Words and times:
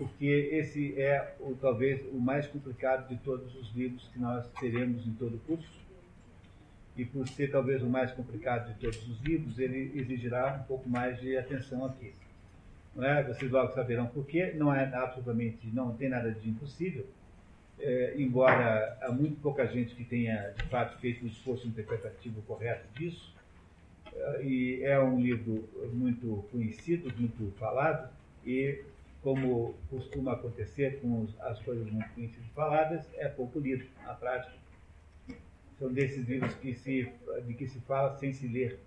porque 0.00 0.48
esse 0.50 0.98
é 0.98 1.34
o, 1.40 1.54
talvez 1.54 2.00
o 2.10 2.18
mais 2.18 2.46
complicado 2.46 3.06
de 3.06 3.18
todos 3.18 3.54
os 3.54 3.70
livros 3.76 4.08
que 4.10 4.18
nós 4.18 4.48
teremos 4.58 5.06
em 5.06 5.12
todo 5.12 5.36
o 5.36 5.38
curso. 5.40 5.78
E 6.96 7.04
por 7.04 7.28
ser 7.28 7.50
talvez 7.50 7.82
o 7.82 7.86
mais 7.86 8.10
complicado 8.10 8.72
de 8.72 8.80
todos 8.80 9.06
os 9.06 9.20
livros, 9.20 9.58
ele 9.58 9.92
exigirá 9.94 10.58
um 10.58 10.66
pouco 10.66 10.88
mais 10.88 11.20
de 11.20 11.36
atenção 11.36 11.84
aqui. 11.84 12.14
Não 12.96 13.04
é? 13.04 13.22
Vocês 13.22 13.50
logo 13.50 13.72
saberão 13.74 14.06
por 14.06 14.24
quê. 14.24 14.54
Não 14.56 14.74
é 14.74 14.84
absolutamente, 14.86 15.66
não 15.66 15.94
tem 15.94 16.08
nada 16.08 16.32
de 16.32 16.48
impossível. 16.48 17.06
É, 17.78 18.14
embora 18.16 18.96
há 19.02 19.12
muito 19.12 19.38
pouca 19.42 19.66
gente 19.66 19.94
que 19.94 20.04
tenha 20.04 20.54
de 20.56 20.62
fato 20.68 20.98
feito 20.98 21.24
o 21.24 21.28
esforço 21.28 21.68
interpretativo 21.68 22.40
correto 22.42 22.86
disso, 22.98 23.34
é, 24.14 24.42
e 24.42 24.82
é 24.82 24.98
um 24.98 25.20
livro 25.20 25.68
muito 25.92 26.42
conhecido, 26.50 27.12
muito 27.18 27.52
falado, 27.58 28.10
e 28.46 28.82
como 29.22 29.74
costuma 29.90 30.32
acontecer 30.32 31.00
com 31.00 31.26
as 31.40 31.60
coisas 31.60 31.90
muito 31.90 32.08
e 32.18 32.28
faladas, 32.54 33.06
é 33.14 33.28
pouco 33.28 33.58
lido 33.58 33.84
na 34.04 34.14
prática. 34.14 34.54
São 35.78 35.92
desses 35.92 36.26
livros 36.28 36.54
que 36.54 36.74
se, 36.74 37.10
de 37.46 37.54
que 37.54 37.66
se 37.66 37.80
fala 37.80 38.16
sem 38.18 38.32
se 38.32 38.46
ler. 38.46 38.78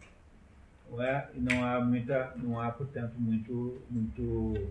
Não 0.89 1.01
é? 1.01 1.29
E 1.33 1.39
não 1.39 1.63
há, 1.63 1.81
muita, 1.81 2.33
não 2.35 2.59
há 2.59 2.71
portanto, 2.71 3.13
muito, 3.17 3.81
muito 3.89 4.69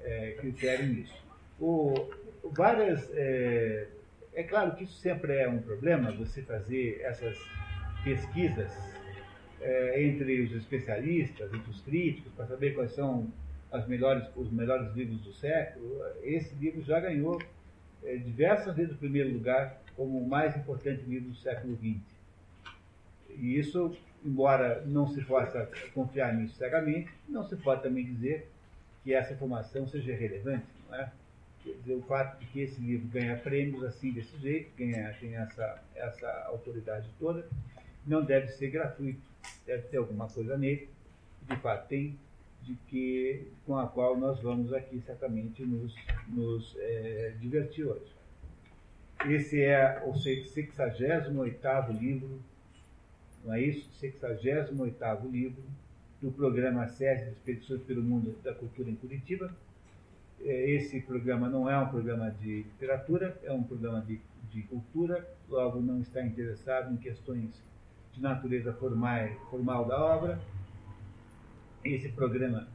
é, 0.00 0.32
critério 0.32 0.86
nisso. 0.86 1.14
O, 1.60 2.10
várias. 2.50 3.08
É, 3.14 3.88
é 4.34 4.42
claro 4.44 4.74
que 4.74 4.84
isso 4.84 4.94
sempre 4.94 5.36
é 5.36 5.48
um 5.48 5.60
problema, 5.60 6.10
você 6.10 6.42
fazer 6.42 7.00
essas 7.02 7.38
pesquisas 8.02 8.72
é, 9.60 10.02
entre 10.02 10.40
os 10.42 10.52
especialistas, 10.52 11.52
entre 11.52 11.70
os 11.70 11.80
críticos, 11.82 12.32
para 12.32 12.46
saber 12.46 12.74
quais 12.74 12.92
são 12.92 13.30
as 13.72 13.88
melhores, 13.88 14.28
os 14.36 14.52
melhores 14.52 14.94
livros 14.94 15.20
do 15.22 15.32
século, 15.32 16.00
esse 16.22 16.54
livro 16.56 16.82
já 16.82 17.00
ganhou 17.00 17.40
é, 18.04 18.16
diversas 18.16 18.76
vezes 18.76 18.92
o 18.92 18.98
primeiro 18.98 19.32
lugar 19.32 19.80
como 19.96 20.18
o 20.18 20.28
mais 20.28 20.54
importante 20.56 21.02
livro 21.04 21.30
do 21.30 21.36
século 21.36 21.76
XX. 21.76 22.00
E 23.30 23.58
isso, 23.58 23.96
embora 24.24 24.82
não 24.84 25.08
se 25.08 25.24
possa 25.24 25.68
confiar 25.94 26.34
nisso 26.34 26.56
cegamente, 26.56 27.10
não 27.28 27.42
se 27.48 27.56
pode 27.56 27.82
também 27.82 28.04
dizer 28.04 28.48
que 29.02 29.14
essa 29.14 29.32
informação 29.32 29.88
seja 29.88 30.14
relevante, 30.14 30.66
não 30.88 30.98
é? 30.98 31.10
Dizer, 31.64 31.94
o 31.94 32.02
fato 32.02 32.40
de 32.40 32.46
que 32.46 32.60
esse 32.60 32.80
livro 32.80 33.06
ganha 33.08 33.36
prêmios 33.36 33.84
assim, 33.84 34.12
desse 34.12 34.36
jeito, 34.38 34.70
ganha, 34.76 35.14
tem 35.20 35.36
essa, 35.36 35.82
essa 35.94 36.28
autoridade 36.48 37.08
toda, 37.18 37.46
não 38.06 38.24
deve 38.24 38.48
ser 38.48 38.68
gratuito, 38.68 39.20
deve 39.64 39.82
ter 39.84 39.96
alguma 39.96 40.28
coisa 40.28 40.58
nele, 40.58 40.88
de 41.48 41.56
fato 41.56 41.88
tem, 41.88 42.18
de 42.62 42.74
que, 42.86 43.48
com 43.66 43.76
a 43.76 43.86
qual 43.86 44.16
nós 44.16 44.40
vamos 44.40 44.72
aqui 44.72 45.00
certamente 45.00 45.64
nos, 45.64 45.94
nos 46.28 46.76
é, 46.78 47.34
divertir 47.40 47.86
hoje. 47.86 48.12
Esse 49.28 49.62
é 49.62 50.02
o 50.06 50.14
68 50.14 51.92
livro, 51.92 52.40
não 53.44 53.54
é 53.54 53.60
isso? 53.60 53.90
68 53.94 54.72
livro 55.30 55.62
do 56.20 56.30
programa 56.30 56.86
SESI 56.86 57.24
de 57.24 57.30
Expedições 57.32 57.82
pelo 57.82 58.02
Mundo 58.02 58.36
da 58.42 58.54
Cultura 58.54 58.90
em 58.90 58.94
Curitiba. 58.94 59.52
É, 60.40 60.70
esse 60.70 61.00
programa 61.00 61.48
não 61.48 61.68
é 61.68 61.78
um 61.78 61.88
programa 61.88 62.30
de 62.30 62.62
literatura, 62.62 63.38
é 63.42 63.52
um 63.52 63.62
programa 63.62 64.00
de, 64.02 64.20
de 64.50 64.62
cultura, 64.62 65.28
logo 65.48 65.80
não 65.80 66.00
está 66.00 66.24
interessado 66.24 66.92
em 66.92 66.96
questões 66.96 67.50
de 68.12 68.20
natureza 68.20 68.72
formal, 68.72 69.28
formal 69.50 69.84
da 69.86 70.00
obra, 70.00 70.40
esse 71.84 72.08
programa 72.10 72.68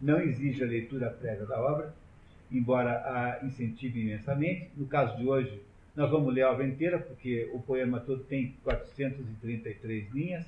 não 0.00 0.20
exige 0.20 0.62
a 0.62 0.66
leitura 0.66 1.10
prévia 1.10 1.46
da 1.46 1.60
obra, 1.60 1.94
embora 2.50 2.90
a 2.90 3.44
incentive 3.44 4.00
imensamente. 4.00 4.70
No 4.76 4.86
caso 4.86 5.16
de 5.16 5.26
hoje, 5.26 5.62
nós 5.94 6.10
vamos 6.10 6.32
ler 6.34 6.42
a 6.42 6.52
obra 6.52 6.66
inteira, 6.66 6.98
porque 6.98 7.48
o 7.52 7.60
poema 7.60 8.00
todo 8.00 8.24
tem 8.24 8.54
433 8.62 10.12
linhas. 10.12 10.46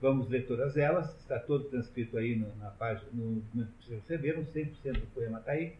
Vamos 0.00 0.28
ler 0.28 0.46
todas 0.46 0.76
elas, 0.76 1.16
está 1.20 1.38
todo 1.38 1.64
transcrito 1.64 2.18
aí 2.18 2.36
no, 2.36 2.54
na 2.56 2.68
página, 2.70 3.08
no, 3.12 3.42
no, 3.54 3.66
vocês 3.80 4.00
receberam, 4.00 4.44
100% 4.44 4.92
do 4.92 5.06
poema 5.14 5.38
está 5.38 5.52
aí. 5.52 5.74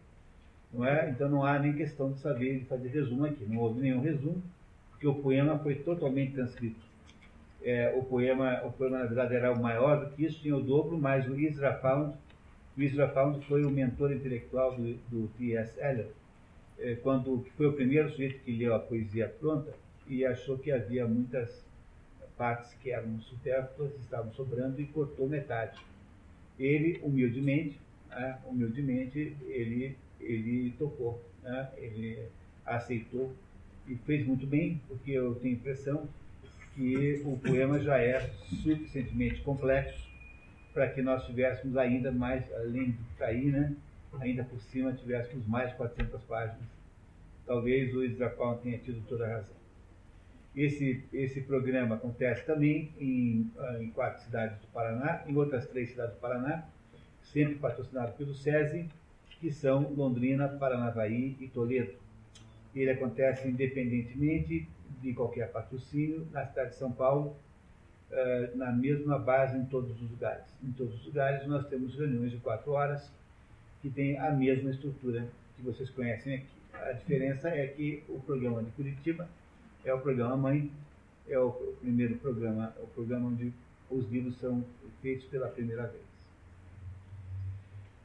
Não 0.73 0.83
é? 0.83 1.09
Então 1.11 1.29
não 1.29 1.45
há 1.45 1.59
nem 1.59 1.73
questão 1.73 2.11
de 2.11 2.19
saber 2.19 2.59
de 2.59 2.65
fazer 2.65 2.89
resumo 2.89 3.25
aqui, 3.25 3.45
não 3.45 3.57
houve 3.57 3.81
nenhum 3.81 4.01
resumo, 4.01 4.41
porque 4.89 5.07
o 5.07 5.15
poema 5.15 5.59
foi 5.59 5.75
totalmente 5.75 6.33
transcrito 6.33 6.84
é, 7.65 7.91
o 7.97 8.03
poema, 8.03 8.61
o 8.63 8.71
poema 8.71 8.99
na 8.99 9.05
verdade 9.05 9.35
era 9.35 9.51
o 9.51 9.59
maior 9.59 10.05
do 10.05 10.15
que 10.15 10.23
isso, 10.23 10.39
tinha 10.39 10.55
o 10.55 10.61
dobro, 10.61 10.97
mas 10.99 11.27
o 11.27 11.37
Isra 11.37 11.73
Pound, 11.73 12.15
o 12.77 12.81
Isra 12.81 13.07
Pound 13.07 13.43
foi 13.47 13.65
o 13.65 13.71
mentor 13.71 14.11
intelectual 14.11 14.75
do, 14.75 14.93
do 15.09 15.27
T.S. 15.29 15.77
Eliot, 15.83 16.11
é, 16.77 16.93
quando 16.95 17.43
foi 17.57 17.65
o 17.65 17.73
primeiro 17.73 18.11
sujeito 18.11 18.39
que 18.43 18.51
leu 18.51 18.75
a 18.75 18.79
poesia 18.79 19.27
pronta 19.39 19.73
e 20.07 20.23
achou 20.23 20.59
que 20.59 20.71
havia 20.71 21.07
muitas 21.07 21.65
partes 22.37 22.71
que 22.75 22.91
eram 22.91 23.19
supérfluas, 23.21 23.91
estavam 23.95 24.31
sobrando 24.33 24.79
e 24.79 24.85
cortou 24.85 25.27
metade. 25.27 25.79
Ele, 26.59 26.99
humildemente, 27.01 27.79
né, 28.09 28.37
humildemente, 28.45 29.35
ele, 29.47 29.97
ele 30.21 30.71
tocou, 30.77 31.19
né, 31.41 31.69
ele 31.77 32.19
aceitou 32.63 33.33
e 33.87 33.95
fez 33.95 34.25
muito 34.27 34.45
bem, 34.45 34.79
porque 34.87 35.11
eu 35.11 35.33
tenho 35.35 35.55
a 35.55 35.57
impressão 35.57 36.07
que 36.75 37.21
o 37.25 37.37
poema 37.37 37.79
já 37.79 37.97
é 37.97 38.19
suficientemente 38.49 39.41
complexo 39.41 40.05
para 40.73 40.89
que 40.89 41.01
nós 41.01 41.25
tivéssemos 41.25 41.77
ainda 41.77 42.11
mais, 42.11 42.43
além 42.53 42.97
está 43.13 43.27
aí, 43.27 43.45
né? 43.45 43.73
ainda 44.19 44.43
por 44.43 44.59
cima 44.59 44.93
tivéssemos 44.93 45.47
mais 45.47 45.73
400 45.73 46.21
páginas. 46.23 46.67
Talvez 47.45 47.95
o 47.95 48.03
Israfal 48.03 48.57
tenha 48.57 48.77
tido 48.77 49.05
toda 49.07 49.25
a 49.25 49.37
razão. 49.37 49.55
Esse, 50.55 51.03
esse 51.11 51.41
programa 51.41 51.95
acontece 51.95 52.45
também 52.45 52.91
em, 52.99 53.51
em 53.79 53.89
quatro 53.91 54.23
cidades 54.23 54.57
do 54.59 54.67
Paraná, 54.67 55.23
em 55.27 55.35
outras 55.35 55.67
três 55.67 55.89
cidades 55.89 56.15
do 56.15 56.21
Paraná, 56.21 56.65
sempre 57.21 57.55
patrocinado 57.55 58.13
pelo 58.13 58.33
SESI, 58.33 58.89
que 59.39 59.51
são 59.51 59.93
Londrina, 59.93 60.47
Paranavaí 60.47 61.35
e 61.39 61.47
Toledo. 61.47 61.93
Ele 62.73 62.89
acontece 62.89 63.47
independentemente 63.47 64.67
de 65.05 65.13
qualquer 65.13 65.51
patrocínio 65.51 66.27
na 66.31 66.47
cidade 66.47 66.71
de 66.71 66.77
São 66.77 66.91
Paulo, 66.91 67.35
eh, 68.11 68.51
na 68.55 68.71
mesma 68.71 69.19
base 69.19 69.55
em 69.55 69.65
todos 69.65 69.91
os 70.01 70.09
lugares. 70.09 70.45
Em 70.63 70.71
todos 70.71 70.95
os 70.95 71.05
lugares 71.05 71.47
nós 71.47 71.67
temos 71.67 71.95
reuniões 71.95 72.31
de 72.31 72.37
quatro 72.37 72.71
horas 72.71 73.11
que 73.83 73.89
têm 73.89 74.17
a 74.17 74.31
mesma 74.31 74.71
estrutura 74.71 75.27
que 75.55 75.61
vocês 75.61 75.91
conhecem 75.91 76.35
aqui. 76.35 76.47
A 76.73 76.91
diferença 76.93 77.49
é 77.49 77.67
que 77.67 78.03
o 78.09 78.19
programa 78.19 78.63
de 78.63 78.71
Curitiba 78.71 79.29
é 79.83 79.93
o 79.93 79.99
programa 79.99 80.35
mãe, 80.35 80.71
é 81.29 81.37
o 81.37 81.51
primeiro 81.51 82.15
programa, 82.17 82.73
o 82.81 82.87
programa 82.87 83.27
onde 83.27 83.53
os 83.91 84.09
livros 84.09 84.35
são 84.39 84.65
feitos 85.03 85.25
pela 85.27 85.47
primeira 85.49 85.85
vez. 85.85 86.14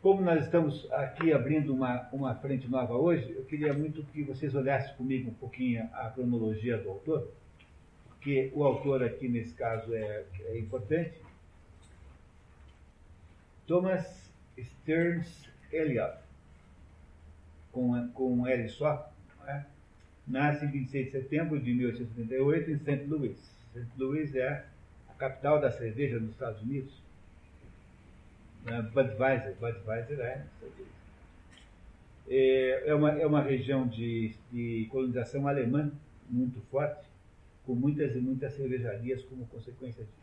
Como 0.02 0.22
nós 0.22 0.44
estamos 0.44 0.90
aqui 0.92 1.30
abrindo 1.30 1.74
uma, 1.74 2.08
uma 2.10 2.34
frente 2.34 2.66
nova 2.66 2.94
hoje, 2.94 3.32
eu 3.32 3.44
queria 3.44 3.74
muito 3.74 4.02
que 4.04 4.22
vocês 4.22 4.54
olhassem 4.54 4.94
comigo 4.94 5.28
um 5.28 5.34
pouquinho 5.34 5.90
a 5.92 6.08
cronologia 6.08 6.78
do 6.78 6.88
autor, 6.88 7.30
porque 8.08 8.50
o 8.54 8.64
autor 8.64 9.04
aqui 9.04 9.28
nesse 9.28 9.52
caso 9.52 9.92
é, 9.92 10.24
é 10.46 10.58
importante. 10.58 11.20
Thomas 13.66 14.32
Stearns 14.58 15.46
Eliot, 15.70 16.16
com, 17.70 18.08
com 18.14 18.38
um 18.38 18.46
L 18.46 18.68
só, 18.70 19.12
é? 19.46 19.64
nasce 20.26 20.64
em 20.64 20.70
26 20.70 21.04
de 21.04 21.12
setembro 21.12 21.60
de 21.60 21.74
1878 21.74 22.70
em 22.70 22.78
St. 22.78 23.04
Louis. 23.06 23.36
St. 23.74 23.86
Louis 23.98 24.34
é 24.34 24.64
a 25.10 25.12
capital 25.12 25.60
da 25.60 25.70
cerveja 25.70 26.18
nos 26.18 26.30
Estados 26.30 26.62
Unidos 26.62 27.09
né? 28.64 28.82
Budweiser, 28.92 29.54
Budweiser 29.60 30.20
é, 30.20 30.44
é, 32.28 32.82
é 32.86 32.94
uma, 32.94 33.10
é 33.20 33.26
uma 33.26 33.42
região 33.42 33.86
de, 33.86 34.34
de 34.52 34.86
colonização 34.90 35.48
alemã 35.48 35.90
muito 36.28 36.60
forte, 36.70 37.04
com 37.66 37.74
muitas 37.74 38.14
e 38.14 38.18
muitas 38.18 38.52
cervejarias 38.54 39.22
como 39.24 39.46
consequência 39.46 40.04
disso. 40.04 40.20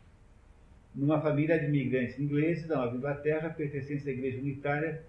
Numa 0.94 1.20
família 1.20 1.58
de 1.58 1.66
imigrantes 1.66 2.18
ingleses 2.18 2.66
da 2.66 2.76
Nova 2.76 2.96
Inglaterra, 2.96 3.50
pertencentes 3.50 4.06
à 4.06 4.10
Igreja 4.10 4.38
Unitária 4.38 5.02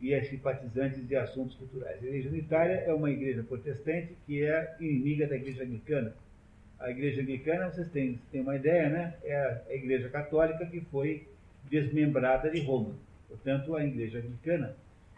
e 0.00 0.14
a 0.14 0.22
simpatizantes 0.22 1.06
de 1.06 1.16
assuntos 1.16 1.54
culturais. 1.56 2.02
A 2.02 2.06
Igreja 2.06 2.28
Unitária 2.28 2.74
é 2.74 2.92
uma 2.92 3.10
igreja 3.10 3.42
protestante 3.42 4.14
que 4.26 4.44
é 4.44 4.76
inimiga 4.80 5.26
da 5.26 5.36
Igreja 5.36 5.62
Anglicana. 5.62 6.14
A 6.78 6.90
Igreja 6.90 7.22
Anglicana, 7.22 7.70
vocês 7.70 7.88
têm, 7.88 8.20
têm 8.30 8.40
uma 8.40 8.56
ideia, 8.56 8.88
né? 8.88 9.14
É 9.22 9.62
a 9.68 9.74
Igreja 9.74 10.08
Católica 10.08 10.66
que 10.66 10.80
foi 10.80 11.26
desmembrada 11.72 12.50
de 12.50 12.60
Roma. 12.60 12.94
Portanto, 13.26 13.74
a 13.74 13.82
Igreja 13.82 14.18
Anglicana 14.18 14.76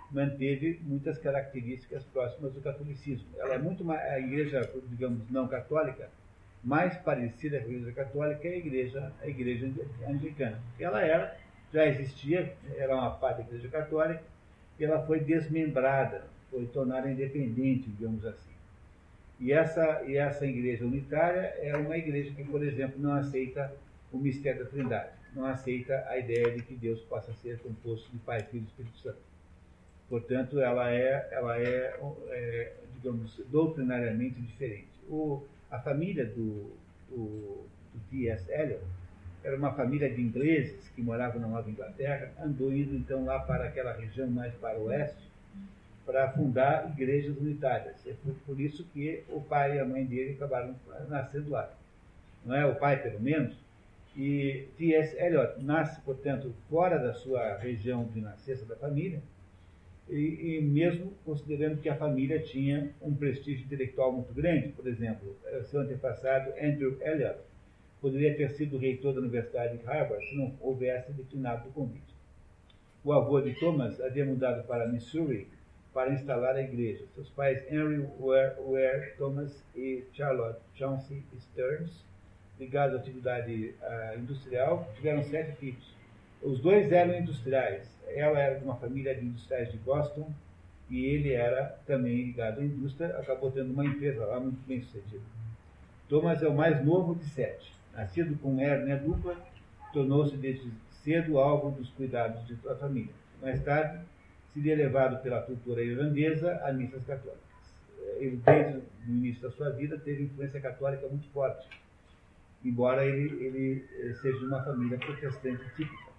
manteve 0.09 0.81
muitas 0.85 1.19
características 1.19 2.05
próximas 2.05 2.53
do 2.53 2.61
catolicismo. 2.61 3.27
Ela 3.37 3.55
é 3.55 3.59
muito 3.59 3.85
mais, 3.85 4.01
a 4.01 4.21
Igreja, 4.21 4.71
digamos, 4.89 5.29
não 5.29 5.49
católica, 5.49 6.09
mais 6.62 6.97
parecida 6.99 7.59
com 7.59 7.67
a 7.67 7.73
Igreja 7.73 7.93
Católica 7.93 8.47
é 8.47 8.53
a 8.53 8.56
Igreja, 8.56 9.12
a 9.21 9.27
Igreja 9.27 9.69
Anglicana. 10.09 10.61
Ela 10.79 11.03
era, 11.03 11.37
já 11.73 11.87
existia, 11.87 12.55
era 12.77 12.95
uma 12.95 13.11
parte 13.11 13.39
da 13.39 13.49
Igreja 13.49 13.69
Católica, 13.69 14.23
e 14.79 14.85
ela 14.85 15.05
foi 15.05 15.19
desmembrada, 15.19 16.25
foi 16.51 16.67
tornar 16.67 17.11
independente, 17.11 17.91
digamos 17.91 18.25
assim. 18.25 18.55
E 19.41 19.53
essa, 19.53 20.05
e 20.06 20.17
essa 20.17 20.47
igreja 20.47 20.85
unitária 20.85 21.53
é 21.59 21.77
uma 21.77 21.97
igreja 21.97 22.33
que, 22.33 22.45
por 22.45 22.65
exemplo, 22.65 23.01
não 23.01 23.15
aceita 23.15 23.75
o 24.12 24.19
mistério 24.19 24.65
da 24.65 24.71
Trindade, 24.71 25.11
não 25.35 25.47
aceita 25.47 26.05
a 26.09 26.19
ideia 26.19 26.51
de 26.53 26.63
que 26.63 26.75
Deus 26.75 27.01
possa 27.03 27.33
ser 27.35 27.59
composto 27.59 28.11
de 28.11 28.19
Pai, 28.19 28.43
Filho 28.43 28.65
e 28.65 28.67
Espírito 28.67 28.99
Santo. 28.99 29.19
Portanto, 30.09 30.61
ela 30.61 30.91
é, 30.91 31.29
ela 31.33 31.59
é, 31.59 31.99
é 32.29 32.73
digamos, 32.95 33.41
doutrinariamente 33.51 34.41
diferente. 34.41 34.89
O, 35.09 35.43
a 35.71 35.79
família 35.79 36.25
do, 36.25 36.71
do, 37.11 37.67
do 37.93 38.01
T.S. 38.11 38.51
Eliot 38.51 38.83
era 39.43 39.57
uma 39.57 39.73
família 39.73 40.09
de 40.09 40.23
ingleses 40.23 40.89
que 40.95 41.03
moravam 41.03 41.41
na 41.41 41.47
Nova 41.47 41.69
Inglaterra, 41.69 42.33
andou 42.41 42.73
indo 42.73 42.97
então 42.97 43.27
lá 43.27 43.41
para 43.41 43.65
aquela 43.65 43.93
região 43.93 44.27
mais 44.29 44.55
para 44.55 44.79
o 44.79 44.85
oeste, 44.87 45.29
para 46.07 46.31
fundar 46.33 46.91
igrejas 46.91 47.37
unitárias. 47.37 47.97
E 48.07 48.15
foi 48.15 48.35
por 48.47 48.59
isso 48.59 48.85
que 48.93 49.23
o 49.29 49.41
pai 49.41 49.77
e 49.77 49.81
a 49.81 49.85
mãe 49.85 50.05
dele 50.05 50.33
acabaram 50.35 50.75
nascendo 51.09 51.51
lá. 51.51 51.71
Não 52.45 52.55
é? 52.55 52.65
O 52.67 52.75
pai, 52.75 53.03
pelo 53.03 53.21
menos. 53.21 53.55
E 54.17 54.69
T.S. 54.77 55.17
Eliot 55.17 55.61
nasce, 55.63 56.01
portanto, 56.03 56.55
fora 56.71 56.99
da 56.99 57.13
sua 57.15 57.57
região 57.57 58.05
de 58.05 58.21
nascença 58.21 58.65
da 58.65 58.77
família, 58.77 59.21
e, 60.09 60.59
e, 60.59 60.63
mesmo 60.63 61.13
considerando 61.25 61.81
que 61.81 61.89
a 61.89 61.97
família 61.97 62.39
tinha 62.41 62.91
um 63.01 63.15
prestígio 63.15 63.65
intelectual 63.65 64.13
muito 64.13 64.33
grande. 64.35 64.69
Por 64.69 64.87
exemplo, 64.87 65.35
seu 65.65 65.81
antepassado, 65.81 66.53
Andrew 66.61 66.99
Eliot, 67.01 67.39
poderia 68.01 68.37
ter 68.37 68.51
sido 68.51 68.77
reitor 68.77 69.15
da 69.15 69.21
Universidade 69.21 69.79
de 69.79 69.85
Harvard 69.85 70.29
se 70.29 70.37
não 70.37 70.53
houvesse 70.61 71.11
declinado 71.13 71.69
o 71.69 71.73
convite. 71.73 72.15
O 73.03 73.13
avô 73.13 73.41
de 73.41 73.55
Thomas 73.55 74.01
havia 74.01 74.25
mudado 74.25 74.67
para 74.67 74.87
Missouri 74.87 75.49
para 75.93 76.13
instalar 76.13 76.57
a 76.57 76.63
igreja. 76.63 77.05
Seus 77.15 77.31
pais, 77.31 77.65
Henry 77.71 78.07
Ware, 78.19 79.15
Thomas 79.17 79.65
e 79.75 80.05
Charlotte 80.13 80.61
Chauncey 80.75 81.23
Stearns, 81.39 82.05
ligados 82.65 82.97
à 82.97 82.99
atividade 82.99 83.75
uh, 83.81 84.19
industrial, 84.19 84.91
tiveram 84.97 85.23
sete 85.25 85.53
filhos. 85.57 85.95
Os 86.43 86.61
dois 86.61 86.91
eram 86.91 87.17
industriais. 87.19 87.89
Ela 88.09 88.39
era 88.39 88.59
de 88.59 88.65
uma 88.65 88.77
família 88.77 89.15
de 89.15 89.25
industriais 89.25 89.71
de 89.71 89.79
Boston 89.79 90.31
e 90.91 91.05
ele 91.07 91.33
era 91.33 91.79
também 91.87 92.25
ligado 92.27 92.61
à 92.61 92.65
indústria, 92.65 93.17
acabou 93.19 93.51
tendo 93.51 93.73
uma 93.73 93.85
empresa 93.85 94.25
lá 94.27 94.39
muito 94.41 94.59
bem 94.67 94.83
sucedida. 94.83 95.23
Thomas 96.09 96.43
é 96.43 96.49
o 96.49 96.55
mais 96.55 96.85
novo 96.85 97.15
de 97.15 97.25
sete. 97.25 97.73
Nascido 97.95 98.37
com 98.39 98.61
hérnia 98.61 98.97
dupla, 98.97 99.37
tornou-se 99.93 100.37
desde 100.37 100.71
cedo 101.03 101.39
alvo 101.39 101.71
dos 101.71 101.89
cuidados 101.91 102.47
de 102.47 102.57
sua 102.57 102.75
família. 102.77 103.13
Mais 103.41 103.63
tarde, 103.63 104.01
seria 104.53 104.77
levado 104.77 105.23
pela 105.23 105.41
cultura 105.43 105.83
irlandesa 105.83 106.61
a 106.65 106.73
missas 106.73 107.05
católicas. 107.05 107.43
Ele, 108.19 108.41
desde 108.45 108.79
o 108.79 108.83
início 109.09 109.43
da 109.43 109.51
sua 109.51 109.71
vida, 109.71 109.99
teve 109.99 110.25
influência 110.25 110.61
católica 110.61 111.07
muito 111.09 111.27
forte, 111.31 111.67
embora 112.65 113.05
ele, 113.05 113.45
ele 113.45 113.89
eh, 114.01 114.15
seja 114.15 114.39
de 114.39 114.45
uma 114.47 114.63
família 114.63 114.99
protestante 114.99 115.63
típica. 115.77 116.13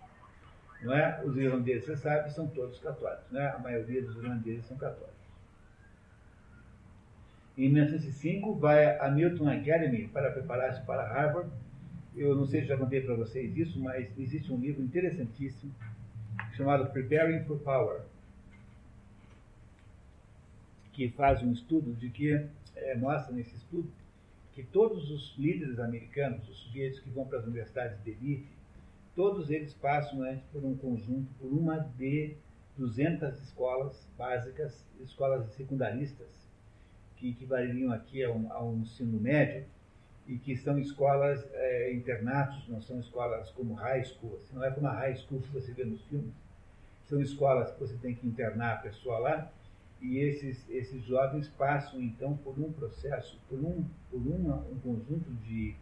Não 0.81 0.93
é? 0.93 1.23
Os 1.23 1.35
irlandeses, 1.35 1.85
você 1.85 1.97
sabe, 1.97 2.31
são 2.31 2.47
todos 2.47 2.79
católicos. 2.79 3.31
Né? 3.31 3.47
A 3.47 3.59
maioria 3.59 4.01
dos 4.01 4.15
irlandeses 4.17 4.65
são 4.65 4.77
católicos. 4.77 5.15
Em 7.57 7.69
1905, 7.69 8.55
vai 8.55 8.99
a 8.99 9.09
Milton 9.09 9.47
Academy 9.49 10.07
para 10.09 10.31
preparar-se 10.31 10.85
para 10.85 11.07
Harvard 11.07 11.49
eu 12.15 12.33
não 12.33 12.45
sei 12.45 12.61
se 12.61 12.67
já 12.67 12.77
contei 12.77 13.01
para 13.01 13.13
vocês 13.13 13.55
isso, 13.57 13.77
mas 13.79 14.07
existe 14.17 14.51
um 14.51 14.57
livro 14.57 14.81
interessantíssimo 14.81 15.73
chamado 16.53 16.89
Preparing 16.91 17.43
for 17.43 17.59
Power, 17.59 18.01
que 20.93 21.09
faz 21.09 21.43
um 21.43 21.51
estudo 21.51 21.93
de 21.93 22.09
que 22.09 22.47
é, 22.75 22.95
mostra 22.95 23.35
nesse 23.35 23.53
estudo 23.55 23.91
que 24.55 24.63
todos 24.63 25.11
os 25.11 25.35
líderes 25.37 25.79
americanos, 25.79 26.47
os 26.47 26.57
sujeitos 26.59 27.01
que 27.01 27.09
vão 27.09 27.25
para 27.25 27.39
as 27.39 27.45
universidades 27.45 28.01
de 28.03 28.11
elite, 28.11 28.47
todos 29.13 29.49
eles 29.51 29.73
passam 29.73 30.21
antes 30.21 30.45
por 30.45 30.63
um 30.63 30.75
conjunto, 30.77 31.29
por 31.37 31.51
uma 31.51 31.79
de 31.97 32.37
200 32.77 33.37
escolas 33.41 34.07
básicas, 34.17 34.85
escolas 35.01 35.45
secundaristas, 35.53 36.27
que 37.17 37.29
equivaleriam 37.29 37.91
aqui 37.91 38.23
a 38.23 38.31
um, 38.31 38.51
a 38.51 38.63
um 38.63 38.79
ensino 38.79 39.19
médio, 39.19 39.65
e 40.25 40.37
que 40.37 40.55
são 40.55 40.79
escolas 40.79 41.45
é, 41.53 41.93
internatos, 41.93 42.67
não 42.67 42.81
são 42.81 42.99
escolas 42.99 43.51
como 43.51 43.73
high 43.75 44.03
school, 44.03 44.37
assim, 44.37 44.55
não 44.55 44.63
é 44.63 44.71
como 44.71 44.87
a 44.87 44.93
high 44.93 45.15
school 45.15 45.39
que 45.41 45.49
você 45.49 45.71
vê 45.73 45.83
nos 45.83 46.01
filmes. 46.05 46.33
São 47.03 47.21
escolas 47.21 47.71
que 47.71 47.79
você 47.79 47.95
tem 47.97 48.15
que 48.15 48.25
internar 48.25 48.75
a 48.75 48.77
pessoa 48.77 49.19
lá, 49.19 49.51
e 50.01 50.19
esses, 50.19 50.63
esses 50.69 51.03
jovens 51.03 51.47
passam 51.49 52.01
então 52.01 52.37
por 52.37 52.59
um 52.59 52.71
processo, 52.71 53.39
por 53.49 53.59
um, 53.59 53.83
por 54.11 54.19
uma, 54.19 54.57
um 54.71 54.79
conjunto 54.79 55.31
de, 55.45 55.75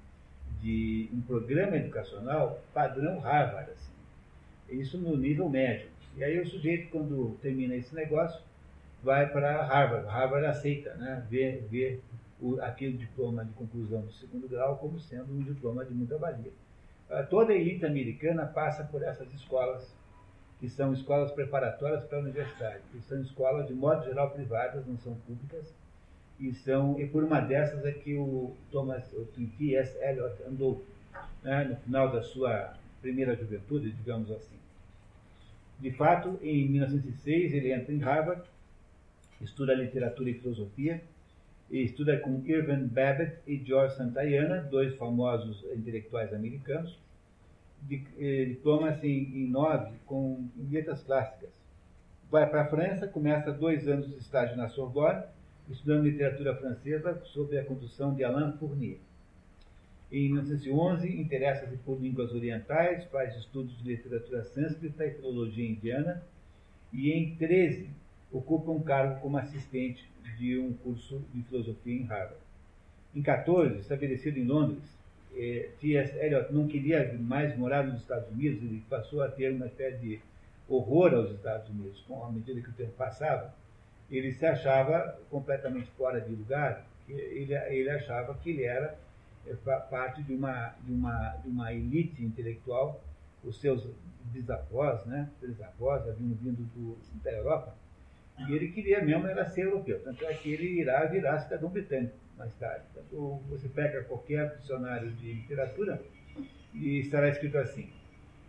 de 0.61 1.09
um 1.13 1.21
programa 1.21 1.75
educacional 1.77 2.61
padrão 2.73 3.19
Harvard, 3.19 3.71
assim. 3.71 3.91
isso 4.69 4.97
no 4.97 5.17
nível 5.17 5.49
médio. 5.49 5.89
E 6.15 6.23
aí 6.23 6.39
o 6.39 6.47
sujeito, 6.47 6.89
quando 6.89 7.37
termina 7.41 7.75
esse 7.75 7.93
negócio, 7.95 8.39
vai 9.03 9.27
para 9.29 9.65
Harvard. 9.65 10.07
Harvard 10.07 10.45
aceita, 10.45 10.93
né? 10.95 11.25
vê, 11.29 11.63
vê 11.69 11.99
o, 12.39 12.61
aquele 12.61 12.97
diploma 12.97 13.43
de 13.43 13.51
conclusão 13.53 14.01
do 14.01 14.13
segundo 14.13 14.47
grau 14.47 14.77
como 14.77 14.99
sendo 14.99 15.33
um 15.33 15.41
diploma 15.41 15.83
de 15.83 15.93
muita 15.93 16.17
valia. 16.17 16.51
Ah, 17.09 17.23
toda 17.23 17.51
a 17.51 17.55
elite 17.55 17.85
americana 17.85 18.45
passa 18.45 18.83
por 18.83 19.03
essas 19.03 19.31
escolas, 19.33 19.93
que 20.63 20.69
são 20.69 20.93
escolas 20.93 21.29
preparatórias 21.33 22.05
para 22.05 22.19
a 22.19 22.21
universidade, 22.21 22.79
que 22.89 23.01
são 23.01 23.19
escolas, 23.19 23.67
de 23.67 23.73
modo 23.73 24.05
geral, 24.05 24.29
privadas, 24.29 24.87
não 24.87 24.97
são 24.97 25.13
públicas, 25.27 25.75
e 26.39 26.53
são 26.53 26.97
e 26.97 27.05
por 27.05 27.21
uma 27.21 27.41
dessas 27.41 27.85
é 27.85 27.91
que 27.91 28.15
o 28.15 28.55
Thomas, 28.71 29.11
o 29.11 29.25
T.S. 29.25 29.97
Eliot 30.01 30.41
andou 30.47 30.81
né, 31.43 31.65
no 31.65 31.75
final 31.75 32.09
da 32.13 32.23
sua 32.23 32.75
primeira 33.01 33.35
juventude, 33.35 33.91
digamos 33.91 34.31
assim. 34.31 34.55
De 35.81 35.91
fato, 35.91 36.39
em 36.41 36.69
1906 36.69 37.53
ele 37.53 37.73
entra 37.73 37.93
em 37.93 37.99
Harvard, 37.99 38.43
estuda 39.41 39.73
literatura 39.73 40.29
e 40.29 40.35
filosofia, 40.35 41.03
e 41.69 41.83
estuda 41.83 42.17
com 42.19 42.41
Irving 42.45 42.87
Babbitt 42.87 43.35
e 43.45 43.57
George 43.57 43.97
Santayana, 43.97 44.61
dois 44.61 44.95
famosos 44.95 45.61
intelectuais 45.75 46.33
americanos. 46.33 46.97
Diploma-se 47.87 49.07
em, 49.07 49.43
em 49.43 49.49
nove 49.49 49.93
com 50.05 50.47
letras 50.69 51.03
clássicas. 51.03 51.49
Vai 52.29 52.49
para 52.49 52.63
a 52.63 52.67
França, 52.67 53.07
começa 53.07 53.51
dois 53.51 53.87
anos 53.87 54.09
de 54.09 54.17
estágio 54.17 54.57
na 54.57 54.69
Sorbonne, 54.69 55.23
estudando 55.69 56.03
literatura 56.03 56.55
francesa 56.55 57.21
sob 57.25 57.57
a 57.57 57.63
condução 57.63 58.13
de 58.13 58.23
Alain 58.23 58.53
Fournier. 58.57 58.97
Em 60.11 60.31
1911, 60.31 61.19
interessa-se 61.19 61.75
por 61.77 61.99
línguas 61.99 62.31
orientais, 62.33 63.03
faz 63.05 63.35
estudos 63.35 63.75
de 63.79 63.83
literatura 63.83 64.43
sânscrita 64.43 65.05
e 65.05 65.11
filologia 65.11 65.67
indiana, 65.67 66.23
e 66.91 67.11
em 67.11 67.35
13 67.35 67.89
ocupa 68.31 68.71
um 68.71 68.81
cargo 68.81 69.19
como 69.21 69.37
assistente 69.37 70.07
de 70.37 70.57
um 70.57 70.73
curso 70.73 71.21
de 71.33 71.41
filosofia 71.43 71.95
em 71.95 72.03
Harvard. 72.03 72.41
Em 73.15 73.21
14, 73.21 73.79
estabelecido 73.79 74.37
em 74.39 74.45
Londres, 74.45 74.83
eh, 75.35 75.69
T.S. 75.79 76.17
Eliot 76.17 76.53
não 76.53 76.67
queria 76.67 77.13
mais 77.19 77.57
morar 77.57 77.83
nos 77.83 78.01
Estados 78.01 78.29
Unidos, 78.29 78.61
ele 78.61 78.83
passou 78.89 79.21
a 79.21 79.29
ter 79.29 79.51
uma 79.51 79.65
espécie 79.65 79.97
de 79.97 80.21
horror 80.67 81.13
aos 81.13 81.31
Estados 81.31 81.69
Unidos, 81.69 82.03
com 82.07 82.23
a 82.23 82.31
medida 82.31 82.61
que 82.61 82.69
o 82.69 82.73
tempo 82.73 82.91
passava, 82.91 83.53
ele 84.09 84.31
se 84.31 84.45
achava 84.45 85.19
completamente 85.29 85.89
fora 85.91 86.21
de 86.21 86.29
lugar, 86.29 86.85
ele, 87.07 87.53
ele 87.53 87.89
achava 87.89 88.33
que 88.35 88.51
ele 88.51 88.63
era 88.63 88.97
eh, 89.47 89.55
parte 89.89 90.21
de 90.23 90.33
uma, 90.33 90.73
de, 90.81 90.91
uma, 90.91 91.29
de 91.43 91.49
uma 91.49 91.73
elite 91.73 92.23
intelectual, 92.23 93.01
os 93.43 93.59
seus 93.59 93.85
bisavós, 94.25 95.05
né, 95.05 95.29
bisavós 95.41 96.07
haviam 96.07 96.33
vindo 96.41 96.63
do, 96.75 96.97
da 97.23 97.31
Europa, 97.31 97.75
e 98.47 98.53
ele 98.53 98.71
queria 98.71 99.03
mesmo 99.03 99.27
era 99.27 99.45
ser 99.45 99.65
europeu. 99.65 100.01
Tanto 100.03 100.25
é 100.25 100.33
que 100.33 100.51
ele 100.51 100.79
irá 100.79 101.05
virar 101.05 101.39
cidadão 101.39 101.69
britânico 101.69 102.22
mais 102.37 102.53
tarde. 102.55 102.83
Então, 102.95 103.41
você 103.49 103.67
pega 103.69 104.03
qualquer 104.03 104.57
dicionário 104.57 105.11
de 105.11 105.33
literatura 105.33 106.01
e 106.73 106.99
estará 106.99 107.29
escrito 107.29 107.57
assim: 107.57 107.89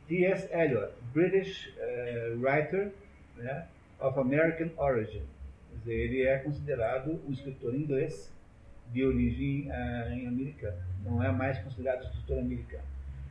T.S. 0.08 0.48
Eliot, 0.52 0.92
British 1.12 1.68
uh, 1.76 2.40
writer 2.40 2.92
né, 3.36 3.66
of 4.00 4.18
American 4.18 4.70
origin. 4.76 5.22
Quer 5.70 5.78
dizer, 5.78 5.94
ele 5.94 6.22
é 6.22 6.38
considerado 6.38 7.20
um 7.26 7.32
escritor 7.32 7.74
inglês 7.74 8.32
de 8.92 9.04
origem 9.04 9.68
uh, 9.68 10.28
americana. 10.28 10.86
Não 11.04 11.22
é 11.22 11.30
mais 11.30 11.58
considerado 11.58 12.04
escritor 12.04 12.38
americano. 12.38 12.84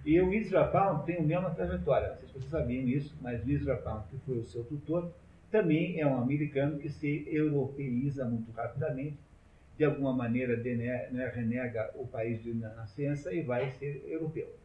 E 0.05 0.19
o 0.19 0.33
Ezra 0.33 0.67
Pound 0.67 1.05
tem 1.05 1.17
a 1.17 1.21
mesma 1.21 1.49
trajetória. 1.51 2.09
Não 2.09 2.17
sei 2.17 2.27
se 2.27 2.33
vocês 2.33 2.51
sabiam 2.51 2.87
isso, 2.87 3.15
mas 3.21 3.43
o 3.45 3.49
Ezra 3.49 3.77
Pound, 3.77 4.05
que 4.09 4.17
foi 4.25 4.39
o 4.39 4.43
seu 4.43 4.63
tutor, 4.65 5.13
também 5.49 5.99
é 5.99 6.05
um 6.05 6.17
americano 6.17 6.79
que 6.79 6.89
se 6.89 7.25
europeiza 7.27 8.25
muito 8.25 8.51
rapidamente, 8.51 9.17
de 9.77 9.85
alguma 9.85 10.13
maneira 10.13 10.55
né, 10.57 11.31
renega 11.33 11.91
o 11.95 12.05
país 12.05 12.41
de 12.43 12.53
nascença 12.53 13.33
e 13.33 13.41
vai 13.41 13.71
ser 13.71 14.03
europeu. 14.07 14.55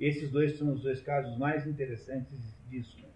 Esses 0.00 0.30
dois 0.30 0.58
são 0.58 0.72
os 0.72 0.82
dois 0.82 1.00
casos 1.00 1.36
mais 1.38 1.66
interessantes 1.66 2.38
disso. 2.70 2.96
Né? 3.00 3.06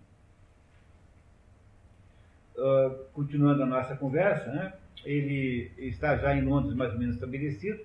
uh, 2.60 3.04
continuando 3.12 3.62
a 3.62 3.66
nossa 3.66 3.96
conversa, 3.96 4.52
né? 4.52 4.72
ele 5.04 5.72
está 5.78 6.16
já 6.16 6.34
em 6.34 6.42
Londres 6.42 6.74
mais 6.74 6.92
ou 6.92 6.98
menos 6.98 7.14
estabelecido 7.14 7.80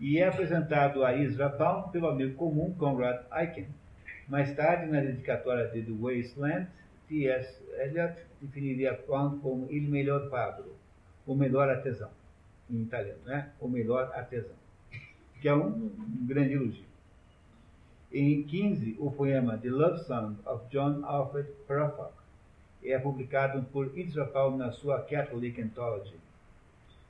e 0.00 0.18
é 0.18 0.26
apresentado 0.26 1.04
a 1.04 1.14
Isra 1.14 1.48
Pound 1.48 1.90
pelo 1.90 2.08
amigo 2.08 2.34
comum 2.34 2.74
Conrad 2.74 3.20
Aiken. 3.30 3.66
Mais 4.28 4.54
tarde, 4.54 4.90
na 4.90 5.00
dedicatória 5.00 5.68
de 5.68 5.82
The 5.82 5.92
Wasteland, 5.92 6.68
T.S. 7.08 7.56
Eliot 7.78 8.14
definiria 8.40 8.94
Pound 8.94 9.40
como 9.40 9.66
il 9.70 9.88
melhor 9.88 10.28
fabbro, 10.28 10.76
o 11.26 11.34
melhor 11.34 11.68
artesão, 11.68 12.10
em 12.70 12.82
italiano, 12.82 13.20
né? 13.24 13.50
o 13.60 13.68
melhor 13.68 14.10
artesão, 14.14 14.56
que 15.40 15.48
é 15.48 15.54
um, 15.54 15.66
um 15.66 16.26
grande 16.26 16.54
elogio. 16.54 16.88
Em 18.12 18.42
15, 18.42 18.96
o 18.98 19.10
poema 19.10 19.58
The 19.58 19.68
Love 19.68 20.04
Song 20.04 20.36
of 20.46 20.66
John 20.70 21.04
Alfred 21.04 21.48
Prufrock 21.66 22.14
é 22.82 22.98
publicado 22.98 23.62
por 23.64 23.90
Pound 24.32 24.58
na 24.58 24.72
sua 24.72 25.00
Catholic 25.02 25.60
Anthology. 25.60 26.14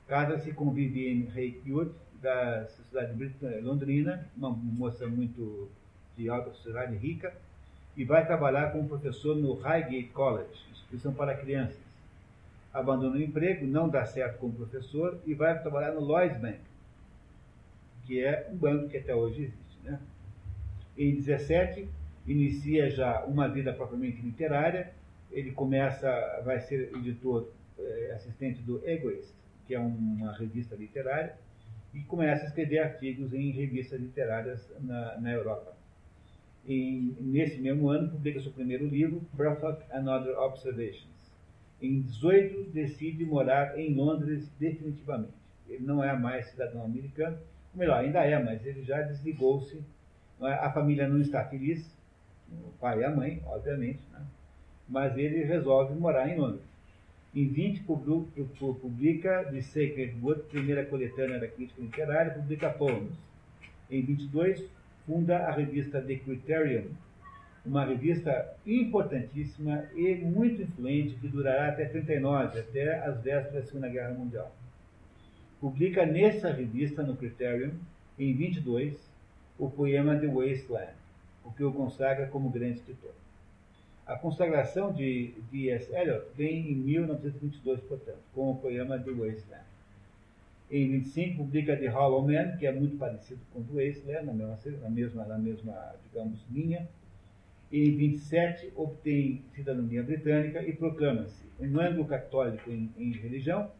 Casa-se 0.07 0.51
com 0.53 0.71
Vivienne 0.71 1.31
Haywood, 1.33 1.91
da 2.21 2.67
sociedade 2.67 3.61
londrina, 3.61 4.27
uma 4.35 4.49
moça 4.49 5.07
muito 5.07 5.69
de 6.17 6.29
alta 6.29 6.51
sociedade 6.51 6.95
rica, 6.97 7.33
e 7.95 8.03
vai 8.03 8.25
trabalhar 8.25 8.71
como 8.71 8.89
professor 8.89 9.35
no 9.35 9.53
Highgate 9.53 10.09
College, 10.09 10.49
instituição 10.71 11.13
para 11.13 11.35
crianças. 11.35 11.88
Abandona 12.73 13.15
o 13.15 13.21
emprego, 13.21 13.65
não 13.65 13.89
dá 13.89 14.05
certo 14.05 14.37
como 14.39 14.53
professor 14.53 15.19
e 15.25 15.33
vai 15.33 15.59
trabalhar 15.59 15.93
no 15.93 16.01
Lloyds 16.01 16.39
Bank, 16.39 16.59
que 18.05 18.23
é 18.23 18.47
um 18.51 18.55
banco 18.55 18.89
que 18.89 18.97
até 18.97 19.13
hoje 19.15 19.43
existe. 19.43 19.79
Né? 19.83 19.99
Em 20.97 21.15
17, 21.15 21.87
inicia 22.27 22.89
já 22.89 23.23
uma 23.25 23.47
vida 23.47 23.73
propriamente 23.73 24.21
literária. 24.21 24.91
Ele 25.31 25.51
começa, 25.51 26.41
vai 26.43 26.59
ser 26.59 26.91
editor, 26.95 27.49
eh, 27.77 28.13
assistente 28.15 28.61
do 28.61 28.87
Egoist, 28.87 29.33
que 29.65 29.75
é 29.75 29.79
uma 29.79 30.31
revista 30.33 30.75
literária, 30.75 31.35
e 31.93 32.01
começa 32.01 32.43
a 32.43 32.47
escrever 32.47 32.79
artigos 32.79 33.33
em 33.33 33.51
revistas 33.51 33.99
literárias 33.99 34.69
na, 34.79 35.17
na 35.19 35.31
Europa. 35.31 35.73
E, 36.67 37.15
nesse 37.19 37.59
mesmo 37.59 37.89
ano, 37.89 38.09
publica 38.09 38.39
seu 38.41 38.51
primeiro 38.51 38.87
livro, 38.87 39.21
Bruffuck 39.33 39.83
and 39.91 40.11
Other 40.11 40.37
Observations. 40.37 41.18
Em 41.81 42.01
18, 42.01 42.71
decide 42.71 43.25
morar 43.25 43.77
em 43.79 43.93
Londres 43.93 44.49
definitivamente. 44.59 45.33
Ele 45.67 45.85
não 45.85 46.03
é 46.03 46.17
mais 46.17 46.47
cidadão 46.49 46.83
americano, 46.83 47.37
ou 47.73 47.79
melhor, 47.79 48.03
ainda 48.03 48.23
é, 48.25 48.41
mas 48.43 48.65
ele 48.65 48.83
já 48.83 49.01
desligou-se. 49.01 49.81
É? 50.41 50.53
A 50.53 50.71
família 50.71 51.07
não 51.07 51.21
está 51.21 51.45
feliz, 51.45 51.89
o 52.51 52.71
pai 52.79 52.99
e 52.99 53.03
a 53.03 53.09
mãe, 53.09 53.41
obviamente, 53.45 53.99
né? 54.11 54.21
mas 54.87 55.17
ele 55.17 55.43
resolve 55.43 55.93
morar 55.93 56.27
em 56.27 56.37
Londres. 56.37 56.63
Em 57.33 57.47
20, 57.47 57.83
publica 57.83 59.45
The 59.51 59.61
Sacred 59.61 60.15
Wood, 60.21 60.41
primeira 60.49 60.83
coletânea 60.85 61.39
da 61.39 61.47
crítica 61.47 61.79
literária, 61.79 62.33
publica 62.33 62.71
poemas. 62.71 63.13
Em 63.89 64.01
22, 64.01 64.63
funda 65.05 65.37
a 65.37 65.51
revista 65.51 66.01
The 66.01 66.15
Criterion, 66.15 66.87
uma 67.69 67.85
revista 67.85 68.51
importantíssima 68.65 69.85
e 69.95 70.15
muito 70.15 70.63
influente 70.63 71.15
que 71.15 71.27
durará 71.27 71.69
até 71.69 71.85
39, 71.85 72.59
até 72.59 72.95
as 73.05 73.21
vésperas 73.21 73.53
da 73.53 73.61
Segunda 73.63 73.89
Guerra 73.89 74.13
Mundial. 74.15 74.51
Publica 75.61 76.03
nessa 76.03 76.51
revista, 76.51 77.03
no 77.03 77.15
Criterion, 77.15 77.71
em 78.17 78.33
22, 78.33 78.95
o 79.59 79.69
poema 79.69 80.17
The 80.17 80.25
Wasteland, 80.25 80.93
o 81.45 81.51
que 81.51 81.63
o 81.63 81.71
consagra 81.71 82.25
como 82.27 82.49
grande 82.49 82.79
escritor. 82.79 83.11
A 84.07 84.15
consagração 84.15 84.91
de 84.91 85.35
D.S. 85.51 85.93
Eliot 85.95 86.25
vem 86.35 86.71
em 86.71 86.75
1922, 86.75 87.81
portanto, 87.81 88.17
com 88.33 88.49
o 88.49 88.55
poema 88.55 88.97
The 88.97 89.11
Wasteland. 89.11 89.65
Em 90.71 90.89
25 90.89 91.37
publica 91.37 91.77
The 91.77 91.87
Hollow 91.87 92.23
Man, 92.23 92.57
que 92.57 92.65
é 92.65 92.71
muito 92.71 92.97
parecido 92.97 93.39
com 93.53 93.61
The 93.61 93.85
Wasteland, 93.85 94.25
na 94.25 94.33
mesma, 94.33 94.57
na 94.81 94.89
mesma, 94.89 95.25
na 95.25 95.37
mesma 95.37 95.95
digamos, 96.11 96.39
linha. 96.51 96.87
Em 97.71 97.95
27 97.95 98.71
obtém 98.75 99.43
cidadania 99.53 100.01
britânica 100.01 100.63
e 100.63 100.73
proclama-se 100.73 101.45
um 101.59 101.79
anglo-católico 101.79 102.71
em, 102.71 102.91
em 102.97 103.11
religião, 103.11 103.71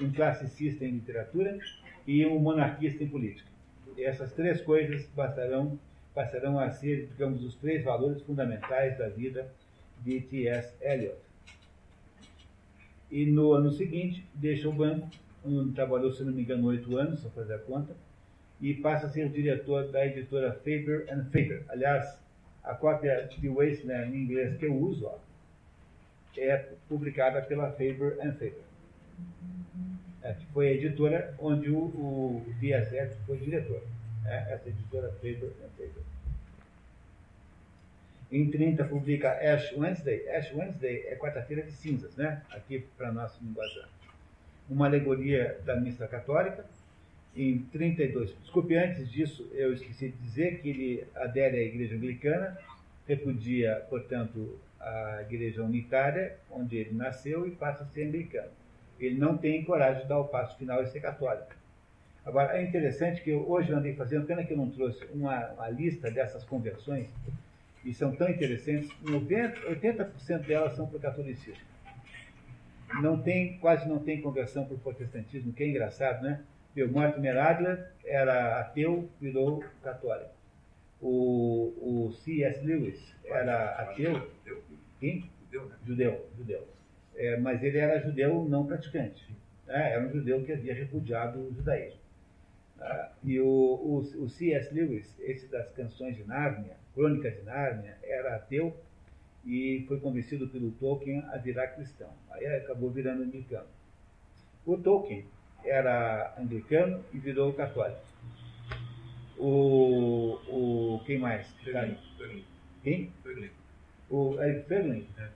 um 0.00 0.10
classicista 0.10 0.84
em 0.84 0.92
literatura 0.92 1.58
e 2.06 2.26
um 2.26 2.40
monarquista 2.40 3.04
em 3.04 3.08
política. 3.08 3.48
Essas 3.96 4.32
três 4.32 4.60
coisas 4.60 5.06
passarão, 5.14 5.78
passarão 6.12 6.58
a 6.58 6.70
ser, 6.70 7.06
digamos, 7.06 7.44
os 7.44 7.54
três 7.54 7.84
valores 7.84 8.20
fundamentais 8.22 8.98
da 8.98 9.08
vida 9.08 9.50
de 10.02 10.20
T.S. 10.20 10.74
Eliot. 10.80 11.16
E 13.10 13.26
no 13.26 13.52
ano 13.52 13.70
seguinte, 13.70 14.26
deixa 14.34 14.68
o 14.68 14.72
banco, 14.72 15.08
onde 15.44 15.72
trabalhou, 15.72 16.12
se 16.12 16.24
não 16.24 16.32
me 16.32 16.42
engano, 16.42 16.66
oito 16.66 16.96
anos, 16.96 17.20
só 17.20 17.30
fazer 17.30 17.54
a 17.54 17.58
conta, 17.58 17.94
e 18.60 18.74
passa 18.74 19.06
a 19.06 19.08
ser 19.08 19.28
diretor 19.28 19.88
da 19.88 20.04
editora 20.04 20.52
Faber 20.52 21.06
and 21.10 21.26
Faber. 21.26 21.64
Aliás, 21.68 22.18
a 22.66 22.74
cópia 22.74 23.28
de 23.38 23.48
Wasteland 23.48 24.14
em 24.14 24.24
inglês 24.24 24.58
que 24.58 24.66
eu 24.66 24.74
uso 24.74 25.06
ó, 25.06 25.18
é 26.36 26.56
publicada 26.88 27.40
pela 27.40 27.70
Faber 27.70 28.18
and 28.20 28.32
Faber. 28.32 28.66
É, 30.22 30.34
que 30.34 30.44
foi 30.46 30.68
a 30.68 30.72
editora 30.72 31.34
onde 31.38 31.70
o, 31.70 31.78
o 31.78 32.54
T.S. 32.60 33.16
foi 33.24 33.38
diretor. 33.38 33.80
É, 34.26 34.54
essa 34.54 34.68
editora 34.68 35.10
Faber 35.12 35.52
and 35.64 35.70
Faber. 35.78 36.02
Em 38.30 38.50
30 38.50 38.84
publica 38.84 39.30
Ash 39.30 39.72
Wednesday. 39.72 40.28
Ash 40.30 40.52
Wednesday 40.52 41.06
é 41.06 41.14
quarta-feira 41.14 41.62
de 41.62 41.70
cinzas, 41.70 42.16
né? 42.16 42.42
Aqui 42.50 42.84
para 42.98 43.12
nosso 43.12 43.42
linguajar. 43.42 43.88
Uma 44.68 44.86
alegoria 44.86 45.60
da 45.64 45.76
missa 45.76 46.08
católica. 46.08 46.64
Em 47.36 47.58
32. 47.70 48.34
Desculpe, 48.40 48.74
antes 48.76 49.10
disso, 49.10 49.46
eu 49.52 49.74
esqueci 49.74 50.08
de 50.08 50.16
dizer 50.18 50.60
que 50.60 50.70
ele 50.70 51.04
adere 51.14 51.58
à 51.58 51.62
igreja 51.62 51.94
anglicana, 51.94 52.58
repudia, 53.06 53.84
portanto, 53.90 54.58
a 54.80 55.22
igreja 55.22 55.62
unitária, 55.62 56.36
onde 56.50 56.76
ele 56.76 56.94
nasceu, 56.94 57.46
e 57.46 57.50
passa 57.50 57.84
a 57.84 57.86
ser 57.86 58.04
anglicano. 58.04 58.48
Ele 58.98 59.18
não 59.18 59.36
tem 59.36 59.62
coragem 59.64 60.02
de 60.02 60.08
dar 60.08 60.18
o 60.18 60.28
passo 60.28 60.56
final 60.56 60.82
e 60.82 60.86
ser 60.86 61.00
católico. 61.00 61.54
Agora, 62.24 62.58
é 62.58 62.62
interessante 62.62 63.22
que 63.22 63.30
eu, 63.30 63.48
hoje 63.48 63.70
eu 63.70 63.76
andei 63.76 63.94
fazendo, 63.94 64.26
pena 64.26 64.42
que 64.42 64.52
eu 64.52 64.56
não 64.56 64.70
trouxe 64.70 65.04
uma, 65.12 65.46
uma 65.50 65.68
lista 65.68 66.10
dessas 66.10 66.42
conversões, 66.42 67.06
e 67.84 67.92
são 67.92 68.16
tão 68.16 68.28
interessantes, 68.28 68.90
90, 69.02 69.60
80% 69.60 70.38
delas 70.46 70.74
são 70.74 70.88
para 70.88 70.96
o 70.96 71.00
catolicismo. 71.00 71.62
Não 73.00 73.20
tem, 73.20 73.58
quase 73.58 73.88
não 73.88 73.98
tem 73.98 74.20
conversão 74.20 74.64
para 74.64 74.74
o 74.74 74.78
protestantismo, 74.78 75.52
que 75.52 75.62
é 75.62 75.68
engraçado, 75.68 76.22
né? 76.22 76.42
O 76.82 76.88
Mortimer 76.88 77.36
Adler 77.38 77.90
era 78.04 78.60
ateu, 78.60 79.08
virou 79.20 79.64
católico. 79.82 80.30
O, 81.00 81.72
o 81.80 82.12
C.S. 82.12 82.64
Lewis 82.64 83.14
era 83.24 83.70
ateu. 83.76 84.30
Quem? 85.00 85.30
Judeu, 85.84 86.28
judeu. 86.36 86.68
É, 87.14 87.38
mas 87.38 87.62
ele 87.62 87.78
era 87.78 88.00
judeu 88.00 88.46
não 88.48 88.66
praticante. 88.66 89.26
Né? 89.66 89.92
Era 89.92 90.06
um 90.06 90.12
judeu 90.12 90.42
que 90.44 90.52
havia 90.52 90.74
repudiado 90.74 91.38
o 91.38 91.54
judaísmo. 91.54 92.00
Ah, 92.78 93.10
e 93.24 93.40
o, 93.40 93.46
o, 93.46 93.98
o 94.22 94.28
C.S. 94.28 94.72
Lewis, 94.72 95.14
esse 95.18 95.46
das 95.46 95.70
canções 95.72 96.16
de 96.16 96.24
Nárnia, 96.24 96.76
Crônicas 96.94 97.34
de 97.34 97.42
Nárnia, 97.42 97.96
era 98.02 98.36
ateu 98.36 98.76
e 99.44 99.84
foi 99.88 99.98
convencido 99.98 100.48
pelo 100.48 100.72
Tolkien 100.72 101.24
a 101.32 101.38
virar 101.38 101.68
cristão. 101.68 102.10
Aí 102.30 102.46
acabou 102.46 102.90
virando 102.90 103.22
anglicano. 103.22 103.68
O 104.66 104.76
Tolkien 104.76 105.24
era 105.66 106.34
anglicano 106.38 107.04
e 107.12 107.18
virou 107.18 107.52
católico. 107.52 108.00
O, 109.38 110.38
o 110.48 111.02
quem 111.04 111.18
mais? 111.18 111.46
Ferlin. 111.62 111.96
Quem? 112.82 113.12
Ferlin. 113.22 113.50
O 114.08 114.40
Eric 114.40 114.66
Ferlin? 114.68 115.06
É, 115.18 115.28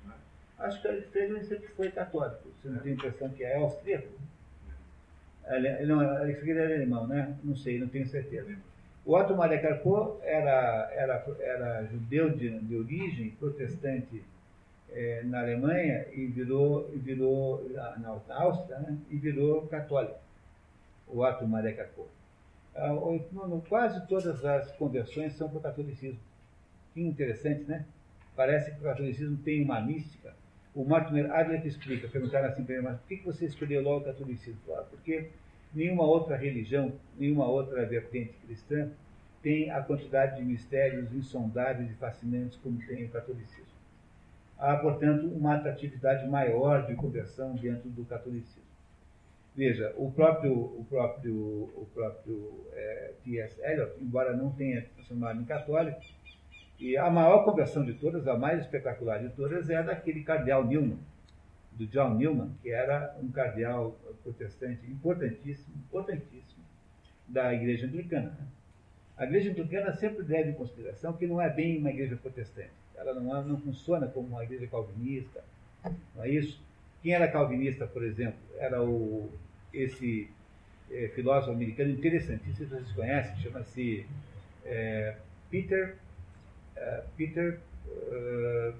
Acho 0.58 0.80
que 0.80 0.88
o 0.88 0.92
Eric 0.92 1.08
Ferlin 1.10 1.42
sempre 1.42 1.68
foi 1.68 1.90
católico. 1.90 2.49
Você 2.62 2.68
não 2.68 2.80
tem 2.80 2.92
a 2.92 2.94
impressão 2.94 3.28
que 3.30 3.44
é 3.44 3.56
austríaco? 3.56 4.08
Ele, 5.46 5.87
não, 5.87 6.02
Eric 6.22 6.40
Ferlin 6.40 6.60
era 6.60 6.75
alemão, 6.75 7.06
né? 7.06 7.37
Não 7.42 7.56
sei, 7.56 7.78
não 7.78 7.88
tenho 7.88 8.06
certeza. 8.06 8.56
O 9.04 9.14
Otto 9.14 9.34
Maria 9.34 9.60
Carpo 9.60 10.20
era, 10.22 10.90
era, 10.92 11.25
era 11.40 11.84
judeu 11.87 12.30
de, 12.30 12.58
de 12.60 12.76
origem, 12.76 13.30
protestante 13.30 14.22
é, 14.92 15.23
na 15.25 15.40
Alemanha 15.40 16.06
e 16.12 16.26
virou, 16.26 16.88
virou 16.94 17.68
na, 17.70 18.20
Áustria, 18.28 18.78
né, 18.78 18.99
e 19.11 19.16
virou 19.16 19.66
católico. 19.66 20.18
O 21.09 21.47
Maria 21.47 21.75
Carpo. 21.75 22.06
Ah, 22.75 22.90
quase 23.68 24.06
todas 24.06 24.44
as 24.44 24.70
conversões 24.73 25.32
são 25.35 25.49
para 25.49 25.59
o 25.59 25.61
catolicismo. 25.61 26.20
Que 26.94 27.00
interessante, 27.00 27.64
né? 27.64 27.85
Parece 28.37 28.70
que 28.70 28.78
o 28.78 28.85
catolicismo 28.85 29.37
tem 29.38 29.64
uma 29.64 29.80
mística. 29.80 30.32
O 30.73 30.85
Mortimer 30.85 31.32
Adler 31.32 31.66
explica, 31.66 32.06
perguntaram 32.06 32.49
assim 32.49 32.64
para 32.64 32.75
ele, 32.75 32.85
mas 32.85 32.99
por 32.99 33.09
que 33.09 33.16
você 33.25 33.47
escolheu 33.47 33.82
logo 33.82 34.02
o 34.02 34.04
catolicismo? 34.04 34.61
Claro, 34.64 34.87
porque 34.88 35.30
Nenhuma 35.73 36.04
outra 36.04 36.37
religião, 36.37 36.92
nenhuma 37.16 37.47
outra 37.47 37.87
vertente 37.87 38.32
cristã 38.44 38.90
tem 39.40 39.70
a 39.70 39.80
quantidade 39.80 40.37
de 40.37 40.42
mistérios 40.42 41.12
insondáveis 41.14 41.90
e 41.90 41.94
fascinantes 41.94 42.59
como 42.59 42.85
tem 42.87 43.04
o 43.04 43.09
catolicismo. 43.09 43.69
Há, 44.60 44.76
portanto, 44.76 45.26
uma 45.26 45.56
atratividade 45.56 46.28
maior 46.28 46.86
de 46.86 46.94
conversão 46.94 47.54
dentro 47.54 47.88
do 47.88 48.04
catolicismo. 48.04 48.70
Veja, 49.56 49.92
o 49.96 50.12
próprio, 50.12 50.52
o 50.52 50.86
próprio, 50.88 51.34
o 51.34 51.88
próprio 51.92 52.66
é, 52.72 53.12
T.S. 53.24 53.60
Eliot, 53.62 53.92
embora 54.00 54.36
não 54.36 54.52
tenha 54.52 54.82
transformado 54.94 55.40
em 55.40 55.44
católico, 55.44 56.00
e 56.78 56.96
a 56.96 57.10
maior 57.10 57.44
conversão 57.44 57.84
de 57.84 57.94
todas, 57.94 58.28
a 58.28 58.38
mais 58.38 58.60
espetacular 58.60 59.18
de 59.18 59.30
todas, 59.30 59.68
é 59.68 59.82
daquele 59.82 60.22
cardeal 60.22 60.64
Newman, 60.64 60.98
do 61.72 61.86
John 61.86 62.14
Newman, 62.14 62.52
que 62.62 62.70
era 62.70 63.16
um 63.20 63.30
cardeal 63.30 63.98
protestante 64.22 64.86
importantíssimo, 64.90 65.74
importantíssimo, 65.76 66.64
da 67.26 67.52
igreja 67.52 67.86
anglicana. 67.86 68.38
A 69.16 69.24
igreja 69.24 69.50
anglicana 69.50 69.92
sempre 69.92 70.22
leva 70.22 70.48
em 70.48 70.54
consideração 70.54 71.12
que 71.12 71.26
não 71.26 71.40
é 71.40 71.50
bem 71.50 71.78
uma 71.78 71.90
igreja 71.90 72.16
protestante. 72.16 72.79
Ela 73.00 73.14
não, 73.14 73.37
é, 73.37 73.42
não 73.42 73.59
funciona 73.59 74.07
como 74.07 74.28
uma 74.28 74.45
igreja 74.45 74.66
calvinista, 74.66 75.42
não 76.14 76.25
é 76.25 76.28
isso? 76.28 76.61
Quem 77.02 77.14
era 77.14 77.26
calvinista, 77.26 77.87
por 77.87 78.04
exemplo, 78.04 78.38
era 78.59 78.83
o, 78.83 79.30
esse 79.73 80.28
é, 80.90 81.09
filósofo 81.14 81.52
americano 81.52 81.90
interessantíssimo, 81.90 82.69
vocês 82.69 82.92
conhecem, 82.92 83.37
chama-se 83.38 84.07
é, 84.64 85.16
Peter, 85.50 85.97
uh, 86.76 87.02
Peter 87.16 87.59
uh, 87.87 88.75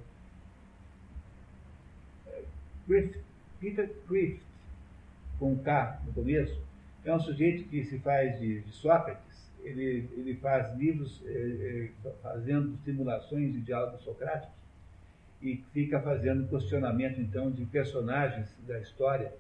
Peter 3.61 3.91
Crift, 4.09 4.43
com 5.39 5.57
K 5.59 6.03
no 6.05 6.13
começo, 6.13 6.61
é 7.05 7.15
um 7.15 7.21
sujeito 7.21 7.69
que 7.69 7.85
se 7.85 7.99
faz 8.01 8.39
de, 8.39 8.61
de 8.61 8.73
Sócrates, 8.73 9.30
ele, 9.65 10.09
ele 10.17 10.35
faz 10.37 10.75
livros 10.77 11.23
eh, 11.27 11.91
fazendo 12.23 12.77
simulações 12.85 13.53
de 13.53 13.61
diálogos 13.61 14.03
socráticos 14.03 14.55
e 15.43 15.63
fica 15.73 16.01
fazendo 16.01 16.49
questionamento, 16.49 17.21
então, 17.21 17.51
de 17.51 17.65
personagens 17.67 18.49
da 18.67 18.79
história, 18.79 19.33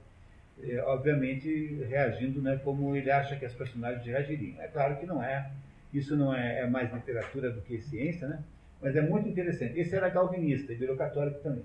eh, 0.62 0.82
obviamente 0.86 1.74
reagindo 1.88 2.40
né, 2.40 2.60
como 2.64 2.96
ele 2.96 3.10
acha 3.10 3.36
que 3.36 3.44
as 3.44 3.54
personagens 3.54 4.04
reagiriam. 4.04 4.60
É 4.60 4.68
claro 4.68 4.96
que 4.96 5.06
não 5.06 5.22
é, 5.22 5.50
isso 5.92 6.16
não 6.16 6.34
é, 6.34 6.60
é 6.60 6.66
mais 6.66 6.92
literatura 6.92 7.50
do 7.50 7.60
que 7.60 7.80
ciência, 7.80 8.28
né? 8.28 8.42
mas 8.80 8.96
é 8.96 9.02
muito 9.02 9.28
interessante. 9.28 9.78
Esse 9.78 9.94
era 9.94 10.10
calvinista 10.10 10.72
e 10.72 10.76
virou 10.76 10.96
católico 10.96 11.40
também. 11.40 11.64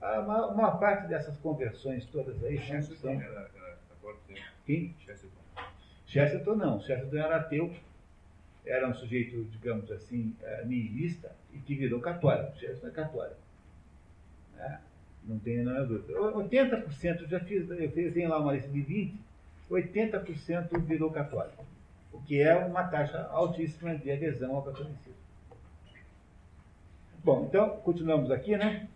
A 0.00 0.20
maior, 0.20 0.52
uma 0.52 0.76
parte 0.76 1.08
dessas 1.08 1.36
conversões 1.38 2.04
todas 2.06 2.42
aí 2.44 2.58
são... 2.82 3.10
Era, 3.10 3.50
era, 3.54 3.78
Quem? 4.66 4.94
Chesterton. 4.98 5.45
Chesterton 6.06 6.54
não. 6.54 6.80
Chesterton 6.80 7.16
era 7.16 7.36
ateu, 7.36 7.74
era 8.64 8.88
um 8.88 8.94
sujeito, 8.94 9.44
digamos 9.50 9.90
assim, 9.90 10.34
eh, 10.42 10.64
nihilista 10.64 11.30
e 11.52 11.58
que 11.58 11.74
virou 11.74 12.00
católico. 12.00 12.56
Chesterton 12.56 12.86
é 12.86 12.90
católico. 12.90 13.40
É, 14.58 14.78
não 15.24 15.38
tem 15.38 15.58
nenhuma 15.58 15.84
dúvida. 15.84 16.18
80%, 16.18 17.26
já 17.28 17.40
fiz, 17.40 17.68
eu 17.70 17.90
fiz 17.90 18.28
lá 18.28 18.38
uma 18.38 18.52
lista 18.52 18.70
de 18.70 18.80
20, 18.80 19.20
80% 19.70 20.80
virou 20.80 21.10
católico. 21.10 21.64
O 22.12 22.22
que 22.22 22.40
é 22.40 22.56
uma 22.56 22.84
taxa 22.84 23.26
altíssima 23.30 23.94
de 23.96 24.10
adesão 24.10 24.56
ao 24.56 24.62
catolicismo. 24.62 25.16
Bom, 27.22 27.46
então, 27.48 27.70
continuamos 27.78 28.30
aqui, 28.30 28.56
né? 28.56 28.88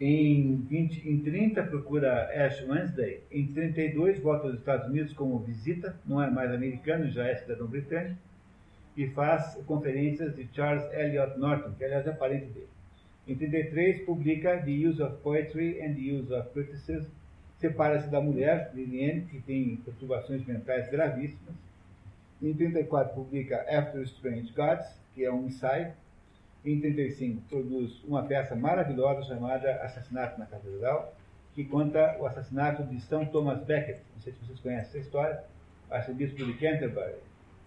Em, 0.00 0.56
20, 0.56 1.10
em 1.10 1.20
30 1.20 1.62
procura 1.64 2.30
Ash 2.46 2.62
Wednesday. 2.66 3.20
Em 3.30 3.46
32 3.46 4.18
volta 4.20 4.46
aos 4.46 4.56
Estados 4.56 4.88
Unidos 4.88 5.12
como 5.12 5.38
visita, 5.40 5.94
não 6.06 6.22
é 6.22 6.30
mais 6.30 6.50
americano, 6.50 7.10
já 7.10 7.26
é 7.26 7.36
cidadão 7.36 7.66
britânico. 7.66 8.18
E 8.96 9.06
faz 9.08 9.56
conferências 9.66 10.34
de 10.34 10.48
Charles 10.54 10.90
Eliot 10.94 11.38
Norton, 11.38 11.72
que 11.72 11.84
aliás 11.84 12.06
é 12.06 12.12
parente 12.12 12.46
dele. 12.46 12.68
Em 13.28 13.36
33 13.36 14.06
publica 14.06 14.56
The 14.56 14.88
Use 14.88 15.02
of 15.02 15.16
Poetry 15.22 15.82
and 15.82 15.94
the 15.94 16.12
Use 16.12 16.32
of 16.32 16.48
Criticism. 16.50 17.10
Separa-se 17.58 18.08
da 18.08 18.22
mulher, 18.22 18.72
Liliane, 18.74 19.26
que 19.26 19.38
tem 19.42 19.76
perturbações 19.84 20.46
mentais 20.46 20.90
gravíssimas. 20.90 21.54
Em 22.42 22.54
34 22.54 23.14
publica 23.14 23.66
After 23.68 24.00
Strange 24.02 24.50
Gods, 24.54 24.86
que 25.14 25.26
é 25.26 25.30
um 25.30 25.46
ensaio 25.46 25.92
em 26.64 26.80
35, 26.80 27.42
produz 27.48 28.02
uma 28.04 28.22
peça 28.24 28.54
maravilhosa 28.54 29.22
chamada 29.22 29.72
Assassinato 29.82 30.38
na 30.38 30.46
Catedral, 30.46 31.14
que 31.54 31.64
conta 31.64 32.16
o 32.20 32.26
assassinato 32.26 32.82
de 32.84 33.00
São 33.00 33.24
Thomas 33.24 33.62
Becket. 33.64 33.98
Não 34.14 34.22
sei 34.22 34.32
se 34.32 34.38
vocês 34.44 34.60
conhecem 34.60 34.88
essa 34.88 34.98
história. 34.98 35.42
Arcebispo 35.90 36.44
de 36.44 36.52
Canterbury, 36.54 37.16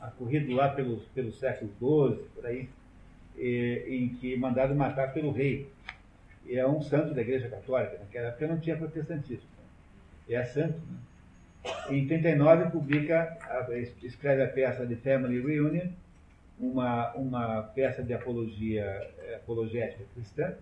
ocorrido 0.01 0.53
lá 0.53 0.69
pelo, 0.69 0.97
pelo 1.13 1.32
século 1.34 1.71
XII, 1.79 2.25
por 2.34 2.45
aí, 2.45 2.69
em 3.38 4.10
que 4.15 4.38
mandado 4.38 4.73
matar 4.73 5.12
pelo 5.12 5.32
rei. 5.32 5.69
E 6.45 6.58
é 6.58 6.67
um 6.67 6.82
santo 6.82 7.13
da 7.13 7.21
Igreja 7.21 7.49
Católica. 7.49 7.97
Naquela 7.99 8.27
época 8.27 8.47
não 8.47 8.60
tinha 8.60 8.77
protestantismo. 8.77 9.47
Né? 10.27 10.36
É 10.36 10.45
santo. 10.45 10.77
Né? 10.77 10.97
Em 11.89 12.08
39 12.08 12.71
publica, 12.71 13.38
escreve 14.01 14.43
a 14.43 14.47
peça 14.47 14.86
de 14.86 14.95
Family 14.97 15.41
Reunion, 15.41 15.89
uma, 16.60 17.13
uma 17.13 17.63
peça 17.63 18.04
de 18.04 18.13
apologia, 18.13 18.84
eh, 18.84 19.36
apologética 19.36 20.04
cristã. 20.13 20.54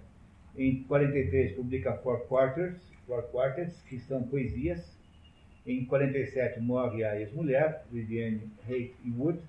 Em 0.58 0.84
43 0.84 1.56
publica 1.56 1.94
Four 1.98 2.22
Quarters, 2.28 2.78
Four 3.06 3.24
Quarters, 3.24 3.82
que 3.84 4.00
são 4.00 4.24
poesias. 4.24 4.98
Em 5.66 5.86
47 5.86 6.60
morre 6.60 7.04
a 7.04 7.20
ex-mulher, 7.20 7.84
Viviane 7.92 8.42
Hake 8.68 8.96
Wood. 9.18 9.40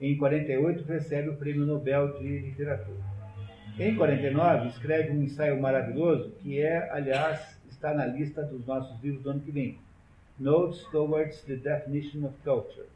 Em 0.00 0.16
48 0.16 0.84
recebe 0.84 1.30
o 1.30 1.36
Prêmio 1.36 1.66
Nobel 1.66 2.18
de 2.18 2.38
Literatura. 2.38 2.98
Em 3.78 3.94
49 3.94 4.68
escreve 4.68 5.12
um 5.12 5.22
ensaio 5.22 5.60
maravilhoso 5.60 6.30
que 6.42 6.60
é, 6.60 6.90
aliás, 6.90 7.60
está 7.68 7.92
na 7.94 8.06
lista 8.06 8.42
dos 8.42 8.66
nossos 8.66 9.00
livros 9.02 9.22
do 9.22 9.30
ano 9.30 9.40
que 9.40 9.50
vem. 9.50 9.78
Notes 10.38 10.82
Towards 10.90 11.42
the 11.42 11.56
Definition 11.56 12.24
of 12.26 12.34
Culture 12.44 12.86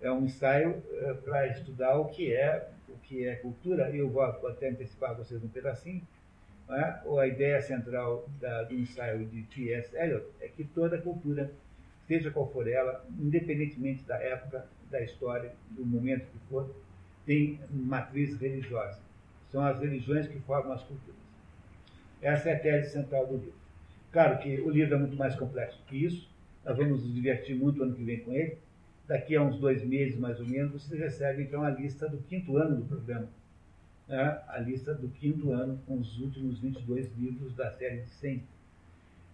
é 0.00 0.10
um 0.10 0.24
ensaio 0.24 0.70
uh, 0.70 1.14
para 1.22 1.46
estudar 1.48 1.96
o 1.96 2.06
que 2.06 2.32
é 2.32 2.68
o 2.88 2.98
que 2.98 3.26
é 3.26 3.36
cultura. 3.36 3.94
Eu 3.94 4.08
vou 4.08 4.22
até 4.22 4.70
antecipar 4.70 5.14
vocês 5.14 5.42
um 5.42 5.48
pedacinho. 5.48 6.02
É? 6.68 7.00
A 7.18 7.26
ideia 7.26 7.60
central 7.60 8.28
da, 8.40 8.62
do 8.62 8.74
ensaio 8.74 9.26
de 9.26 9.42
T.S. 9.42 9.94
Eliot 9.96 10.24
é 10.40 10.48
que 10.48 10.64
toda 10.64 10.98
cultura, 10.98 11.50
seja 12.06 12.30
qual 12.30 12.48
for 12.50 12.68
ela, 12.68 13.04
independentemente 13.18 14.04
da 14.04 14.16
época, 14.16 14.66
da 14.88 15.00
história, 15.00 15.52
do 15.70 15.84
momento 15.84 16.26
que 16.26 16.38
for, 16.48 16.72
tem 17.26 17.60
matriz 17.70 18.36
religiosa. 18.38 19.00
São 19.50 19.64
as 19.64 19.80
religiões 19.80 20.28
que 20.28 20.38
formam 20.40 20.72
as 20.72 20.82
culturas. 20.84 21.20
Essa 22.22 22.50
é 22.50 22.54
a 22.54 22.58
tese 22.58 22.92
central 22.92 23.26
do 23.26 23.34
livro. 23.34 23.54
Claro 24.12 24.38
que 24.38 24.60
o 24.60 24.70
livro 24.70 24.94
é 24.94 24.98
muito 24.98 25.16
mais 25.16 25.34
complexo 25.34 25.82
que 25.88 26.04
isso. 26.04 26.30
Nós 26.64 26.76
vamos 26.76 27.02
nos 27.02 27.14
divertir 27.14 27.56
muito 27.56 27.82
ano 27.82 27.94
que 27.94 28.04
vem 28.04 28.20
com 28.20 28.32
ele 28.32 28.58
daqui 29.10 29.34
a 29.34 29.42
uns 29.42 29.58
dois 29.58 29.84
meses 29.84 30.16
mais 30.16 30.38
ou 30.38 30.46
menos, 30.46 30.70
você 30.70 30.96
recebe 30.96 31.42
então 31.42 31.64
a 31.64 31.70
lista 31.70 32.08
do 32.08 32.18
quinto 32.18 32.56
ano 32.56 32.76
do 32.76 32.84
programa. 32.84 33.28
Né? 34.06 34.40
A 34.46 34.60
lista 34.60 34.94
do 34.94 35.08
quinto 35.08 35.50
ano 35.50 35.80
com 35.84 35.98
os 35.98 36.20
últimos 36.20 36.60
22 36.60 37.10
livros 37.18 37.52
da 37.56 37.72
série 37.72 38.02
de 38.02 38.10
100. 38.10 38.42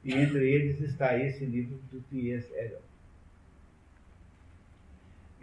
E 0.03 0.15
entre 0.15 0.51
eles 0.51 0.81
está 0.81 1.19
esse 1.19 1.45
livro 1.45 1.79
do 1.93 2.01
T.S. 2.01 2.51
Eliot. 2.55 2.81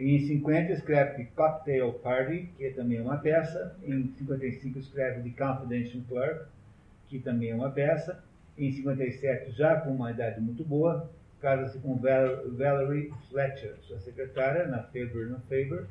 Em 0.00 0.26
50 0.26 0.72
escreve 0.72 1.26
Cocktail 1.36 1.92
Party, 1.92 2.50
que 2.58 2.70
também 2.70 2.98
é 2.98 3.02
uma 3.02 3.18
peça. 3.18 3.76
Em 3.84 4.08
55 4.18 4.80
escreve 4.80 5.30
The 5.30 5.44
Confidential 5.44 6.02
Clerk, 6.08 6.46
que 7.06 7.20
também 7.20 7.50
é 7.50 7.54
uma 7.54 7.70
peça. 7.70 8.20
Em 8.58 8.72
57, 8.72 9.52
já 9.52 9.80
com 9.80 9.90
uma 9.90 10.10
idade 10.10 10.40
muito 10.40 10.64
boa, 10.64 11.08
casa-se 11.44 11.78
com 11.80 11.94
Valerie 11.98 13.12
Fletcher, 13.28 13.76
sua 13.82 13.98
secretária, 13.98 14.66
na 14.66 14.82
Faber 14.84 15.28
no 15.28 15.38
Faber. 15.40 15.84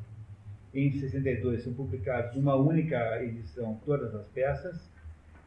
Em 0.74 0.92
62 0.92 1.64
são 1.64 1.74
publicados 1.76 2.36
numa 2.36 2.56
única 2.56 3.24
edição 3.24 3.80
todas 3.86 4.16
as 4.16 4.26
peças. 4.30 4.90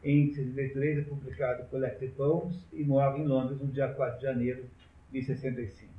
Em 0.01 0.33
63 0.33 0.99
é 0.99 1.01
publicado 1.01 1.65
Collected 1.65 2.13
Poems 2.13 2.55
e 2.71 2.85
morre 2.85 3.21
em 3.21 3.27
Londres 3.27 3.59
no 3.59 3.67
dia 3.67 3.89
4 3.89 4.19
de 4.19 4.23
janeiro 4.23 4.63
de 5.11 5.21
65. 5.21 5.91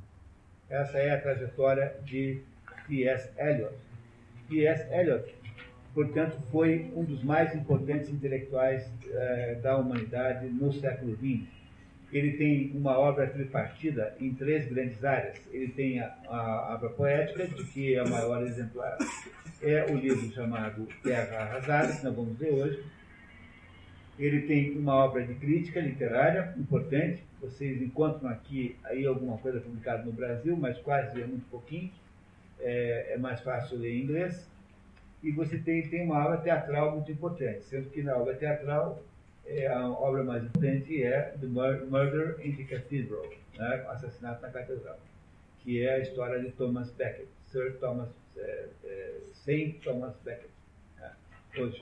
Essa 0.70 0.96
é 0.96 1.10
a 1.10 1.20
trajetória 1.20 1.94
de 2.06 2.40
T.S. 2.86 3.30
Eliot. 3.36 3.76
T.S. 4.48 4.90
Eliot, 4.90 5.34
portanto, 5.92 6.38
foi 6.50 6.90
um 6.96 7.04
dos 7.04 7.22
mais 7.22 7.54
importantes 7.54 8.08
intelectuais 8.08 8.90
eh, 9.10 9.58
da 9.62 9.76
humanidade 9.76 10.46
no 10.46 10.72
século 10.72 11.14
XX 11.16 11.57
ele 12.12 12.32
tem 12.38 12.72
uma 12.74 12.98
obra 12.98 13.26
tripartida 13.26 14.16
em 14.18 14.32
três 14.34 14.66
grandes 14.68 15.04
áreas. 15.04 15.38
Ele 15.52 15.68
tem 15.68 16.00
a, 16.00 16.14
a 16.26 16.74
obra 16.74 16.88
poética, 16.90 17.46
de 17.46 17.64
que 17.64 17.94
é 17.94 18.00
a 18.00 18.06
maior 18.06 18.42
exemplar 18.42 18.96
é 19.62 19.84
o 19.90 19.96
livro 19.96 20.30
chamado 20.32 20.86
Terra 21.02 21.42
Arrasada, 21.42 21.96
que 21.96 22.04
nós 22.04 22.14
vamos 22.14 22.38
ver 22.38 22.52
hoje. 22.52 22.84
Ele 24.18 24.42
tem 24.42 24.76
uma 24.76 24.94
obra 24.94 25.24
de 25.24 25.34
crítica 25.34 25.80
literária 25.80 26.54
importante. 26.56 27.24
Vocês 27.40 27.80
encontram 27.80 28.28
aqui 28.28 28.76
aí 28.84 29.06
alguma 29.06 29.38
coisa 29.38 29.60
publicada 29.60 30.02
no 30.04 30.12
Brasil, 30.12 30.56
mas 30.56 30.78
quase 30.78 31.20
é 31.20 31.26
muito 31.26 31.48
pouquinho. 31.50 31.90
É, 32.60 33.14
é 33.14 33.18
mais 33.18 33.40
fácil 33.40 33.78
ler 33.78 33.94
em 33.94 34.02
inglês. 34.02 34.48
e 35.22 35.30
você 35.32 35.58
tem, 35.58 35.88
tem 35.88 36.04
uma 36.04 36.24
obra 36.24 36.38
teatral 36.38 36.92
muito 36.92 37.10
importante, 37.10 37.64
sendo 37.64 37.90
que 37.90 38.02
na 38.02 38.16
obra 38.16 38.34
teatral 38.34 39.00
é, 39.00 39.07
a 39.66 39.88
obra 39.88 40.22
mais 40.22 40.44
importante 40.44 41.02
é 41.02 41.34
The 41.40 41.46
Murder 41.46 42.36
in 42.44 42.54
the 42.56 42.64
Cathedral, 42.64 43.24
né, 43.56 43.86
Assassinato 43.88 44.42
na 44.42 44.50
Catedral, 44.50 44.98
que 45.60 45.82
é 45.82 45.94
a 45.94 45.98
história 46.00 46.38
de 46.40 46.50
Thomas 46.52 46.90
Becket, 46.90 47.28
Sir 47.46 47.76
Thomas, 47.78 48.10
é, 48.36 48.68
é, 48.84 49.20
Saint 49.32 49.82
Thomas 49.82 50.14
Becket, 50.24 50.50
né, 50.98 51.12
hoje. 51.56 51.80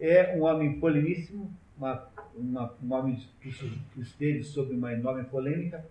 É 0.00 0.36
um 0.36 0.42
homem 0.42 0.78
polemíssimo, 0.78 1.50
uma, 1.76 2.08
uma, 2.34 2.74
um 2.82 2.92
homem 2.92 3.18
que 3.40 3.50
esteve 4.00 4.42
sob 4.42 4.74
uma 4.74 4.92
enorme 4.92 5.24
polêmica, 5.24 5.84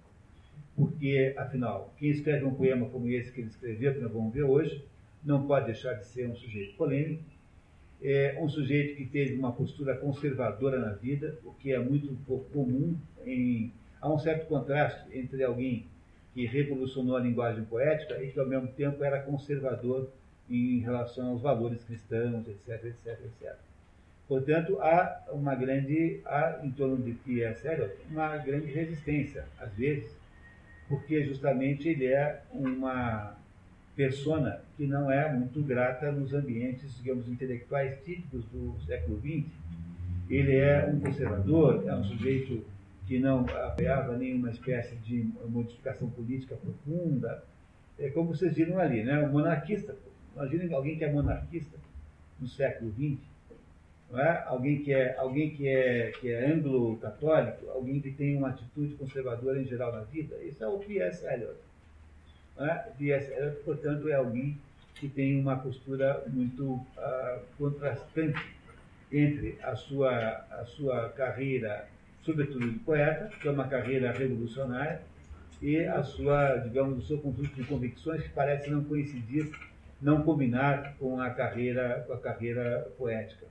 porque, 0.75 1.33
afinal, 1.35 1.91
quem 1.97 2.11
escreve 2.11 2.45
um 2.45 2.53
poema 2.53 2.87
como 2.89 3.09
esse 3.09 3.31
que 3.31 3.41
ele 3.41 3.49
escreveu, 3.49 3.93
que 3.95 3.99
nós 3.99 4.11
vamos 4.11 4.31
ver 4.31 4.43
hoje, 4.43 4.85
não 5.23 5.47
pode 5.47 5.65
deixar 5.65 5.95
de 5.95 6.05
ser 6.05 6.29
um 6.29 6.35
sujeito 6.35 6.77
polêmico, 6.77 7.23
é 8.01 8.37
um 8.39 8.47
sujeito 8.47 8.95
que 8.95 9.05
teve 9.05 9.35
uma 9.35 9.51
postura 9.51 9.95
conservadora 9.95 10.79
na 10.79 10.91
vida, 10.91 11.37
o 11.43 11.53
que 11.53 11.71
é 11.71 11.79
muito 11.79 12.15
comum. 12.53 12.95
Em, 13.25 13.71
há 14.01 14.11
um 14.11 14.19
certo 14.19 14.47
contraste 14.47 15.05
entre 15.17 15.43
alguém 15.43 15.85
que 16.33 16.45
revolucionou 16.45 17.15
a 17.15 17.19
linguagem 17.19 17.63
poética 17.65 18.21
e 18.23 18.31
que, 18.31 18.39
ao 18.39 18.45
mesmo 18.45 18.67
tempo, 18.67 19.03
era 19.03 19.21
conservador 19.21 20.09
em 20.49 20.79
relação 20.79 21.31
aos 21.31 21.41
valores 21.41 21.83
cristãos, 21.83 22.47
etc, 22.47 22.85
etc, 22.85 23.19
etc. 23.25 23.55
Portanto, 24.27 24.77
há 24.81 25.25
uma 25.31 25.55
grande, 25.55 26.21
há 26.25 26.59
em 26.63 26.71
torno 26.71 26.97
de 26.97 27.13
T.S. 27.13 27.65
Eliot, 27.65 27.95
uma 28.11 28.37
grande 28.37 28.67
resistência, 28.67 29.45
às 29.57 29.73
vezes, 29.73 30.11
porque 30.89 31.23
justamente 31.23 31.87
ele 31.89 32.07
é 32.07 32.41
uma 32.51 33.36
persona 33.97 34.61
que 34.77 34.85
não 34.85 35.11
é 35.11 35.33
muito 35.33 35.59
grata 35.63 36.11
nos 36.11 36.31
ambientes, 36.31 36.95
digamos, 36.97 37.27
intelectuais 37.27 37.97
típicos 38.05 38.45
do 38.45 38.79
século 38.85 39.19
XX. 39.19 39.51
Ele 40.29 40.55
é 40.55 40.85
um 40.85 40.99
conservador, 40.99 41.83
é 41.87 41.95
um 41.95 42.03
sujeito 42.03 42.63
que 43.07 43.17
não 43.17 43.39
apoiava 43.39 44.15
nenhuma 44.15 44.51
espécie 44.51 44.95
de 44.97 45.27
modificação 45.49 46.07
política 46.11 46.55
profunda. 46.55 47.43
É 47.97 48.09
como 48.11 48.35
vocês 48.35 48.53
viram 48.53 48.77
ali, 48.77 49.03
né? 49.03 49.19
O 49.27 49.31
monarquista. 49.31 49.95
Imaginem 50.35 50.71
alguém 50.73 50.95
que 50.95 51.03
é 51.03 51.11
monarquista 51.11 51.77
no 52.39 52.47
século 52.47 52.91
XX. 52.91 53.17
Não 54.11 54.19
é? 54.19 54.43
Alguém 54.45 54.83
que 54.83 54.93
é 54.93 55.17
alguém 55.17 55.49
que 55.49 55.67
é 55.67 56.11
que 56.19 56.31
é 56.31 56.51
anglo-católico, 56.51 57.67
alguém 57.69 57.99
que 57.99 58.11
tem 58.11 58.37
uma 58.37 58.49
atitude 58.49 58.93
conservadora 58.93 59.59
em 59.59 59.65
geral 59.65 59.91
na 59.91 60.01
vida. 60.01 60.35
Isso 60.43 60.63
é 60.63 60.67
o 60.67 60.77
P.S. 60.77 61.25
Eliot. 61.25 61.66
Né? 62.57 62.85
portanto, 63.63 64.09
é 64.09 64.15
alguém 64.15 64.57
que 64.95 65.07
tem 65.07 65.39
uma 65.39 65.55
postura 65.57 66.23
muito 66.27 66.73
uh, 66.73 67.39
contrastante 67.57 68.41
entre 69.11 69.57
a 69.61 69.75
sua, 69.75 70.09
a 70.49 70.65
sua 70.65 71.09
carreira, 71.09 71.87
sobretudo 72.23 72.69
de 72.69 72.79
poeta, 72.79 73.29
que 73.39 73.47
é 73.47 73.51
uma 73.51 73.67
carreira 73.67 74.11
revolucionária, 74.11 75.01
e 75.61 75.79
a 75.85 76.03
sua, 76.03 76.57
digamos, 76.57 77.03
o 77.03 77.07
seu 77.07 77.17
conjunto 77.19 77.55
de 77.55 77.63
convicções 77.63 78.23
que 78.23 78.29
parece 78.29 78.69
não 78.69 78.83
coincidir, 78.83 79.51
não 80.01 80.23
combinar 80.23 80.95
com 80.99 81.19
a 81.19 81.29
carreira, 81.29 82.03
com 82.05 82.13
a 82.13 82.17
carreira 82.17 82.91
poética. 82.97 83.45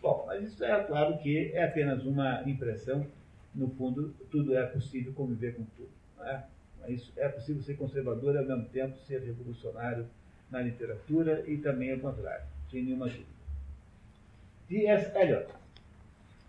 Bom, 0.00 0.24
mas 0.26 0.44
isso 0.44 0.64
é 0.64 0.84
claro 0.84 1.18
que 1.18 1.52
é 1.52 1.64
apenas 1.64 2.04
uma 2.04 2.42
impressão. 2.48 3.06
No 3.54 3.68
fundo, 3.70 4.14
tudo 4.30 4.56
é 4.56 4.64
possível 4.66 5.12
conviver 5.12 5.54
com 5.54 5.64
tudo. 5.76 5.90
Não 6.16 6.26
é? 6.26 6.44
Isso 6.86 7.12
é 7.16 7.28
possível 7.28 7.62
ser 7.62 7.76
conservador 7.76 8.34
e, 8.34 8.38
ao 8.38 8.44
mesmo 8.44 8.64
tempo, 8.66 8.96
ser 9.06 9.20
revolucionário 9.20 10.06
na 10.50 10.62
literatura 10.62 11.44
e 11.46 11.58
também 11.58 11.92
ao 11.92 11.98
contrário, 11.98 12.46
sem 12.70 12.82
nenhuma 12.82 13.06
dúvida. 13.06 13.26
T.S. 14.68 15.16
Eliot 15.18 15.48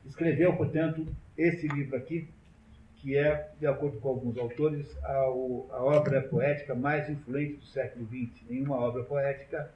escreveu, 0.06 0.56
portanto, 0.56 1.06
esse 1.38 1.68
livro 1.68 1.96
aqui, 1.96 2.28
que 2.98 3.18
é, 3.18 3.50
de 3.60 3.68
acordo 3.68 4.00
com 4.00 4.10
alguns 4.10 4.38
autores, 4.38 4.86
a, 5.04 5.14
a 5.14 5.84
obra 5.84 6.22
poética 6.22 6.76
mais 6.76 7.10
influente 7.10 7.54
do 7.56 7.66
século 7.66 8.06
XX. 8.08 8.44
Nenhuma 8.50 8.76
obra 8.76 9.04
poética 9.04 9.72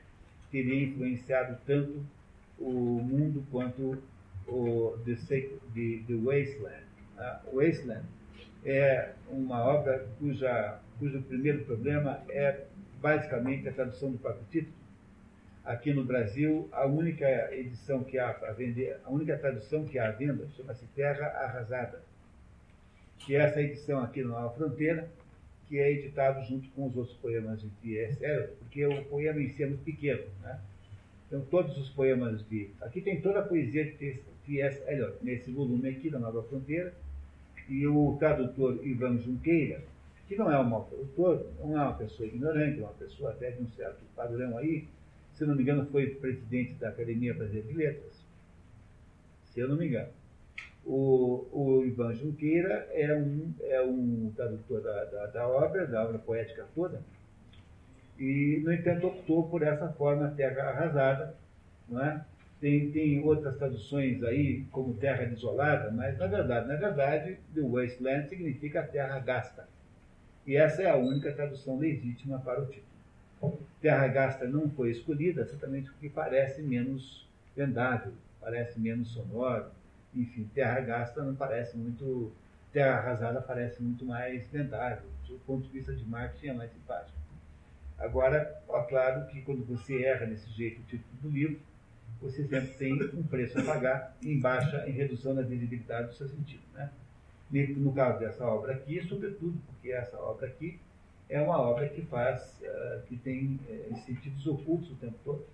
teria 0.51 0.83
influenciado 0.83 1.57
tanto 1.65 2.05
o 2.59 2.71
mundo 2.71 3.45
quanto 3.49 3.97
o 4.47 4.97
The, 5.05 5.15
the, 5.73 6.03
the 6.07 6.15
Wasteland. 6.15 6.83
Uh, 7.17 7.55
Wasteland 7.55 8.05
é 8.65 9.13
uma 9.29 9.63
obra 9.63 10.07
cuja, 10.19 10.79
cujo 10.99 11.21
primeiro 11.23 11.65
problema 11.65 12.21
é 12.29 12.65
basicamente 13.01 13.67
a 13.67 13.73
tradução 13.73 14.11
do 14.11 14.17
próprio 14.17 14.45
título. 14.49 14.73
Aqui 15.65 15.93
no 15.93 16.03
Brasil, 16.03 16.67
a 16.71 16.85
única 16.85 17.53
edição 17.53 18.03
que 18.03 18.19
há 18.19 18.33
para 18.33 18.51
vender, 18.51 18.99
a 19.03 19.09
única 19.09 19.37
tradução 19.37 19.85
que 19.85 19.97
há 19.97 20.09
à 20.09 20.11
venda 20.11 20.47
chama-se 20.57 20.85
Terra 20.87 21.27
Arrasada, 21.27 22.01
que 23.19 23.35
é 23.35 23.39
essa 23.39 23.61
edição 23.61 24.01
aqui 24.01 24.21
no 24.21 24.29
Nova 24.29 24.53
Fronteira, 24.55 25.09
que 25.67 25.79
é 25.79 25.91
editado 25.91 26.45
junto 26.45 26.69
com 26.71 26.87
os 26.87 26.95
outros 26.97 27.15
poemas 27.17 27.61
de 27.61 27.69
T.S. 27.81 28.23
Eliot, 28.23 28.53
porque 28.59 28.85
o 28.85 29.05
poema 29.05 29.41
em 29.41 29.49
si 29.49 29.63
é 29.63 29.67
muito 29.67 29.83
pequeno. 29.83 30.23
Né? 30.41 30.59
Então, 31.27 31.41
todos 31.49 31.77
os 31.77 31.89
poemas 31.89 32.47
de. 32.49 32.69
Aqui 32.81 33.01
tem 33.01 33.21
toda 33.21 33.39
a 33.39 33.43
poesia 33.43 33.85
de 33.85 33.91
T.S. 34.45 34.83
Eliot, 34.85 35.17
nesse 35.21 35.49
volume 35.51 35.89
aqui 35.89 36.09
da 36.09 36.19
Nova 36.19 36.43
Fronteira, 36.43 36.93
e 37.69 37.87
o 37.87 38.15
tradutor 38.19 38.85
Ivan 38.85 39.19
Junqueira, 39.19 39.81
que 40.27 40.35
não 40.35 40.51
é 40.51 40.59
um 40.59 40.63
mau 40.63 40.85
tradutor, 40.85 41.45
não 41.59 41.79
é 41.79 41.83
uma 41.83 41.93
pessoa 41.93 42.27
ignorante, 42.27 42.79
é 42.79 42.83
uma 42.83 42.93
pessoa 42.93 43.31
até 43.31 43.51
de 43.51 43.61
um 43.61 43.67
certo 43.69 44.01
padrão 44.15 44.57
aí, 44.57 44.87
se 45.33 45.45
não 45.45 45.55
me 45.55 45.63
engano, 45.63 45.85
foi 45.87 46.07
presidente 46.07 46.73
da 46.75 46.89
Academia 46.89 47.33
Brasileira 47.33 47.67
de 47.67 47.73
Letras, 47.75 48.25
se 49.45 49.59
eu 49.59 49.67
não 49.67 49.75
me 49.75 49.87
engano. 49.87 50.09
O, 50.85 51.47
o 51.51 51.85
Ivan 51.85 52.13
Junqueira 52.13 52.87
é 52.91 53.15
um, 53.15 53.53
é 53.61 53.81
um 53.81 54.31
tradutor 54.35 54.81
da, 54.81 55.05
da, 55.05 55.25
da 55.27 55.47
obra, 55.47 55.87
da 55.87 56.03
obra 56.03 56.19
poética 56.19 56.67
toda, 56.75 57.01
e, 58.19 58.61
no 58.63 58.71
entanto, 58.71 59.07
optou 59.07 59.49
por 59.49 59.63
essa 59.63 59.89
forma 59.89 60.31
terra 60.31 60.69
arrasada, 60.69 61.35
não 61.89 62.03
é? 62.03 62.23
Tem, 62.63 62.89
tem 62.91 63.21
outras 63.21 63.57
traduções 63.57 64.23
aí, 64.23 64.63
como 64.71 64.93
terra 64.93 65.25
desolada, 65.25 65.91
mas 65.91 66.17
na 66.17 66.27
verdade, 66.27 66.65
na 66.65 66.77
verdade, 66.77 67.37
the 67.53 67.59
wasteland 67.59 68.29
significa 68.29 68.81
terra 68.81 69.19
gasta. 69.19 69.67
E 70.47 70.55
essa 70.55 70.81
é 70.81 70.89
a 70.89 70.95
única 70.95 71.33
tradução 71.33 71.77
legítima 71.77 72.39
para 72.39 72.61
o 72.61 72.65
título. 72.67 73.59
Terra 73.81 74.07
gasta 74.07 74.47
não 74.47 74.69
foi 74.69 74.91
escolhida 74.91 75.41
exatamente 75.41 75.91
porque 75.91 76.07
parece 76.07 76.61
menos 76.61 77.27
vendável, 77.53 78.13
parece 78.39 78.79
menos 78.79 79.09
sonoro. 79.09 79.65
Enfim, 80.15 80.49
terra 80.55 80.79
gasta 80.79 81.21
não 81.21 81.35
parece 81.35 81.75
muito. 81.75 82.31
Terra 82.71 82.95
arrasada 82.95 83.41
parece 83.41 83.83
muito 83.83 84.05
mais 84.05 84.47
vendável. 84.47 85.09
Do 85.27 85.37
ponto 85.39 85.63
de 85.63 85.73
vista 85.73 85.93
de 85.93 86.05
marketing 86.05 86.47
é 86.47 86.53
mais 86.53 86.71
simpático. 86.71 87.17
Agora, 87.99 88.37
é 88.37 88.81
claro 88.87 89.27
que 89.27 89.41
quando 89.41 89.65
você 89.65 90.05
erra 90.05 90.25
nesse 90.25 90.49
jeito 90.51 90.79
o 90.79 90.85
título 90.85 91.17
do 91.23 91.29
livro, 91.29 91.59
você 92.23 92.47
sempre 92.47 92.73
tem 92.75 92.93
um 93.13 93.23
preço 93.23 93.59
a 93.59 93.63
pagar 93.63 94.15
em 94.23 94.39
baixa, 94.39 94.87
em 94.87 94.91
redução 94.91 95.35
da 95.35 95.41
visibilidade 95.41 96.07
do 96.07 96.13
seu 96.15 96.27
sentido. 96.29 96.63
Né? 96.73 96.89
No 97.75 97.91
caso 97.91 98.19
dessa 98.19 98.45
obra 98.45 98.73
aqui, 98.73 99.03
sobretudo, 99.03 99.59
porque 99.67 99.91
essa 99.91 100.17
obra 100.17 100.47
aqui 100.47 100.79
é 101.29 101.41
uma 101.41 101.59
obra 101.59 101.87
que 101.89 102.01
faz, 102.03 102.59
uh, 102.61 103.01
que 103.07 103.17
tem 103.17 103.59
uh, 103.69 103.95
sentidos 104.05 104.47
ocultos 104.47 104.91
o 104.91 104.95
tempo 104.95 105.15
todo. 105.23 105.45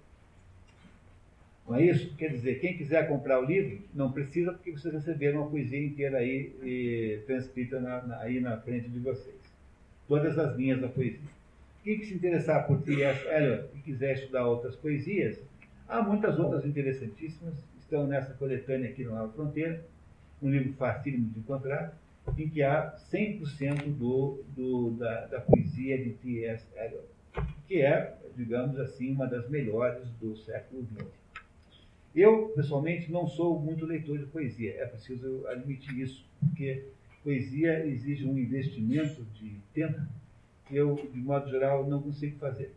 Não 1.67 1.75
é 1.75 1.85
isso? 1.85 2.15
Quer 2.15 2.29
dizer, 2.29 2.59
quem 2.59 2.77
quiser 2.77 3.07
comprar 3.07 3.39
o 3.39 3.45
livro, 3.45 3.83
não 3.93 4.11
precisa, 4.11 4.51
porque 4.51 4.71
vocês 4.71 4.93
receberam 4.93 5.41
uma 5.41 5.49
poesia 5.49 5.83
inteira 5.83 6.17
aí 6.17 6.51
e, 6.63 7.21
transcrita 7.27 7.79
na, 7.79 8.01
na, 8.01 8.19
aí 8.21 8.39
na 8.39 8.57
frente 8.57 8.89
de 8.89 8.99
vocês. 8.99 9.35
Todas 10.07 10.37
as 10.39 10.55
linhas 10.55 10.81
da 10.81 10.87
poesia. 10.87 11.19
Quem 11.83 11.99
que 11.99 12.07
se 12.07 12.15
interessar 12.15 12.65
por 12.65 12.81
T.S. 12.81 13.27
Eliot 13.27 13.69
e 13.75 13.79
quiser 13.81 14.15
estudar 14.15 14.47
outras 14.47 14.75
poesias, 14.75 15.39
Há 15.89 16.03
muitas 16.03 16.37
outras 16.37 16.63
interessantíssimas, 16.65 17.55
estão 17.79 18.05
nessa 18.05 18.35
coletânea 18.35 18.91
aqui 18.91 19.03
no 19.03 19.15
Nova 19.15 19.33
Fronteira, 19.33 19.83
um 20.39 20.47
livro 20.47 20.71
facílimo 20.73 21.31
de 21.31 21.39
encontrar, 21.39 21.97
em 22.37 22.47
que 22.47 22.61
há 22.61 22.95
100% 23.11 23.97
do, 23.97 24.43
do, 24.55 24.91
da, 24.91 25.25
da 25.25 25.41
poesia 25.41 25.97
de 25.97 26.11
T.S. 26.11 26.63
Eliot, 26.75 27.07
que 27.67 27.81
é, 27.81 28.15
digamos 28.37 28.79
assim, 28.79 29.11
uma 29.11 29.25
das 29.25 29.49
melhores 29.49 30.07
do 30.21 30.37
século 30.37 30.85
XX. 30.95 31.07
Eu, 32.15 32.49
pessoalmente, 32.49 33.11
não 33.11 33.27
sou 33.27 33.59
muito 33.59 33.83
leitor 33.83 34.19
de 34.19 34.27
poesia, 34.27 34.75
é 34.77 34.85
preciso 34.85 35.47
admitir 35.47 35.97
isso, 35.97 36.23
porque 36.39 36.85
poesia 37.23 37.83
exige 37.87 38.27
um 38.27 38.37
investimento 38.37 39.23
de 39.33 39.55
tempo 39.73 39.99
que 40.67 40.75
eu, 40.75 41.09
de 41.11 41.19
modo 41.19 41.49
geral, 41.49 41.89
não 41.89 41.99
consigo 41.99 42.37
fazer 42.37 42.75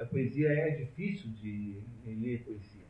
a 0.00 0.06
poesia 0.06 0.48
é 0.48 0.70
difícil 0.70 1.30
de 1.40 1.76
ler 2.06 2.42
poesia. 2.44 2.88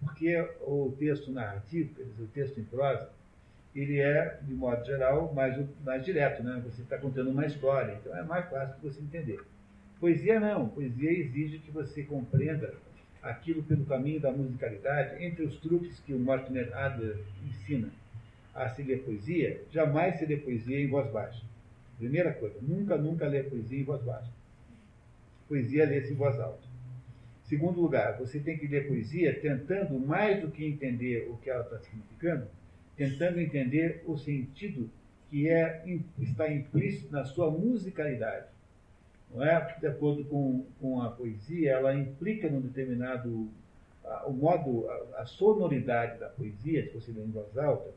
Porque 0.00 0.36
o 0.60 0.94
texto 0.98 1.30
narrativo, 1.32 1.94
quer 1.94 2.04
dizer, 2.04 2.22
o 2.22 2.28
texto 2.28 2.60
em 2.60 2.64
prosa, 2.64 3.10
ele 3.74 4.00
é, 4.00 4.38
de 4.42 4.54
modo 4.54 4.84
geral, 4.84 5.32
mais, 5.34 5.56
mais 5.84 6.04
direto, 6.04 6.42
né? 6.42 6.62
Você 6.64 6.82
está 6.82 6.96
contando 6.98 7.30
uma 7.30 7.46
história, 7.46 7.98
então 8.00 8.16
é 8.16 8.22
mais 8.22 8.48
fácil 8.48 8.76
de 8.76 8.82
você 8.82 9.00
entender. 9.00 9.40
Poesia 10.00 10.38
não, 10.40 10.68
poesia 10.68 11.10
exige 11.10 11.58
que 11.58 11.70
você 11.70 12.02
compreenda 12.02 12.74
aquilo 13.22 13.62
pelo 13.62 13.84
caminho 13.84 14.20
da 14.20 14.30
musicalidade, 14.30 15.22
entre 15.24 15.44
os 15.44 15.56
truques 15.58 15.98
que 16.00 16.14
o 16.14 16.18
Mortimer 16.18 16.74
Adler 16.76 17.18
ensina 17.44 17.88
a 18.54 18.68
se 18.68 18.82
ler 18.82 19.02
poesia, 19.02 19.60
jamais 19.70 20.18
se 20.18 20.26
lê 20.26 20.36
poesia 20.36 20.80
em 20.80 20.88
voz 20.88 21.10
baixa. 21.10 21.42
Primeira 21.98 22.32
coisa, 22.32 22.56
nunca, 22.62 22.96
nunca 22.96 23.26
lê 23.26 23.42
poesia 23.42 23.80
em 23.80 23.84
voz 23.84 24.02
baixa. 24.02 24.30
Poesia 25.48 25.86
lê-se 25.86 26.12
em 26.12 26.16
voz 26.16 26.38
alta. 26.40 26.66
Segundo 27.44 27.80
lugar, 27.80 28.18
você 28.18 28.40
tem 28.40 28.58
que 28.58 28.66
ler 28.66 28.88
poesia 28.88 29.38
tentando, 29.40 29.98
mais 30.00 30.40
do 30.40 30.50
que 30.50 30.66
entender 30.66 31.28
o 31.30 31.36
que 31.36 31.48
ela 31.48 31.62
está 31.62 31.78
significando, 31.78 32.48
tentando 32.96 33.40
entender 33.40 34.02
o 34.04 34.16
sentido 34.16 34.90
que 35.30 35.48
é, 35.48 35.84
está 36.18 36.52
implícito 36.52 37.12
na 37.12 37.24
sua 37.24 37.50
musicalidade. 37.50 38.46
Não 39.32 39.44
é? 39.44 39.76
De 39.78 39.86
acordo 39.86 40.24
com, 40.24 40.64
com 40.80 41.00
a 41.02 41.10
poesia, 41.10 41.72
ela 41.72 41.94
implica 41.94 42.48
num 42.48 42.60
determinado. 42.60 43.48
A, 44.04 44.26
o 44.26 44.32
modo, 44.32 44.88
a, 44.88 45.22
a, 45.22 45.26
sonoridade 45.26 46.18
da 46.18 46.28
poesia, 46.28 46.84
se 46.84 46.94
você 46.94 47.12
lê 47.12 47.22
em 47.22 47.30
voz 47.30 47.56
alta, 47.58 47.90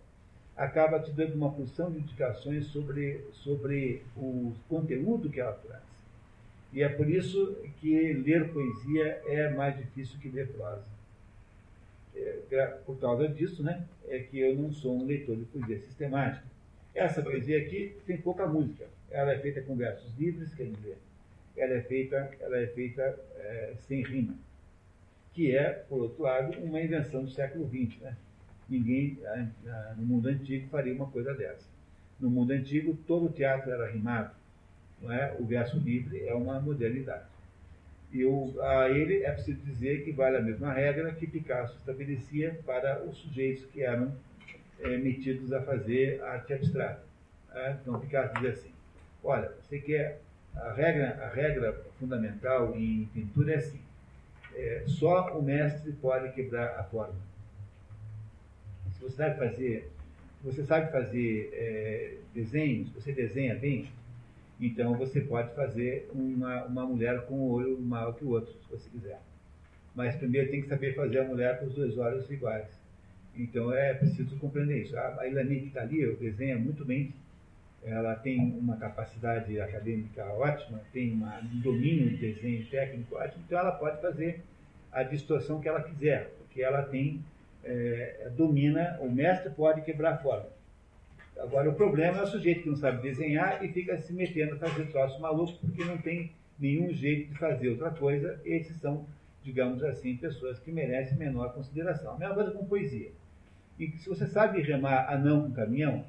acaba 0.57 0.99
te 0.99 1.11
dando 1.11 1.35
uma 1.35 1.51
porção 1.51 1.91
de 1.91 1.99
indicações 1.99 2.65
sobre, 2.67 3.23
sobre 3.31 4.03
o 4.17 4.53
conteúdo 4.67 5.29
que 5.29 5.39
ela 5.39 5.53
traz. 5.53 5.88
E 6.71 6.83
é 6.83 6.89
por 6.89 7.09
isso 7.09 7.57
que 7.79 8.13
ler 8.13 8.51
poesia 8.51 9.21
é 9.27 9.49
mais 9.49 9.75
difícil 9.77 10.19
que 10.19 10.29
ler 10.29 10.47
prosa. 10.49 10.83
É, 12.15 12.65
por 12.85 12.99
causa 12.99 13.27
disso, 13.27 13.63
né, 13.63 13.85
é 14.07 14.19
que 14.19 14.39
eu 14.39 14.55
não 14.55 14.71
sou 14.71 14.97
um 14.97 15.05
leitor 15.05 15.35
de 15.35 15.45
poesia 15.45 15.79
sistemática. 15.79 16.45
Essa 16.93 17.21
poesia 17.21 17.59
aqui 17.59 17.95
tem 18.05 18.17
pouca 18.17 18.45
música. 18.45 18.85
Ela 19.09 19.33
é 19.33 19.39
feita 19.39 19.61
com 19.61 19.75
versos 19.75 20.11
livres, 20.17 20.53
quer 20.53 20.65
dizer, 20.65 20.97
ela 21.55 21.73
é 21.73 21.81
feita, 21.81 22.31
ela 22.39 22.57
é 22.57 22.67
feita 22.67 23.01
é, 23.37 23.73
sem 23.87 24.03
rima, 24.03 24.35
que 25.33 25.55
é, 25.55 25.69
por 25.69 26.01
outro 26.01 26.23
lado, 26.23 26.57
uma 26.59 26.81
invenção 26.81 27.23
do 27.23 27.31
século 27.31 27.67
XX. 27.67 27.99
Né? 28.01 28.15
Ninguém 28.69 29.17
no 29.97 30.05
mundo 30.05 30.27
antigo 30.27 30.67
faria 30.69 30.93
uma 30.93 31.07
coisa 31.07 31.33
dessa. 31.33 31.67
No 32.19 32.29
mundo 32.29 32.51
antigo, 32.51 32.97
todo 33.07 33.25
o 33.25 33.31
teatro 33.31 33.71
era 33.71 33.89
rimado. 33.89 34.35
É? 35.07 35.35
O 35.39 35.45
verso 35.45 35.77
livre 35.77 36.27
é 36.27 36.33
uma 36.33 36.59
modernidade. 36.59 37.23
E 38.11 38.25
o, 38.25 38.59
a 38.61 38.89
ele 38.89 39.23
é 39.23 39.31
preciso 39.31 39.61
dizer 39.61 40.03
que 40.03 40.11
vale 40.11 40.37
a 40.37 40.41
mesma 40.41 40.73
regra 40.73 41.13
que 41.13 41.27
Picasso 41.27 41.77
estabelecia 41.77 42.59
para 42.65 43.03
os 43.03 43.17
sujeitos 43.17 43.65
que 43.65 43.83
eram 43.83 44.13
é, 44.79 44.97
metidos 44.97 45.53
a 45.53 45.61
fazer 45.61 46.21
arte 46.23 46.53
abstrata. 46.53 47.03
É? 47.53 47.77
Então, 47.81 47.99
Picasso 47.99 48.33
dizia 48.35 48.49
assim: 48.49 48.71
olha, 49.23 49.51
você 49.61 49.79
quer 49.79 50.19
a 50.55 50.73
regra, 50.73 51.23
a 51.23 51.29
regra 51.29 51.73
fundamental 51.99 52.75
em 52.75 53.07
pintura 53.13 53.53
é 53.53 53.57
assim: 53.57 53.79
é, 54.55 54.83
só 54.87 55.37
o 55.37 55.41
mestre 55.41 55.91
pode 55.93 56.31
quebrar 56.33 56.79
a 56.79 56.83
forma. 56.83 57.15
Se 58.93 59.03
você 59.03 59.15
sabe 59.15 59.37
fazer, 59.37 59.89
você 60.43 60.65
sabe 60.65 60.91
fazer 60.91 61.49
é, 61.53 62.15
desenhos, 62.33 62.89
você 62.89 63.11
desenha 63.11 63.55
bem, 63.55 63.89
então 64.59 64.95
você 64.95 65.21
pode 65.21 65.53
fazer 65.55 66.09
uma, 66.13 66.65
uma 66.65 66.85
mulher 66.85 67.25
com 67.25 67.35
um 67.35 67.51
olho 67.51 67.79
maior 67.79 68.13
que 68.13 68.25
o 68.25 68.29
outro, 68.29 68.53
se 68.53 68.69
você 68.69 68.89
quiser. 68.89 69.19
Mas 69.95 70.15
primeiro 70.15 70.51
tem 70.51 70.61
que 70.61 70.67
saber 70.67 70.95
fazer 70.95 71.19
a 71.19 71.23
mulher 71.23 71.59
com 71.59 71.65
os 71.67 71.73
dois 71.73 71.97
olhos 71.97 72.29
iguais. 72.29 72.67
Então 73.35 73.73
é 73.73 73.93
preciso 73.93 74.37
compreender 74.37 74.83
isso. 74.83 74.97
A, 74.97 75.27
Ilani 75.27 75.61
que 75.61 75.67
está 75.67 75.81
ali, 75.81 76.01
eu 76.01 76.15
desenha 76.17 76.57
muito 76.57 76.83
bem 76.83 77.13
ela 77.83 78.15
tem 78.15 78.39
uma 78.39 78.77
capacidade 78.77 79.59
acadêmica 79.59 80.25
ótima, 80.25 80.81
tem 80.91 81.13
uma, 81.13 81.39
um 81.39 81.59
domínio 81.61 82.09
de 82.09 82.17
desenho 82.17 82.65
técnico 82.65 83.15
ótimo, 83.15 83.43
então 83.45 83.59
ela 83.59 83.71
pode 83.71 84.01
fazer 84.01 84.41
a 84.91 85.03
distorção 85.03 85.61
que 85.61 85.67
ela 85.67 85.81
quiser, 85.81 86.31
porque 86.39 86.61
ela 86.61 86.81
tem, 86.83 87.23
é, 87.63 88.29
domina, 88.35 88.97
o 88.99 89.09
mestre 89.09 89.49
pode 89.51 89.81
quebrar 89.81 90.15
a 90.15 90.17
forma. 90.17 90.47
Agora, 91.39 91.69
o 91.69 91.73
problema 91.73 92.19
é 92.19 92.23
o 92.23 92.27
sujeito 92.27 92.63
que 92.63 92.69
não 92.69 92.75
sabe 92.75 93.01
desenhar 93.01 93.63
e 93.63 93.69
fica 93.69 93.97
se 93.97 94.13
metendo 94.13 94.55
a 94.55 94.57
fazer 94.57 94.87
troços 94.87 95.19
malucos 95.19 95.55
porque 95.55 95.83
não 95.83 95.97
tem 95.97 96.31
nenhum 96.59 96.93
jeito 96.93 97.31
de 97.31 97.37
fazer 97.37 97.69
outra 97.69 97.91
coisa. 97.91 98.39
Esses 98.43 98.77
são, 98.77 99.05
digamos 99.43 99.83
assim, 99.83 100.17
pessoas 100.17 100.59
que 100.59 100.71
merecem 100.71 101.17
menor 101.17 101.53
consideração. 101.53 102.15
A 102.15 102.17
mesma 102.17 102.35
coisa 102.35 102.51
com 102.51 102.65
poesia. 102.65 103.11
E 103.79 103.89
se 103.91 104.09
você 104.09 104.27
sabe 104.27 104.61
remar 104.61 105.09
anão 105.09 105.43
com 105.43 105.51
caminhão, 105.51 106.03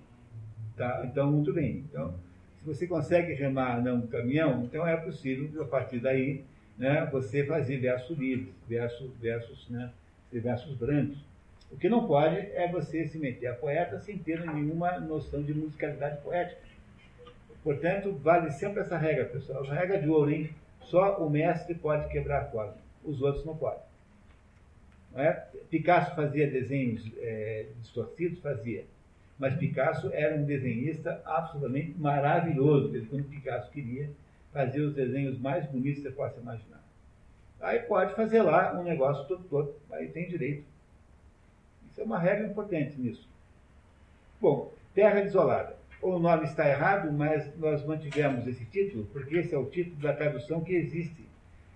Tá? 0.80 1.02
Então, 1.04 1.30
muito 1.30 1.52
bem. 1.52 1.84
Então, 1.90 2.14
se 2.58 2.64
você 2.64 2.86
consegue 2.86 3.34
remar 3.34 3.82
não 3.82 4.06
caminhão, 4.06 4.64
então 4.64 4.86
é 4.86 4.96
possível, 4.96 5.62
a 5.62 5.66
partir 5.66 5.98
daí, 5.98 6.42
né, 6.78 7.06
você 7.12 7.44
fazer 7.44 7.76
versos 7.76 8.16
livres, 8.16 8.54
versos, 8.66 9.10
versos, 9.20 9.68
né, 9.68 9.90
versos 10.32 10.74
brancos. 10.78 11.18
O 11.70 11.76
que 11.76 11.88
não 11.88 12.06
pode 12.06 12.36
é 12.36 12.68
você 12.68 13.06
se 13.06 13.18
meter 13.18 13.46
a 13.46 13.54
poeta 13.54 14.00
sem 14.00 14.18
ter 14.18 14.44
nenhuma 14.44 14.98
noção 14.98 15.42
de 15.42 15.54
musicalidade 15.54 16.20
poética. 16.20 16.60
Portanto, 17.62 18.12
vale 18.22 18.50
sempre 18.50 18.80
essa 18.80 18.96
regra, 18.96 19.26
pessoal. 19.26 19.64
A 19.70 19.74
regra 19.74 20.00
de 20.00 20.08
ouro, 20.08 20.30
hein? 20.30 20.50
Só 20.82 21.18
o 21.18 21.30
mestre 21.30 21.74
pode 21.74 22.08
quebrar 22.08 22.42
a 22.42 22.44
forma, 22.46 22.74
os 23.04 23.22
outros 23.22 23.44
não 23.44 23.56
podem. 23.56 23.82
Não 25.12 25.20
é? 25.20 25.46
Picasso 25.68 26.14
fazia 26.16 26.50
desenhos 26.50 27.08
é, 27.18 27.66
distorcidos? 27.80 28.40
Fazia. 28.40 28.84
Mas 29.38 29.54
Picasso 29.56 30.10
era 30.12 30.36
um 30.36 30.44
desenhista 30.44 31.20
absolutamente 31.24 31.94
maravilhoso. 31.98 32.92
Quando 33.08 33.24
Picasso 33.24 33.70
queria 33.70 34.10
fazer 34.52 34.80
os 34.80 34.94
desenhos 34.94 35.38
mais 35.38 35.64
bonitos 35.66 36.02
que 36.02 36.08
você 36.08 36.14
possa 36.14 36.40
imaginar. 36.40 36.82
Aí 37.60 37.80
pode 37.80 38.14
fazer 38.14 38.42
lá 38.42 38.78
um 38.78 38.82
negócio 38.82 39.26
todo 39.26 39.44
todo, 39.44 39.74
aí 39.92 40.08
tem 40.08 40.28
direito. 40.28 40.64
É 42.00 42.02
uma 42.02 42.18
regra 42.18 42.46
importante 42.46 42.98
nisso. 42.98 43.28
Bom, 44.40 44.72
Terra 44.94 45.20
Desolada. 45.20 45.76
O 46.00 46.18
nome 46.18 46.44
está 46.44 46.66
errado, 46.66 47.12
mas 47.12 47.54
nós 47.58 47.84
mantivemos 47.84 48.46
esse 48.46 48.64
título, 48.64 49.04
porque 49.12 49.36
esse 49.36 49.54
é 49.54 49.58
o 49.58 49.66
título 49.66 50.00
da 50.00 50.14
tradução 50.14 50.64
que 50.64 50.72
existe. 50.72 51.28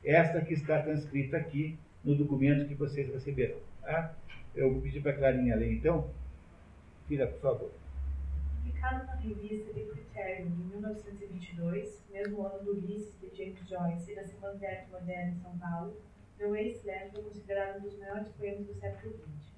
Esta 0.02 0.40
que 0.40 0.54
está 0.54 0.80
transcrita 0.80 1.36
aqui 1.36 1.78
no 2.02 2.14
documento 2.14 2.66
que 2.66 2.74
vocês 2.74 3.12
receberam. 3.12 3.58
Tá? 3.82 4.14
Eu 4.54 4.72
vou 4.72 4.80
pedir 4.80 5.02
para 5.02 5.12
a 5.12 5.14
Clarinha 5.14 5.56
ler 5.56 5.74
então. 5.74 6.08
Filha, 7.06 7.26
por 7.26 7.40
favor. 7.40 7.70
Publicado 8.62 9.04
na 9.04 9.16
revista 9.16 9.74
The 9.74 9.80
Criterion 9.80 10.46
em 10.46 10.68
1922, 10.70 12.02
mesmo 12.10 12.46
ano 12.46 12.64
do 12.64 12.70
Ulisses 12.70 13.20
de 13.20 13.36
James 13.36 13.68
Joyce 13.68 14.12
e 14.12 14.14
da 14.14 14.24
Semana 14.24 14.56
de 14.56 14.64
Arte 14.64 14.90
Moderna 14.90 15.32
em 15.32 15.42
São 15.42 15.58
Paulo, 15.58 15.94
The 16.38 16.46
Wasteland 16.46 17.10
foi 17.12 17.22
considerado 17.24 17.80
um 17.80 17.82
dos 17.82 17.98
maiores 17.98 18.28
poemas 18.28 18.66
do 18.66 18.72
século 18.72 19.12
XX. 19.18 19.53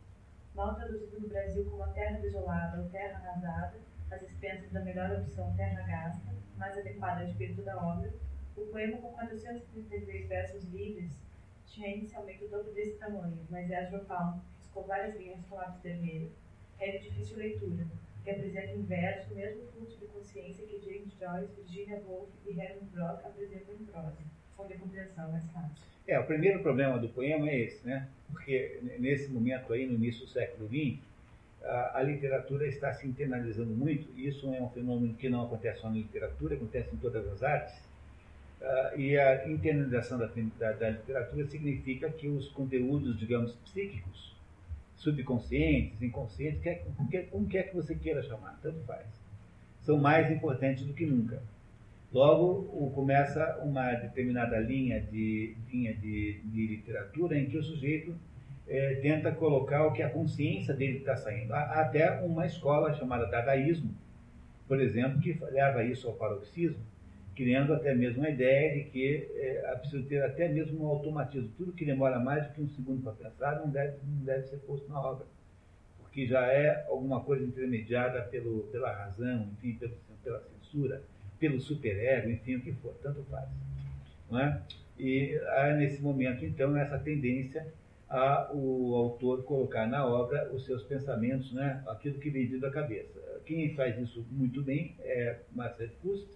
Mal 0.57 0.75
traduzido 0.75 1.21
no 1.21 1.29
Brasil 1.29 1.67
como 1.67 1.83
A 1.83 1.89
Terra 1.89 2.19
Desolada 2.19 2.81
ou 2.81 2.89
Terra 2.89 3.19
Arrasada, 3.19 3.79
às 4.11 4.23
expensas 4.23 4.73
da 4.73 4.81
melhor 4.81 5.13
opção 5.13 5.55
Terra 5.55 5.83
Gasta, 5.83 6.35
mais 6.57 6.79
adequada 6.79 7.21
ao 7.21 7.27
espírito 7.27 7.61
da 7.61 7.77
obra, 7.77 8.11
o 8.57 8.63
poema 8.63 8.97
com 8.97 9.13
433 9.13 10.27
versos 10.27 10.65
livres 10.73 11.13
tinha 11.67 11.95
inicialmente 11.95 12.47
o 12.47 12.49
dobro 12.49 12.73
desse 12.73 12.97
tamanho, 12.97 13.47
mas 13.51 13.71
Ezra 13.71 13.99
Pound 14.07 14.41
riscou 14.59 14.85
várias 14.85 15.15
linhas 15.17 15.45
com 15.47 15.57
lápis 15.57 15.83
vermelho. 15.83 16.33
É 16.79 16.91
de 16.93 17.11
difícil 17.11 17.37
leitura, 17.37 17.87
que 18.25 18.31
apresenta 18.31 18.73
em 18.73 18.83
verso 18.83 19.35
o 19.35 19.37
mesmo 19.37 19.63
fluxo 19.73 19.99
de 19.99 20.07
consciência 20.07 20.67
que 20.67 20.81
James 20.81 21.13
Joyce, 21.19 21.53
Virginia 21.55 22.03
Woolf 22.07 22.31
e 22.47 22.59
Herman 22.59 22.89
Brock 22.95 23.27
apresentam 23.27 23.75
em 23.75 23.85
prosa, 23.85 24.25
compreensão 24.57 25.29
é 25.29 25.33
mais 25.33 25.45
fácil. 25.53 25.87
É, 26.07 26.19
o 26.21 26.25
primeiro 26.25 26.61
problema 26.61 26.99
do 26.99 27.09
poema 27.09 27.49
é 27.49 27.61
esse, 27.61 27.87
né? 27.87 28.09
Porque 28.31 28.81
nesse 28.99 29.29
momento 29.29 29.73
aí, 29.73 29.87
no 29.87 29.95
início 29.95 30.25
do 30.25 30.31
século 30.31 30.69
XX, 30.69 30.99
a, 31.65 31.99
a 31.99 32.03
literatura 32.03 32.67
está 32.67 32.93
se 32.93 33.07
internalizando 33.07 33.75
muito, 33.75 34.09
e 34.17 34.29
isso 34.29 34.53
é 34.55 34.63
um 34.63 34.71
fenômeno 34.71 35.15
que 35.15 35.29
não 35.29 35.45
acontece 35.45 35.81
só 35.81 35.89
na 35.89 35.97
literatura, 35.97 36.55
acontece 36.55 36.95
em 36.95 36.99
todas 36.99 37.27
as 37.29 37.43
artes. 37.43 37.75
Uh, 38.61 38.99
e 38.99 39.19
a 39.19 39.49
internalização 39.49 40.19
da, 40.19 40.31
da, 40.59 40.73
da 40.73 40.91
literatura 40.91 41.47
significa 41.47 42.09
que 42.11 42.29
os 42.29 42.49
conteúdos, 42.49 43.19
digamos, 43.19 43.53
psíquicos, 43.57 44.35
subconscientes, 44.97 46.01
inconscientes, 46.01 46.63
quer, 46.63 46.85
quer, 47.11 47.29
como 47.29 47.49
quer 47.49 47.65
que 47.65 47.77
você 47.77 47.95
queira 47.95 48.23
chamar, 48.23 48.59
tanto 48.63 48.79
faz. 48.87 49.07
São 49.83 49.99
mais 49.99 50.31
importantes 50.31 50.85
do 50.87 50.95
que 50.95 51.05
nunca. 51.05 51.43
Logo, 52.17 52.91
começa 52.95 53.59
uma 53.63 53.93
determinada 53.93 54.59
linha 54.59 55.03
de, 55.03 55.55
linha 55.71 55.93
de, 55.93 56.41
de 56.47 56.67
literatura 56.67 57.39
em 57.39 57.45
que 57.45 57.59
o 57.59 57.63
sujeito 57.63 58.17
é, 58.67 58.95
tenta 59.03 59.31
colocar 59.33 59.87
o 59.87 59.93
que 59.93 60.03
a 60.03 60.09
consciência 60.09 60.73
dele 60.73 60.97
está 60.97 61.15
saindo. 61.15 61.53
Há 61.53 61.83
até 61.83 62.23
uma 62.23 62.47
escola 62.47 62.95
chamada 62.95 63.27
Dadaísmo, 63.27 63.95
por 64.67 64.81
exemplo, 64.81 65.21
que 65.21 65.39
leva 65.51 65.85
isso 65.85 66.09
ao 66.09 66.15
paroxismo, 66.15 66.83
criando 67.35 67.75
até 67.75 67.95
mesmo 67.95 68.25
a 68.25 68.31
ideia 68.31 68.73
de 68.73 68.89
que 68.89 69.29
é, 69.35 69.73
é 69.73 69.77
preciso 69.77 70.03
ter 70.05 70.23
até 70.25 70.49
mesmo 70.49 70.87
um 70.87 70.89
automatismo. 70.89 71.51
Tudo 71.59 71.75
que 71.75 71.85
demora 71.85 72.19
mais 72.19 72.47
do 72.47 72.55
que 72.55 72.63
um 72.63 72.69
segundo 72.71 73.03
para 73.03 73.13
pensar 73.13 73.61
não 73.61 73.69
deve, 73.69 73.99
não 74.07 74.25
deve 74.25 74.47
ser 74.47 74.57
posto 74.61 74.89
na 74.89 74.99
obra, 74.99 75.27
porque 75.99 76.27
já 76.27 76.47
é 76.47 76.87
alguma 76.89 77.21
coisa 77.21 77.45
intermediada 77.45 78.23
pelo, 78.23 78.63
pela 78.73 78.91
razão, 78.91 79.51
enfim, 79.53 79.79
pela 80.25 80.41
censura, 80.41 81.03
pelo 81.39 81.61
superego, 81.61 82.31
enfim, 82.31 82.57
o 82.57 82.61
que 82.61 82.73
for, 82.73 82.95
tanto 83.03 83.23
faz. 83.25 83.49
Não 84.31 84.41
é? 84.41 84.61
E 84.99 85.39
há 85.57 85.75
nesse 85.75 86.01
momento, 86.01 86.45
então, 86.45 86.77
essa 86.77 86.99
tendência 86.99 87.67
a 88.09 88.51
o 88.53 88.95
autor 88.95 89.43
colocar 89.45 89.87
na 89.87 90.07
obra 90.07 90.49
os 90.53 90.65
seus 90.65 90.83
pensamentos, 90.85 91.53
né, 91.53 91.83
aquilo 91.89 92.19
que 92.19 92.31
vem 92.31 92.59
da 92.59 92.71
cabeça. 92.71 93.21
Quem 93.45 93.75
faz 93.75 93.99
isso 93.99 94.25
muito 94.31 94.63
bem 94.63 94.95
é 95.01 95.39
Marcel 95.53 95.89
Proust, 96.01 96.29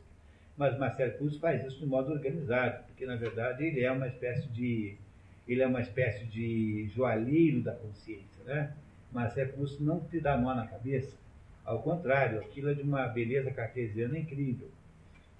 mas 0.56 0.76
Marcel 0.78 1.12
Proust 1.12 1.38
faz 1.40 1.64
isso 1.64 1.78
de 1.78 1.86
modo 1.86 2.12
organizado, 2.12 2.84
porque 2.86 3.06
na 3.06 3.16
verdade 3.16 3.64
ele 3.64 3.82
é 3.82 3.90
uma 3.90 4.08
espécie 4.08 4.48
de 4.48 4.96
ele 5.48 5.62
é 5.62 5.66
uma 5.66 5.80
espécie 5.80 6.24
de 6.26 6.88
joalheiro 6.94 7.62
da 7.62 7.72
consciência, 7.72 8.44
né? 8.44 8.72
Marcel 9.12 9.48
Proust 9.48 9.82
não 9.82 10.00
te 10.00 10.20
dá 10.20 10.36
nó 10.36 10.54
na 10.54 10.66
cabeça, 10.66 11.16
ao 11.64 11.82
contrário, 11.82 12.40
aquilo 12.40 12.70
é 12.70 12.74
de 12.74 12.82
uma 12.82 13.06
beleza 13.06 13.50
cartesiana 13.50 14.18
incrível. 14.18 14.68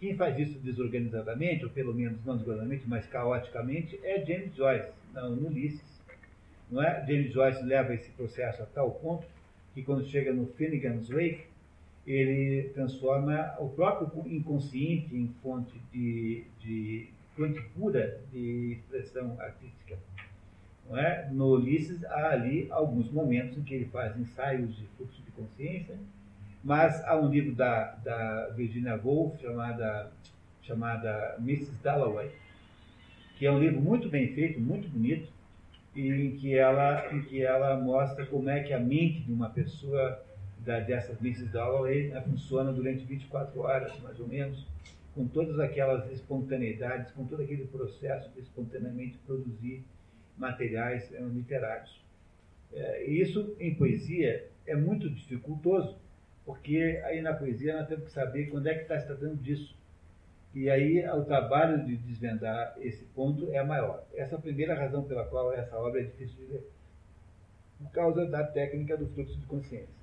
Quem 0.01 0.17
faz 0.17 0.39
isso 0.39 0.59
desorganizadamente, 0.61 1.65
ou 1.65 1.71
pelo 1.71 1.93
menos 1.93 2.25
não 2.25 2.39
desorganizadamente, 2.39 2.89
mas 2.89 3.07
caoticamente, 3.07 4.01
é 4.03 4.25
James 4.25 4.55
Joyce, 4.55 4.91
no 5.13 5.47
Ulisses. 5.47 6.01
Não 6.71 6.83
é? 6.83 7.05
James 7.07 7.33
Joyce 7.33 7.63
leva 7.63 7.93
esse 7.93 8.11
processo 8.13 8.63
a 8.63 8.67
tal 8.67 8.93
ponto 8.93 9.27
que 9.75 9.83
quando 9.83 10.07
chega 10.07 10.33
no 10.33 10.47
Finnegan's 10.47 11.09
Wake, 11.09 11.45
ele 12.07 12.71
transforma 12.71 13.55
o 13.59 13.69
próprio 13.69 14.27
inconsciente 14.27 15.15
em 15.15 15.29
fonte 15.43 15.79
de, 15.93 16.45
de 16.61 17.09
fonte 17.37 17.61
pura 17.77 18.21
de 18.33 18.73
expressão 18.73 19.39
artística. 19.39 19.99
Não 20.89 20.99
é? 20.99 21.29
No 21.31 21.51
Ulisses 21.53 22.03
há 22.05 22.31
ali 22.31 22.67
alguns 22.71 23.11
momentos 23.11 23.59
em 23.59 23.63
que 23.63 23.75
ele 23.75 23.85
faz 23.87 24.19
ensaios 24.19 24.75
de 24.77 24.87
fluxo 24.97 25.23
de 25.23 25.31
consciência, 25.33 25.97
mas 26.63 27.03
há 27.05 27.17
um 27.19 27.29
livro 27.29 27.55
da, 27.55 27.93
da 28.05 28.49
Virginia 28.57 29.01
Woolf 29.03 29.41
chamada, 29.41 30.13
chamada 30.63 31.37
Mrs. 31.39 31.73
Dalloway, 31.83 32.31
que 33.39 33.47
é 33.47 33.51
um 33.51 33.59
livro 33.59 33.81
muito 33.81 34.09
bem 34.09 34.35
feito, 34.35 34.61
muito 34.61 34.89
bonito, 34.89 35.29
e 35.95 36.09
em 36.09 36.37
que 36.37 36.55
ela, 36.55 37.13
em 37.13 37.23
que 37.23 37.43
ela 37.43 37.77
mostra 37.81 38.27
como 38.27 38.49
é 38.49 38.63
que 38.63 38.73
a 38.73 38.79
mente 38.79 39.21
de 39.21 39.33
uma 39.33 39.51
pessoa 39.51 40.23
da, 40.59 40.81
dessas 40.81 41.19
Mrs. 41.21 41.47
Dalloway 41.47 42.09
né, 42.09 42.21
funciona 42.21 42.73
durante 42.73 43.05
24 43.05 43.61
horas, 43.61 43.99
mais 44.01 44.21
ou 44.21 44.29
menos, 44.29 44.67
com 45.15 45.27
todas 45.27 45.59
aquelas 45.59 46.11
espontaneidades, 46.13 47.11
com 47.13 47.25
todo 47.27 47.43
aquele 47.43 47.65
processo 47.67 48.31
de 48.31 48.41
espontaneamente 48.41 49.19
produzir 49.27 49.83
materiais 50.37 51.13
é, 51.13 51.21
literários. 51.21 52.01
É, 52.73 53.05
isso, 53.05 53.55
em 53.59 53.75
poesia, 53.75 54.49
é 54.67 54.77
muito 54.77 55.11
dificultoso, 55.11 55.97
porque 56.51 57.01
aí 57.05 57.23
na 57.23 57.33
poesia 57.33 57.79
nós 57.79 57.87
temos 57.87 58.07
que 58.07 58.11
saber 58.11 58.47
quando 58.47 58.67
é 58.67 58.75
que 58.75 58.83
está 58.83 58.99
se 58.99 59.07
tratando 59.07 59.37
disso. 59.37 59.73
E 60.53 60.69
aí 60.69 61.09
o 61.09 61.25
trabalho 61.25 61.85
de 61.87 61.97
desvendar 61.97 62.75
esse 62.81 63.05
ponto 63.15 63.49
é 63.53 63.63
maior. 63.63 64.03
Essa 64.17 64.35
é 64.35 64.39
a 64.39 64.41
primeira 64.41 64.75
razão 64.75 65.05
pela 65.05 65.25
qual 65.27 65.53
essa 65.53 65.79
obra 65.79 66.01
é 66.01 66.05
difícil 66.05 66.35
de 66.45 66.53
ler. 66.53 66.71
Por 67.79 67.93
causa 67.93 68.27
da 68.27 68.45
técnica 68.45 68.97
do 68.97 69.07
fluxo 69.11 69.39
de 69.39 69.47
consciência. 69.47 69.95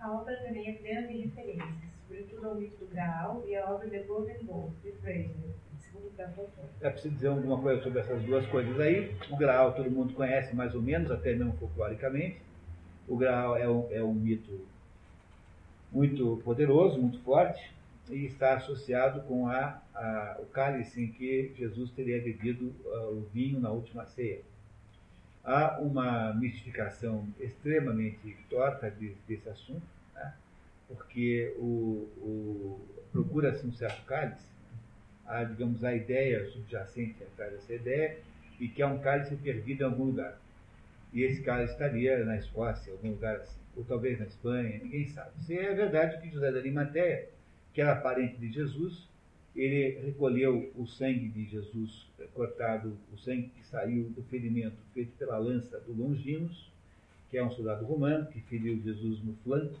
A 0.00 0.12
obra 0.12 0.34
também 0.36 0.68
é 0.68 0.72
plena 0.72 1.06
de 1.06 1.18
referências, 1.18 1.92
sobretudo 2.08 2.48
ao 2.48 2.54
mito 2.56 2.84
do 2.84 2.90
Graal 2.90 3.44
e 3.46 3.54
a 3.54 3.70
obra 3.70 3.88
The 3.88 4.00
Golden 4.00 4.42
Bowl, 4.42 4.72
de 4.82 4.90
Fraser, 4.92 5.30
segundo 5.78 6.06
o 6.06 6.84
É 6.84 6.90
preciso 6.90 7.14
dizer 7.14 7.28
alguma 7.28 7.62
coisa 7.62 7.82
sobre 7.84 8.00
essas 8.00 8.20
duas 8.24 8.44
coisas 8.46 8.80
aí. 8.80 9.16
O 9.30 9.36
Graal 9.36 9.74
todo 9.74 9.88
mundo 9.88 10.12
conhece 10.12 10.56
mais 10.56 10.74
ou 10.74 10.82
menos, 10.82 11.08
até 11.08 11.36
mesmo 11.36 11.52
folcloricamente. 11.52 12.44
O 13.08 13.16
Graal 13.16 13.56
é 13.56 13.68
um, 13.68 13.88
é 13.90 14.02
um 14.02 14.12
mito 14.12 14.66
muito 15.92 16.40
poderoso, 16.44 17.00
muito 17.00 17.20
forte, 17.20 17.72
e 18.10 18.26
está 18.26 18.54
associado 18.54 19.22
com 19.22 19.48
a, 19.48 19.80
a, 19.94 20.36
o 20.40 20.46
cálice 20.46 21.02
em 21.02 21.08
que 21.08 21.52
Jesus 21.56 21.90
teria 21.90 22.20
bebido 22.20 22.72
uh, 22.84 23.18
o 23.18 23.28
vinho 23.32 23.58
na 23.60 23.70
última 23.70 24.04
ceia. 24.06 24.40
Há 25.44 25.78
uma 25.80 26.34
mistificação 26.34 27.26
extremamente 27.38 28.36
torta 28.50 28.90
de, 28.90 29.14
desse 29.28 29.48
assunto, 29.48 29.86
né? 30.14 30.34
porque 30.88 31.54
o, 31.58 32.08
o 32.18 32.80
procura-se 33.12 33.66
um 33.66 33.72
certo 33.72 34.04
cálice, 34.04 34.46
há, 35.24 35.44
digamos, 35.44 35.82
a 35.84 35.94
ideia 35.94 36.44
subjacente 36.50 37.22
atrás 37.22 37.52
dessa 37.52 37.74
ideia, 37.74 38.18
e 38.58 38.68
que 38.68 38.82
é 38.82 38.86
um 38.86 38.98
cálice 38.98 39.36
perdido 39.36 39.82
em 39.82 39.86
algum 39.86 40.04
lugar. 40.04 40.38
E 41.16 41.22
esse 41.22 41.40
cálice 41.40 41.72
estaria 41.72 42.22
na 42.26 42.36
Escócia, 42.36 42.92
algum 42.92 43.12
lugar 43.12 43.36
assim, 43.36 43.58
ou 43.74 43.82
talvez 43.82 44.18
na 44.18 44.26
Espanha, 44.26 44.80
ninguém 44.82 45.08
sabe. 45.08 45.30
Se 45.46 45.56
é 45.56 45.72
verdade 45.72 46.20
que 46.20 46.28
José 46.28 46.52
da 46.52 46.58
Arimateia, 46.58 47.30
que 47.72 47.80
era 47.80 47.96
parente 47.96 48.36
de 48.36 48.52
Jesus, 48.52 49.08
ele 49.54 49.98
recolheu 50.00 50.70
o 50.76 50.86
sangue 50.86 51.30
de 51.30 51.46
Jesus 51.46 52.06
cortado, 52.34 52.98
o 53.10 53.16
sangue 53.16 53.48
que 53.48 53.64
saiu 53.64 54.10
do 54.10 54.22
ferimento 54.24 54.76
feito 54.92 55.12
pela 55.16 55.38
lança 55.38 55.80
do 55.80 55.94
Longinos, 55.94 56.70
que 57.30 57.38
é 57.38 57.42
um 57.42 57.50
soldado 57.50 57.86
romano 57.86 58.26
que 58.26 58.42
feriu 58.42 58.78
Jesus 58.82 59.24
no 59.24 59.32
flanco. 59.36 59.80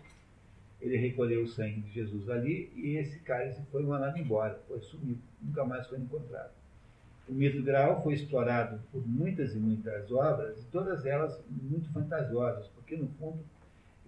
Ele 0.80 0.96
recolheu 0.96 1.42
o 1.42 1.48
sangue 1.48 1.82
de 1.82 1.92
Jesus 1.92 2.30
ali 2.30 2.72
e 2.74 2.96
esse 2.96 3.18
cálice 3.18 3.60
foi 3.70 3.82
mandado 3.82 4.16
embora, 4.16 4.58
foi 4.66 4.80
sumido, 4.80 5.20
nunca 5.42 5.66
mais 5.66 5.86
foi 5.86 5.98
encontrado. 5.98 6.55
O 7.28 7.32
mito 7.32 7.62
grau 7.62 8.02
foi 8.02 8.14
explorado 8.14 8.80
por 8.92 9.06
muitas 9.06 9.54
e 9.54 9.58
muitas 9.58 10.10
obras, 10.12 10.58
e 10.58 10.64
todas 10.66 11.04
elas 11.04 11.42
muito 11.50 11.92
fantasiosas, 11.92 12.68
porque 12.68 12.96
no 12.96 13.08
fundo 13.18 13.38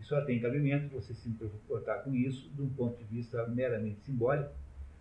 só 0.02 0.24
tem 0.24 0.40
cabimento 0.40 0.94
você 0.94 1.12
se 1.12 1.28
importar 1.28 1.98
com 1.98 2.14
isso 2.14 2.48
de 2.50 2.62
um 2.62 2.68
ponto 2.70 2.96
de 2.96 3.04
vista 3.04 3.46
meramente 3.48 4.00
simbólico, 4.06 4.50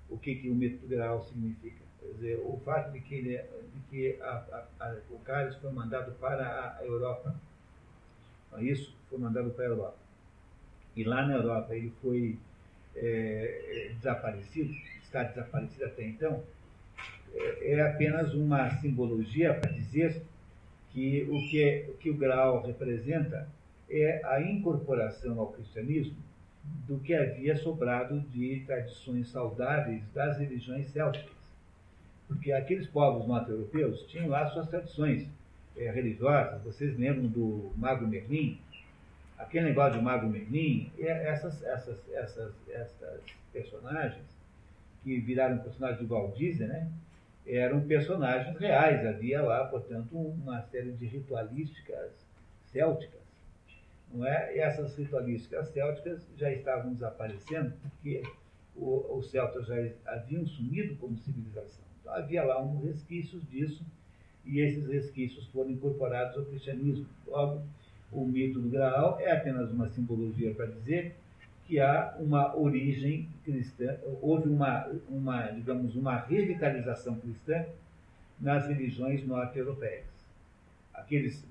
o 0.09 0.17
que, 0.17 0.35
que 0.35 0.49
o 0.49 0.55
mito 0.55 0.85
grau 0.87 1.23
significa. 1.23 1.85
Quer 1.99 2.13
dizer, 2.13 2.39
o 2.43 2.59
fato 2.65 2.91
de 2.91 2.99
que, 3.01 3.15
ele, 3.15 3.35
é, 3.35 3.47
de 3.73 3.79
que 3.89 4.21
a, 4.21 4.65
a, 4.79 4.85
a, 4.85 4.97
o 5.11 5.19
cálice 5.19 5.59
foi 5.59 5.71
mandado 5.71 6.11
para 6.13 6.77
a 6.79 6.83
Europa, 6.83 7.35
isso 8.59 8.93
foi 9.09 9.19
mandado 9.19 9.51
para 9.51 9.65
a 9.65 9.67
Europa. 9.67 9.97
E 10.95 11.03
lá 11.03 11.25
na 11.25 11.35
Europa 11.35 11.75
ele 11.75 11.93
foi 12.01 12.37
é, 12.95 13.91
desaparecido, 13.95 14.73
está 15.03 15.23
desaparecido 15.23 15.85
até 15.85 16.03
então, 16.03 16.43
é, 17.37 17.73
é 17.73 17.81
apenas 17.81 18.33
uma 18.33 18.69
simbologia 18.77 19.53
para 19.53 19.71
dizer 19.71 20.21
que 20.91 21.27
o 21.29 21.49
que, 21.49 21.85
o 21.89 21.93
que 21.97 22.09
o 22.09 22.17
grau 22.17 22.65
representa 22.65 23.47
é 23.89 24.21
a 24.25 24.41
incorporação 24.41 25.39
ao 25.39 25.51
cristianismo 25.51 26.17
do 26.87 26.99
que 26.99 27.13
havia 27.13 27.55
sobrado 27.55 28.19
de 28.31 28.63
tradições 28.65 29.29
saudáveis 29.29 30.03
das 30.13 30.37
religiões 30.37 30.89
célticas. 30.89 31.37
Porque 32.27 32.51
aqueles 32.51 32.87
povos 32.87 33.27
norte-europeus 33.27 34.01
tinham 34.07 34.27
lá 34.27 34.49
suas 34.49 34.67
tradições 34.67 35.27
é, 35.77 35.89
religiosas. 35.89 36.61
Vocês 36.63 36.97
lembram 36.97 37.27
do 37.27 37.71
Mago 37.77 38.05
Merlin? 38.05 38.59
Aquele 39.37 39.67
negócio 39.67 39.99
do 39.99 40.03
Mago 40.03 40.27
Merlin, 40.27 40.91
essas, 40.97 41.63
essas, 41.63 41.97
essas, 42.11 42.51
essas 42.69 43.21
personagens 43.53 44.25
que 45.03 45.19
viraram 45.19 45.59
personagens 45.59 45.99
de 45.99 46.05
Walt 46.05 46.35
Disney, 46.35 46.67
né? 46.67 46.91
Eram 47.47 47.81
personagens 47.81 48.57
reais. 48.57 49.05
Havia 49.05 49.41
lá, 49.41 49.65
portanto, 49.65 50.17
uma 50.17 50.61
série 50.63 50.91
de 50.91 51.05
ritualísticas 51.05 52.11
célticas. 52.71 53.21
Não 54.13 54.25
é? 54.25 54.55
E 54.55 54.59
essas 54.59 54.95
ritualísticas 54.95 55.69
célticas 55.69 56.25
já 56.37 56.51
estavam 56.51 56.93
desaparecendo 56.93 57.73
porque 57.81 58.23
os 58.75 59.31
celtas 59.31 59.65
já 59.65 59.75
haviam 60.05 60.45
sumido 60.45 60.95
como 60.97 61.17
civilização. 61.17 61.83
Então, 62.01 62.13
havia 62.13 62.43
lá 62.43 62.61
um 62.61 62.79
resquícios 62.85 63.41
disso 63.49 63.83
e 64.45 64.59
esses 64.59 64.87
resquícios 64.87 65.45
foram 65.47 65.71
incorporados 65.71 66.37
ao 66.37 66.45
cristianismo. 66.45 67.05
Logo, 67.25 67.63
o 68.11 68.25
mito 68.25 68.59
do 68.59 68.69
Graal 68.69 69.19
é 69.19 69.31
apenas 69.31 69.71
uma 69.71 69.89
simbologia 69.89 70.53
para 70.53 70.67
dizer 70.67 71.15
que 71.67 71.79
há 71.81 72.15
uma 72.17 72.57
origem 72.57 73.27
cristã, 73.43 73.97
houve 74.21 74.47
uma, 74.47 74.87
uma 75.09 75.47
digamos, 75.47 75.95
uma 75.95 76.15
revitalização 76.15 77.15
cristã 77.15 77.65
nas 78.39 78.67
religiões 78.67 79.25
norte-europeias. 79.27 80.05
Aqueles 80.93 81.43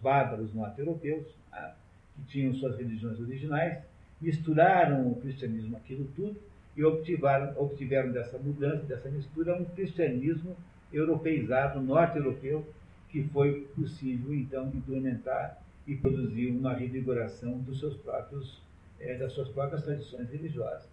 bárbaros 0.00 0.54
norte-europeus, 0.54 1.26
ah, 1.52 1.74
que 2.14 2.22
tinham 2.26 2.54
suas 2.54 2.78
religiões 2.78 3.18
originais, 3.18 3.78
misturaram 4.20 5.10
o 5.10 5.16
cristianismo 5.16 5.76
aquilo 5.76 6.06
tudo 6.14 6.36
e 6.76 6.84
obtiveram, 6.84 7.52
obtiveram 7.60 8.12
dessa 8.12 8.38
mudança, 8.38 8.84
dessa 8.84 9.08
mistura, 9.08 9.56
um 9.56 9.64
cristianismo 9.64 10.56
europeizado, 10.92 11.80
norte-europeu, 11.80 12.64
que 13.08 13.24
foi 13.24 13.62
possível 13.74 14.32
então 14.32 14.68
implementar 14.68 15.60
e 15.86 15.96
produzir 15.96 16.50
uma 16.52 16.72
revigoração 16.72 17.58
dos 17.58 17.80
seus 17.80 17.96
próprios 17.96 18.60
é, 19.00 19.14
das 19.14 19.32
suas 19.32 19.48
próprias 19.48 19.82
tradições 19.82 20.30
religiosas. 20.30 20.88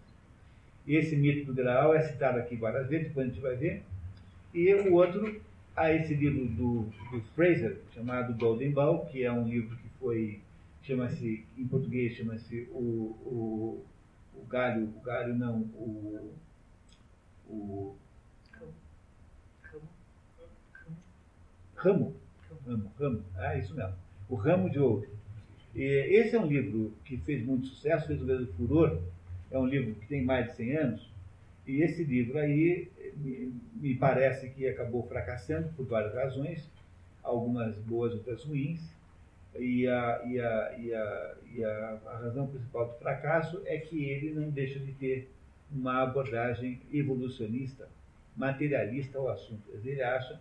Esse 0.86 1.14
mito 1.16 1.44
do 1.46 1.54
Graal 1.54 1.94
é 1.94 2.02
citado 2.02 2.38
aqui 2.38 2.56
várias 2.56 2.88
vezes, 2.88 3.08
depois 3.08 3.26
a 3.26 3.30
gente 3.30 3.42
vai 3.42 3.56
ver. 3.56 3.82
E 4.54 4.72
o 4.74 4.94
outro, 4.94 5.40
há 5.76 5.92
esse 5.92 6.14
livro 6.14 6.46
do, 6.46 6.82
do 7.10 7.20
Fraser, 7.34 7.78
chamado 7.94 8.34
Golden 8.34 8.72
Ball, 8.72 9.04
que 9.06 9.22
é 9.22 9.30
um 9.30 9.46
livro 9.46 9.76
que 9.76 9.88
foi, 10.00 10.40
chama-se, 10.82 11.44
em 11.58 11.66
português, 11.66 12.14
chama-se 12.14 12.66
o, 12.72 13.14
o, 13.24 13.84
o 14.34 14.46
Galho, 14.46 14.84
o 14.96 15.00
Galho 15.00 15.34
não, 15.34 15.60
o, 15.60 16.32
o 17.46 17.96
Ramo. 21.78 22.16
Ramo, 22.66 22.92
ramo. 22.98 23.24
É 23.36 23.58
isso 23.58 23.74
mesmo. 23.74 23.94
O 24.28 24.34
Ramo 24.34 24.68
de 24.68 24.80
Ouro. 24.80 25.08
Esse 25.82 26.34
é 26.34 26.40
um 26.40 26.46
livro 26.46 26.92
que 27.04 27.16
fez 27.18 27.44
muito 27.44 27.68
sucesso, 27.68 28.06
fez 28.06 28.20
o 28.20 28.24
mesmo 28.24 28.46
furor. 28.54 29.00
É 29.50 29.58
um 29.58 29.66
livro 29.66 29.94
que 29.94 30.06
tem 30.06 30.24
mais 30.24 30.46
de 30.48 30.56
100 30.56 30.76
anos. 30.76 31.10
E 31.66 31.82
esse 31.82 32.02
livro 32.02 32.38
aí 32.38 32.88
me 33.74 33.94
parece 33.94 34.48
que 34.50 34.66
acabou 34.66 35.06
fracassando 35.06 35.68
por 35.76 35.86
várias 35.86 36.14
razões, 36.14 36.68
algumas 37.22 37.76
boas, 37.76 38.12
outras 38.12 38.42
ruins. 38.44 38.80
E 39.58 39.86
a, 39.86 40.22
e 40.26 40.40
a, 40.40 40.74
e 40.78 40.94
a, 40.94 41.34
e 41.54 41.64
a, 41.64 42.00
a 42.06 42.18
razão 42.18 42.46
principal 42.46 42.88
do 42.88 42.98
fracasso 42.98 43.62
é 43.64 43.78
que 43.78 44.04
ele 44.04 44.32
não 44.32 44.50
deixa 44.50 44.78
de 44.78 44.92
ter 44.92 45.30
uma 45.72 46.02
abordagem 46.02 46.80
evolucionista, 46.92 47.88
materialista 48.36 49.18
ao 49.18 49.28
assunto. 49.28 49.62
Ele 49.72 50.02
acha 50.02 50.40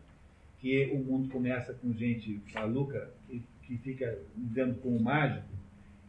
que 0.59 0.87
o 0.91 0.97
mundo 0.97 1.29
começa 1.29 1.73
com 1.73 1.93
gente 1.93 2.41
maluca, 2.53 3.11
que 3.67 3.77
fica 3.77 4.17
lidando 4.35 4.75
com 4.75 4.89
o 4.89 5.01
mágico, 5.01 5.45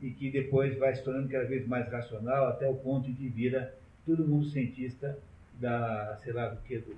e 0.00 0.10
que 0.10 0.30
depois 0.30 0.78
vai 0.78 0.94
se 0.94 1.02
tornando 1.02 1.28
cada 1.28 1.44
vez 1.44 1.66
mais 1.66 1.90
racional, 1.90 2.46
até 2.46 2.68
o 2.68 2.74
ponto 2.74 3.12
que 3.12 3.28
vira 3.28 3.74
todo 4.06 4.26
mundo 4.26 4.46
cientista 4.46 5.18
da, 5.60 6.16
sei 6.22 6.32
lá, 6.32 6.48
do 6.48 6.62
que, 6.62 6.78
do, 6.78 6.96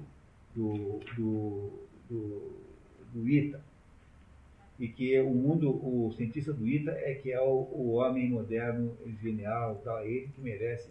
do, 0.54 1.00
do, 1.16 1.72
do, 2.08 2.52
do 3.14 3.28
ITA. 3.28 3.60
E 4.78 4.88
que 4.88 5.18
o 5.20 5.30
mundo, 5.30 5.70
o 5.70 6.12
cientista 6.12 6.52
do 6.52 6.66
ITA 6.66 6.92
é 6.92 7.14
que 7.14 7.32
é 7.32 7.40
o, 7.40 7.68
o 7.72 7.92
homem 7.92 8.28
moderno, 8.30 8.96
genial, 9.22 9.80
tal, 9.84 9.98
é 9.98 10.06
ele 10.06 10.28
que 10.34 10.40
merece 10.40 10.90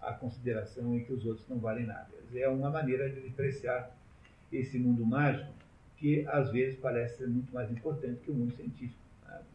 a 0.00 0.12
consideração 0.12 0.96
e 0.96 1.04
que 1.04 1.12
os 1.12 1.24
outros 1.26 1.46
não 1.48 1.58
valem 1.58 1.86
nada. 1.86 2.08
É 2.34 2.48
uma 2.48 2.70
maneira 2.70 3.08
de 3.10 3.20
despreciar 3.20 3.96
esse 4.52 4.78
mundo 4.78 5.04
mágico 5.04 5.52
que 5.96 6.26
às 6.28 6.50
vezes 6.50 6.78
parece 6.78 7.18
ser 7.18 7.28
muito 7.28 7.52
mais 7.52 7.70
importante 7.70 8.20
que 8.24 8.30
o 8.30 8.34
mundo 8.34 8.54
científico. 8.54 9.07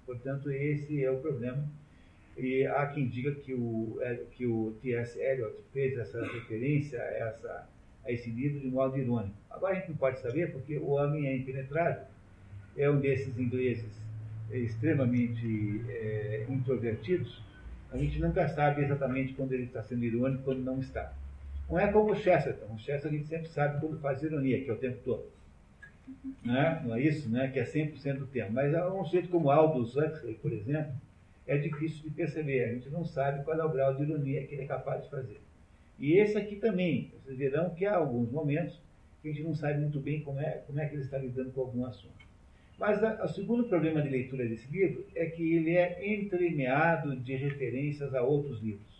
Portanto, 0.06 0.52
esse 0.52 1.04
é 1.04 1.12
o 1.12 1.18
problema. 1.18 1.64
E 2.38 2.66
há 2.66 2.88
quem 2.88 3.08
diga 3.08 3.34
que 3.36 3.54
o, 3.54 3.98
é, 4.02 4.16
que 4.32 4.46
o 4.46 4.76
T.S. 4.82 5.20
Eliot 5.20 5.56
fez 5.72 5.98
essa 5.98 6.26
referência 6.26 7.00
a, 7.00 7.06
essa, 7.06 7.70
a 8.06 8.12
esse 8.12 8.30
livro 8.30 8.60
de 8.60 8.68
modo 8.68 8.98
irônico. 8.98 9.36
Agora 9.50 9.74
a 9.74 9.80
gente 9.80 9.90
não 9.90 9.98
pode 9.98 10.20
saber 10.20 10.52
porque 10.52 10.78
o 10.78 10.92
homem 10.92 11.28
é 11.28 11.36
impenetrável. 11.36 12.06
É 12.76 12.90
um 12.90 13.00
desses 13.00 13.38
ingleses 13.38 13.86
extremamente 14.52 15.82
é, 15.90 16.46
introvertidos 16.50 17.44
a 17.94 17.98
gente 17.98 18.20
nunca 18.20 18.48
sabe 18.50 18.84
exatamente 18.84 19.34
quando 19.36 19.54
ele 19.54 19.66
está 19.66 19.84
sendo 19.84 20.04
irônico 20.04 20.42
e 20.42 20.44
quando 20.46 20.64
não 20.64 20.80
está. 20.80 21.14
Não 21.70 21.80
é 21.80 21.92
como 21.92 22.12
o 22.12 22.16
Chesterton. 22.16 22.74
O 22.74 22.80
Chesterton 22.80 23.10
a 23.10 23.12
gente 23.12 23.28
sempre 23.28 23.48
sabe 23.50 23.80
quando 23.80 24.00
faz 24.00 24.24
ironia, 24.24 24.64
que 24.64 24.70
é 24.70 24.74
o 24.74 24.78
tempo 24.78 24.98
todo. 25.06 25.26
Não 26.44 26.58
é, 26.58 26.84
não 26.84 26.96
é 26.96 27.02
isso? 27.02 27.30
Né? 27.30 27.48
Que 27.50 27.60
é 27.60 27.64
100% 27.64 28.20
do 28.20 28.28
tempo. 28.28 28.52
Mas 28.52 28.74
um 28.92 29.04
sujeito 29.06 29.30
como 29.30 29.50
Aldous 29.50 29.96
Huxley, 29.96 30.36
por 30.36 30.52
exemplo, 30.52 30.94
é 31.48 31.58
difícil 31.58 32.04
de 32.04 32.10
perceber. 32.10 32.66
A 32.66 32.74
gente 32.74 32.90
não 32.90 33.06
sabe 33.06 33.44
qual 33.44 33.58
é 33.60 33.64
o 33.64 33.70
grau 33.70 33.96
de 33.96 34.04
ironia 34.04 34.46
que 34.46 34.56
ele 34.56 34.64
é 34.64 34.68
capaz 34.68 35.04
de 35.04 35.10
fazer. 35.10 35.42
E 36.00 36.14
esse 36.14 36.38
aqui 36.38 36.56
também. 36.56 37.12
Vocês 37.24 37.38
verão 37.38 37.70
que 37.70 37.86
há 37.86 37.96
alguns 37.96 38.32
momentos 38.32 38.82
que 39.22 39.30
a 39.30 39.32
gente 39.32 39.44
não 39.44 39.56
sabe 39.56 39.80
muito 39.80 40.00
bem 40.00 40.22
como 40.22 40.40
é, 40.40 40.64
como 40.68 40.80
é 40.80 40.86
que 40.86 40.96
ele 40.96 41.04
está 41.04 41.18
lidando 41.18 41.52
com 41.52 41.62
algum 41.62 41.86
assunto. 41.86 42.24
Mas 42.78 43.00
o 43.22 43.28
segundo 43.30 43.64
problema 43.66 44.02
de 44.02 44.10
leitura 44.10 44.46
desse 44.46 44.70
livro 44.70 45.06
é 45.16 45.26
que 45.28 45.54
ele 45.54 45.76
é 45.76 46.14
entremeado 46.14 47.16
de 47.16 47.36
referências 47.36 48.14
a 48.14 48.22
outros 48.22 48.62
livros. 48.62 48.93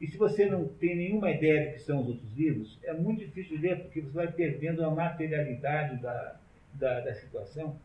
E 0.00 0.06
se 0.06 0.16
você 0.16 0.46
não 0.46 0.66
tem 0.66 0.96
nenhuma 0.96 1.30
ideia 1.30 1.66
do 1.66 1.72
que 1.74 1.80
são 1.80 2.00
os 2.00 2.08
outros 2.08 2.32
livros, 2.34 2.78
é 2.82 2.92
muito 2.94 3.18
difícil 3.18 3.60
ler, 3.60 3.80
porque 3.80 4.00
você 4.00 4.12
vai 4.12 4.32
perdendo 4.32 4.82
a 4.82 4.90
materialidade 4.90 6.00
da, 6.00 6.36
da, 6.74 7.00
da 7.00 7.14
situação. 7.14 7.76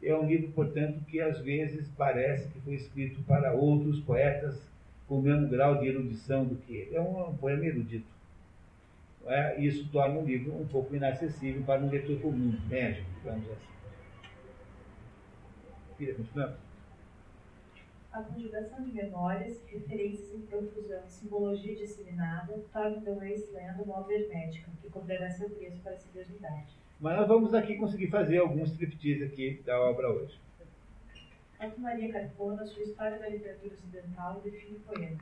É 0.00 0.14
um 0.14 0.26
livro, 0.26 0.52
portanto, 0.52 1.00
que 1.06 1.20
às 1.20 1.40
vezes 1.40 1.88
parece 1.96 2.48
que 2.48 2.60
foi 2.60 2.74
escrito 2.74 3.20
para 3.22 3.52
outros 3.52 3.98
poetas 4.00 4.62
com 5.08 5.18
o 5.18 5.22
mesmo 5.22 5.48
grau 5.48 5.78
de 5.78 5.88
erudição 5.88 6.44
do 6.44 6.54
que 6.56 6.74
ele. 6.74 6.96
É 6.96 7.00
um, 7.00 7.36
poema 7.36 7.64
erudito. 7.64 8.06
É? 9.26 9.60
Isso 9.60 9.88
torna 9.90 10.20
o 10.20 10.24
livro 10.24 10.54
um 10.54 10.66
pouco 10.68 10.94
inacessível 10.94 11.62
para 11.64 11.80
um 11.80 11.90
leitor 11.90 12.20
comum, 12.20 12.56
médico, 12.68 13.08
digamos 13.18 13.50
assim. 13.50 13.76
A 18.16 18.22
conjugação 18.22 18.82
de 18.82 18.92
memórias, 18.92 19.60
referências 19.66 20.32
em 20.32 20.40
profusão 20.46 21.02
e 21.06 21.12
simbologia 21.12 21.76
disseminada 21.76 22.64
tornam 22.72 23.02
The 23.02 23.10
Wasteland 23.10 23.82
uma 23.82 23.98
obra 23.98 24.14
hermética, 24.14 24.70
que 24.80 24.88
cobrará 24.88 25.28
seu 25.28 25.50
preço 25.50 25.82
para 25.82 25.92
a 25.92 25.98
simplicidade. 25.98 26.78
Mas 26.98 27.14
nós 27.14 27.28
vamos 27.28 27.52
aqui 27.52 27.76
conseguir 27.76 28.06
fazer 28.06 28.38
alguns 28.38 28.70
striptease 28.70 29.22
aqui 29.22 29.62
da 29.66 29.78
obra 29.78 30.08
hoje. 30.08 30.40
Otto 31.62 31.78
Maria 31.78 32.10
Carpona, 32.10 32.64
sua 32.64 32.84
História 32.84 33.18
da 33.18 33.28
Literatura 33.28 33.74
Ocidental, 33.74 34.40
define 34.40 34.78
o 34.78 34.80
poema. 34.80 35.18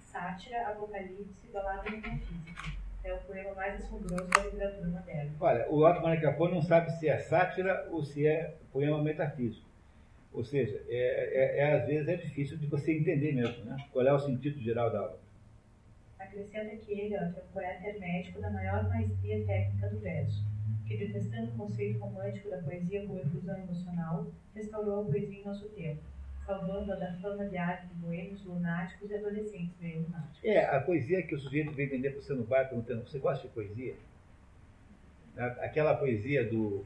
Sátira, 0.00 0.66
apocalipse, 0.66 1.46
balada 1.52 1.88
metafísica. 1.88 2.72
É 3.04 3.14
o 3.14 3.18
poema 3.18 3.54
mais 3.54 3.84
assombroso 3.84 4.28
da 4.28 4.42
literatura 4.42 4.88
moderna. 4.88 5.30
Olha, 5.38 5.70
o 5.70 5.88
Otto 5.88 6.02
Maria 6.02 6.20
Carpona 6.20 6.56
não 6.56 6.62
sabe 6.62 6.90
se 6.98 7.08
é 7.08 7.18
sátira 7.18 7.88
ou 7.92 8.02
se 8.02 8.26
é 8.26 8.56
poema 8.72 9.00
metafísico. 9.00 9.70
Ou 10.34 10.42
seja, 10.42 10.82
é, 10.88 10.96
é, 10.96 11.58
é, 11.58 11.72
às 11.74 11.86
vezes 11.86 12.08
é 12.08 12.16
difícil 12.16 12.56
de 12.56 12.66
você 12.66 12.92
entender 12.92 13.32
mesmo, 13.32 13.64
né? 13.64 13.76
Qual 13.92 14.06
é 14.06 14.12
o 14.12 14.18
sentido 14.18 14.58
geral 14.60 14.90
da 14.90 15.02
obra. 15.02 15.18
Acrescenta 16.18 16.76
que 16.76 16.92
ele 16.92 17.14
é 17.14 17.22
um 17.22 17.32
poeta 17.52 17.86
hermético 17.86 18.40
da 18.40 18.50
maior 18.50 18.88
maestria 18.88 19.44
técnica 19.44 19.88
do 19.90 19.98
verso, 19.98 20.42
que 20.86 20.96
detestando 20.96 21.50
o 21.50 21.56
conceito 21.56 21.98
romântico 21.98 22.48
da 22.48 22.58
poesia 22.58 23.06
como 23.06 23.18
efusão 23.18 23.58
emocional, 23.58 24.26
restaurou 24.54 25.02
a 25.02 25.04
poesia 25.04 25.38
em 25.38 25.44
nosso 25.44 25.68
tempo, 25.70 26.00
salvando-a 26.46 26.96
da 26.96 27.12
fama 27.14 27.44
de 27.46 27.56
arte 27.58 27.86
de 27.88 27.94
boêmios, 27.96 28.42
lunáticos 28.44 29.10
e 29.10 29.14
adolescentes 29.14 29.74
meio 29.80 30.02
lunáticos. 30.02 30.44
É, 30.44 30.64
a 30.64 30.80
poesia 30.80 31.22
que 31.22 31.34
o 31.34 31.38
sujeito 31.38 31.72
vem 31.72 31.88
vender 31.88 32.10
para 32.10 32.22
você 32.22 32.32
no 32.32 32.44
bar 32.44 32.68
perguntando, 32.68 33.06
você 33.06 33.18
gosta 33.18 33.46
de 33.46 33.52
poesia? 33.52 33.94
Aquela 35.36 35.94
poesia 35.94 36.48
do, 36.48 36.84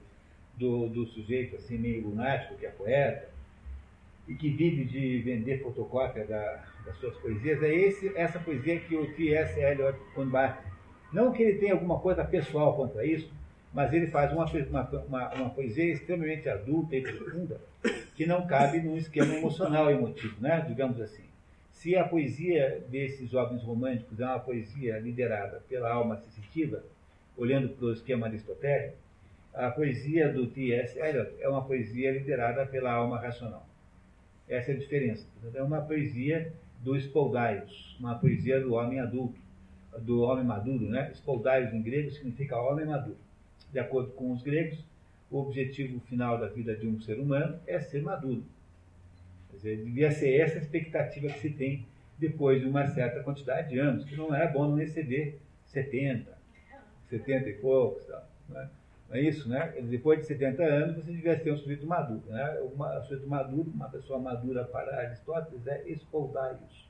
do, 0.57 0.89
do 0.89 1.07
sujeito 1.07 1.57
assim 1.57 1.79
meio 1.79 2.09
lunático, 2.09 2.57
que 2.57 2.67
é 2.67 2.71
poeta, 2.71 3.36
e 4.29 4.35
que 4.35 4.51
vive 4.51 4.85
de 4.85 5.19
vender 5.21 5.63
fotocópia 5.63 6.25
da, 6.25 6.65
das 6.85 6.97
suas 6.99 7.17
poesias, 7.17 7.63
é 7.63 7.75
esse, 7.75 8.13
essa 8.17 8.39
poesia 8.39 8.81
que 8.81 8.97
o 8.97 9.13
T.S. 9.15 9.59
Eliot 9.61 9.99
combate. 10.15 10.67
Não 11.13 11.33
que 11.33 11.43
ele 11.43 11.59
tenha 11.59 11.75
alguma 11.75 11.99
coisa 12.01 12.25
pessoal 12.25 12.75
contra 12.75 13.07
isso, 13.07 13.31
mas 13.73 13.93
ele 13.93 14.09
faz 14.09 14.33
uma, 14.33 14.45
uma, 15.07 15.35
uma, 15.35 15.51
poesia 15.51 15.93
extremamente 15.93 16.49
adulta 16.49 16.97
e 16.97 17.03
profunda, 17.03 17.61
que 18.15 18.27
não 18.27 18.47
cabe 18.47 18.81
num 18.81 18.97
esquema 18.97 19.35
emocional 19.35 19.91
e 19.91 19.95
emotivo, 19.95 20.41
né? 20.41 20.65
digamos 20.67 21.01
assim. 21.01 21.25
Se 21.71 21.95
a 21.95 22.05
poesia 22.05 22.83
desses 22.89 23.31
jovens 23.31 23.63
românticos 23.63 24.19
é 24.19 24.25
uma 24.25 24.41
poesia 24.41 24.99
liderada 24.99 25.63
pela 25.69 25.93
alma 25.93 26.17
sensitiva, 26.17 26.83
olhando 27.37 27.69
para 27.69 27.87
o 27.87 27.93
esquema 27.93 28.27
aristotélico, 28.27 28.97
a 29.53 29.71
poesia 29.71 30.33
do 30.33 30.47
T.S. 30.47 30.99
Eliot 30.99 31.33
é 31.39 31.49
uma 31.49 31.65
poesia 31.65 32.13
liderada 32.13 32.67
pela 32.67 32.93
alma 32.93 33.21
racional. 33.21 33.67
Essa 34.49 34.73
é 34.73 34.75
a 34.75 34.79
diferença. 34.79 35.27
É 35.55 35.63
uma 35.63 35.81
poesia 35.81 36.53
do 36.83 36.97
Spoldaios, 36.97 37.97
uma 37.99 38.15
poesia 38.17 38.61
do 38.61 38.75
homem 38.75 39.01
adulto, 39.01 39.39
do 39.99 40.21
homem 40.23 40.45
maduro, 40.45 40.89
né? 40.89 41.11
Spoldaios 41.13 41.73
em 41.73 41.83
grego 41.83 42.11
significa 42.11 42.57
homem 42.57 42.87
maduro. 42.87 43.17
De 43.73 43.79
acordo 43.79 44.13
com 44.13 44.33
os 44.33 44.43
gregos, 44.43 44.85
o 45.31 45.39
objetivo 45.39 45.99
final 46.01 46.39
da 46.39 46.47
vida 46.47 46.77
de 46.77 46.87
um 46.87 47.01
ser 47.01 47.19
humano 47.19 47.59
é 47.67 47.81
ser 47.81 48.03
maduro. 48.03 48.45
Quer 49.51 49.57
dizer, 49.57 49.85
devia 49.85 50.11
ser 50.11 50.41
essa 50.41 50.59
a 50.59 50.63
expectativa 50.63 51.29
que 51.29 51.41
se 51.41 51.51
tem 51.51 51.85
depois 52.19 52.61
de 52.61 52.69
uma 52.69 52.87
certa 52.87 53.23
quantidade 53.23 53.71
de 53.71 53.79
anos, 53.79 54.05
que 54.05 54.17
não 54.17 54.35
é 54.35 54.51
bom 54.51 54.69
não 54.69 54.81
exceder 54.81 55.37
70, 55.67 56.31
70 57.09 57.49
e 57.49 57.53
poucos, 57.55 58.07
tal, 58.07 58.29
né? 58.49 58.69
Não 59.09 59.17
é 59.17 59.21
isso, 59.21 59.49
né? 59.49 59.73
Depois 59.83 60.21
de 60.21 60.27
70 60.27 60.63
anos, 60.65 60.97
você 60.97 61.13
devia 61.13 61.39
ser 61.39 61.53
um 61.53 61.57
sujeito 61.57 61.87
maduro. 61.87 62.23
Né? 62.27 62.61
Um 62.63 63.03
sujeito 63.03 63.27
maduro, 63.27 63.71
uma 63.73 63.89
pessoa 63.89 64.19
madura 64.19 64.65
para 64.65 64.99
Aristóteles, 64.99 65.67
é 65.67 65.83
espoldaios. 65.87 66.87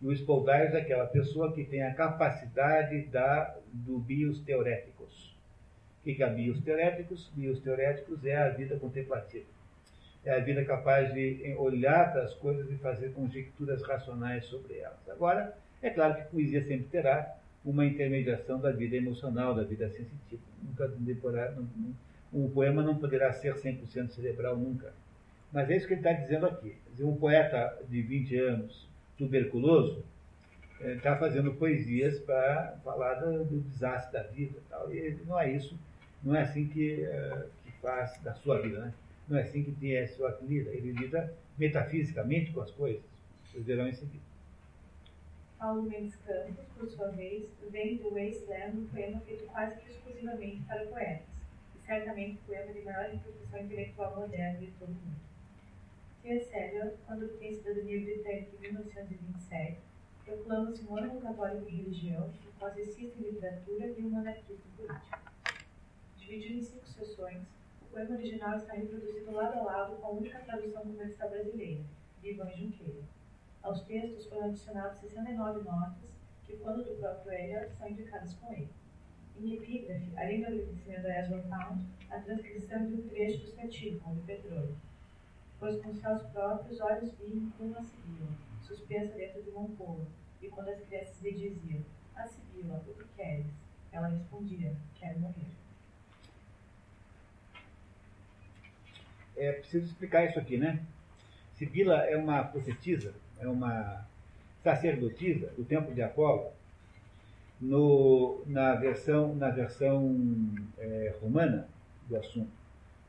E 0.00 0.06
o 0.06 0.12
espoldaios 0.12 0.74
é 0.74 0.80
aquela 0.80 1.06
pessoa 1.06 1.52
que 1.52 1.64
tem 1.64 1.82
a 1.82 1.94
capacidade 1.94 3.02
da, 3.06 3.56
do 3.72 3.98
bios 3.98 4.40
teoréticos. 4.40 5.36
O 6.00 6.04
que 6.04 6.22
é 6.22 6.30
bios 6.30 6.60
teoréticos? 6.60 7.30
Bios 7.34 7.60
teoréticos 7.60 8.24
é 8.24 8.36
a 8.36 8.48
vida 8.48 8.76
contemplativa. 8.76 9.46
É 10.24 10.32
a 10.32 10.40
vida 10.40 10.64
capaz 10.64 11.12
de 11.12 11.54
olhar 11.58 12.12
para 12.12 12.22
as 12.22 12.34
coisas 12.34 12.70
e 12.70 12.76
fazer 12.76 13.12
conjecturas 13.12 13.82
racionais 13.82 14.44
sobre 14.46 14.78
elas. 14.78 15.08
Agora, 15.08 15.56
é 15.82 15.90
claro 15.90 16.16
que 16.16 16.30
poesia 16.30 16.62
sempre 16.64 16.86
terá 16.86 17.37
uma 17.64 17.84
intermediação 17.84 18.60
da 18.60 18.70
vida 18.70 18.96
emocional, 18.96 19.54
da 19.54 19.62
vida 19.62 19.88
sensitiva. 19.88 20.42
Nunca 20.62 20.88
deporar, 20.88 21.54
um 22.32 22.48
poema 22.50 22.82
não 22.82 22.96
poderá 22.96 23.32
ser 23.32 23.54
100% 23.54 24.10
cerebral 24.10 24.56
nunca. 24.56 24.92
Mas 25.52 25.70
é 25.70 25.76
isso 25.76 25.86
que 25.86 25.94
ele 25.94 26.00
está 26.00 26.12
dizendo 26.12 26.46
aqui. 26.46 26.76
Um 27.00 27.16
poeta 27.16 27.78
de 27.88 28.02
20 28.02 28.38
anos, 28.38 28.86
tuberculoso, 29.16 30.04
está 30.80 31.12
eh, 31.12 31.18
fazendo 31.18 31.54
poesias 31.54 32.18
para 32.20 32.78
falar 32.84 33.14
do, 33.14 33.44
do, 33.44 33.60
desastre 33.60 34.12
da 34.12 34.22
vida. 34.24 34.58
Tal. 34.68 34.92
E 34.94 35.16
não 35.26 35.40
é 35.40 35.50
isso, 35.52 35.78
não 36.22 36.34
é 36.34 36.42
assim 36.42 36.66
que, 36.66 37.02
uh, 37.02 37.48
que 37.64 37.72
faz 37.80 38.20
da 38.22 38.34
sua 38.34 38.60
vida, 38.60 38.80
né? 38.80 38.92
Não 39.28 39.38
é 39.38 39.42
assim 39.42 39.62
que 39.62 39.72
T.S. 39.72 40.20
Eliot 40.20 40.44
lida. 40.44 40.70
Ele 40.70 40.92
lida 40.92 41.32
metafisicamente 41.58 42.52
com 42.52 42.60
as 42.60 42.70
coisas. 42.70 43.02
Vocês 43.44 43.64
verão 43.64 43.88
em 43.88 43.92
seguida. 43.92 44.27
Paulo 45.58 45.82
Mendes 45.82 46.14
Campos, 46.24 46.66
por 46.76 46.88
sua 46.88 47.08
vez, 47.08 47.48
vem 47.68 47.96
do 47.96 48.10
Wasteland, 48.10 48.78
um 48.78 48.86
poema 48.86 49.20
feito 49.22 49.44
quase 49.46 49.80
que 49.80 49.90
exclusivamente 49.90 50.62
para 50.62 50.86
poetas, 50.86 51.26
e 51.74 51.84
certamente 51.84 52.38
o 52.38 52.46
poema 52.46 52.72
de 52.72 52.80
maior 52.82 53.10
repercussão 53.10 53.60
intelectual 53.60 54.16
moderna 54.16 54.60
de 54.60 54.70
todo 54.78 54.90
o 54.90 54.92
mundo. 54.92 55.18
T.S. 56.22 56.56
Eliot, 56.56 56.96
quando 57.04 57.24
obtém 57.24 57.54
cidadania 57.54 58.00
britânica 58.00 58.56
em 58.56 58.60
1927, 58.60 59.78
proclama-se 60.24 60.84
monarca 60.84 61.20
católico 61.20 61.66
de 61.66 61.76
religião, 61.76 62.32
classicista 62.56 63.18
em 63.18 63.22
literatura 63.22 63.86
e 63.88 64.04
um 64.04 64.10
monarquista 64.10 64.68
político. 64.76 65.18
Dividido 66.18 66.54
em 66.54 66.62
cinco 66.62 66.86
sessões, 66.86 67.42
o 67.82 67.86
poema 67.86 68.14
original 68.14 68.56
está 68.56 68.74
reproduzido 68.74 69.32
lado 69.32 69.58
a 69.58 69.62
lado 69.62 69.96
com 69.96 70.06
a 70.06 70.10
única 70.10 70.38
tradução 70.38 70.82
comercial 70.82 71.30
brasileira, 71.30 71.82
de 72.22 72.30
Ivan 72.30 72.50
Junqueira. 72.50 73.17
Aos 73.62 73.82
textos 73.82 74.26
foram 74.26 74.46
adicionadas 74.46 74.98
69 74.98 75.64
notas, 75.64 76.10
que, 76.46 76.56
quando 76.56 76.84
do 76.84 76.96
próprio 76.96 77.32
Eliot, 77.32 77.74
são 77.74 77.88
indicadas 77.88 78.34
com 78.34 78.52
ele. 78.52 78.68
Em 79.38 79.54
epígrafe, 79.54 80.10
além 80.16 80.40
do 80.40 80.46
agradecimento 80.46 81.06
a 81.06 81.18
Ezra 81.18 81.44
Pound, 81.48 81.86
a 82.10 82.20
transcrição 82.20 82.86
de 82.86 82.94
um 82.94 83.08
trecho 83.08 83.44
do 83.44 83.50
Cetílico, 83.50 84.14
de 84.14 84.20
Petróleo. 84.22 84.76
Pois 85.60 85.82
com 85.82 85.94
seus 85.94 86.22
próprios 86.22 86.80
olhos 86.80 87.12
vinham 87.18 87.50
como 87.58 87.76
a 87.76 87.82
Sibila, 87.82 88.30
suspensa 88.62 89.14
dentro 89.14 89.42
de 89.42 89.50
um 89.50 89.74
polo, 89.76 90.06
e 90.40 90.48
quando 90.48 90.68
as 90.68 90.80
crianças 90.80 91.20
lhe 91.20 91.32
diziam, 91.32 91.84
a 92.14 92.26
Sibila, 92.26 92.82
o 92.86 92.94
que 92.94 93.08
queres? 93.16 93.46
Ela 93.92 94.08
respondia, 94.08 94.76
quero 94.94 95.20
morrer. 95.20 95.50
É 99.36 99.52
preciso 99.52 99.86
explicar 99.86 100.24
isso 100.24 100.38
aqui, 100.38 100.56
né? 100.56 100.84
Sibila 101.54 102.04
é 102.04 102.16
uma 102.16 102.42
profetisa, 102.44 103.14
é 103.40 103.48
uma 103.48 104.06
sacerdotisa 104.62 105.48
do 105.56 105.64
templo 105.64 105.94
de 105.94 106.02
Apolo, 106.02 106.50
no, 107.60 108.42
na 108.46 108.74
versão, 108.74 109.34
na 109.34 109.50
versão 109.50 110.16
é, 110.78 111.14
romana 111.20 111.68
do 112.08 112.16
assunto. 112.16 112.58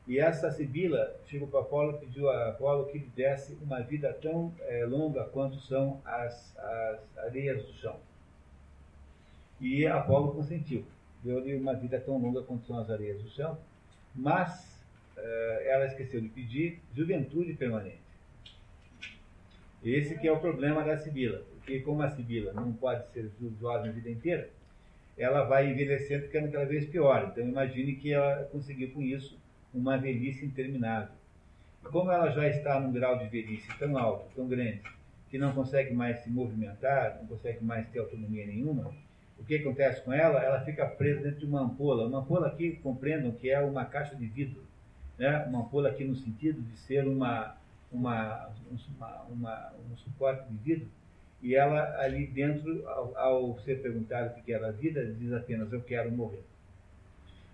E 0.08 0.18
essa 0.18 0.50
Sibila 0.50 1.14
chegou 1.26 1.46
para 1.46 1.60
Apolo 1.60 1.92
e 1.92 1.98
pediu 2.00 2.28
a 2.28 2.48
Apolo 2.48 2.86
que 2.86 2.98
lhe 2.98 3.06
desse 3.14 3.56
uma 3.62 3.80
vida 3.80 4.12
tão 4.12 4.52
é, 4.62 4.84
longa 4.84 5.24
quanto 5.24 5.60
são 5.60 6.00
as, 6.04 6.56
as 6.58 7.18
areias 7.18 7.64
do 7.64 7.72
chão. 7.74 7.96
E 9.60 9.86
Apolo 9.86 10.32
consentiu. 10.32 10.84
Deu-lhe 11.22 11.54
uma 11.54 11.74
vida 11.74 12.00
tão 12.00 12.18
longa 12.18 12.42
quanto 12.42 12.66
são 12.66 12.78
as 12.78 12.90
areias 12.90 13.22
do 13.22 13.28
chão, 13.28 13.58
mas 14.14 14.82
é, 15.16 15.68
ela 15.68 15.86
esqueceu 15.86 16.20
de 16.20 16.28
pedir 16.28 16.80
juventude 16.94 17.52
permanente. 17.54 17.99
Esse 19.84 20.18
que 20.18 20.28
é 20.28 20.32
o 20.32 20.40
problema 20.40 20.84
da 20.84 20.98
Sibila, 20.98 21.42
porque 21.54 21.80
como 21.80 22.02
a 22.02 22.10
Sibila 22.10 22.52
não 22.52 22.72
pode 22.72 23.08
ser 23.12 23.30
jovem 23.60 23.90
a 23.90 23.92
vida 23.92 24.10
inteira, 24.10 24.50
ela 25.16 25.44
vai 25.44 25.70
envelhecendo 25.70 26.24
ficando 26.24 26.50
cada 26.50 26.66
vez 26.66 26.86
pior. 26.86 27.30
Então 27.30 27.46
imagine 27.46 27.94
que 27.94 28.12
ela 28.12 28.44
conseguiu 28.52 28.90
com 28.90 29.02
isso 29.02 29.38
uma 29.72 29.96
velhice 29.96 30.44
interminável. 30.44 31.14
E 31.82 31.88
como 31.88 32.10
ela 32.10 32.30
já 32.30 32.46
está 32.48 32.78
num 32.78 32.92
grau 32.92 33.18
de 33.18 33.26
velhice 33.28 33.68
tão 33.78 33.96
alto, 33.96 34.26
tão 34.34 34.46
grande, 34.46 34.82
que 35.30 35.38
não 35.38 35.52
consegue 35.52 35.94
mais 35.94 36.18
se 36.20 36.30
movimentar, 36.30 37.18
não 37.20 37.26
consegue 37.26 37.64
mais 37.64 37.88
ter 37.88 38.00
autonomia 38.00 38.46
nenhuma, 38.46 38.92
o 39.38 39.44
que 39.44 39.56
acontece 39.56 40.02
com 40.02 40.12
ela? 40.12 40.42
Ela 40.42 40.60
fica 40.60 40.86
presa 40.86 41.22
dentro 41.22 41.40
de 41.40 41.46
uma 41.46 41.62
ampola. 41.62 42.06
Uma 42.06 42.18
ampola 42.18 42.48
aqui, 42.48 42.78
compreendam 42.82 43.32
que 43.32 43.48
é 43.48 43.58
uma 43.60 43.86
caixa 43.86 44.14
de 44.14 44.26
vidro. 44.26 44.62
Né? 45.18 45.44
Uma 45.46 45.60
ampola 45.60 45.88
aqui 45.88 46.04
no 46.04 46.14
sentido 46.14 46.60
de 46.60 46.76
ser 46.78 47.06
uma, 47.06 47.56
uma, 47.90 48.50
uma, 48.98 49.22
uma, 49.24 49.72
um 49.90 49.96
suporte 49.96 50.48
de 50.48 50.56
vidro, 50.58 50.88
e 51.42 51.54
ela 51.54 51.98
ali 52.00 52.26
dentro, 52.26 52.86
ao, 52.88 53.16
ao 53.16 53.58
ser 53.60 53.80
perguntado 53.80 54.38
o 54.38 54.42
que 54.42 54.52
era 54.52 54.68
a 54.68 54.72
vida, 54.72 55.04
diz 55.06 55.32
apenas, 55.32 55.72
eu 55.72 55.80
quero 55.80 56.10
morrer. 56.10 56.44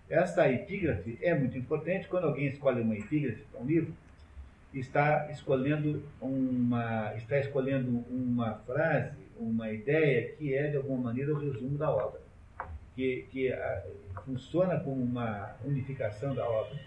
Essa 0.09 0.49
epígrafe 0.49 1.17
é 1.21 1.33
muito 1.33 1.57
importante, 1.57 2.07
quando 2.07 2.25
alguém 2.25 2.47
escolhe 2.47 2.81
uma 2.81 2.95
epígrafe 2.95 3.43
para 3.51 3.61
um 3.61 3.65
livro, 3.65 3.93
está 4.73 5.29
escolhendo 5.31 6.03
uma, 6.21 7.13
está 7.15 7.39
escolhendo 7.39 8.05
uma 8.09 8.55
frase, 8.59 9.17
uma 9.37 9.71
ideia 9.71 10.33
que 10.33 10.53
é, 10.53 10.67
de 10.67 10.77
alguma 10.77 11.05
maneira, 11.05 11.33
o 11.33 11.39
resumo 11.39 11.77
da 11.77 11.89
obra, 11.89 12.21
que, 12.95 13.25
que 13.31 13.51
a, 13.51 13.83
funciona 14.25 14.79
como 14.79 15.01
uma 15.01 15.55
unificação 15.63 16.33
da 16.35 16.47
obra 16.47 16.77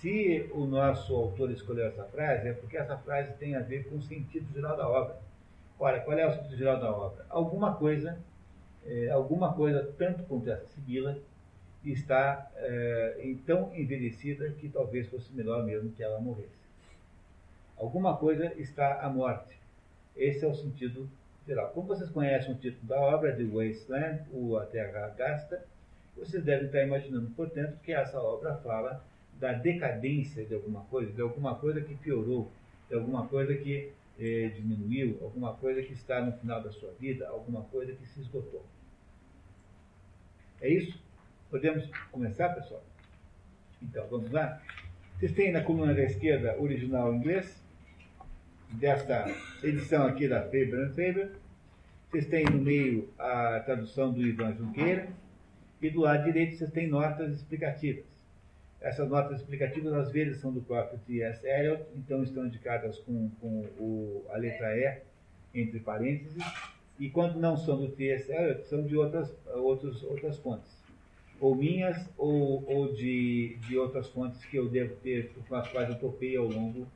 se 0.00 0.48
o 0.52 0.64
nosso 0.64 1.14
autor 1.14 1.50
escolheu 1.50 1.86
essa 1.86 2.04
frase, 2.04 2.48
é 2.48 2.52
porque 2.54 2.78
essa 2.78 2.96
frase 2.96 3.34
tem 3.34 3.54
a 3.54 3.60
ver 3.60 3.86
com 3.86 3.96
o 3.96 4.02
sentido 4.02 4.50
geral 4.52 4.74
da 4.74 4.88
obra. 4.88 5.16
Ora, 5.78 6.00
qual 6.00 6.18
é 6.18 6.26
o 6.26 6.32
sentido 6.32 6.56
geral 6.56 6.80
da 6.80 6.90
obra? 6.90 7.26
Alguma 7.28 7.74
coisa, 7.74 8.18
é, 8.86 9.10
alguma 9.10 9.52
coisa, 9.52 9.92
tanto 9.98 10.22
quanto 10.24 10.50
essa 10.50 10.66
Sibila, 10.68 11.18
está 11.84 12.50
é, 12.56 13.34
tão 13.46 13.74
envelhecida 13.74 14.50
que 14.52 14.70
talvez 14.70 15.06
fosse 15.08 15.30
melhor 15.34 15.64
mesmo 15.64 15.92
que 15.92 16.02
ela 16.02 16.18
morresse. 16.18 16.48
Alguma 17.76 18.16
coisa 18.16 18.54
está 18.58 19.00
à 19.02 19.08
morte. 19.10 19.58
Esse 20.16 20.44
é 20.44 20.48
o 20.48 20.54
sentido 20.54 21.08
geral. 21.46 21.70
Como 21.74 21.88
vocês 21.88 22.10
conhecem 22.10 22.52
o 22.52 22.56
título 22.56 22.86
da 22.86 23.00
obra, 23.00 23.36
The 23.36 23.44
Wasteland, 23.44 24.22
ou 24.32 24.58
A 24.58 24.64
Terra 24.64 25.14
Gasta, 25.16 25.62
vocês 26.16 26.42
devem 26.42 26.66
estar 26.66 26.82
imaginando, 26.82 27.30
portanto, 27.30 27.78
que 27.82 27.92
essa 27.92 28.18
obra 28.18 28.54
fala 28.56 29.02
da 29.40 29.52
decadência 29.52 30.44
de 30.44 30.54
alguma 30.54 30.82
coisa, 30.82 31.10
de 31.10 31.22
alguma 31.22 31.54
coisa 31.54 31.80
que 31.80 31.94
piorou, 31.94 32.52
de 32.88 32.94
alguma 32.94 33.26
coisa 33.26 33.54
que 33.54 33.90
eh, 34.18 34.52
diminuiu, 34.54 35.18
alguma 35.22 35.54
coisa 35.54 35.82
que 35.82 35.94
está 35.94 36.20
no 36.20 36.32
final 36.32 36.62
da 36.62 36.70
sua 36.70 36.92
vida, 37.00 37.26
alguma 37.28 37.62
coisa 37.62 37.92
que 37.92 38.06
se 38.06 38.20
esgotou. 38.20 38.64
É 40.60 40.68
isso? 40.68 41.02
Podemos 41.50 41.88
começar, 42.12 42.50
pessoal? 42.50 42.84
Então, 43.82 44.06
vamos 44.08 44.30
lá? 44.30 44.60
Vocês 45.18 45.32
têm 45.32 45.50
na 45.50 45.62
coluna 45.62 45.94
da 45.94 46.02
esquerda 46.02 46.60
original 46.60 47.12
em 47.12 47.16
inglês, 47.16 47.60
desta 48.72 49.26
edição 49.62 50.06
aqui 50.06 50.28
da 50.28 50.42
Faber 50.42 50.90
Faber. 50.90 51.32
Vocês 52.10 52.26
têm 52.26 52.44
no 52.44 52.58
meio 52.58 53.08
a 53.18 53.60
tradução 53.60 54.12
do 54.12 54.20
Ivan 54.20 54.54
Junqueira. 54.54 55.08
E 55.80 55.88
do 55.88 56.00
lado 56.00 56.24
direito 56.24 56.56
vocês 56.56 56.70
têm 56.72 56.88
notas 56.88 57.32
explicativas. 57.32 58.04
Essas 58.80 59.08
notas 59.08 59.40
explicativas, 59.40 59.92
às 59.92 60.10
vezes, 60.10 60.38
são 60.38 60.52
do 60.52 60.62
próprio 60.62 60.98
T.S. 61.06 61.46
Eliot, 61.46 61.84
então 61.94 62.22
estão 62.22 62.46
indicadas 62.46 62.98
com, 63.00 63.30
com 63.40 63.60
o, 63.78 64.24
a 64.30 64.36
letra 64.38 64.74
E 64.76 65.02
entre 65.54 65.80
parênteses, 65.80 66.42
e 66.98 67.10
quando 67.10 67.38
não 67.38 67.56
são 67.56 67.78
do 67.78 67.88
T.S. 67.88 68.32
Eliot, 68.32 68.66
são 68.68 68.82
de 68.82 68.96
outras, 68.96 69.30
outros, 69.54 70.02
outras 70.02 70.38
fontes, 70.38 70.78
ou 71.38 71.54
minhas, 71.54 72.08
ou, 72.16 72.64
ou 72.66 72.92
de, 72.94 73.56
de 73.68 73.76
outras 73.76 74.08
fontes 74.08 74.42
que 74.46 74.56
eu 74.56 74.68
devo 74.68 74.94
ter, 74.96 75.30
com 75.46 75.54
as 75.56 75.68
quais 75.68 75.88
eu 75.90 75.98
topei 75.98 76.36
ao 76.36 76.46
longo 76.46 76.86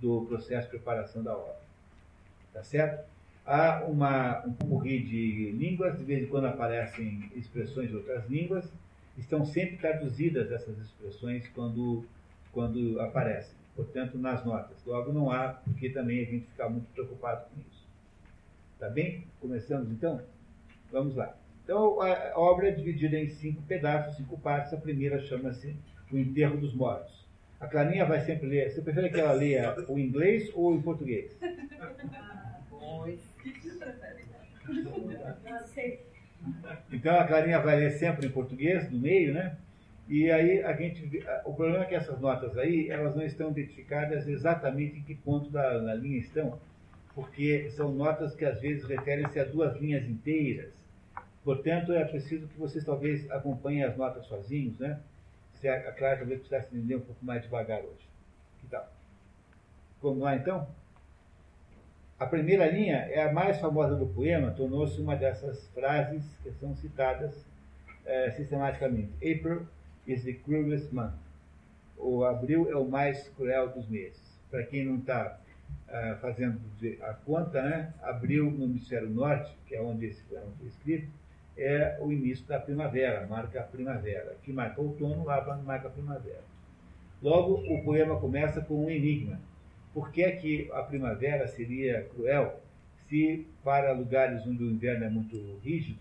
do 0.00 0.22
processo 0.22 0.66
de 0.66 0.70
preparação 0.70 1.22
da 1.22 1.36
obra. 1.36 1.60
Tá 2.52 2.64
certo? 2.64 3.08
Há 3.46 3.84
uma, 3.86 4.44
um 4.44 4.52
curri 4.52 5.02
de 5.02 5.52
línguas, 5.52 5.96
de 5.96 6.04
vez 6.04 6.22
em 6.22 6.26
quando 6.26 6.46
aparecem 6.46 7.30
expressões 7.34 7.88
de 7.88 7.96
outras 7.96 8.28
línguas, 8.28 8.70
estão 9.18 9.44
sempre 9.44 9.76
traduzidas 9.76 10.50
essas 10.52 10.78
expressões 10.78 11.48
quando, 11.48 12.04
quando 12.52 13.00
aparecem, 13.00 13.54
portanto, 13.74 14.16
nas 14.16 14.44
notas. 14.44 14.76
Logo, 14.86 15.12
não 15.12 15.30
há 15.30 15.48
porque 15.64 15.90
também 15.90 16.20
a 16.20 16.24
gente 16.24 16.46
ficar 16.46 16.68
muito 16.68 16.86
preocupado 16.92 17.46
com 17.50 17.60
isso. 17.60 17.86
Tá 18.78 18.88
bem? 18.88 19.26
Começamos 19.40 19.90
então? 19.90 20.20
Vamos 20.92 21.16
lá. 21.16 21.36
Então, 21.64 22.00
a 22.00 22.32
obra 22.38 22.68
é 22.68 22.70
dividida 22.70 23.18
em 23.18 23.28
cinco 23.28 23.60
pedaços, 23.62 24.16
cinco 24.16 24.38
partes. 24.38 24.72
A 24.72 24.76
primeira 24.78 25.20
chama-se 25.20 25.76
O 26.10 26.16
Enterro 26.16 26.56
dos 26.56 26.72
Mortos. 26.72 27.26
A 27.60 27.66
Clarinha 27.66 28.06
vai 28.06 28.20
sempre 28.20 28.46
ler. 28.46 28.70
Você 28.70 28.80
prefere 28.80 29.10
que 29.10 29.20
ela 29.20 29.32
leia 29.32 29.74
o 29.88 29.98
inglês 29.98 30.50
ou 30.54 30.74
o 30.74 30.82
português? 30.82 31.36
Pois. 32.70 33.20
Não 35.44 35.66
sei. 35.66 36.07
Então 36.92 37.18
a 37.18 37.26
Clarinha 37.26 37.60
vai 37.60 37.76
ler 37.76 37.90
sempre 37.92 38.26
em 38.26 38.30
português, 38.30 38.90
no 38.90 38.98
meio, 38.98 39.34
né? 39.34 39.56
E 40.08 40.30
aí 40.30 40.62
a 40.62 40.72
gente. 40.72 41.22
O 41.44 41.52
problema 41.52 41.84
é 41.84 41.86
que 41.86 41.94
essas 41.94 42.18
notas 42.18 42.56
aí, 42.56 42.88
elas 42.88 43.14
não 43.14 43.22
estão 43.22 43.50
identificadas 43.50 44.26
exatamente 44.26 44.98
em 44.98 45.02
que 45.02 45.14
ponto 45.14 45.50
da, 45.50 45.78
da 45.78 45.94
linha 45.94 46.18
estão, 46.18 46.58
porque 47.14 47.68
são 47.70 47.92
notas 47.92 48.34
que 48.34 48.44
às 48.44 48.60
vezes 48.60 48.84
referem-se 48.84 49.38
a 49.38 49.44
duas 49.44 49.76
linhas 49.78 50.08
inteiras. 50.08 50.72
Portanto, 51.44 51.92
é 51.92 52.04
preciso 52.04 52.46
que 52.48 52.58
vocês 52.58 52.84
talvez 52.84 53.30
acompanhem 53.30 53.84
as 53.84 53.96
notas 53.96 54.26
sozinhos, 54.26 54.78
né? 54.78 54.98
Se 55.54 55.68
a 55.68 55.92
Clara 55.92 56.18
talvez 56.18 56.40
precisasse 56.40 56.74
entender 56.74 56.96
um 56.96 57.00
pouco 57.00 57.24
mais 57.24 57.42
devagar 57.42 57.80
hoje. 57.80 58.08
Que 58.60 58.66
tal? 58.68 58.88
Vamos 60.00 60.20
lá 60.20 60.36
então? 60.36 60.68
A 62.18 62.26
primeira 62.26 62.66
linha 62.66 62.96
é 63.10 63.22
a 63.22 63.32
mais 63.32 63.60
famosa 63.60 63.94
do 63.94 64.06
poema, 64.06 64.50
tornou-se 64.50 65.00
uma 65.00 65.14
dessas 65.14 65.68
frases 65.68 66.24
que 66.42 66.50
são 66.52 66.74
citadas 66.74 67.46
é, 68.04 68.30
sistematicamente. 68.32 69.12
April 69.16 69.66
is 70.04 70.24
the 70.24 70.32
cruelest 70.32 70.92
month. 70.92 71.14
o 71.96 72.24
abril 72.24 72.68
é 72.70 72.76
o 72.76 72.84
mais 72.84 73.28
cruel 73.36 73.68
dos 73.68 73.88
meses. 73.88 74.20
Para 74.50 74.64
quem 74.64 74.84
não 74.84 74.96
está 74.96 75.38
uh, 75.88 76.16
fazendo 76.20 76.60
a 77.02 77.12
conta, 77.14 77.62
né? 77.62 77.92
abril 78.02 78.50
no 78.50 78.64
hemisfério 78.64 79.10
norte, 79.10 79.52
que 79.66 79.74
é 79.74 79.82
onde 79.82 80.06
esse 80.06 80.22
poema 80.22 80.46
foi 80.58 80.68
escrito, 80.68 81.08
é 81.56 81.98
o 82.00 82.10
início 82.10 82.46
da 82.46 82.58
primavera, 82.58 83.26
marca 83.26 83.60
a 83.60 83.64
primavera. 83.64 84.36
Que 84.42 84.52
marca 84.52 84.80
outono, 84.80 85.24
lá 85.24 85.44
marca 85.64 85.88
a 85.88 85.90
primavera. 85.90 86.42
Logo, 87.20 87.54
o 87.72 87.84
poema 87.84 88.18
começa 88.18 88.60
com 88.60 88.86
um 88.86 88.90
enigma. 88.90 89.38
Por 89.92 90.10
que 90.10 90.22
é 90.22 90.32
que 90.32 90.70
a 90.72 90.82
primavera 90.82 91.46
seria 91.48 92.02
cruel 92.14 92.60
se 93.08 93.46
para 93.64 93.92
lugares 93.92 94.46
onde 94.46 94.62
o 94.62 94.70
inverno 94.70 95.04
é 95.04 95.10
muito 95.10 95.58
rígido, 95.64 96.00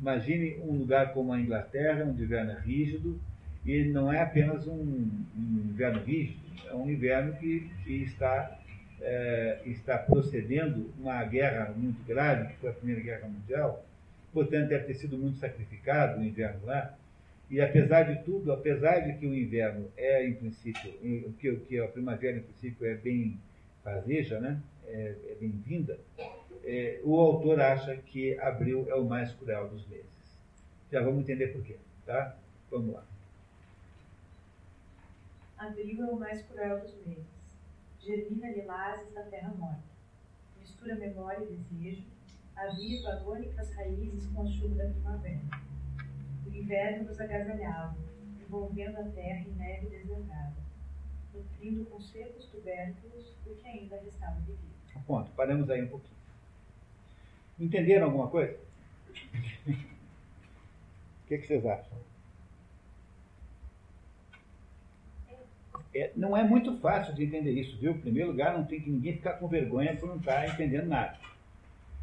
imagine 0.00 0.58
um 0.62 0.72
lugar 0.78 1.12
como 1.12 1.32
a 1.32 1.40
Inglaterra, 1.40 2.04
onde 2.04 2.22
o 2.22 2.24
inverno 2.24 2.52
é 2.52 2.60
rígido, 2.60 3.20
e 3.64 3.84
não 3.84 4.12
é 4.12 4.20
apenas 4.20 4.66
um, 4.66 4.74
um 4.74 5.70
inverno 5.70 6.02
rígido, 6.02 6.40
é 6.66 6.74
um 6.74 6.88
inverno 6.88 7.34
que, 7.36 7.70
que 7.84 8.02
está, 8.02 8.58
é, 9.00 9.60
está 9.66 9.98
procedendo 9.98 10.90
uma 10.98 11.22
guerra 11.24 11.72
muito 11.76 12.02
grave, 12.06 12.52
que 12.52 12.60
foi 12.60 12.70
a 12.70 12.74
Primeira 12.74 13.02
Guerra 13.02 13.28
Mundial, 13.28 13.84
portanto 14.32 14.68
deve 14.68 14.84
ter 14.84 14.94
sido 14.94 15.18
muito 15.18 15.38
sacrificado 15.38 16.20
o 16.20 16.24
inverno 16.24 16.64
lá, 16.64 16.96
e 17.50 17.60
apesar 17.60 18.02
de 18.04 18.24
tudo, 18.24 18.52
apesar 18.52 19.00
de 19.00 19.18
que 19.18 19.26
o 19.26 19.34
inverno 19.34 19.90
é, 19.96 20.26
em 20.26 20.34
princípio, 20.34 20.92
que, 21.38 21.56
que 21.56 21.78
a 21.78 21.88
primavera, 21.88 22.38
em 22.38 22.42
princípio, 22.42 22.86
é 22.86 22.94
bem 22.94 23.38
fazeja, 23.82 24.40
né? 24.40 24.60
é, 24.86 25.16
é 25.28 25.34
bem-vinda, 25.34 25.98
é, 26.64 27.00
o 27.04 27.18
autor 27.18 27.60
acha 27.60 27.96
que 27.96 28.38
abril 28.38 28.86
é 28.88 28.94
o 28.94 29.04
mais 29.04 29.32
cruel 29.32 29.68
dos 29.68 29.86
meses. 29.86 30.06
Já 30.90 31.02
vamos 31.02 31.20
entender 31.20 31.48
por 31.48 31.62
quê, 31.62 31.76
tá? 32.04 32.36
Vamos 32.70 32.94
lá. 32.94 33.04
Abril 35.58 36.02
é 36.02 36.06
o 36.06 36.16
mais 36.16 36.42
cruel 36.42 36.80
dos 36.80 36.94
meses. 37.06 37.24
Germina 38.00 38.50
lilazes 38.50 39.12
da 39.12 39.22
terra 39.22 39.52
morta. 39.56 39.82
Mistura 40.60 40.94
memória 40.94 41.44
e 41.44 41.56
desejo. 41.56 42.04
Aviva 42.54 43.12
agônicas 43.12 43.72
raízes 43.74 44.26
com 44.26 44.42
a 44.42 44.46
chuva 44.46 44.74
da 44.76 44.90
primavera. 44.90 45.40
Inverno 46.56 47.04
nos 47.04 47.20
agasalhava, 47.20 47.96
envolvendo 48.40 48.98
a 48.98 49.04
terra 49.04 49.44
em 49.46 49.52
neve 49.52 49.86
desertada, 49.88 50.54
nutrindo 51.34 51.84
com 51.86 52.00
secos 52.00 52.46
tubérculos 52.46 53.34
o 53.46 53.54
que 53.54 53.68
ainda 53.68 53.96
restava 53.96 54.40
de 54.40 54.52
vida. 54.52 54.76
Ponto. 55.06 55.30
Paramos 55.32 55.68
aí 55.70 55.82
um 55.82 55.88
pouquinho. 55.88 56.16
Entenderam 57.60 58.06
alguma 58.06 58.28
coisa? 58.28 58.58
O 61.24 61.28
que, 61.28 61.38
que, 61.38 61.46
vocês 61.48 61.66
acham? 61.66 61.98
É, 65.92 66.12
não 66.14 66.36
é 66.36 66.44
muito 66.44 66.78
fácil 66.78 67.12
de 67.14 67.24
entender 67.24 67.50
isso, 67.50 67.76
viu? 67.78 67.90
Em 67.90 68.00
primeiro 68.00 68.30
lugar, 68.30 68.56
não 68.56 68.64
tem 68.64 68.80
que 68.80 68.88
ninguém 68.88 69.14
ficar 69.14 69.32
com 69.32 69.48
vergonha 69.48 69.96
por 69.96 70.08
não 70.08 70.18
estar 70.18 70.48
entendendo 70.48 70.86
nada. 70.86 71.18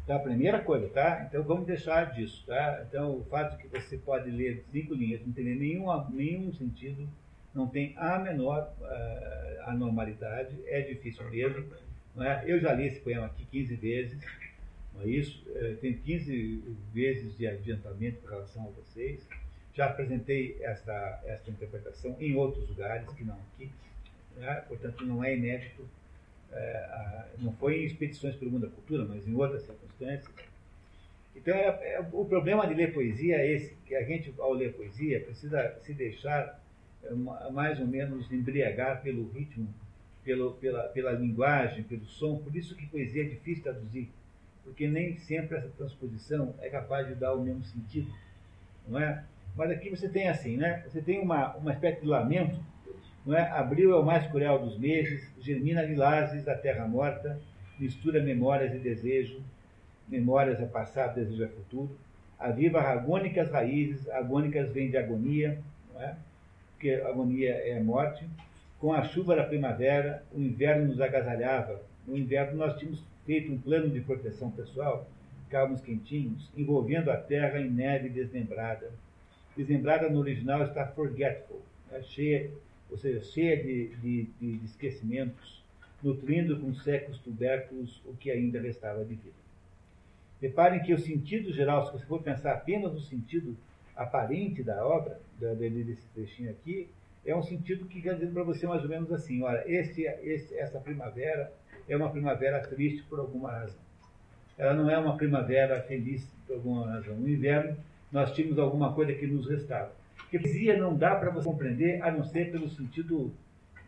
Tá? 0.06 0.18
Primeira 0.18 0.60
coisa, 0.60 0.88
tá? 0.88 1.26
Então 1.28 1.42
vamos 1.42 1.66
deixar 1.66 2.12
disso, 2.12 2.44
tá? 2.46 2.84
Então 2.86 3.16
o 3.16 3.24
fato 3.24 3.56
que 3.56 3.68
você 3.68 3.96
pode 3.96 4.30
ler 4.30 4.62
cinco 4.70 4.94
linhas, 4.94 5.24
não 5.24 5.32
tem 5.32 5.44
nenhum, 5.44 5.86
nenhum 6.10 6.52
sentido, 6.52 7.08
não 7.54 7.66
tem 7.66 7.94
a 7.96 8.18
menor 8.18 8.74
uh, 8.80 9.70
anormalidade, 9.70 10.56
é 10.66 10.82
difícil 10.82 11.28
mesmo. 11.30 11.64
É? 12.18 12.44
Eu 12.46 12.60
já 12.60 12.72
li 12.72 12.86
esse 12.86 13.00
poema 13.00 13.26
aqui 13.26 13.44
15 13.46 13.74
vezes, 13.76 14.24
não 14.94 15.02
é 15.02 15.06
isso? 15.08 15.42
É, 15.54 15.74
tem 15.74 15.94
15 15.94 16.62
vezes 16.92 17.36
de 17.36 17.46
adiantamento 17.46 18.20
com 18.20 18.28
relação 18.28 18.62
a 18.62 18.70
vocês. 18.70 19.26
Já 19.74 19.86
apresentei 19.86 20.56
esta, 20.60 21.20
esta 21.24 21.50
interpretação 21.50 22.16
em 22.20 22.36
outros 22.36 22.68
lugares, 22.68 23.08
que 23.14 23.24
não 23.24 23.34
aqui. 23.34 23.68
É? 24.40 24.54
Portanto, 24.54 25.04
não 25.04 25.24
é 25.24 25.36
inédito. 25.36 25.84
É, 26.54 27.26
não 27.38 27.52
foi 27.52 27.82
em 27.82 27.84
expedições 27.84 28.36
pelo 28.36 28.50
mundo 28.50 28.66
da 28.66 28.72
cultura, 28.72 29.04
mas 29.04 29.26
em 29.26 29.34
outras 29.34 29.62
circunstâncias. 29.62 30.32
Então, 31.34 31.54
é, 31.54 31.66
é, 31.94 32.08
o 32.12 32.24
problema 32.24 32.66
de 32.66 32.74
ler 32.74 32.92
poesia 32.92 33.36
é 33.36 33.52
esse, 33.52 33.74
que 33.86 33.94
a 33.94 34.04
gente, 34.04 34.32
ao 34.38 34.52
ler 34.52 34.72
poesia, 34.72 35.20
precisa 35.20 35.76
se 35.82 35.92
deixar 35.92 36.60
é, 37.02 37.12
mais 37.50 37.80
ou 37.80 37.86
menos 37.86 38.30
embriagar 38.30 39.02
pelo 39.02 39.28
ritmo 39.30 39.68
pelo, 40.24 40.54
pela, 40.54 40.84
pela 40.84 41.12
linguagem, 41.12 41.84
pelo 41.84 42.06
som. 42.06 42.38
Por 42.38 42.56
isso 42.56 42.74
que 42.74 42.86
poesia 42.86 43.22
é 43.22 43.28
difícil 43.28 43.62
traduzir, 43.62 44.08
porque 44.64 44.88
nem 44.88 45.16
sempre 45.18 45.58
essa 45.58 45.68
transposição 45.76 46.54
é 46.60 46.68
capaz 46.68 47.06
de 47.06 47.14
dar 47.14 47.34
o 47.34 47.42
mesmo 47.42 47.62
sentido, 47.64 48.10
não 48.88 48.98
é? 48.98 49.22
Mas 49.54 49.70
aqui 49.70 49.90
você 49.90 50.08
tem 50.08 50.28
assim, 50.28 50.56
né? 50.56 50.82
Você 50.88 51.00
tem 51.00 51.20
uma, 51.20 51.54
uma 51.56 51.72
espécie 51.72 52.00
de 52.00 52.06
lamento, 52.06 52.58
não 53.24 53.36
é? 53.36 53.42
Abril 53.50 53.92
é 53.92 53.98
o 53.98 54.04
mais 54.04 54.26
cruel 54.26 54.58
dos 54.58 54.78
meses, 54.78 55.26
germina 55.40 55.82
lilazes 55.82 56.44
da 56.44 56.54
terra 56.54 56.86
morta, 56.86 57.40
mistura 57.78 58.22
memórias 58.22 58.74
e 58.74 58.78
desejo, 58.78 59.40
memórias 60.08 60.60
é 60.60 60.66
passado, 60.66 61.14
desejo 61.14 61.44
é 61.44 61.48
futuro, 61.48 61.96
aviva 62.38 62.80
agônicas 62.80 63.50
raízes, 63.50 64.08
agônicas 64.10 64.70
vem 64.70 64.90
de 64.90 64.96
agonia, 64.96 65.58
não 65.92 66.02
é? 66.02 66.16
Porque 66.72 66.92
agonia 67.06 67.50
é 67.50 67.80
morte, 67.80 68.26
com 68.78 68.92
a 68.92 69.02
chuva 69.02 69.34
da 69.34 69.44
primavera, 69.44 70.22
o 70.32 70.38
inverno 70.38 70.88
nos 70.88 71.00
agasalhava. 71.00 71.80
No 72.06 72.18
inverno 72.18 72.58
nós 72.58 72.76
tínhamos 72.78 73.02
feito 73.24 73.50
um 73.50 73.58
plano 73.58 73.88
de 73.88 74.00
proteção 74.00 74.50
pessoal, 74.50 75.08
ficávamos 75.44 75.80
quentinhos, 75.80 76.50
envolvendo 76.54 77.10
a 77.10 77.16
terra 77.16 77.58
em 77.60 77.70
neve 77.70 78.10
desmembrada. 78.10 78.90
Desmembrada 79.56 80.10
no 80.10 80.18
original 80.18 80.64
está 80.64 80.86
forgetful, 80.88 81.62
né? 81.90 82.02
cheia, 82.02 82.50
ou 82.94 82.98
seja, 82.98 83.20
cheia 83.24 83.60
de, 83.60 83.88
de, 83.96 84.28
de, 84.40 84.64
esquecimentos, 84.64 85.60
nutrindo 86.00 86.60
com 86.60 86.72
secos 86.76 87.18
tubérculos 87.18 88.00
o 88.06 88.14
que 88.14 88.30
ainda 88.30 88.60
restava 88.60 89.04
de 89.04 89.16
vida. 89.16 89.34
Reparem 90.40 90.80
que 90.80 90.94
o 90.94 90.98
sentido 90.98 91.52
geral, 91.52 91.84
se 91.86 91.92
você 91.92 92.06
for 92.06 92.22
pensar 92.22 92.52
apenas 92.52 92.92
no 92.92 93.00
sentido 93.00 93.56
aparente 93.96 94.62
da 94.62 94.86
obra, 94.86 95.20
desse 95.40 96.06
trechinho 96.14 96.52
aqui, 96.52 96.86
é 97.26 97.34
um 97.34 97.42
sentido 97.42 97.84
que 97.86 98.00
quer 98.00 98.14
dizer 98.14 98.30
para 98.30 98.44
você 98.44 98.64
mais 98.64 98.84
ou 98.84 98.88
menos 98.88 99.12
assim, 99.12 99.42
olha, 99.42 99.64
esse, 99.66 100.02
esse, 100.22 100.56
essa 100.56 100.78
primavera 100.78 101.52
é 101.88 101.96
uma 101.96 102.10
primavera 102.10 102.60
triste 102.60 103.02
por 103.08 103.18
alguma 103.18 103.50
razão. 103.50 103.82
Ela 104.56 104.72
não 104.72 104.88
é 104.88 104.96
uma 104.96 105.16
primavera 105.16 105.82
feliz 105.82 106.24
por 106.46 106.54
alguma 106.54 106.86
razão. 106.86 107.16
No 107.16 107.28
inverno, 107.28 107.76
nós 108.12 108.32
tínhamos 108.32 108.56
alguma 108.56 108.92
coisa 108.92 109.12
que 109.12 109.26
nos 109.26 109.48
restava. 109.48 109.90
Porque 110.24 110.38
poesia 110.38 110.76
não 110.76 110.96
dá 110.96 111.14
para 111.14 111.30
você 111.30 111.48
compreender 111.48 112.02
a 112.02 112.10
não 112.10 112.24
ser 112.24 112.50
pelo 112.50 112.68
sentido 112.68 113.32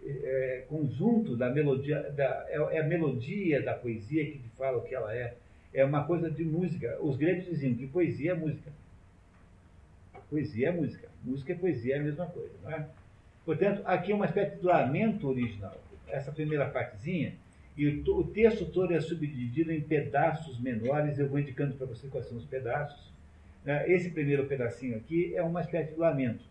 é, 0.05 0.65
conjunto 0.69 1.37
da 1.37 1.51
melodia, 1.51 2.03
da, 2.13 2.47
é, 2.49 2.77
é, 2.77 2.81
a 2.81 2.85
melodia 2.85 3.63
da 3.63 3.75
poesia 3.75 4.25
que 4.25 4.39
te 4.39 4.49
fala 4.57 4.79
o 4.79 4.83
que 4.83 4.95
ela 4.95 5.15
é. 5.15 5.35
É 5.75 5.85
uma 5.85 6.05
coisa 6.05 6.31
de 6.31 6.45
música. 6.45 6.97
Os 7.01 7.17
gregos 7.17 7.47
diziam 7.47 7.75
que 7.75 7.87
poesia 7.87 8.33
é 8.33 8.35
música. 8.35 8.71
Poesia 10.31 10.69
é 10.69 10.73
música. 10.73 11.09
Música 11.23 11.53
e 11.53 11.57
poesia 11.57 11.97
é 11.97 11.99
a 11.99 12.03
mesma 12.03 12.27
coisa, 12.27 12.53
não 12.63 12.71
é? 12.71 12.87
Portanto, 13.45 13.83
aqui 13.85 14.13
é 14.13 14.15
uma 14.15 14.27
espécie 14.27 14.57
de 14.57 14.65
lamento 14.65 15.29
original. 15.29 15.81
Essa 16.09 16.33
primeira 16.33 16.69
partezinha, 16.69 17.35
e 17.77 17.87
o, 17.87 18.19
o 18.19 18.25
texto 18.25 18.65
todo 18.65 18.93
é 18.95 19.01
subdividido 19.01 19.71
em 19.71 19.81
pedaços 19.81 20.59
menores, 20.59 21.19
eu 21.19 21.29
vou 21.29 21.39
indicando 21.39 21.75
para 21.75 21.87
você 21.87 22.09
quais 22.09 22.27
são 22.27 22.39
os 22.39 22.45
pedaços. 22.45 23.13
Né? 23.67 23.91
Esse 23.91 24.11
primeiro 24.11 24.47
pedacinho 24.47 24.97
aqui 24.97 25.35
é 25.37 25.43
uma 25.43 25.61
espécie 25.61 25.93
de 25.93 25.99
lamento. 25.99 26.45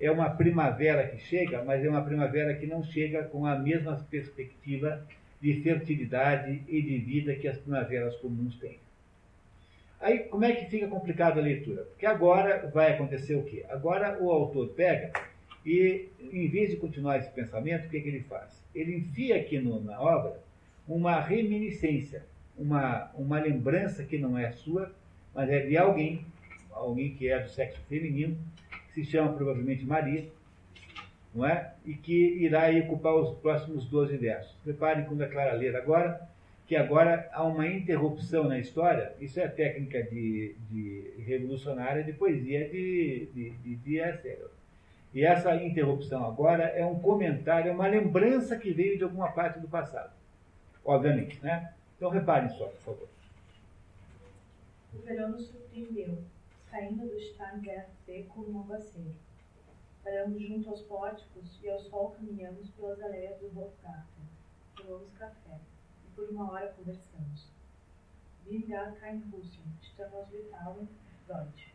É 0.00 0.10
uma 0.10 0.30
primavera 0.30 1.06
que 1.06 1.18
chega, 1.18 1.62
mas 1.62 1.84
é 1.84 1.90
uma 1.90 2.02
primavera 2.02 2.54
que 2.54 2.66
não 2.66 2.82
chega 2.82 3.24
com 3.24 3.44
a 3.44 3.58
mesma 3.58 3.96
perspectiva 4.08 5.04
de 5.42 5.60
fertilidade 5.60 6.62
e 6.68 6.80
de 6.80 6.98
vida 6.98 7.34
que 7.34 7.48
as 7.48 7.58
primaveras 7.58 8.16
comuns 8.16 8.56
têm. 8.58 8.78
Aí, 10.00 10.20
como 10.20 10.44
é 10.44 10.52
que 10.52 10.70
fica 10.70 10.88
complicada 10.88 11.40
a 11.40 11.42
leitura? 11.42 11.82
Porque 11.82 12.06
agora 12.06 12.66
vai 12.72 12.92
acontecer 12.92 13.34
o 13.34 13.42
quê? 13.42 13.66
Agora 13.68 14.18
o 14.18 14.30
autor 14.30 14.68
pega 14.68 15.12
e, 15.66 16.08
em 16.32 16.48
vez 16.48 16.70
de 16.70 16.76
continuar 16.76 17.18
esse 17.18 17.30
pensamento, 17.30 17.86
o 17.86 17.90
que, 17.90 17.98
é 17.98 18.00
que 18.00 18.08
ele 18.08 18.20
faz? 18.20 18.62
Ele 18.74 18.96
enfia 18.96 19.36
aqui 19.36 19.58
no, 19.58 19.82
na 19.82 20.00
obra 20.00 20.40
uma 20.88 21.20
reminiscência, 21.20 22.24
uma, 22.56 23.10
uma 23.14 23.38
lembrança 23.38 24.02
que 24.02 24.16
não 24.16 24.38
é 24.38 24.50
sua, 24.52 24.90
mas 25.34 25.50
é 25.50 25.60
de 25.60 25.76
alguém, 25.76 26.24
alguém 26.80 27.14
que 27.14 27.28
é 27.28 27.38
do 27.38 27.48
sexo 27.48 27.80
feminino, 27.88 28.36
que 28.88 29.04
se 29.04 29.10
chama 29.10 29.32
provavelmente 29.32 29.84
Maria, 29.84 30.26
não 31.34 31.46
é? 31.46 31.74
E 31.84 31.94
que 31.94 32.12
irá 32.12 32.70
ocupar 32.84 33.14
os 33.14 33.36
próximos 33.38 33.84
12 33.86 34.16
versos. 34.16 34.52
Preparem 34.64 35.04
quando 35.04 35.22
a 35.22 35.28
Clara 35.28 35.52
ler 35.52 35.76
agora, 35.76 36.28
que 36.66 36.76
agora 36.76 37.28
há 37.32 37.44
uma 37.44 37.66
interrupção 37.66 38.44
na 38.44 38.58
história, 38.58 39.12
isso 39.20 39.40
é 39.40 39.48
técnica 39.48 40.02
de, 40.02 40.54
de 40.70 41.14
revolucionária 41.18 42.02
de 42.02 42.12
poesia 42.12 42.68
de, 42.68 43.28
de, 43.34 43.50
de, 43.50 43.76
de 43.76 44.00
e 45.12 45.24
essa 45.24 45.56
interrupção 45.56 46.24
agora 46.24 46.64
é 46.64 46.84
um 46.84 47.00
comentário, 47.00 47.70
é 47.70 47.72
uma 47.72 47.88
lembrança 47.88 48.56
que 48.56 48.72
veio 48.72 48.96
de 48.96 49.04
alguma 49.04 49.32
parte 49.32 49.58
do 49.58 49.66
passado. 49.66 50.12
Obviamente, 50.84 51.40
né? 51.42 51.72
Então 51.96 52.10
reparem 52.10 52.48
só, 52.50 52.66
por 52.66 52.80
favor. 52.80 53.08
O 54.94 54.98
verão 54.98 55.30
nos 55.30 55.48
surpreendeu, 55.48 56.18
saindo 56.70 57.08
do 57.08 57.18
Starnberg 57.18 57.90
seco 58.06 58.42
no 58.42 58.60
aguaceiro. 58.60 59.14
Paramos 60.04 60.40
junto 60.40 60.70
aos 60.70 60.82
pórticos 60.82 61.58
e 61.62 61.68
ao 61.68 61.80
sol 61.80 62.12
caminhamos 62.12 62.70
pelas 62.70 63.02
areias 63.02 63.38
do 63.40 63.46
Hofgarten. 63.58 64.24
Tomamos 64.76 65.10
café 65.18 65.58
e 66.06 66.14
por 66.14 66.30
uma 66.30 66.52
hora 66.52 66.72
conversamos. 66.72 67.50
Wir 68.46 68.66
gar 68.66 68.94
kein 68.98 69.22
Russen, 69.30 69.64
estamos 69.82 70.30
Litauen, 70.30 70.88
Deutsch. 71.26 71.74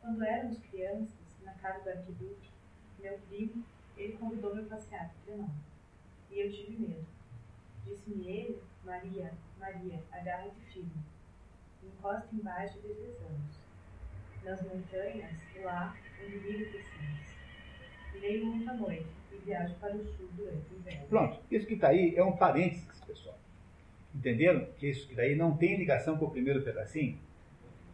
Quando 0.00 0.22
éramos 0.22 0.58
crianças, 0.58 1.24
na 1.42 1.52
casa 1.54 1.82
do 1.82 1.90
arquiduque, 1.90 2.50
meu 2.98 3.18
primo, 3.28 3.64
ele 3.96 4.16
convidou-me 4.16 4.62
a 4.62 4.66
passear 4.66 5.10
por 5.10 5.24
Trenó. 5.24 5.48
E 6.30 6.40
eu 6.40 6.52
tive 6.52 6.76
medo. 6.76 7.06
Disse-me 7.84 8.28
ele, 8.28 8.62
Maria, 8.84 9.34
Maria, 9.58 10.02
agarra-te 10.12 10.60
firme. 10.72 11.04
Encosta 11.82 12.34
embaixo 12.34 12.78
e 12.78 12.82
deslizamos. 12.82 13.63
Nas 14.44 14.60
montanhas, 14.62 15.30
lá, 15.62 15.96
onde 16.22 16.38
vive 16.38 16.64
piscinas. 16.66 17.34
Leio 18.20 18.46
muito 18.46 18.70
à 18.70 18.74
noite 18.74 19.06
e 19.32 19.36
viajo 19.44 19.74
para 19.76 19.96
o 19.96 20.04
sul 20.04 20.28
durante 20.36 20.72
o 20.72 20.78
inverno. 20.78 21.06
Pronto, 21.08 21.40
isso 21.50 21.66
que 21.66 21.74
está 21.74 21.88
aí 21.88 22.14
é 22.14 22.22
um 22.22 22.32
parênteses, 22.32 23.00
pessoal. 23.06 23.38
Entenderam? 24.14 24.66
Que 24.78 24.90
isso 24.90 25.08
que 25.08 25.14
daí 25.14 25.34
não 25.34 25.56
tem 25.56 25.76
ligação 25.76 26.16
com 26.16 26.26
o 26.26 26.30
primeiro 26.30 26.62
pedacinho. 26.62 27.18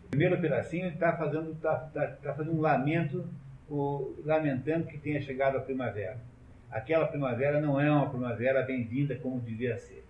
O 0.06 0.08
primeiro 0.10 0.40
pedacinho 0.40 0.88
está 0.88 1.16
fazendo, 1.16 1.54
tá, 1.60 1.76
tá, 1.94 2.06
tá 2.08 2.34
fazendo 2.34 2.56
um 2.56 2.60
lamento, 2.60 3.28
o, 3.68 4.14
lamentando 4.24 4.86
que 4.86 4.98
tenha 4.98 5.20
chegado 5.22 5.56
a 5.56 5.60
primavera. 5.60 6.18
Aquela 6.70 7.06
primavera 7.06 7.60
não 7.60 7.80
é 7.80 7.90
uma 7.90 8.10
primavera 8.10 8.62
bem-vinda 8.62 9.14
como 9.16 9.40
devia 9.40 9.78
ser. 9.78 10.04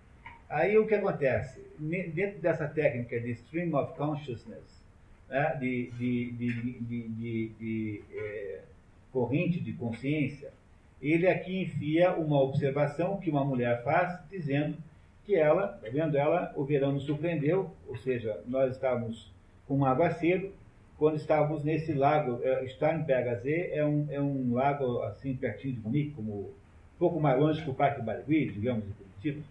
Aí 0.49 0.77
o 0.77 0.85
que 0.85 0.95
acontece? 0.95 1.65
Dentro 1.79 2.39
dessa 2.39 2.67
técnica 2.67 3.19
de 3.19 3.31
stream 3.31 3.73
of 3.73 3.95
consciousness, 3.95 4.80
né, 5.31 5.57
de, 5.57 5.89
de, 5.91 6.31
de, 6.31 7.49
de 7.57 8.03
é, 8.13 8.59
corrente 9.13 9.61
de 9.61 9.71
consciência, 9.71 10.51
ele 11.01 11.27
aqui 11.27 11.61
enfia 11.61 12.13
uma 12.13 12.39
observação 12.41 13.17
que 13.17 13.29
uma 13.29 13.43
mulher 13.43 13.81
faz, 13.83 14.19
dizendo 14.29 14.77
que 15.25 15.35
ela, 15.35 15.69
tá 15.69 15.87
vendo 15.89 16.17
ela, 16.17 16.51
o 16.55 16.65
verão 16.65 16.91
nos 16.91 17.03
surpreendeu, 17.03 17.71
ou 17.87 17.95
seja, 17.95 18.41
nós 18.45 18.73
estávamos 18.73 19.31
com 19.67 19.77
um 19.77 19.85
aguaceiro, 19.85 20.51
quando 20.97 21.15
estávamos 21.15 21.63
nesse 21.63 21.93
lago, 21.93 22.39
é, 22.43 22.65
Starnberger 22.65 23.41
See 23.41 23.71
é 23.71 23.83
um, 23.83 24.07
é 24.11 24.21
um 24.21 24.53
lago 24.53 25.01
assim 25.03 25.33
pertinho 25.35 25.75
de 25.75 25.79
Munique, 25.79 26.11
como 26.11 26.31
um 26.33 26.49
pouco 26.99 27.19
mais 27.19 27.39
longe 27.39 27.63
que 27.63 27.69
o 27.69 27.73
Parque 27.73 28.01
Barigui, 28.01 28.51
digamos, 28.51 28.85
em 28.85 28.91
Curitiba. 28.91 29.43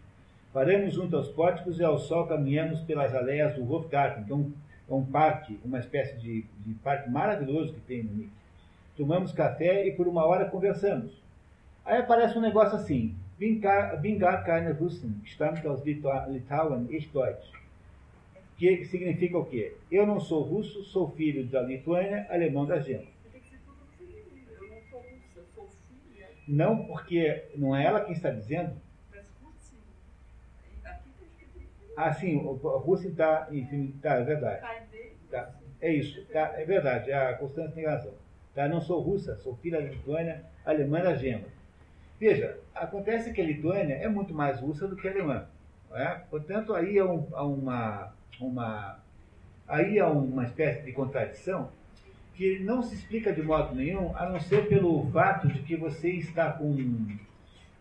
Paramos 0.52 0.94
junto 0.94 1.16
aos 1.16 1.28
pórticos 1.28 1.80
e 1.80 1.84
ao 1.84 1.98
sol 1.98 2.26
caminhamos 2.26 2.80
pelas 2.82 3.14
aleias 3.14 3.54
do 3.54 3.72
Hofgarten, 3.72 4.24
que 4.24 4.32
é 4.32 4.34
um, 4.34 4.52
é 4.90 4.94
um 4.94 5.04
parque, 5.04 5.58
uma 5.64 5.78
espécie 5.78 6.16
de, 6.18 6.44
de 6.66 6.74
parque 6.82 7.08
maravilhoso 7.08 7.72
que 7.72 7.80
tem 7.80 8.00
em 8.00 8.02
Munique. 8.02 8.32
Tomamos 8.96 9.32
café 9.32 9.86
e 9.86 9.92
por 9.92 10.08
uma 10.08 10.26
hora 10.26 10.50
conversamos. 10.50 11.12
Aí 11.84 11.98
aparece 11.98 12.36
um 12.36 12.40
negócio 12.40 12.76
assim, 12.76 13.14
Vingar 13.38 14.44
keine 14.44 14.72
Russen, 14.72 15.22
stammt 15.24 15.66
aus 15.66 15.82
Litauen, 15.82 16.88
ich 16.90 17.08
Deutsch. 17.10 17.50
Que 18.58 18.84
significa 18.84 19.38
o 19.38 19.46
quê? 19.46 19.74
Eu 19.90 20.06
não 20.06 20.20
sou 20.20 20.42
russo, 20.42 20.84
sou 20.84 21.10
filho 21.12 21.46
da 21.46 21.62
Lituânia, 21.62 22.26
alemão 22.28 22.66
da 22.66 22.78
gema. 22.80 23.06
Não, 26.46 26.84
porque 26.84 27.44
não 27.54 27.74
é 27.74 27.84
ela 27.84 28.00
quem 28.00 28.12
está 28.12 28.28
dizendo. 28.28 28.72
Ah, 31.96 32.12
sim, 32.12 32.38
a 32.38 32.78
Rússia 32.78 33.08
está, 33.08 33.48
enfim, 33.50 33.94
tá, 34.00 34.14
é 34.14 34.24
verdade. 34.24 34.60
Tá, 35.30 35.50
é 35.80 35.92
isso, 35.92 36.24
tá, 36.26 36.52
é 36.56 36.64
verdade, 36.64 37.12
a 37.12 37.34
Constância 37.34 37.72
tem 37.72 37.86
razão. 37.86 38.12
Tá, 38.54 38.68
não 38.68 38.80
sou 38.80 39.00
russa, 39.00 39.36
sou 39.36 39.56
filha 39.56 39.80
da 39.80 39.88
Lituânia, 39.88 40.44
alemã 40.64 41.00
da 41.00 41.14
gema. 41.14 41.44
Veja, 42.18 42.58
acontece 42.74 43.32
que 43.32 43.40
a 43.40 43.44
Lituânia 43.44 43.94
é 43.94 44.08
muito 44.08 44.34
mais 44.34 44.60
russa 44.60 44.86
do 44.86 44.96
que 44.96 45.08
a 45.08 45.10
alemã. 45.10 45.46
É? 45.92 46.06
Portanto, 46.30 46.74
aí 46.74 46.98
há, 46.98 47.04
um, 47.04 47.26
há, 47.32 47.44
uma, 47.44 48.12
uma, 48.40 48.98
aí 49.66 49.98
há 49.98 50.08
uma 50.08 50.44
espécie 50.44 50.82
de 50.84 50.92
contradição 50.92 51.70
que 52.34 52.58
não 52.60 52.80
se 52.80 52.94
explica 52.94 53.32
de 53.32 53.42
modo 53.42 53.74
nenhum, 53.74 54.16
a 54.16 54.28
não 54.28 54.38
ser 54.38 54.68
pelo 54.68 55.10
fato 55.10 55.48
de 55.48 55.60
que 55.62 55.76
você 55.76 56.10
está 56.12 56.52
com 56.52 56.74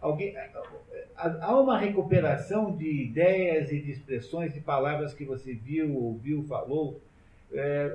alguém. 0.01 0.35
Há 1.19 1.59
uma 1.59 1.77
recuperação 1.77 2.75
de 2.75 2.89
ideias 2.89 3.71
e 3.71 3.79
de 3.79 3.91
expressões 3.91 4.55
e 4.55 4.61
palavras 4.61 5.13
que 5.13 5.25
você 5.25 5.53
viu, 5.53 5.93
ouviu, 5.93 6.43
falou. 6.43 7.01
É, 7.51 7.93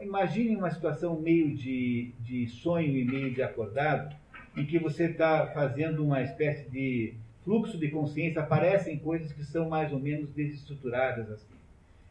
imagine 0.00 0.56
uma 0.56 0.70
situação 0.70 1.20
meio 1.20 1.54
de, 1.54 2.12
de 2.20 2.46
sonho 2.48 2.96
e 2.96 3.04
meio 3.04 3.30
de 3.30 3.42
acordado 3.42 4.16
em 4.56 4.64
que 4.64 4.78
você 4.78 5.04
está 5.04 5.48
fazendo 5.48 6.02
uma 6.02 6.22
espécie 6.22 6.68
de 6.70 7.14
fluxo 7.44 7.78
de 7.78 7.90
consciência, 7.90 8.40
aparecem 8.40 8.98
coisas 8.98 9.32
que 9.32 9.44
são 9.44 9.68
mais 9.68 9.92
ou 9.92 10.00
menos 10.00 10.30
desestruturadas 10.30 11.30
assim. 11.30 11.54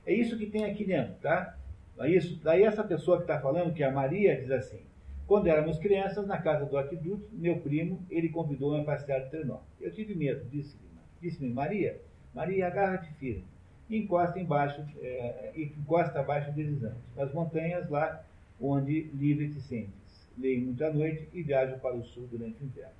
É 0.05 0.13
isso 0.13 0.37
que 0.37 0.45
tem 0.45 0.63
aqui 0.63 0.85
dentro, 0.85 1.15
tá? 1.15 1.57
É 1.99 2.09
isso. 2.09 2.39
Daí 2.43 2.63
essa 2.63 2.83
pessoa 2.83 3.17
que 3.17 3.23
está 3.23 3.39
falando, 3.39 3.73
que 3.73 3.83
é 3.83 3.87
a 3.87 3.91
Maria, 3.91 4.39
diz 4.39 4.51
assim, 4.51 4.79
quando 5.27 5.47
éramos 5.47 5.79
crianças, 5.79 6.27
na 6.27 6.37
casa 6.37 6.65
do 6.65 6.77
arquiduque, 6.77 7.27
meu 7.33 7.59
primo, 7.59 7.99
ele 8.09 8.29
convidou-me 8.29 8.81
a 8.81 8.83
passear 8.83 9.23
de 9.23 9.29
trenó. 9.29 9.59
Eu 9.81 9.91
tive 9.91 10.15
medo, 10.15 10.45
disse-me, 10.49 10.83
disse-me, 11.21 11.49
Maria, 11.51 11.99
Maria, 12.33 12.67
agarra-te 12.67 13.11
firme. 13.15 13.45
Encosta 13.89 14.39
embaixo, 14.39 14.83
é, 15.01 15.51
encosta 15.55 16.19
abaixo 16.19 16.51
deslizante. 16.51 16.97
Nas 17.15 17.31
montanhas 17.33 17.89
lá 17.89 18.23
onde 18.59 19.01
livre 19.13 19.49
te 19.49 19.61
sente 19.61 20.05
leio 20.37 20.61
muita 20.61 20.91
noite 20.91 21.27
e 21.33 21.41
viajo 21.41 21.77
para 21.79 21.95
o 21.95 22.03
sul 22.03 22.27
durante 22.31 22.61
o 22.61 22.65
inverno. 22.65 22.93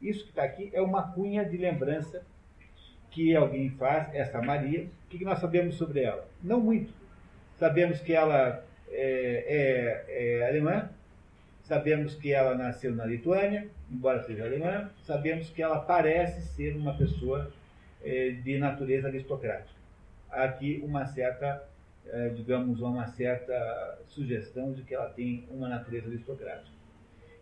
Isso 0.00 0.24
que 0.24 0.30
está 0.30 0.42
aqui 0.42 0.70
é 0.72 0.80
uma 0.80 1.02
cunha 1.12 1.44
de 1.44 1.56
lembrança 1.56 2.22
que 3.10 3.34
alguém 3.34 3.70
faz, 3.70 4.14
essa 4.14 4.40
Maria. 4.40 4.84
O 4.84 5.08
que 5.08 5.24
nós 5.24 5.40
sabemos 5.40 5.74
sobre 5.74 6.02
ela? 6.02 6.26
Não 6.42 6.60
muito. 6.60 6.92
Sabemos 7.58 8.00
que 8.00 8.12
ela 8.12 8.64
é, 8.88 10.04
é, 10.08 10.38
é 10.38 10.48
alemã, 10.48 10.88
sabemos 11.70 12.16
que 12.16 12.32
ela 12.32 12.56
nasceu 12.56 12.92
na 12.96 13.06
Lituânia, 13.06 13.68
embora 13.88 14.24
seja 14.24 14.44
alemã, 14.44 14.90
sabemos 15.04 15.50
que 15.50 15.62
ela 15.62 15.78
parece 15.78 16.42
ser 16.56 16.74
uma 16.74 16.94
pessoa 16.94 17.48
é, 18.02 18.30
de 18.30 18.58
natureza 18.58 19.06
aristocrática. 19.06 19.78
Há 20.28 20.42
aqui 20.42 20.82
uma 20.84 21.06
certa 21.06 21.64
é, 22.08 22.30
digamos, 22.30 22.80
uma 22.80 23.06
certa 23.06 24.00
sugestão 24.08 24.72
de 24.72 24.82
que 24.82 24.92
ela 24.92 25.10
tem 25.10 25.46
uma 25.48 25.68
natureza 25.68 26.08
aristocrática. 26.08 26.76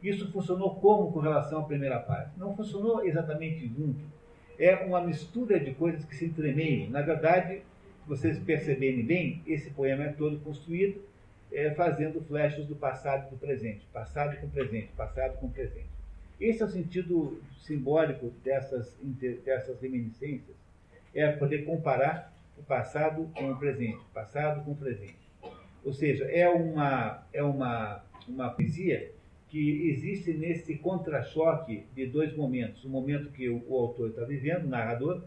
Isso 0.03 0.31
funcionou 0.31 0.75
como 0.75 1.11
com 1.11 1.21
relação 1.21 1.61
à 1.61 1.65
primeira 1.65 1.99
parte? 1.99 2.39
Não 2.39 2.55
funcionou 2.55 3.03
exatamente 3.07 3.67
junto. 3.67 4.05
É 4.59 4.75
uma 4.85 5.01
mistura 5.01 5.59
de 5.59 5.73
coisas 5.73 6.05
que 6.05 6.15
se 6.15 6.27
entremeiam. 6.27 6.91
Na 6.91 7.01
verdade, 7.01 7.63
vocês 8.07 8.39
perceberem 8.39 9.07
bem, 9.07 9.43
esse 9.47 9.71
poema 9.71 10.05
é 10.05 10.13
todo 10.13 10.39
construído 10.41 11.08
é, 11.53 11.71
fazendo 11.71 12.21
flechas 12.23 12.67
do 12.67 12.77
passado 12.77 13.29
e 13.29 13.31
do 13.31 13.37
presente, 13.37 13.87
passado 13.93 14.39
com 14.41 14.49
presente, 14.49 14.89
passado 14.97 15.39
com 15.39 15.49
presente. 15.51 15.89
Esse 16.41 16.63
é 16.63 16.67
o 16.67 16.69
sentido 16.69 17.43
simbólico 17.61 18.31
dessas, 18.45 18.97
dessas 19.45 19.81
reminiscências, 19.81 20.57
é 21.15 21.31
poder 21.33 21.65
comparar 21.65 22.33
o 22.57 22.63
passado 22.63 23.29
com 23.35 23.51
o 23.51 23.57
presente, 23.57 23.99
passado 24.13 24.65
com 24.65 24.73
o 24.73 24.77
presente. 24.77 25.17
Ou 25.85 25.93
seja, 25.93 26.25
é 26.25 26.49
uma, 26.49 27.23
é 27.33 27.43
uma, 27.43 28.05
uma 28.29 28.51
poesia 28.51 29.11
que 29.49 29.89
existe 29.89 30.33
nesse 30.35 30.77
contra-choque 30.77 31.85
de 31.95 32.07
dois 32.07 32.37
momentos. 32.37 32.85
O 32.85 32.89
momento 32.89 33.31
que 33.31 33.49
o, 33.49 33.65
o 33.67 33.77
autor 33.77 34.11
está 34.11 34.25
vivendo, 34.25 34.65
o 34.65 34.69
narrador, 34.69 35.23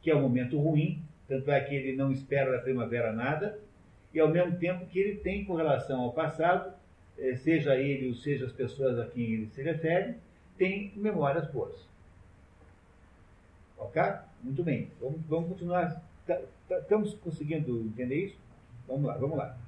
que 0.00 0.10
é 0.10 0.16
um 0.16 0.22
momento 0.22 0.58
ruim, 0.58 1.02
tanto 1.26 1.50
é 1.50 1.60
que 1.60 1.74
ele 1.74 1.96
não 1.96 2.12
espera 2.12 2.52
da 2.52 2.58
primavera 2.58 3.12
nada, 3.12 3.58
e 4.14 4.20
ao 4.20 4.28
mesmo 4.28 4.56
tempo 4.58 4.86
que 4.86 4.98
ele 4.98 5.18
tem 5.18 5.44
com 5.44 5.54
relação 5.54 6.00
ao 6.00 6.12
passado, 6.12 6.72
eh, 7.18 7.34
seja 7.34 7.74
ele 7.76 8.08
ou 8.08 8.14
seja 8.14 8.46
as 8.46 8.52
pessoas 8.52 8.98
a 8.98 9.06
quem 9.06 9.24
ele 9.24 9.46
se 9.48 9.62
refere, 9.62 10.14
tem 10.56 10.92
memórias 10.96 11.50
boas. 11.50 11.74
Ok? 13.76 14.00
Muito 14.42 14.62
bem. 14.62 14.90
Vamos, 15.00 15.20
vamos 15.26 15.48
continuar 15.48 16.00
Tá, 16.26 16.40
tá, 16.66 16.78
estamos 16.78 17.12
conseguindo 17.16 17.80
entender 17.80 18.26
isso? 18.26 18.38
Vamos 18.88 19.04
lá, 19.04 19.16
vamos 19.18 19.36
lá. 19.36 19.58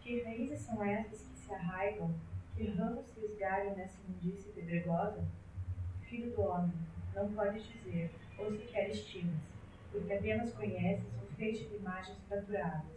Que 0.00 0.20
raízes 0.22 0.60
são 0.60 0.82
essas 0.82 1.22
que 1.22 1.38
se 1.38 1.54
arraigam, 1.54 2.12
que 2.56 2.64
ramos 2.70 3.06
se 3.06 3.20
esgalham 3.24 3.76
nessa 3.76 3.96
imundície 4.02 4.50
pedregosa? 4.52 5.22
Filho 6.02 6.32
do 6.32 6.42
homem, 6.42 6.72
não 7.14 7.32
podes 7.32 7.62
dizer, 7.64 8.10
ou 8.38 8.50
sequer 8.50 8.90
estimas, 8.90 9.38
porque 9.92 10.12
apenas 10.12 10.52
conheces 10.52 11.06
um 11.22 11.34
feixe 11.36 11.64
de 11.64 11.76
imagens 11.76 12.18
fraturadas, 12.28 12.95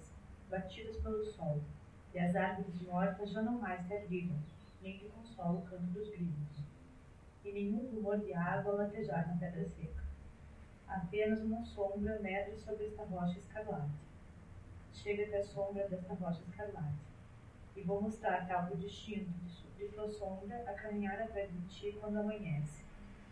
batidas 0.50 0.98
pelo 0.98 1.24
sol, 1.26 1.62
e 2.14 2.20
as 2.20 2.36
árvores 2.36 2.82
mortas 2.82 3.32
já 3.32 3.42
não 3.42 3.60
mais 3.60 3.86
te 3.88 3.94
abrigam, 3.94 4.38
nem 4.82 4.98
te 4.98 5.06
consola 5.06 5.60
o 5.60 5.66
canto 5.66 5.84
dos 5.84 6.10
grilos, 6.10 6.64
e 7.46 7.52
nenhum 7.52 7.90
rumor 7.92 8.20
de 8.20 8.34
água 8.34 8.74
latejar 8.74 9.28
na 9.28 9.38
pedra 9.38 9.68
seca 9.70 10.00
apenas 10.90 11.42
uma 11.42 11.64
sombra 11.64 12.20
medra 12.20 12.58
sobre 12.58 12.88
esta 12.88 13.04
rocha 13.04 13.38
escarlate. 13.38 13.92
Chega 14.92 15.24
até 15.26 15.38
a 15.38 15.46
sombra 15.46 15.88
desta 15.88 16.16
rocha 16.16 16.42
escarlate. 16.42 16.98
E 17.76 17.82
vou 17.82 18.02
mostrar-te 18.02 18.52
algo 18.52 18.76
distinto 18.76 19.30
de 19.78 19.88
tua 19.90 20.10
sombra 20.10 20.64
a 20.68 20.74
caminhar 20.74 21.22
atrás 21.22 21.50
de 21.52 21.62
ti 21.68 21.98
quando 22.02 22.18
amanhece, 22.18 22.84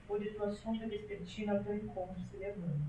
ou 0.07 0.19
de 0.19 0.29
tua 0.31 0.51
sombra 0.51 0.87
despertina 0.87 1.57
ao 1.57 1.63
teu 1.63 1.75
encontro 1.75 2.21
se 2.29 2.37
levando. 2.37 2.85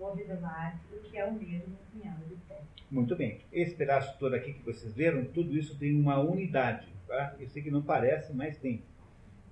O 0.00 0.98
que 1.02 1.18
é 1.18 1.26
o 1.26 1.32
no 1.32 1.38
punhado 1.38 2.24
de 2.26 2.34
pé. 2.48 2.62
Muito 2.90 3.14
bem. 3.14 3.40
Esse 3.52 3.74
pedaço 3.74 4.18
todo 4.18 4.34
aqui 4.34 4.54
que 4.54 4.64
vocês 4.64 4.96
leram, 4.96 5.26
tudo 5.26 5.54
isso 5.54 5.78
tem 5.78 5.94
uma 5.94 6.18
unidade. 6.18 6.88
Tá? 7.06 7.34
Eu 7.38 7.46
sei 7.48 7.62
que 7.62 7.70
não 7.70 7.82
parece, 7.82 8.32
mas 8.32 8.56
tem. 8.56 8.82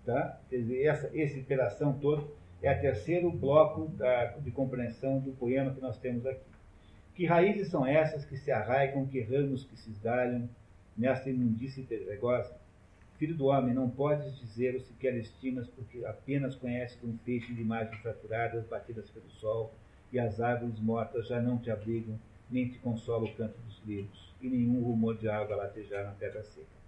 Tá? 0.06 0.40
Essa, 0.50 1.10
essa 1.14 1.38
operação 1.38 1.98
toda 1.98 2.26
é 2.62 2.72
o 2.72 2.80
terceiro 2.80 3.30
bloco 3.30 3.88
da, 3.88 4.38
de 4.38 4.50
compreensão 4.50 5.20
do 5.20 5.32
poema 5.32 5.74
que 5.74 5.82
nós 5.82 5.98
temos 5.98 6.24
aqui. 6.24 6.48
Que 7.14 7.26
raízes 7.26 7.68
são 7.68 7.86
essas 7.86 8.24
que 8.24 8.38
se 8.38 8.50
arraigam, 8.50 9.06
que 9.06 9.20
ramos 9.20 9.64
que 9.64 9.76
se 9.76 9.90
esgalham 9.90 10.48
nessa 10.96 11.28
imundície 11.28 11.84
pedregosa? 11.84 12.56
Filho 13.18 13.36
do 13.36 13.46
homem, 13.46 13.74
não 13.74 13.90
podes 13.90 14.38
dizer 14.38 14.76
o 14.76 14.80
sequer 14.80 15.14
estimas, 15.16 15.68
porque 15.68 16.04
apenas 16.06 16.54
conheces 16.54 17.02
um 17.04 17.18
feixe 17.18 17.52
de 17.52 17.60
imagens 17.60 18.00
fraturadas, 18.00 18.66
batidas 18.66 19.10
pelo 19.10 19.28
sol, 19.28 19.74
e 20.12 20.18
as 20.18 20.40
árvores 20.40 20.78
mortas 20.80 21.28
já 21.28 21.40
não 21.40 21.58
te 21.58 21.70
abrigam, 21.70 22.18
nem 22.50 22.68
te 22.68 22.78
consola 22.78 23.24
o 23.24 23.34
canto 23.34 23.58
dos 23.60 23.82
livros, 23.86 24.34
e 24.40 24.48
nenhum 24.48 24.82
rumor 24.82 25.16
de 25.16 25.28
água 25.28 25.56
latejar 25.56 26.04
na 26.04 26.12
terra 26.12 26.42
seca. 26.42 26.78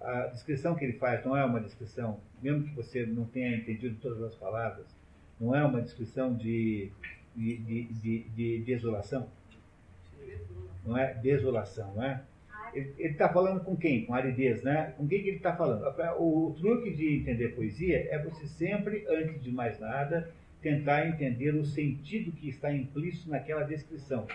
A 0.00 0.26
descrição 0.26 0.74
que 0.74 0.84
ele 0.84 0.94
faz 0.94 1.24
não 1.24 1.36
é 1.36 1.44
uma 1.44 1.60
descrição, 1.60 2.18
mesmo 2.42 2.64
que 2.64 2.74
você 2.74 3.06
não 3.06 3.24
tenha 3.24 3.56
entendido 3.56 3.96
todas 4.00 4.22
as 4.22 4.34
palavras, 4.34 4.86
não 5.40 5.54
é 5.54 5.64
uma 5.64 5.80
descrição 5.80 6.34
de, 6.34 6.90
de, 7.34 7.56
de, 7.58 7.84
de, 7.84 8.18
de 8.30 8.58
desolação. 8.62 9.28
Não 10.84 10.96
é 10.96 11.14
desolação, 11.14 11.94
não 11.94 12.02
é? 12.02 12.22
Ele 12.74 12.92
está 12.98 13.28
falando 13.28 13.62
com 13.62 13.76
quem? 13.76 14.06
Com 14.06 14.14
aridez, 14.14 14.62
né? 14.62 14.94
Com 14.96 15.06
quem 15.06 15.22
que 15.22 15.28
ele 15.28 15.36
está 15.36 15.54
falando? 15.54 15.84
O, 16.18 16.54
truque 16.58 16.90
de 16.94 17.16
entender 17.18 17.54
poesia 17.54 18.08
é 18.10 18.18
você 18.22 18.46
sempre, 18.46 19.04
antes 19.08 19.42
de 19.42 19.52
mais 19.52 19.78
nada, 19.78 20.30
tentar 20.62 21.06
entender 21.08 21.54
o 21.54 21.64
sentido 21.64 22.32
que 22.32 22.48
está 22.48 22.72
implícito 22.72 23.28
naquela 23.28 23.64
descrição. 23.64 24.26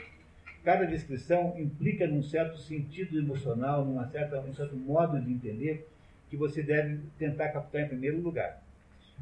Cada 0.63 0.85
descrição 0.85 1.57
implica 1.57 2.05
num 2.05 2.21
certo 2.21 2.57
sentido 2.57 3.17
emocional, 3.17 3.85
numa 3.85 4.07
certa, 4.07 4.39
um 4.41 4.53
certo 4.53 4.75
modo 4.75 5.19
de 5.19 5.31
entender 5.31 5.87
que 6.29 6.35
você 6.35 6.61
deve 6.61 6.99
tentar 7.17 7.49
captar 7.49 7.83
em 7.83 7.87
primeiro 7.87 8.19
lugar. 8.19 8.61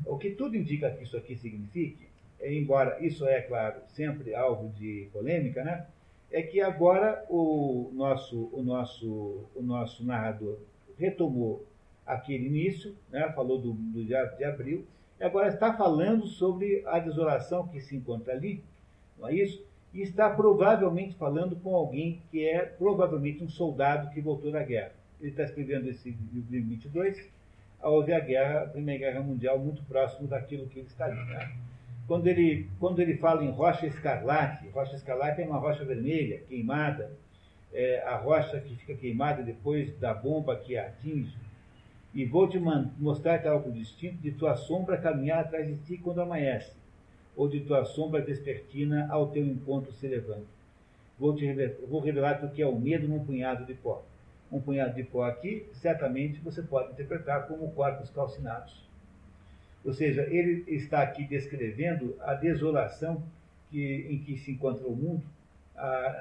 O 0.05 0.17
que 0.17 0.31
tudo 0.31 0.57
indica 0.57 0.89
que 0.89 1.03
isso 1.03 1.15
aqui 1.15 1.35
signifique, 1.35 2.07
embora 2.41 2.97
isso 3.05 3.25
é, 3.27 3.41
claro, 3.41 3.79
sempre 3.89 4.33
alvo 4.33 4.69
de 4.69 5.07
polêmica, 5.13 5.63
né? 5.63 5.85
é 6.31 6.41
que 6.41 6.59
agora 6.59 7.23
o 7.29 7.91
nosso, 7.93 8.49
o 8.51 8.61
nosso, 8.61 9.45
o 9.55 9.61
nosso 9.61 10.03
narrador 10.03 10.57
retomou 10.97 11.65
aquele 12.05 12.47
início, 12.47 12.95
né? 13.09 13.31
falou 13.33 13.59
do, 13.59 13.73
do 13.73 14.03
de 14.03 14.43
abril, 14.43 14.85
agora 15.23 15.47
está 15.47 15.73
falando 15.73 16.27
sobre 16.27 16.83
a 16.87 16.99
desolação 16.99 17.67
que 17.67 17.79
se 17.79 17.95
encontra 17.95 18.33
ali, 18.33 18.63
não 19.17 19.27
é 19.27 19.35
isso? 19.35 19.63
E 19.93 20.01
está 20.01 20.29
provavelmente 20.29 21.15
falando 21.15 21.55
com 21.55 21.73
alguém 21.73 22.21
que 22.29 22.45
é 22.45 22.65
provavelmente 22.65 23.43
um 23.43 23.49
soldado 23.49 24.13
que 24.13 24.19
voltou 24.19 24.51
da 24.51 24.61
guerra. 24.61 24.91
Ele 25.21 25.29
está 25.29 25.43
escrevendo 25.43 25.87
esse 25.89 26.09
livro 26.33 26.67
22 26.67 27.29
ao 27.81 28.03
ver 28.03 28.13
a 28.13 28.19
guerra, 28.19 28.63
a 28.63 28.67
Primeira 28.67 29.05
Guerra 29.05 29.23
Mundial, 29.23 29.59
muito 29.59 29.83
próximo 29.83 30.27
daquilo 30.27 30.67
que 30.67 30.79
ele 30.79 30.87
está 30.87 31.05
ali. 31.05 31.23
Né? 31.25 31.51
Quando, 32.07 32.27
ele, 32.27 32.69
quando 32.79 32.99
ele 32.99 33.15
fala 33.17 33.43
em 33.43 33.51
rocha 33.51 33.85
escarlate, 33.85 34.67
rocha 34.69 34.95
escarlate 34.95 35.41
é 35.41 35.45
uma 35.45 35.57
rocha 35.57 35.85
vermelha, 35.85 36.39
queimada, 36.47 37.11
é 37.73 38.01
a 38.01 38.15
rocha 38.15 38.59
que 38.59 38.75
fica 38.75 38.95
queimada 38.95 39.43
depois 39.43 39.97
da 39.99 40.13
bomba 40.13 40.55
que 40.55 40.77
atinge 40.77 41.35
e 42.15 42.25
vou 42.25 42.47
te 42.47 42.57
mostrar 42.57 43.45
algo 43.45 43.69
distinto 43.69 44.15
de 44.21 44.31
tua 44.31 44.55
sombra 44.55 44.97
caminhar 44.97 45.41
atrás 45.41 45.67
de 45.67 45.75
ti 45.83 45.97
quando 45.97 46.21
amanhece, 46.21 46.71
ou 47.35 47.49
de 47.49 47.59
tua 47.59 47.83
sombra 47.83 48.21
despertina 48.21 49.05
ao 49.11 49.27
teu 49.27 49.45
encontro 49.45 49.91
se 49.91 50.07
levanta. 50.07 50.45
Vou 51.19 51.35
te 51.35 51.45
vou 51.89 51.99
revelar 51.99 52.43
o 52.45 52.49
que 52.49 52.61
é 52.61 52.67
o 52.67 52.79
medo 52.79 53.05
num 53.05 53.23
punhado 53.25 53.65
de 53.65 53.73
pó. 53.73 54.01
Um 54.49 54.61
punhado 54.61 54.95
de 54.95 55.03
pó 55.03 55.23
aqui, 55.23 55.65
certamente 55.73 56.39
você 56.39 56.61
pode 56.61 56.93
interpretar 56.93 57.47
como 57.47 57.71
corpos 57.71 58.09
calcinados. 58.09 58.85
Ou 59.83 59.93
seja, 59.93 60.21
ele 60.23 60.63
está 60.67 61.01
aqui 61.01 61.25
descrevendo 61.25 62.15
a 62.21 62.33
desolação 62.33 63.21
que, 63.69 64.07
em 64.09 64.19
que 64.19 64.37
se 64.37 64.51
encontra 64.51 64.87
o 64.87 64.95
mundo 64.95 65.23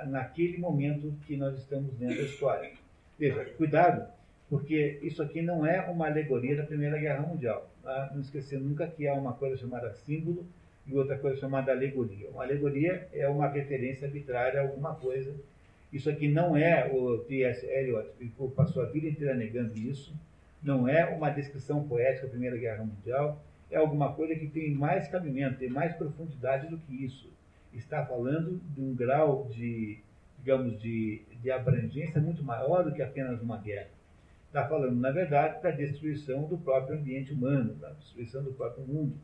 naquele 0.06 0.58
momento 0.58 1.14
que 1.26 1.36
nós 1.36 1.56
estamos 1.56 1.96
lendo 2.00 2.20
a 2.20 2.24
história. 2.24 2.72
Veja, 3.16 3.44
cuidado, 3.56 4.12
porque 4.54 5.00
isso 5.02 5.20
aqui 5.20 5.42
não 5.42 5.66
é 5.66 5.80
uma 5.90 6.06
alegoria 6.06 6.54
da 6.54 6.62
Primeira 6.62 6.96
Guerra 6.96 7.26
Mundial. 7.26 7.68
Tá? 7.82 8.12
Não 8.14 8.20
esquecer 8.20 8.60
nunca 8.60 8.86
que 8.86 9.08
há 9.08 9.12
uma 9.12 9.32
coisa 9.32 9.56
chamada 9.56 9.92
símbolo 9.92 10.46
e 10.86 10.94
outra 10.94 11.18
coisa 11.18 11.40
chamada 11.40 11.72
alegoria. 11.72 12.28
Uma 12.30 12.44
alegoria 12.44 13.08
é 13.12 13.26
uma 13.26 13.48
referência 13.48 14.06
arbitrária 14.06 14.60
a 14.60 14.62
alguma 14.62 14.94
coisa. 14.94 15.34
Isso 15.92 16.08
aqui 16.08 16.28
não 16.28 16.56
é 16.56 16.88
o 16.88 17.18
T.S. 17.18 17.66
Eliot, 17.66 18.08
que 18.16 18.30
passou 18.54 18.84
a 18.84 18.86
vida 18.86 19.08
inteira 19.08 19.34
negando 19.34 19.76
isso. 19.76 20.14
Não 20.62 20.86
é 20.86 21.04
uma 21.04 21.30
descrição 21.30 21.82
poética 21.88 22.26
da 22.26 22.30
Primeira 22.30 22.56
Guerra 22.56 22.84
Mundial. 22.84 23.42
É 23.72 23.76
alguma 23.76 24.12
coisa 24.12 24.36
que 24.36 24.46
tem 24.46 24.72
mais 24.72 25.08
cabimento, 25.08 25.58
tem 25.58 25.68
mais 25.68 25.96
profundidade 25.96 26.68
do 26.68 26.78
que 26.78 27.04
isso. 27.04 27.28
Está 27.72 28.06
falando 28.06 28.60
de 28.72 28.80
um 28.80 28.94
grau 28.94 29.48
de, 29.50 29.98
digamos, 30.38 30.80
de, 30.80 31.22
de 31.42 31.50
abrangência 31.50 32.20
muito 32.20 32.44
maior 32.44 32.84
do 32.84 32.94
que 32.94 33.02
apenas 33.02 33.42
uma 33.42 33.56
guerra 33.56 33.88
está 34.54 34.68
falando, 34.68 34.94
na 34.94 35.10
verdade, 35.10 35.60
da 35.60 35.72
destruição 35.72 36.44
do 36.44 36.56
próprio 36.56 36.96
ambiente 36.96 37.32
humano, 37.32 37.74
da 37.74 37.90
destruição 37.90 38.40
do 38.40 38.52
próprio 38.52 38.86
mundo. 38.86 39.16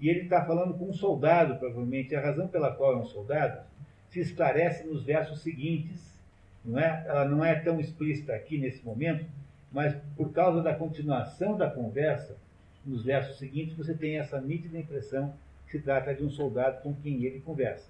E 0.00 0.08
ele 0.08 0.22
está 0.22 0.44
falando 0.44 0.74
com 0.74 0.86
um 0.86 0.92
soldado, 0.92 1.56
provavelmente. 1.56 2.16
A 2.16 2.20
razão 2.20 2.48
pela 2.48 2.72
qual 2.72 2.94
é 2.94 2.96
um 2.96 3.06
soldado 3.06 3.60
se 4.08 4.18
esclarece 4.18 4.84
nos 4.84 5.04
versos 5.04 5.42
seguintes. 5.42 6.12
Não 6.64 6.76
é? 6.76 7.04
Ela 7.06 7.24
não 7.24 7.44
é 7.44 7.54
tão 7.54 7.78
explícita 7.78 8.34
aqui 8.34 8.58
nesse 8.58 8.84
momento, 8.84 9.24
mas 9.70 9.94
por 10.16 10.32
causa 10.32 10.60
da 10.60 10.74
continuação 10.74 11.56
da 11.56 11.70
conversa, 11.70 12.36
nos 12.84 13.04
versos 13.04 13.38
seguintes, 13.38 13.76
você 13.76 13.94
tem 13.94 14.18
essa 14.18 14.40
nítida 14.40 14.78
impressão 14.78 15.32
que 15.66 15.72
se 15.72 15.80
trata 15.80 16.12
de 16.12 16.24
um 16.24 16.30
soldado 16.30 16.82
com 16.82 16.94
quem 16.94 17.24
ele 17.24 17.40
conversa. 17.40 17.88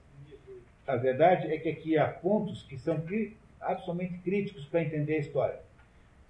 A 0.87 0.97
verdade 0.97 1.47
é 1.47 1.57
que 1.57 1.69
aqui 1.71 1.97
há 1.97 2.09
pontos 2.09 2.63
que 2.63 2.77
são 2.77 3.03
absolutamente 3.61 4.19
críticos 4.19 4.67
para 4.67 4.83
entender 4.83 5.15
a 5.15 5.21
história 5.21 5.68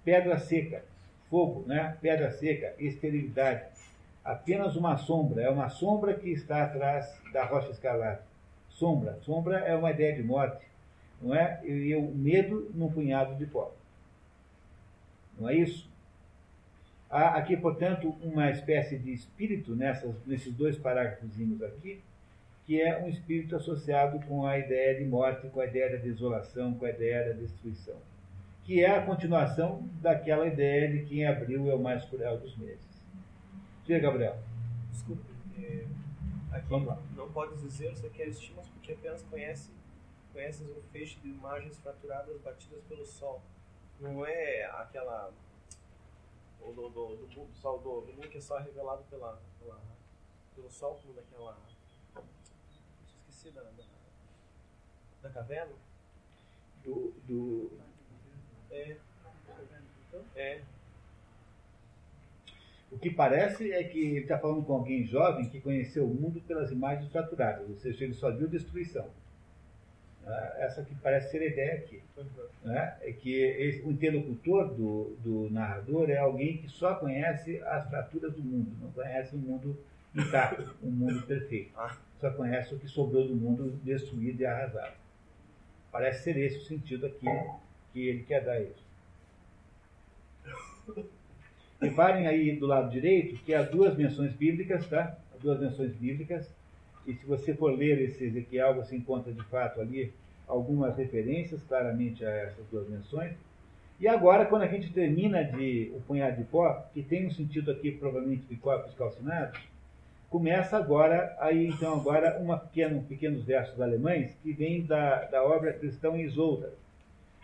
pedra 0.03 0.37
seca, 0.39 0.83
fogo, 1.29 1.63
né? 1.67 1.97
pedra 2.01 2.31
seca, 2.31 2.73
esterilidade. 2.79 3.65
Apenas 4.23 4.75
uma 4.75 4.97
sombra, 4.97 5.41
é 5.41 5.49
uma 5.49 5.69
sombra 5.69 6.13
que 6.13 6.29
está 6.29 6.63
atrás 6.63 7.19
da 7.31 7.45
rocha 7.45 7.71
escalada. 7.71 8.21
Sombra, 8.69 9.17
sombra 9.21 9.59
é 9.59 9.75
uma 9.75 9.91
ideia 9.91 10.15
de 10.15 10.23
morte, 10.23 10.65
não 11.21 11.35
é? 11.35 11.59
E 11.65 11.95
o 11.95 12.03
medo 12.11 12.71
num 12.73 12.91
punhado 12.91 13.35
de 13.35 13.45
pó. 13.45 13.73
Não 15.37 15.49
é 15.49 15.55
isso? 15.55 15.89
Há 17.09 17.37
aqui, 17.37 17.57
portanto, 17.57 18.15
uma 18.21 18.51
espécie 18.51 18.97
de 18.97 19.11
espírito 19.11 19.75
nessas, 19.75 20.13
nesses 20.27 20.53
dois 20.53 20.77
parágrafos 20.77 21.31
aqui, 21.63 22.01
que 22.65 22.79
é 22.79 23.01
um 23.01 23.09
espírito 23.09 23.55
associado 23.55 24.19
com 24.27 24.45
a 24.45 24.59
ideia 24.59 24.99
de 24.99 25.05
morte, 25.05 25.47
com 25.47 25.59
a 25.59 25.65
ideia 25.65 25.89
da 25.89 25.97
desolação, 25.97 26.75
com 26.75 26.85
a 26.85 26.89
ideia 26.89 27.29
da 27.29 27.33
destruição 27.33 27.97
que 28.69 28.85
é 28.85 28.97
a 28.99 29.03
continuação 29.03 29.81
daquela 29.99 30.45
ideia 30.45 30.91
de 30.91 31.03
que 31.03 31.21
em 31.21 31.25
abril 31.25 31.71
é 31.71 31.73
o 31.73 31.79
mais 31.79 32.05
cruel 32.05 32.39
dos 32.39 32.55
meses. 32.55 33.03
Diga, 33.83 33.97
Gabriel. 33.97 34.37
Desculpe, 34.91 35.23
é, 35.57 35.87
aqui 36.51 36.69
não 37.15 37.31
pode 37.31 37.57
dizer 37.57 37.89
você 37.89 38.07
quer 38.11 38.27
estimas 38.27 38.69
porque 38.69 38.91
apenas 38.91 39.23
conhece, 39.23 39.71
conheces 40.31 40.69
o 40.69 40.83
feixe 40.91 41.19
de 41.19 41.29
imagens 41.29 41.79
fraturadas 41.79 42.39
batidas 42.41 42.83
pelo 42.83 43.03
sol. 43.07 43.41
Não 43.99 44.23
é 44.23 44.65
aquela. 44.65 45.33
O 46.61 46.71
do, 46.71 46.89
do, 46.89 47.15
do, 47.15 47.25
do 47.25 47.55
sol 47.55 47.79
do, 47.79 48.01
do 48.01 48.13
mundo 48.13 48.29
que 48.29 48.37
é 48.37 48.41
só 48.41 48.59
revelado 48.59 49.03
pela, 49.09 49.41
pela, 49.59 49.81
pelo 50.53 50.69
sol, 50.69 50.93
como 51.01 51.15
daquela. 51.15 51.57
Esqueci 53.25 53.49
da, 53.49 53.63
da, 53.63 53.83
da 55.23 55.29
caverna. 55.31 55.73
Do, 56.83 57.11
do, 57.25 57.88
é. 58.71 58.95
É. 60.35 60.61
O 62.91 62.97
que 62.97 63.09
parece 63.09 63.71
é 63.71 63.83
que 63.83 63.99
ele 63.99 64.19
está 64.19 64.37
falando 64.37 64.63
com 64.63 64.73
alguém 64.73 65.05
jovem 65.05 65.47
que 65.47 65.61
conheceu 65.61 66.05
o 66.05 66.13
mundo 66.13 66.41
pelas 66.41 66.71
imagens 66.71 67.11
fraturadas, 67.11 67.69
ou 67.69 67.75
seja, 67.75 68.03
ele 68.03 68.15
só 68.15 68.31
viu 68.31 68.47
destruição. 68.47 69.07
Ah, 70.25 70.55
essa 70.57 70.83
que 70.83 70.95
parece 70.95 71.31
ser 71.31 71.41
a 71.41 71.45
ideia 71.45 71.73
aqui. 71.75 72.01
Né? 72.63 72.97
É 73.01 73.11
que 73.11 73.33
esse, 73.33 73.81
o 73.81 73.91
interlocutor 73.91 74.73
do, 74.73 75.15
do 75.23 75.49
narrador 75.51 76.09
é 76.09 76.17
alguém 76.17 76.57
que 76.57 76.67
só 76.67 76.95
conhece 76.95 77.61
as 77.63 77.87
fraturas 77.89 78.33
do 78.33 78.41
mundo, 78.41 78.71
não 78.81 78.91
conhece 78.91 79.35
o 79.35 79.39
mundo 79.39 79.77
intacto, 80.15 80.75
o 80.81 80.87
mundo 80.87 81.25
perfeito. 81.25 81.71
Ah. 81.77 81.95
Só 82.19 82.31
conhece 82.31 82.73
o 82.73 82.79
que 82.79 82.87
sobrou 82.87 83.25
do 83.25 83.35
mundo 83.35 83.79
destruído 83.83 84.41
e 84.41 84.45
arrasado. 84.45 84.93
Parece 85.91 86.23
ser 86.23 86.37
esse 86.37 86.57
o 86.57 86.61
sentido 86.61 87.05
aqui 87.05 87.25
que 87.91 88.07
ele 88.07 88.23
quer 88.23 88.43
dar 88.43 88.61
isso. 88.61 88.89
Reparem 91.81 92.27
aí 92.27 92.55
do 92.55 92.65
lado 92.65 92.89
direito 92.89 93.37
que 93.43 93.53
há 93.53 93.63
duas 93.63 93.95
menções 93.95 94.33
bíblicas, 94.33 94.87
tá? 94.87 95.17
Há 95.33 95.37
duas 95.41 95.59
menções 95.59 95.93
bíblicas. 95.93 96.49
E 97.07 97.13
se 97.13 97.25
você 97.25 97.53
for 97.53 97.71
ler 97.71 98.01
esse 98.01 98.25
Ezequiel, 98.25 98.75
você 98.75 98.95
encontra 98.95 99.31
de 99.31 99.43
fato 99.43 99.79
ali 99.79 100.13
algumas 100.47 100.97
referências 100.97 101.61
claramente 101.63 102.25
a 102.25 102.29
essas 102.29 102.65
duas 102.67 102.89
menções. 102.89 103.33
E 103.99 104.07
agora, 104.07 104.45
quando 104.45 104.63
a 104.63 104.67
gente 104.67 104.91
termina 104.91 105.43
de 105.43 105.91
o 105.95 106.01
punhado 106.01 106.37
de 106.37 106.43
pó, 106.43 106.85
que 106.93 107.03
tem 107.03 107.27
um 107.27 107.31
sentido 107.31 107.71
aqui 107.71 107.91
provavelmente 107.91 108.45
de 108.47 108.55
corpos 108.55 108.93
calcinados, 108.93 109.59
começa 110.29 110.77
agora, 110.77 111.35
aí 111.39 111.67
então 111.67 111.93
agora 111.93 112.37
uma 112.39 112.57
pequeno, 112.57 113.01
pequenos 113.03 113.43
versos 113.43 113.79
alemães 113.81 114.35
que 114.41 114.53
vêm 114.53 114.85
da, 114.85 115.25
da 115.25 115.43
obra 115.43 115.73
Cristão 115.73 116.17
Isolda. 116.17 116.73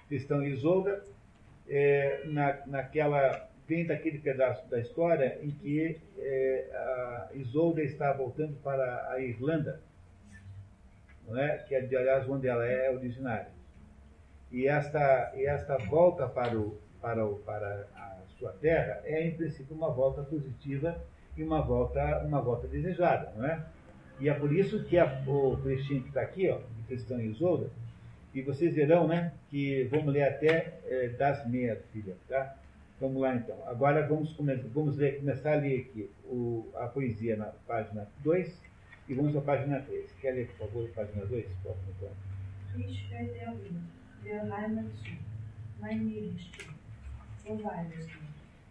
Cristão 0.08 0.44
e 0.44 0.52
Isolda, 0.52 1.04
é, 1.68 2.22
na, 2.26 2.60
naquela, 2.68 3.50
vem 3.68 3.86
daquele 3.86 4.20
pedaço 4.20 4.68
da 4.70 4.80
história 4.80 5.40
em 5.42 5.52
que 5.52 6.00
é, 6.20 6.70
a 6.74 7.30
Isolda 7.34 7.82
está 7.82 8.14
voltando 8.14 8.56
para 8.64 9.12
a 9.12 9.20
Irlanda, 9.20 9.82
não 11.28 11.38
é? 11.40 11.58
que 11.60 11.74
é, 11.74 11.80
aliás, 11.80 12.30
onde 12.30 12.48
ela 12.48 12.66
é 12.66 12.92
originária. 12.92 13.50
E 14.52 14.68
esta, 14.68 15.34
e 15.36 15.46
esta 15.46 15.78
volta 15.78 16.28
para, 16.28 16.58
o, 16.58 16.80
para, 17.02 17.26
o, 17.26 17.38
para 17.40 17.88
a 17.96 18.18
sua 18.38 18.52
terra 18.54 19.02
é, 19.04 19.28
em 19.28 19.36
princípio, 19.36 19.76
uma 19.76 19.90
volta 19.90 20.22
positiva 20.24 21.02
e 21.36 21.44
uma 21.44 21.62
volta, 21.62 22.24
uma 22.24 22.42
volta 22.42 22.68
desejada, 22.68 23.34
não 23.36 23.46
é? 23.46 23.66
E 24.20 24.30
é 24.30 24.34
por 24.34 24.54
isso 24.54 24.84
que 24.86 24.98
a, 24.98 25.24
o 25.28 25.58
trechinho 25.58 26.04
que 26.04 26.10
está 26.10 26.22
aqui, 26.22 26.50
ó, 26.50 26.58
de 26.58 26.84
Cristão 26.88 27.20
e 27.20 27.26
Isolda, 27.26 27.70
e 28.36 28.42
vocês 28.42 28.76
verão, 28.76 29.08
né, 29.08 29.32
que 29.50 29.86
vamos 29.86 30.14
ler 30.14 30.24
até 30.24 30.78
é, 30.88 31.08
das 31.08 31.48
meias, 31.48 31.80
filha, 31.94 32.16
tá? 32.28 32.58
Vamos 33.00 33.22
lá 33.22 33.34
então. 33.34 33.58
Agora 33.66 34.06
vamos, 34.06 34.36
vamos 34.74 34.98
ler, 34.98 35.20
começar 35.20 35.54
a 35.54 35.56
ler 35.56 35.82
aqui 35.82 36.10
o, 36.26 36.70
a 36.76 36.88
poesia 36.88 37.38
na 37.38 37.46
página 37.66 38.08
2 38.24 38.62
e 39.08 39.14
vamos 39.14 39.36
à 39.38 39.42
página 39.42 39.80
3. 39.80 40.12
Quer 40.20 40.32
ler, 40.32 40.48
por 40.48 40.68
favor, 40.68 40.90
a 40.90 40.96
página 40.96 41.26
2? 41.26 41.46
Próximo 41.64 41.94
ponto. 42.00 42.16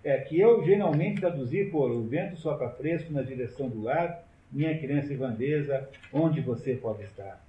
É 0.03 0.19
que 0.19 0.39
eu 0.39 0.65
geralmente 0.65 1.21
traduzi 1.21 1.65
por 1.67 1.91
o 1.91 2.03
vento 2.03 2.37
sopra 2.37 2.69
fresco 2.71 3.13
na 3.13 3.23
direção 3.23 3.69
do 3.69 3.83
lar, 3.83 4.27
minha 4.51 4.79
criança 4.79 5.13
irlandesa, 5.13 5.89
onde 6.13 6.41
você 6.41 6.75
pode 6.75 7.03
estar. 7.05 7.44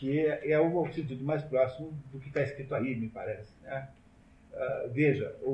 Que 0.00 0.18
é, 0.26 0.58
o 0.58 0.86
sentido 0.86 1.22
mais 1.22 1.42
próximo 1.42 1.92
do 2.10 2.18
que 2.18 2.28
está 2.28 2.40
escrito 2.40 2.74
aí, 2.74 2.96
me 2.96 3.10
parece. 3.10 3.52
Né? 3.62 3.86
Uh, 4.50 4.90
veja, 4.90 5.36
o, 5.42 5.50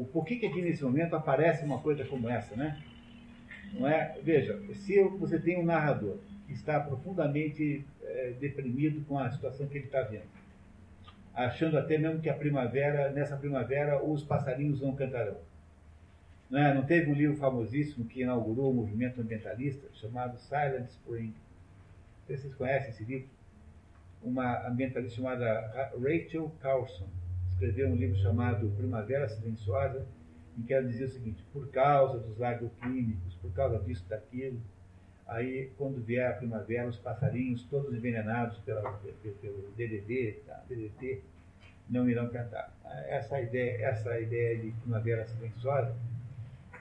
o, 0.00 0.08
por 0.10 0.24
que, 0.24 0.36
que 0.36 0.46
aqui 0.46 0.62
nesse 0.62 0.82
momento 0.82 1.14
aparece 1.14 1.62
uma 1.62 1.78
coisa 1.78 2.02
como 2.06 2.26
essa, 2.26 2.56
né? 2.56 2.82
Não 3.74 3.86
é? 3.86 4.16
Veja, 4.22 4.58
se 4.72 4.98
você 5.02 5.38
tem 5.38 5.58
um 5.58 5.64
narrador 5.64 6.16
que 6.46 6.54
está 6.54 6.80
profundamente 6.80 7.84
é, 8.02 8.32
deprimido 8.40 9.04
com 9.04 9.18
a 9.18 9.30
situação 9.30 9.66
que 9.66 9.76
ele 9.76 9.84
está 9.84 10.00
vendo, 10.00 10.24
achando 11.34 11.76
até 11.76 11.98
mesmo 11.98 12.22
que 12.22 12.30
a 12.30 12.34
primavera, 12.34 13.10
nessa 13.10 13.36
primavera, 13.36 14.02
os 14.02 14.24
passarinhos 14.24 14.80
não 14.80 14.96
cantarão. 14.96 15.36
Não, 16.48 16.60
é? 16.60 16.72
não 16.72 16.86
teve 16.86 17.10
um 17.10 17.14
livro 17.14 17.36
famosíssimo 17.36 18.06
que 18.06 18.22
inaugurou 18.22 18.70
o 18.70 18.74
movimento 18.74 19.20
ambientalista 19.20 19.86
chamado 19.92 20.38
Silent 20.38 20.88
Spring. 20.88 21.34
Vocês 22.26 22.54
conhecem 22.54 22.88
esse 22.88 23.04
livro? 23.04 23.28
Uma 24.22 24.68
ambientalista 24.68 25.16
chamada 25.16 25.90
Rachel 26.00 26.52
Carlson 26.60 27.08
escreveu 27.48 27.88
um 27.88 27.96
livro 27.96 28.16
chamado 28.18 28.70
Primavera 28.76 29.28
Silenciosa, 29.28 30.06
em 30.58 30.62
que 30.62 30.72
ela 30.72 30.86
dizia 30.86 31.06
o 31.06 31.08
seguinte: 31.08 31.44
por 31.52 31.68
causa 31.68 32.18
dos 32.18 32.40
agroquímicos, 32.40 33.34
por 33.36 33.52
causa 33.52 33.78
disso, 33.80 34.04
daquilo, 34.08 34.60
aí 35.26 35.70
quando 35.76 36.02
vier 36.02 36.30
a 36.30 36.34
primavera, 36.34 36.88
os 36.88 36.98
passarinhos, 36.98 37.64
todos 37.64 37.92
envenenados 37.94 38.58
pela, 38.58 38.92
pelo 39.40 39.72
DDT, 39.76 40.42
tá? 40.46 40.62
DDT, 40.68 41.22
não 41.88 42.08
irão 42.08 42.28
cantar. 42.28 42.72
Essa 43.08 43.40
ideia, 43.40 43.86
essa 43.86 44.20
ideia 44.20 44.58
de 44.58 44.70
primavera 44.82 45.26
silenciosa, 45.26 45.94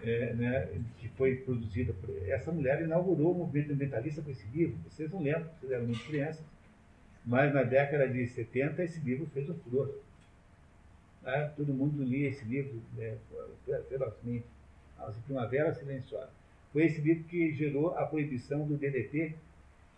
é, 0.03 0.33
né, 0.33 0.67
que 0.97 1.07
foi 1.09 1.35
produzida 1.37 1.93
por 1.93 2.09
essa 2.27 2.51
mulher, 2.51 2.81
inaugurou 2.81 3.33
o 3.33 3.37
movimento 3.37 3.73
ambientalista 3.73 4.21
com 4.21 4.31
esse 4.31 4.47
livro. 4.47 4.77
Vocês 4.89 5.11
não 5.11 5.21
lembram, 5.21 5.49
vocês 5.59 5.71
eram 5.71 5.85
muito 5.85 6.03
crianças, 6.05 6.43
mas 7.25 7.53
na 7.53 7.63
década 7.63 8.07
de 8.07 8.27
70 8.27 8.83
esse 8.83 8.99
livro 8.99 9.27
fez 9.27 9.49
um 9.49 9.55
furor. 9.55 9.93
Né? 11.21 11.51
Todo 11.55 11.73
mundo 11.73 12.03
lia 12.03 12.29
esse 12.29 12.43
livro 12.45 12.81
né, 12.95 13.17
ferozmente. 13.87 14.45
A 14.97 15.11
Primavera 15.25 15.73
Silenciosa. 15.73 16.29
Foi 16.71 16.85
esse 16.85 17.01
livro 17.01 17.23
que 17.23 17.53
gerou 17.53 17.97
a 17.97 18.05
proibição 18.05 18.67
do 18.67 18.77
DDT 18.77 19.33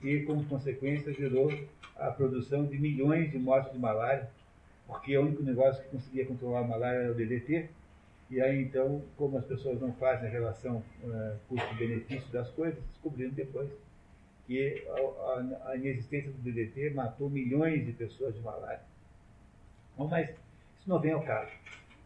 e, 0.02 0.22
como 0.22 0.46
consequência, 0.46 1.14
gerou 1.14 1.52
a 1.96 2.10
produção 2.10 2.66
de 2.66 2.78
milhões 2.80 3.30
de 3.32 3.38
mortes 3.38 3.74
de 3.74 3.80
malária, 3.80 4.30
porque 4.88 5.18
o 5.18 5.22
único 5.22 5.44
negócio 5.44 5.84
que 5.84 5.90
conseguia 5.90 6.26
controlar 6.26 6.62
a 6.62 6.68
malária 6.68 7.00
era 7.00 7.12
o 7.12 7.16
DDT. 7.16 7.70
E 8.32 8.42
aí, 8.42 8.64
então, 8.64 9.04
como 9.18 9.38
as 9.38 9.46
pessoas 9.46 9.80
não 9.80 9.94
fazem 9.94 10.28
a 10.28 10.32
relação 10.32 10.84
uh, 11.04 11.38
custo-benefício 11.48 12.32
das 12.32 12.50
coisas, 12.52 12.82
descobriram 12.92 13.32
depois 13.32 13.70
que 14.48 14.86
a, 14.88 15.68
a, 15.68 15.72
a, 15.72 15.76
inexistência 15.76 16.32
do 16.32 16.38
DDT 16.40 16.92
matou 16.92 17.30
milhões 17.30 17.86
de 17.86 17.92
pessoas 17.94 18.34
de 18.36 18.42
malária. 18.42 18.82
Bom, 19.98 20.08
mas 20.08 20.30
isso 20.30 20.90
não 20.90 21.00
vem 21.00 21.12
ao 21.12 21.24
caso. 21.24 21.52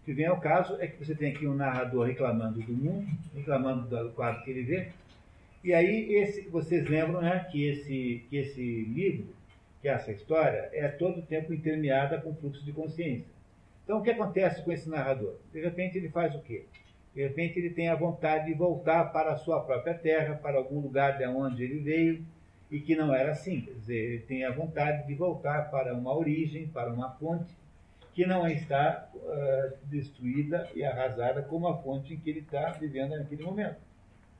O 0.01 0.05
que 0.05 0.13
vem 0.13 0.25
ao 0.25 0.39
caso 0.39 0.79
é 0.79 0.87
que 0.87 1.03
você 1.03 1.15
tem 1.15 1.33
aqui 1.33 1.47
um 1.47 1.55
narrador 1.55 2.07
reclamando 2.07 2.61
do 2.61 2.73
mundo, 2.73 3.07
reclamando 3.35 3.87
do 3.87 4.11
quadro 4.11 4.43
que 4.43 4.51
ele 4.51 4.63
vê. 4.63 4.89
E 5.63 5.73
aí, 5.73 6.13
esse, 6.15 6.41
vocês 6.49 6.87
lembram 6.87 7.21
né, 7.21 7.45
que, 7.51 7.67
esse, 7.67 8.23
que 8.29 8.37
esse 8.37 8.61
livro, 8.83 9.27
que 9.81 9.87
essa 9.87 10.11
história, 10.11 10.69
é 10.71 10.87
todo 10.87 11.19
o 11.19 11.25
tempo 11.25 11.53
intermeada 11.53 12.21
com 12.21 12.35
fluxo 12.35 12.63
de 12.63 12.71
consciência. 12.71 13.27
Então, 13.83 13.99
o 13.99 14.03
que 14.03 14.11
acontece 14.11 14.61
com 14.63 14.71
esse 14.71 14.87
narrador? 14.87 15.35
De 15.51 15.61
repente, 15.61 15.97
ele 15.97 16.09
faz 16.09 16.35
o 16.35 16.41
quê? 16.41 16.65
De 17.17 17.23
repente, 17.23 17.57
ele 17.57 17.71
tem 17.71 17.89
a 17.89 17.95
vontade 17.95 18.45
de 18.45 18.53
voltar 18.53 19.05
para 19.05 19.31
a 19.31 19.37
sua 19.37 19.59
própria 19.61 19.95
terra, 19.95 20.35
para 20.35 20.59
algum 20.59 20.79
lugar 20.79 21.17
de 21.17 21.25
onde 21.25 21.63
ele 21.63 21.79
veio, 21.79 22.23
e 22.69 22.79
que 22.79 22.95
não 22.95 23.11
era 23.11 23.31
assim. 23.31 23.61
Quer 23.61 23.71
dizer, 23.71 23.95
ele 23.95 24.19
tem 24.19 24.45
a 24.45 24.51
vontade 24.51 25.07
de 25.07 25.15
voltar 25.15 25.71
para 25.71 25.95
uma 25.95 26.15
origem, 26.15 26.67
para 26.67 26.93
uma 26.93 27.09
fonte, 27.13 27.51
que 28.13 28.23
não 28.23 28.47
está 28.47 29.09
uh, 29.15 29.77
destruída 29.85 30.69
e 30.75 30.83
arrasada 30.83 31.41
como 31.41 31.67
a 31.67 31.77
fonte 31.81 32.13
em 32.13 32.19
que 32.19 32.29
ele 32.29 32.41
está 32.41 32.69
vivendo 32.73 33.17
naquele 33.17 33.41
momento. 33.41 33.77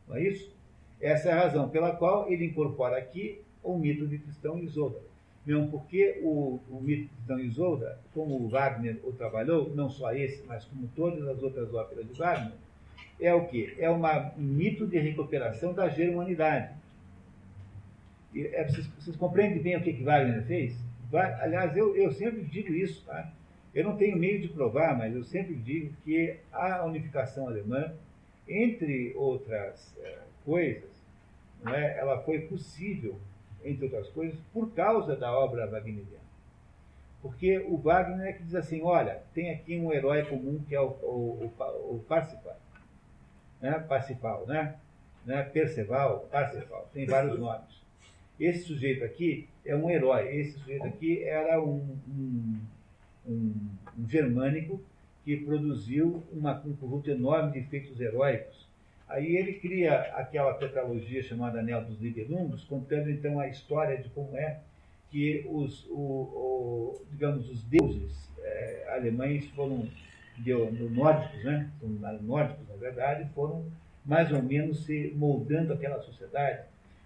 Não 0.08 0.16
é 0.16 0.22
isso? 0.22 0.56
Essa 1.02 1.30
é 1.30 1.32
a 1.32 1.46
razão 1.46 1.70
pela 1.70 1.96
qual 1.96 2.32
ele 2.32 2.46
incorpora 2.46 2.96
aqui 2.96 3.42
o 3.64 3.76
mito 3.76 4.06
de 4.06 4.20
Cristão 4.20 4.60
Isolda. 4.60 5.00
Mesmo 5.44 5.68
porque 5.72 6.20
o, 6.22 6.60
o 6.70 6.80
mito 6.80 7.06
de 7.06 7.10
Cristão 7.10 7.40
Isolda, 7.40 8.00
como 8.14 8.36
o 8.36 8.48
Wagner 8.48 9.00
o 9.04 9.12
trabalhou, 9.14 9.74
não 9.74 9.90
só 9.90 10.14
esse, 10.14 10.44
mas 10.46 10.64
como 10.66 10.88
todas 10.96 11.28
as 11.28 11.42
outras 11.42 11.74
óperas 11.74 12.08
de 12.08 12.14
Wagner, 12.14 12.54
é 13.20 13.34
o 13.34 13.46
que? 13.46 13.76
É 13.80 13.90
uma, 13.90 14.34
um 14.38 14.42
mito 14.42 14.86
de 14.86 14.98
recuperação 15.00 15.74
da 15.74 15.90
germanidade. 15.90 16.74
E, 18.34 18.46
é, 18.48 18.64
vocês, 18.66 18.88
vocês, 18.88 19.16
compreendem 19.16 19.62
bem 19.62 19.78
o 19.78 19.82
que, 19.82 19.94
que 19.94 20.04
Wagner 20.04 20.44
fez? 20.44 20.78
Aliás, 21.42 21.76
eu, 21.76 21.96
eu 21.96 22.12
sempre 22.12 22.44
digo 22.44 22.74
isso, 22.74 23.04
tá? 23.06 23.32
Eu 23.74 23.84
não 23.84 23.96
tenho 23.96 24.18
meio 24.18 24.42
de 24.42 24.48
provar, 24.50 24.98
mas 24.98 25.16
eu 25.16 25.24
sempre 25.24 25.56
digo 25.56 25.94
que 26.04 26.38
a 26.52 26.84
unificação 26.84 27.48
alemã, 27.48 27.94
entre 28.48 29.14
outras 29.16 29.96
é, 30.00 30.18
coisas, 30.44 30.90
é, 31.66 32.00
ela 32.00 32.22
foi 32.24 32.42
possível, 32.42 33.20
entre 33.64 33.86
outras 33.86 34.10
coisas, 34.10 34.40
por 34.54 34.72
causa 34.74 35.16
da 35.16 35.32
obra 35.32 35.68
wagneriana. 35.68 36.28
Porque 37.22 37.58
o 37.60 37.78
Wagner 37.78 38.28
é 38.28 38.34
que 38.34 38.44
diz 38.44 38.56
assim, 38.56 38.82
olha, 38.82 39.22
tem 39.34 39.52
aqui 39.52 39.78
um 39.78 39.92
herói 39.92 40.24
comum 40.26 40.64
que 40.68 40.76
é 40.76 40.80
o, 40.82 40.88
o, 40.88 41.52
o, 41.60 41.96
o 41.96 42.06
Parsifal, 42.08 42.58
né? 43.62 43.80
Parsifal, 43.88 44.46
né? 44.48 44.76
né? 45.26 45.44
Perceval, 45.44 46.28
Parsifal, 46.32 46.90
tem 46.94 47.06
vários 47.06 47.40
nomes. 47.40 47.78
Esse 48.40 48.66
sujeito 48.66 49.04
aqui 49.04 49.48
é 49.66 49.76
um 49.76 49.90
herói, 49.90 50.36
esse 50.36 50.60
sujeito 50.60 50.86
aqui 50.86 51.24
era 51.24 51.62
um, 51.62 51.98
um 52.08 52.60
um, 53.28 53.54
um 54.00 54.08
germânico 54.08 54.82
que 55.24 55.38
produziu 55.38 56.24
uma, 56.32 56.62
um 56.66 56.74
conjunto 56.74 57.12
enorme 57.12 57.52
de 57.52 57.68
feitos 57.68 58.00
heróicos. 58.00 58.66
Aí 59.08 59.36
ele 59.38 59.54
cria 59.54 60.00
aquela 60.16 60.54
tetralogia 60.54 61.24
chamada 61.24 61.60
Anel 61.60 61.84
dos 61.84 62.00
Nibelungos, 62.00 62.64
contando 62.64 63.10
então 63.10 63.40
a 63.40 63.48
história 63.48 63.98
de 63.98 64.10
como 64.10 64.36
é 64.38 64.60
que 65.10 65.46
os, 65.50 65.86
o, 65.90 65.96
o, 65.96 67.02
digamos, 67.12 67.50
os 67.50 67.64
deuses 67.64 68.30
é, 68.40 68.88
alemães 68.90 69.48
foram 69.52 69.88
deu, 70.40 70.72
nórdicos, 70.72 71.44
né? 71.44 71.70
nórdicos, 72.22 72.68
na 72.70 72.76
verdade, 72.76 73.30
foram 73.34 73.66
mais 74.06 74.32
ou 74.32 74.42
menos 74.42 74.86
se 74.86 75.14
moldando 75.16 75.74
aquela 75.74 76.02
sociedade. 76.02 76.62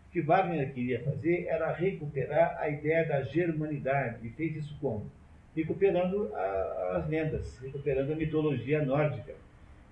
O 0.07 0.11
que 0.11 0.21
Wagner 0.21 0.73
queria 0.73 1.03
fazer 1.03 1.45
era 1.47 1.71
recuperar 1.71 2.57
a 2.59 2.69
ideia 2.69 3.07
da 3.07 3.21
germanidade, 3.23 4.27
e 4.27 4.29
fez 4.29 4.55
isso 4.57 4.77
como? 4.79 5.09
recuperando 5.55 6.34
a, 6.34 6.97
as 6.97 7.09
lendas, 7.09 7.59
recuperando 7.59 8.13
a 8.13 8.15
mitologia 8.15 8.84
nórdica, 8.84 9.34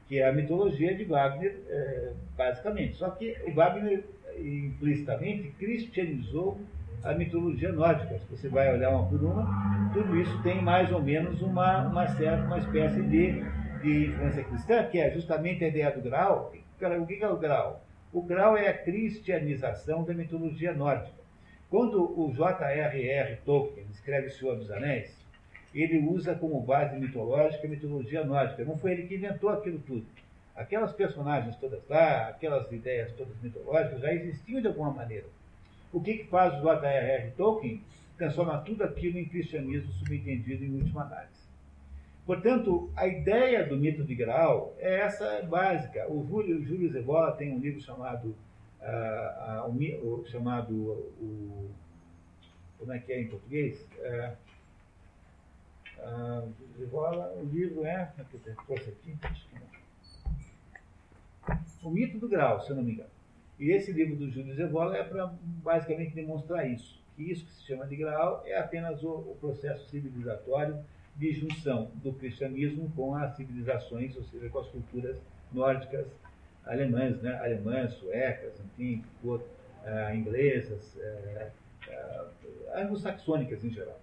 que 0.07 0.19
é 0.19 0.27
a 0.27 0.33
mitologia 0.33 0.95
de 0.95 1.03
Wagner, 1.03 1.55
é, 1.67 2.13
basicamente. 2.35 2.95
Só 2.95 3.09
que 3.09 3.35
o 3.45 3.53
Wagner, 3.53 4.03
implicitamente, 4.37 5.49
cristianizou 5.59 6.59
a 7.03 7.13
mitologia 7.13 7.71
nórdica. 7.71 8.19
Se 8.19 8.25
você 8.29 8.49
vai 8.49 8.73
olhar 8.73 8.89
uma 8.89 9.07
por 9.07 9.23
uma, 9.23 9.91
tudo 9.93 10.19
isso 10.19 10.41
tem 10.43 10.61
mais 10.61 10.91
ou 10.91 11.01
menos 11.01 11.41
uma, 11.41 11.87
uma 11.87 12.07
certa, 12.07 12.45
uma 12.45 12.57
espécie 12.57 13.01
de, 13.03 13.43
de 13.81 14.07
influência 14.07 14.43
cristã, 14.43 14.83
que 14.85 14.99
é 14.99 15.11
justamente 15.11 15.63
a 15.63 15.67
ideia 15.67 15.91
do 15.91 16.01
grau. 16.01 16.51
O 16.77 17.05
que 17.05 17.23
é 17.23 17.29
o 17.29 17.37
grau? 17.37 17.83
O 18.11 18.21
grau 18.21 18.57
é 18.57 18.67
a 18.67 18.77
cristianização 18.77 20.03
da 20.03 20.13
mitologia 20.13 20.73
nórdica. 20.73 21.19
Quando 21.69 22.19
o 22.19 22.33
J.R.R. 22.33 23.37
Tolkien 23.45 23.85
escreve 23.91 24.27
O 24.27 24.31
Senhor 24.31 24.55
dos 24.55 24.71
Anéis, 24.71 25.15
ele 25.73 25.99
usa 25.99 26.33
como 26.33 26.59
base 26.61 26.95
mitológica 26.95 27.67
a 27.67 27.69
mitologia 27.69 28.23
nórdica. 28.23 28.65
Não 28.65 28.77
foi 28.77 28.93
ele 28.93 29.03
que 29.03 29.15
inventou 29.15 29.49
aquilo 29.49 29.79
tudo. 29.79 30.05
Aquelas 30.55 30.91
personagens 30.91 31.55
todas 31.57 31.87
lá, 31.87 32.29
aquelas 32.29 32.69
ideias 32.71 33.11
todas 33.13 33.39
mitológicas 33.41 34.01
já 34.01 34.11
existiam 34.11 34.61
de 34.61 34.67
alguma 34.67 34.91
maneira. 34.91 35.27
O 35.91 36.01
que, 36.01 36.19
que 36.19 36.23
faz 36.25 36.53
o 36.53 36.61
J.R.R. 36.61 37.31
Tolkien? 37.31 37.83
Transforma 38.17 38.59
tudo 38.59 38.83
aquilo 38.83 39.17
em 39.17 39.25
cristianismo 39.25 39.91
subentendido 39.93 40.63
em 40.63 40.75
última 40.75 41.03
análise. 41.03 41.39
Portanto, 42.25 42.91
a 42.95 43.07
ideia 43.07 43.65
do 43.65 43.75
mito 43.75 44.03
de 44.03 44.13
Graal 44.13 44.75
é 44.77 44.99
essa 44.99 45.41
básica. 45.43 46.05
O 46.11 46.23
Júlio, 46.27 46.63
Júlio 46.63 46.91
Zevola 46.91 47.31
tem 47.31 47.51
um 47.51 47.59
livro 47.59 47.81
chamado, 47.81 48.35
uh, 48.81 49.67
uh, 49.67 50.05
o, 50.05 50.25
chamado 50.27 50.75
o, 50.75 51.71
como 52.77 52.93
é 52.93 52.99
que 52.99 53.11
é 53.11 53.21
em 53.21 53.27
português? 53.27 53.83
Uh, 53.97 54.35
uh, 55.97 56.53
Zevola, 56.77 57.33
o 57.35 57.45
livro 57.45 57.83
é, 57.83 58.11
trouxe 58.67 58.89
aqui, 58.89 59.17
o 61.83 61.89
mito 61.89 62.19
do 62.19 62.29
Graal, 62.29 62.61
se 62.61 62.69
eu 62.69 62.75
não 62.75 62.83
me 62.83 62.93
engano. 62.93 63.09
E 63.60 63.72
esse 63.72 63.91
livro 63.91 64.16
do 64.16 64.30
Júlio 64.30 64.55
Zevola 64.55 64.95
é 64.95 65.03
para 65.03 65.34
basicamente 65.41 66.16
demonstrar 66.16 66.70
isso. 66.70 66.99
Que 67.16 67.24
isso 67.24 67.45
que 67.45 67.51
se 67.51 67.66
chama 67.66 67.86
de 67.86 67.97
Graal 67.97 68.41
é 68.45 68.57
apenas 68.57 69.03
o, 69.03 69.10
o 69.10 69.38
processo 69.39 69.88
civilizatório 69.89 70.80
de 71.18 71.34
junção 71.34 71.91
do 71.95 72.14
cristianismo 72.14 72.89
com 72.95 73.14
as 73.16 73.36
civilizações, 73.36 74.16
ou 74.16 74.24
seja, 74.24 74.49
com 74.49 74.60
as 74.60 74.68
culturas 74.68 75.18
nórdicas 75.51 76.07
alemãs, 76.66 77.22
né? 77.22 77.38
alemãs, 77.39 77.93
suecas, 77.95 78.53
enfim, 78.60 79.03
uh, 79.24 79.41
inglesas, 80.16 80.95
uh, 80.95 81.51
uh, 81.91 82.30
anglo-saxônicas 82.76 83.64
em 83.66 83.72
geral. 83.72 83.99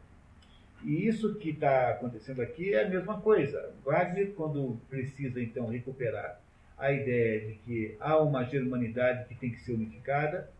E 0.85 1.07
isso 1.07 1.35
que 1.37 1.51
está 1.51 1.91
acontecendo 1.91 2.43
aqui 2.43 2.75
é 2.75 2.85
a 2.85 2.89
mesma 2.89 3.21
coisa. 3.21 3.73
Wagner, 3.83 4.33
quando 4.35 4.79
precisa 4.91 5.41
então 5.41 5.69
recuperar 5.69 6.41
a 6.79 6.93
ideia 6.93 7.41
de 7.41 7.55
que 7.55 7.97
há 8.01 8.19
uma 8.19 8.45
germanidade 8.45 9.27
que 9.29 9.35
tem 9.35 9.51
que 9.51 9.61
ser 9.61 9.73
unificada, 9.73 10.51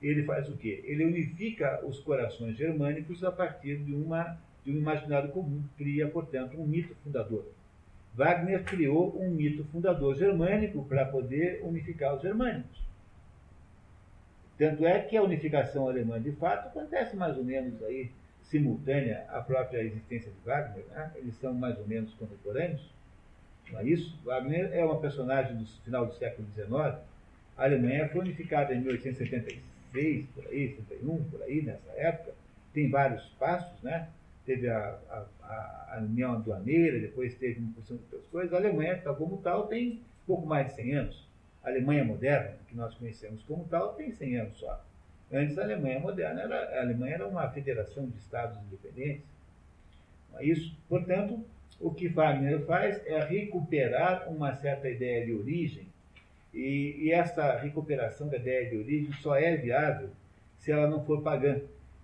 ele 0.00 0.24
faz 0.24 0.48
o 0.48 0.56
quê? 0.56 0.82
Ele 0.84 1.04
unifica 1.04 1.84
os 1.84 2.00
corações 2.00 2.56
germânicos 2.56 3.22
a 3.22 3.30
partir 3.30 3.78
de, 3.78 3.94
uma, 3.94 4.38
de 4.64 4.72
um 4.72 4.76
imaginário 4.76 5.30
comum, 5.30 5.62
cria, 5.76 6.08
portanto, 6.08 6.60
um 6.60 6.66
mito 6.66 6.94
fundador. 7.04 7.46
Wagner 8.14 8.64
criou 8.64 9.16
um 9.18 9.30
mito 9.30 9.64
fundador 9.64 10.16
germânico 10.16 10.84
para 10.84 11.04
poder 11.04 11.60
unificar 11.62 12.14
os 12.14 12.22
germânicos. 12.22 12.82
Tanto 14.58 14.86
é 14.86 15.00
que 15.00 15.16
a 15.16 15.22
unificação 15.22 15.88
alemã, 15.88 16.20
de 16.20 16.32
fato, 16.32 16.68
acontece 16.68 17.16
mais 17.16 17.36
ou 17.36 17.44
menos 17.44 17.82
aí 17.82 18.10
simultânea 18.42 19.24
à 19.30 19.40
própria 19.40 19.82
existência 19.82 20.30
de 20.30 20.38
Wagner, 20.44 20.84
né? 20.90 21.10
eles 21.16 21.34
são 21.36 21.54
mais 21.54 21.78
ou 21.78 21.86
menos 21.86 22.12
contemporâneos. 22.14 22.82
Não 23.70 23.80
é 23.80 23.84
isso? 23.84 24.18
Wagner 24.24 24.70
é 24.72 24.84
uma 24.84 25.00
personagem 25.00 25.56
do 25.56 25.66
final 25.84 26.06
do 26.06 26.14
século 26.14 26.46
XIX. 26.54 26.72
A 27.56 27.64
Alemanha 27.64 28.08
foi 28.08 28.22
unificada 28.22 28.74
em 28.74 28.80
1876, 28.80 30.26
por 30.34 30.46
aí, 30.46 30.74
71, 30.74 31.24
por 31.24 31.42
aí, 31.42 31.62
nessa 31.62 31.90
época. 31.92 32.32
Tem 32.72 32.90
vários 32.90 33.24
passos, 33.38 33.80
né? 33.82 34.08
Teve 34.44 34.68
a, 34.68 34.98
a, 35.10 35.96
a 35.96 35.98
União 36.00 36.32
Aduaneira, 36.32 36.98
depois 36.98 37.34
teve 37.34 37.60
uma 37.60 37.72
porção 37.72 37.96
de 37.96 38.02
outras 38.04 38.24
coisas. 38.30 38.52
A 38.52 38.56
Alemanha, 38.56 39.00
tal 39.02 39.14
como 39.14 39.36
tal, 39.38 39.66
tem 39.66 40.00
pouco 40.26 40.46
mais 40.46 40.68
de 40.68 40.74
100 40.74 40.94
anos. 40.94 41.28
A 41.62 41.68
Alemanha 41.68 42.04
moderna, 42.04 42.56
que 42.68 42.76
nós 42.76 42.94
conhecemos 42.94 43.42
como 43.44 43.64
tal, 43.68 43.94
tem 43.94 44.12
100 44.12 44.36
anos 44.38 44.58
só. 44.58 44.84
Antes, 45.32 45.56
a 45.58 45.62
Alemanha 45.62 46.00
moderna, 46.00 46.42
era, 46.42 46.78
a 46.78 46.82
Alemanha 46.82 47.14
era 47.14 47.26
uma 47.26 47.48
federação 47.50 48.06
de 48.06 48.18
estados 48.18 48.58
independentes. 48.64 49.24
É 50.34 50.44
isso? 50.44 50.74
Portanto, 50.88 51.44
o 51.82 51.90
que 51.90 52.08
Wagner 52.08 52.60
faz 52.60 53.04
é 53.06 53.24
recuperar 53.24 54.30
uma 54.30 54.54
certa 54.54 54.88
ideia 54.88 55.26
de 55.26 55.32
origem, 55.32 55.86
e, 56.54 56.96
e 57.00 57.12
essa 57.12 57.58
recuperação 57.58 58.28
da 58.28 58.36
ideia 58.36 58.70
de 58.70 58.76
origem 58.76 59.12
só 59.20 59.36
é 59.36 59.56
viável 59.56 60.10
se 60.58 60.70
ela 60.70 60.88
não 60.88 61.04
for 61.04 61.22
pagã. 61.22 61.60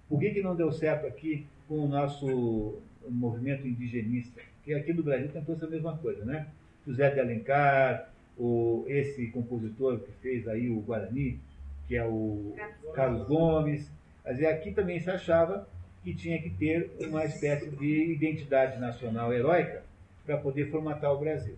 Por 0.08 0.18
que, 0.18 0.30
que 0.30 0.42
não 0.42 0.56
deu 0.56 0.72
certo 0.72 1.06
aqui 1.06 1.46
com 1.68 1.84
o 1.84 1.88
nosso 1.88 2.78
movimento 3.08 3.66
indigenista? 3.68 4.40
Porque 4.56 4.74
aqui 4.74 4.92
no 4.92 5.02
Brasil 5.02 5.28
tentou 5.28 5.54
essa 5.54 5.66
mesma 5.66 5.96
coisa, 5.98 6.24
né? 6.24 6.48
José 6.86 7.10
de 7.10 7.20
Alencar, 7.20 8.10
o, 8.36 8.84
esse 8.88 9.26
compositor 9.28 10.00
que 10.00 10.10
fez 10.22 10.48
aí 10.48 10.70
o 10.70 10.80
Guarani, 10.80 11.38
que 11.86 11.94
é 11.94 12.04
o 12.04 12.54
Carlos 12.94 13.28
Gomes. 13.28 13.90
Mas 14.24 14.42
aqui 14.42 14.72
também 14.72 14.98
se 14.98 15.10
achava 15.10 15.68
que 16.02 16.14
tinha 16.14 16.40
que 16.40 16.50
ter 16.50 16.90
uma 17.00 17.24
espécie 17.24 17.68
de 17.70 18.12
identidade 18.12 18.78
nacional 18.80 19.32
heróica 19.32 19.82
para 20.24 20.36
poder 20.36 20.70
formatar 20.70 21.12
o 21.12 21.18
Brasil. 21.18 21.56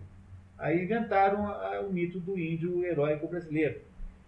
Aí 0.57 0.83
inventaram 0.83 1.45
o 1.87 1.91
mito 1.91 2.19
do 2.19 2.37
índio 2.37 2.85
heróico 2.85 3.27
brasileiro, 3.27 3.79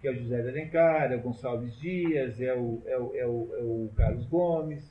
que 0.01 0.07
é 0.07 0.11
o 0.11 0.15
José 0.15 0.41
de 0.41 0.49
Alencar, 0.49 1.11
é 1.11 1.15
o 1.15 1.21
Gonçalves 1.21 1.79
Dias, 1.79 2.41
é 2.41 2.53
o, 2.53 2.81
é 2.85 2.97
o, 2.97 3.15
é 3.15 3.25
o, 3.25 3.49
é 3.57 3.61
o 3.63 3.89
Carlos 3.95 4.25
Gomes. 4.25 4.83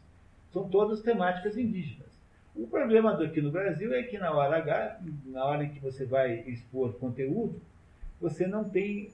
São 0.53 0.69
todas 0.69 1.03
temáticas 1.03 1.57
indígenas. 1.57 2.13
O 2.55 2.67
problema 2.67 3.23
aqui 3.23 3.41
no 3.41 3.51
Brasil 3.51 3.95
é 3.95 4.03
que 4.03 4.19
na 4.19 4.31
hora 4.33 4.59
H, 4.59 5.01
na 5.27 5.45
hora 5.45 5.65
em 5.65 5.71
que 5.71 5.81
você 5.81 6.05
vai 6.05 6.41
expor 6.47 6.93
conteúdo, 6.95 7.61
você 8.21 8.47
não 8.47 8.63
tem 8.63 9.11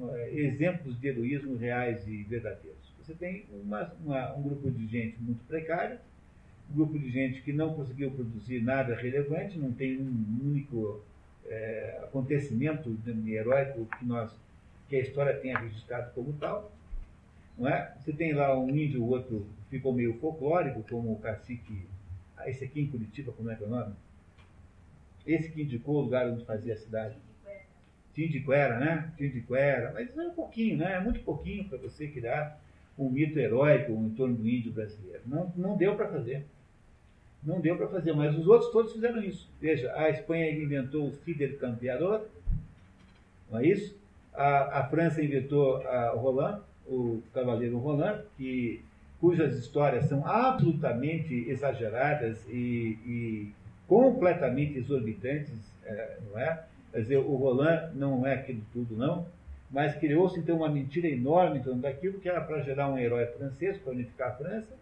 uh, 0.00 0.16
exemplos 0.32 0.98
de 0.98 1.08
heroísmo 1.08 1.56
reais 1.56 2.06
e 2.08 2.24
verdadeiros. 2.24 2.77
Você 3.08 3.14
tem 3.14 3.46
uma, 3.64 3.90
uma, 4.04 4.34
um 4.34 4.42
grupo 4.42 4.70
de 4.70 4.86
gente 4.86 5.16
muito 5.18 5.42
precária, 5.46 5.98
um 6.70 6.74
grupo 6.74 6.98
de 6.98 7.10
gente 7.10 7.40
que 7.40 7.54
não 7.54 7.72
conseguiu 7.72 8.10
produzir 8.10 8.60
nada 8.60 8.94
relevante, 8.94 9.58
não 9.58 9.72
tem 9.72 9.98
um 9.98 10.40
único 10.44 11.00
é, 11.46 12.00
acontecimento 12.04 12.94
heróico 13.26 13.86
que, 13.98 14.04
nós, 14.04 14.30
que 14.90 14.96
a 14.96 15.00
história 15.00 15.34
tenha 15.40 15.58
registrado 15.58 16.12
como 16.12 16.34
tal. 16.34 16.70
Não 17.56 17.66
é? 17.66 17.94
Você 17.98 18.12
tem 18.12 18.34
lá 18.34 18.54
um 18.58 18.68
índio, 18.68 19.02
o 19.02 19.08
outro 19.08 19.46
ficou 19.70 19.94
meio 19.94 20.12
folclórico, 20.18 20.84
como 20.90 21.10
o 21.10 21.18
cacique. 21.18 21.86
Ah, 22.36 22.50
esse 22.50 22.62
aqui 22.62 22.82
em 22.82 22.88
Curitiba, 22.88 23.32
como 23.32 23.50
é 23.50 23.56
que 23.56 23.64
é 23.64 23.66
o 23.66 23.70
nome? 23.70 23.94
Esse 25.26 25.50
que 25.50 25.62
indicou 25.62 25.96
o 25.96 26.00
lugar 26.02 26.28
onde 26.28 26.44
fazia 26.44 26.74
a 26.74 26.76
cidade. 26.76 27.16
Tindiquera, 28.12 28.78
né? 28.78 29.10
Tindiquera. 29.16 29.92
Mas 29.94 30.14
é 30.14 30.28
um 30.28 30.34
pouquinho, 30.34 30.76
né? 30.76 30.92
É 30.92 31.00
muito 31.00 31.20
pouquinho 31.20 31.66
para 31.66 31.78
você 31.78 32.06
criar 32.06 32.67
um 32.98 33.08
mito 33.08 33.38
heróico 33.38 33.92
em 33.92 34.10
torno 34.10 34.34
do 34.34 34.48
índio 34.48 34.72
brasileiro. 34.72 35.22
Não, 35.26 35.52
não 35.56 35.76
deu 35.76 35.94
para 35.94 36.08
fazer. 36.08 36.44
Não 37.42 37.60
deu 37.60 37.76
para 37.76 37.86
fazer, 37.88 38.12
mas 38.12 38.36
os 38.36 38.46
outros 38.48 38.72
todos 38.72 38.92
fizeram 38.92 39.22
isso. 39.22 39.48
Veja, 39.60 39.92
a 39.94 40.10
Espanha 40.10 40.50
inventou 40.50 41.06
o 41.06 41.12
Fidel 41.12 41.56
Campeador, 41.58 42.26
não 43.48 43.60
é 43.60 43.66
isso? 43.66 43.96
A, 44.34 44.80
a 44.80 44.88
França 44.88 45.22
inventou 45.22 45.76
a 45.86 46.10
Roland, 46.10 46.60
o 46.86 47.22
Cavaleiro 47.32 47.78
Roland, 47.78 48.22
que, 48.36 48.82
cujas 49.20 49.56
histórias 49.56 50.06
são 50.06 50.26
absolutamente 50.26 51.48
exageradas 51.48 52.44
e, 52.48 52.98
e 53.06 53.52
completamente 53.86 54.78
exorbitantes, 54.78 55.54
é, 55.84 56.18
não 56.28 56.38
é? 56.38 56.64
Quer 56.90 57.00
dizer, 57.02 57.16
o 57.18 57.36
Roland 57.36 57.92
não 57.94 58.26
é 58.26 58.34
aquilo 58.34 58.62
tudo, 58.72 58.96
não 58.96 59.26
mas 59.70 59.94
criou-se 59.96 60.38
então 60.38 60.56
uma 60.56 60.68
mentira 60.68 61.08
enorme 61.08 61.58
em 61.58 61.62
torno 61.62 61.82
daquilo, 61.82 62.20
que 62.20 62.28
era 62.28 62.40
para 62.40 62.62
gerar 62.62 62.88
um 62.88 62.98
herói 62.98 63.26
francês, 63.26 63.76
para 63.78 63.92
unificar 63.92 64.28
a 64.28 64.34
França, 64.34 64.74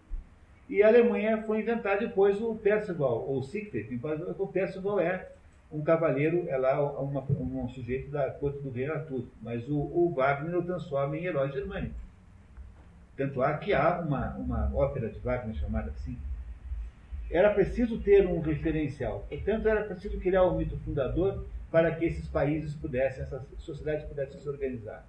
e 0.69 0.83
a 0.83 0.89
Alemanha 0.89 1.43
foi 1.43 1.61
inventar 1.61 1.99
depois 1.99 2.41
o 2.41 2.55
Percival, 2.57 3.25
ou 3.29 3.43
Siegfried. 3.43 4.01
O 4.39 4.47
Percival 4.49 4.99
é 5.01 5.29
um 5.71 5.83
cavaleiro, 5.83 6.49
é 6.49 6.57
lá 6.57 6.81
uma, 7.01 7.21
um 7.23 7.69
sujeito 7.69 8.11
da 8.11 8.31
corte 8.31 8.61
do 8.61 8.71
rei 8.71 8.89
Arthur, 8.89 9.25
mas 9.43 9.69
o, 9.69 9.77
o 9.77 10.13
Wagner 10.15 10.57
o 10.57 10.63
transforma 10.63 11.17
em 11.17 11.25
herói 11.25 11.51
germânico. 11.53 11.95
Tanto 13.17 13.43
há 13.43 13.57
que 13.57 13.73
há 13.73 14.01
uma, 14.01 14.35
uma 14.37 14.71
ópera 14.75 15.09
de 15.09 15.19
Wagner 15.21 15.55
chamada 15.57 15.91
assim. 15.91 16.17
Era 17.31 17.53
preciso 17.53 17.99
ter 18.01 18.27
um 18.27 18.41
referencial, 18.41 19.25
portanto, 19.29 19.67
era 19.67 19.85
preciso 19.85 20.19
criar 20.21 20.45
um 20.45 20.57
mito 20.57 20.77
fundador 20.79 21.45
para 21.77 21.94
que 21.94 22.07
esses 22.07 22.27
países 22.27 22.73
pudessem, 22.73 23.23
essas 23.23 23.43
sociedades 23.59 24.07
pudessem 24.07 24.40
se 24.40 24.48
organizar. 24.48 25.07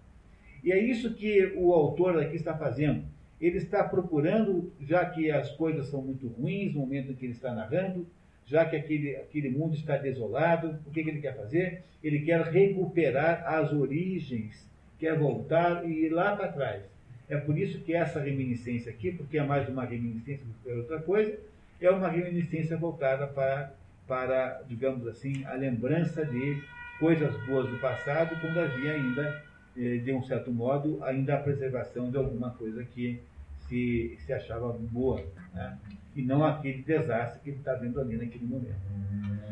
E 0.61 0.73
é 0.73 0.77
isso 0.77 1.13
que 1.13 1.53
o 1.55 1.71
autor 1.71 2.19
aqui 2.19 2.35
está 2.35 2.57
fazendo. 2.57 3.05
Ele 3.39 3.57
está 3.57 3.85
procurando, 3.85 4.69
já 4.81 5.05
que 5.05 5.31
as 5.31 5.49
coisas 5.51 5.87
são 5.87 6.01
muito 6.01 6.27
ruins 6.27 6.73
no 6.73 6.81
momento 6.81 7.13
em 7.13 7.15
que 7.15 7.25
ele 7.25 7.31
está 7.31 7.53
narrando, 7.53 8.05
já 8.45 8.65
que 8.65 8.75
aquele, 8.75 9.15
aquele 9.15 9.49
mundo 9.49 9.75
está 9.75 9.95
desolado, 9.95 10.77
o 10.85 10.91
que, 10.91 11.05
que 11.05 11.09
ele 11.09 11.21
quer 11.21 11.37
fazer? 11.37 11.83
Ele 12.03 12.19
quer 12.19 12.41
recuperar 12.41 13.47
as 13.47 13.71
origens, 13.71 14.69
quer 14.99 15.17
voltar 15.17 15.89
e 15.89 16.07
ir 16.07 16.09
lá 16.09 16.35
para 16.35 16.51
trás. 16.51 16.83
É 17.29 17.37
por 17.37 17.57
isso 17.57 17.79
que 17.79 17.93
essa 17.93 18.19
reminiscência 18.19 18.91
aqui, 18.91 19.13
porque 19.13 19.37
é 19.37 19.43
mais 19.43 19.69
uma 19.69 19.85
reminiscência 19.85 20.43
do 20.43 20.53
que 20.61 20.69
outra 20.69 20.99
coisa, 20.99 21.39
é 21.79 21.89
uma 21.89 22.09
reminiscência 22.09 22.75
voltada 22.75 23.25
para, 23.25 23.73
para, 24.07 24.61
digamos 24.67 25.07
assim, 25.07 25.43
a 25.45 25.53
lembrança 25.53 26.25
de 26.25 26.63
coisas 26.99 27.35
boas 27.45 27.69
do 27.69 27.77
passado, 27.79 28.39
quando 28.39 28.59
havia 28.59 28.93
ainda, 28.93 29.43
eh, 29.77 29.97
de 29.97 30.13
um 30.13 30.23
certo 30.23 30.51
modo, 30.51 31.03
ainda 31.03 31.35
a 31.35 31.39
preservação 31.39 32.09
de 32.09 32.17
alguma 32.17 32.51
coisa 32.51 32.83
que 32.83 33.21
se, 33.67 34.17
se 34.25 34.33
achava 34.33 34.71
boa. 34.73 35.23
Né? 35.53 35.77
e 36.17 36.23
não 36.23 36.43
aquele 36.43 36.81
desastre 36.81 37.39
que 37.43 37.51
ele 37.51 37.59
está 37.59 37.75
vendo 37.75 38.01
ali 38.01 38.17
naquele 38.17 38.47
momento. 38.47 38.75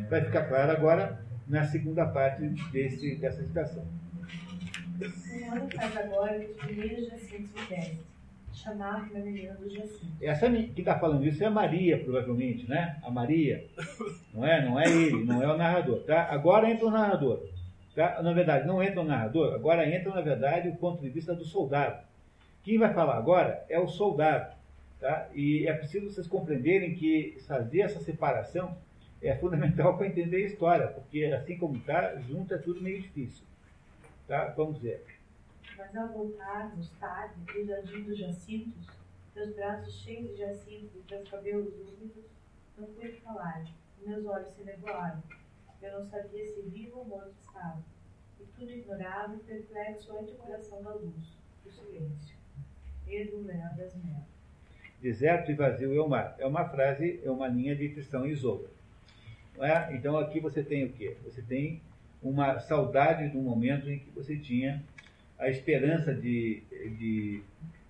Vai 0.10 0.26
ficar 0.26 0.46
claro 0.46 0.72
agora 0.72 1.24
na 1.48 1.64
segunda 1.64 2.08
parte 2.08 2.42
desse, 2.72 3.16
dessa 3.18 3.44
citação. 3.44 3.86
Um 5.00 5.52
ano 5.52 5.70
faz 5.76 5.96
agora 5.96 6.40
os 6.40 6.58
primeiros 6.58 7.08
jacintos 7.08 7.52
em 7.72 8.00
chamar 8.56 9.10
Jacinto. 9.70 10.16
Essa 10.22 10.50
que 10.50 10.82
está 10.82 10.98
falando 10.98 11.26
isso 11.26 11.44
é 11.44 11.48
a 11.48 11.52
Maria, 11.52 11.98
provavelmente, 12.04 12.68
né? 12.70 13.00
A 13.04 13.12
Maria. 13.12 13.66
Não 14.34 14.46
é? 14.46 14.66
Não 14.66 14.80
é 14.80 14.86
ele, 14.86 15.24
não 15.24 15.44
é 15.44 15.54
o 15.54 15.58
narrador. 15.58 16.00
Tá? 16.04 16.24
Agora 16.32 16.70
entra 16.70 16.86
o 16.86 16.92
narrador. 16.92 17.44
Tá? 17.94 18.22
Na 18.22 18.34
verdade, 18.34 18.68
não 18.68 18.82
entra 18.82 19.02
o 19.02 19.06
narrador, 19.06 19.54
agora 19.54 19.88
entra, 19.90 20.14
na 20.14 20.22
verdade, 20.22 20.70
o 20.70 20.76
ponto 20.76 21.02
de 21.02 21.10
vista 21.10 21.34
do 21.34 21.46
soldado. 21.46 22.04
Quem 22.64 22.78
vai 22.78 22.94
falar 22.94 23.18
agora 23.18 23.66
é 23.70 23.80
o 23.80 23.88
soldado. 23.88 24.56
Tá? 25.00 25.28
E 25.34 25.68
é 25.68 25.74
preciso 25.74 26.10
vocês 26.10 26.28
compreenderem 26.28 26.96
que 26.96 27.38
fazer 27.48 27.82
essa 27.82 28.00
separação 28.00 28.76
é 29.22 29.36
fundamental 29.36 29.96
para 29.98 30.08
entender 30.08 30.38
a 30.38 30.48
história, 30.48 30.88
porque 30.88 31.26
assim 31.26 31.58
como 31.58 31.78
está, 31.78 32.16
junto 32.22 32.54
é 32.54 32.58
tudo 32.58 32.82
meio 32.82 33.02
difícil. 33.02 33.46
Tá? 34.28 34.54
Vamos 34.58 34.80
ver. 34.80 35.04
Mas 35.78 35.96
ao 35.96 36.08
voltarmos 36.10 36.90
tarde 37.00 37.40
do 37.42 37.66
jardim 37.66 38.04
dos 38.04 38.18
jacintos, 38.18 38.88
teus 39.34 39.54
braços 39.56 39.94
cheios 39.94 40.30
de 40.32 40.38
jacintos 40.38 40.96
e 40.96 41.00
teus 41.08 41.30
cabelos 41.30 41.74
úmidos, 41.74 42.26
não 42.78 42.88
pude 42.88 43.20
falar, 43.22 43.66
meus 44.06 44.26
olhos 44.26 44.52
se 44.52 44.64
nevoaram. 44.64 45.22
Eu 45.82 46.00
não 46.00 46.10
sabia 46.10 46.46
se 46.46 46.62
vivo 46.62 47.00
ou 47.00 47.06
morto 47.06 47.36
estava. 47.42 47.84
E 48.40 48.46
tudo 48.58 48.72
ignorava 48.72 49.36
e 49.36 49.40
perplexo 49.40 50.18
ante 50.18 50.32
o 50.32 50.38
coração 50.38 50.82
da 50.82 50.94
luz, 50.94 51.38
do 51.64 51.72
silêncio. 51.72 52.36
Edo 53.08 53.46
Léo 53.46 53.78
das 53.78 53.96
Melas 53.96 54.36
deserto 55.06 55.52
e 55.52 55.54
vazio 55.54 55.96
é 55.96 56.02
o 56.02 56.10
mar. 56.10 56.36
É 56.40 56.48
uma 56.48 56.68
frase, 56.68 57.20
é 57.24 57.30
uma 57.30 57.48
linha 57.48 57.76
de 57.76 57.90
Tristão 57.90 58.26
e. 58.26 58.34
É? 59.60 59.96
Então 59.96 60.18
aqui 60.18 60.40
você 60.40 60.64
tem 60.64 60.84
o 60.84 60.92
quê? 60.92 61.16
Você 61.24 61.44
tem 61.44 61.80
uma 62.24 62.60
saudade 62.60 63.30
do 63.30 63.40
momento 63.40 63.88
em 63.88 64.00
que 64.00 64.10
você 64.10 64.36
tinha 64.36 64.84
a 65.38 65.50
esperança 65.50 66.14
de, 66.14 66.64
de 66.98 67.42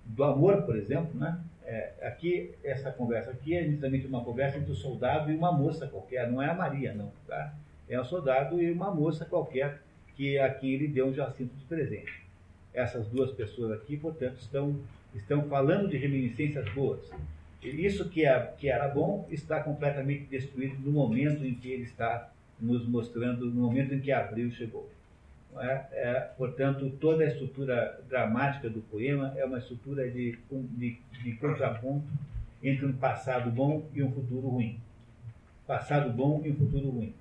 do 0.05 0.23
amor, 0.23 0.63
por 0.63 0.76
exemplo, 0.76 1.17
né? 1.19 1.39
É, 1.63 1.93
aqui, 2.03 2.51
essa 2.63 2.91
conversa 2.91 3.31
aqui 3.31 3.55
é 3.55 3.63
justamente 3.63 4.05
uma 4.05 4.23
conversa 4.23 4.59
entre 4.59 4.72
o 4.72 4.76
soldado 4.76 5.31
e 5.31 5.35
uma 5.35 5.51
moça 5.51 5.88
qualquer, 5.88 6.30
não 6.31 6.39
é 6.39 6.47
a 6.47 6.53
Maria, 6.53 6.93
não, 6.93 7.11
tá? 7.27 7.55
É 7.89 7.99
um 7.99 8.05
soldado 8.05 8.61
e 8.61 8.72
uma 8.72 8.93
moça 8.93 9.26
qualquer 9.26 9.81
que 10.15 10.38
aqui 10.38 10.73
ele 10.73 10.88
deu 10.88 11.07
um 11.07 11.13
jacinto 11.13 11.55
de 11.55 11.65
presente. 11.65 12.23
Essas 12.72 13.07
duas 13.07 13.31
pessoas 13.31 13.72
aqui, 13.72 13.97
portanto, 13.97 14.38
estão 14.39 14.80
estão 15.15 15.43
falando 15.43 15.88
de 15.88 15.97
reminiscências 15.97 16.67
boas. 16.73 16.99
Isso 17.63 18.09
que, 18.09 18.26
é, 18.26 18.53
que 18.59 18.69
era 18.69 18.88
bom 18.88 19.27
está 19.31 19.61
completamente 19.61 20.26
destruído 20.26 20.77
no 20.80 20.91
momento 20.91 21.43
em 21.43 21.55
que 21.55 21.72
ele 21.72 21.84
está 21.84 22.31
nos 22.59 22.88
mostrando, 22.88 23.45
no 23.45 23.61
momento 23.61 23.93
em 23.93 23.99
que 23.99 24.11
abril 24.11 24.51
chegou. 24.51 24.89
É? 25.57 25.88
É, 25.91 26.19
portanto, 26.38 26.90
toda 26.99 27.23
a 27.23 27.27
estrutura 27.27 28.03
dramática 28.07 28.69
do 28.69 28.82
poema 28.82 29.34
é 29.38 29.45
uma 29.45 29.57
estrutura 29.57 30.10
de, 30.10 30.38
de, 30.52 30.99
de 31.23 31.36
contraponto 31.38 32.06
entre 32.61 32.86
um 32.86 32.94
passado 32.94 33.49
bom 33.52 33.88
e 33.94 34.03
um 34.03 34.11
futuro 34.11 34.48
ruim. 34.48 34.80
Passado 35.65 36.11
bom 36.11 36.41
e 36.44 36.52
um 36.52 36.56
futuro 36.56 36.90
ruim. 36.90 37.15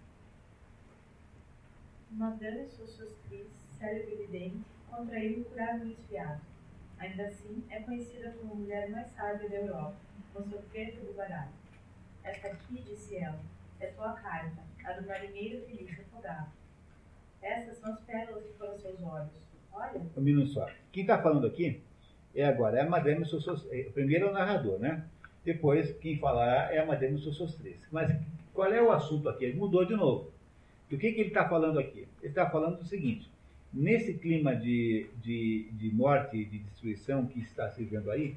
Madame 2.11 2.67
Sossostris, 2.69 3.47
célebre 3.79 4.15
evidente, 4.15 4.59
contraiu 4.91 5.41
o 5.41 5.45
curar 5.45 5.79
no 5.79 5.91
esfiado 5.91 6.41
Ainda 6.99 7.27
assim, 7.27 7.63
é 7.71 7.81
conhecida 7.81 8.31
como 8.33 8.53
a 8.53 8.57
mulher 8.57 8.89
mais 8.89 9.09
sábia 9.11 9.49
da 9.49 9.57
Europa, 9.57 9.97
com 10.33 10.43
seu 10.49 10.59
preto 10.71 11.05
do 11.05 11.15
baralho. 11.15 11.51
Esta 12.23 12.49
aqui, 12.49 12.83
disse 12.83 13.17
ela, 13.17 13.39
é 13.81 13.89
tua 13.89 14.13
carta, 14.15 14.63
a 14.85 14.93
do 14.93 15.07
marinheiro 15.07 15.67
Felipe 15.67 16.01
afogado. 16.01 16.51
Essas 17.45 17.77
são 17.77 17.93
as 17.93 18.01
pérolas 18.01 18.43
que 18.43 18.55
foram 18.55 18.79
seus 18.79 19.03
olhos. 19.03 19.29
Olha. 19.71 20.01
Um 20.17 20.21
minuto 20.23 20.49
só. 20.49 20.67
Quem 20.91 21.03
está 21.03 21.21
falando 21.21 21.47
aqui 21.47 21.83
é 22.35 22.47
agora, 22.47 22.79
é 22.79 22.81
a 22.81 22.89
Madame 22.89 23.25
Sossostris. 23.27 23.71
É, 23.71 23.91
primeiro 23.91 24.27
é 24.27 24.31
o 24.31 24.33
narrador, 24.33 24.79
né? 24.79 25.05
Depois, 25.45 25.93
quem 25.99 26.19
falar 26.19 26.73
é 26.73 26.79
a 26.79 26.87
Madame 26.87 27.19
Sossostris. 27.19 27.77
Mas 27.93 28.17
qual 28.55 28.73
é 28.73 28.83
o 28.83 28.91
assunto 28.91 29.29
aqui? 29.29 29.45
Ele 29.45 29.59
mudou 29.59 29.85
de 29.85 29.95
novo. 29.95 30.33
Do 30.89 30.97
que, 30.97 31.13
que 31.13 31.21
ele 31.21 31.29
está 31.29 31.47
falando 31.47 31.79
aqui? 31.79 32.09
Ele 32.23 32.31
está 32.31 32.49
falando 32.49 32.79
do 32.79 32.85
seguinte: 32.85 33.31
nesse 33.71 34.15
clima 34.15 34.57
de, 34.57 35.11
de, 35.23 35.69
de 35.73 35.95
morte 35.95 36.39
e 36.39 36.45
de 36.47 36.61
destruição 36.61 37.27
que 37.27 37.41
está 37.41 37.69
se 37.69 37.85
vendo 37.85 38.11
aí, 38.11 38.37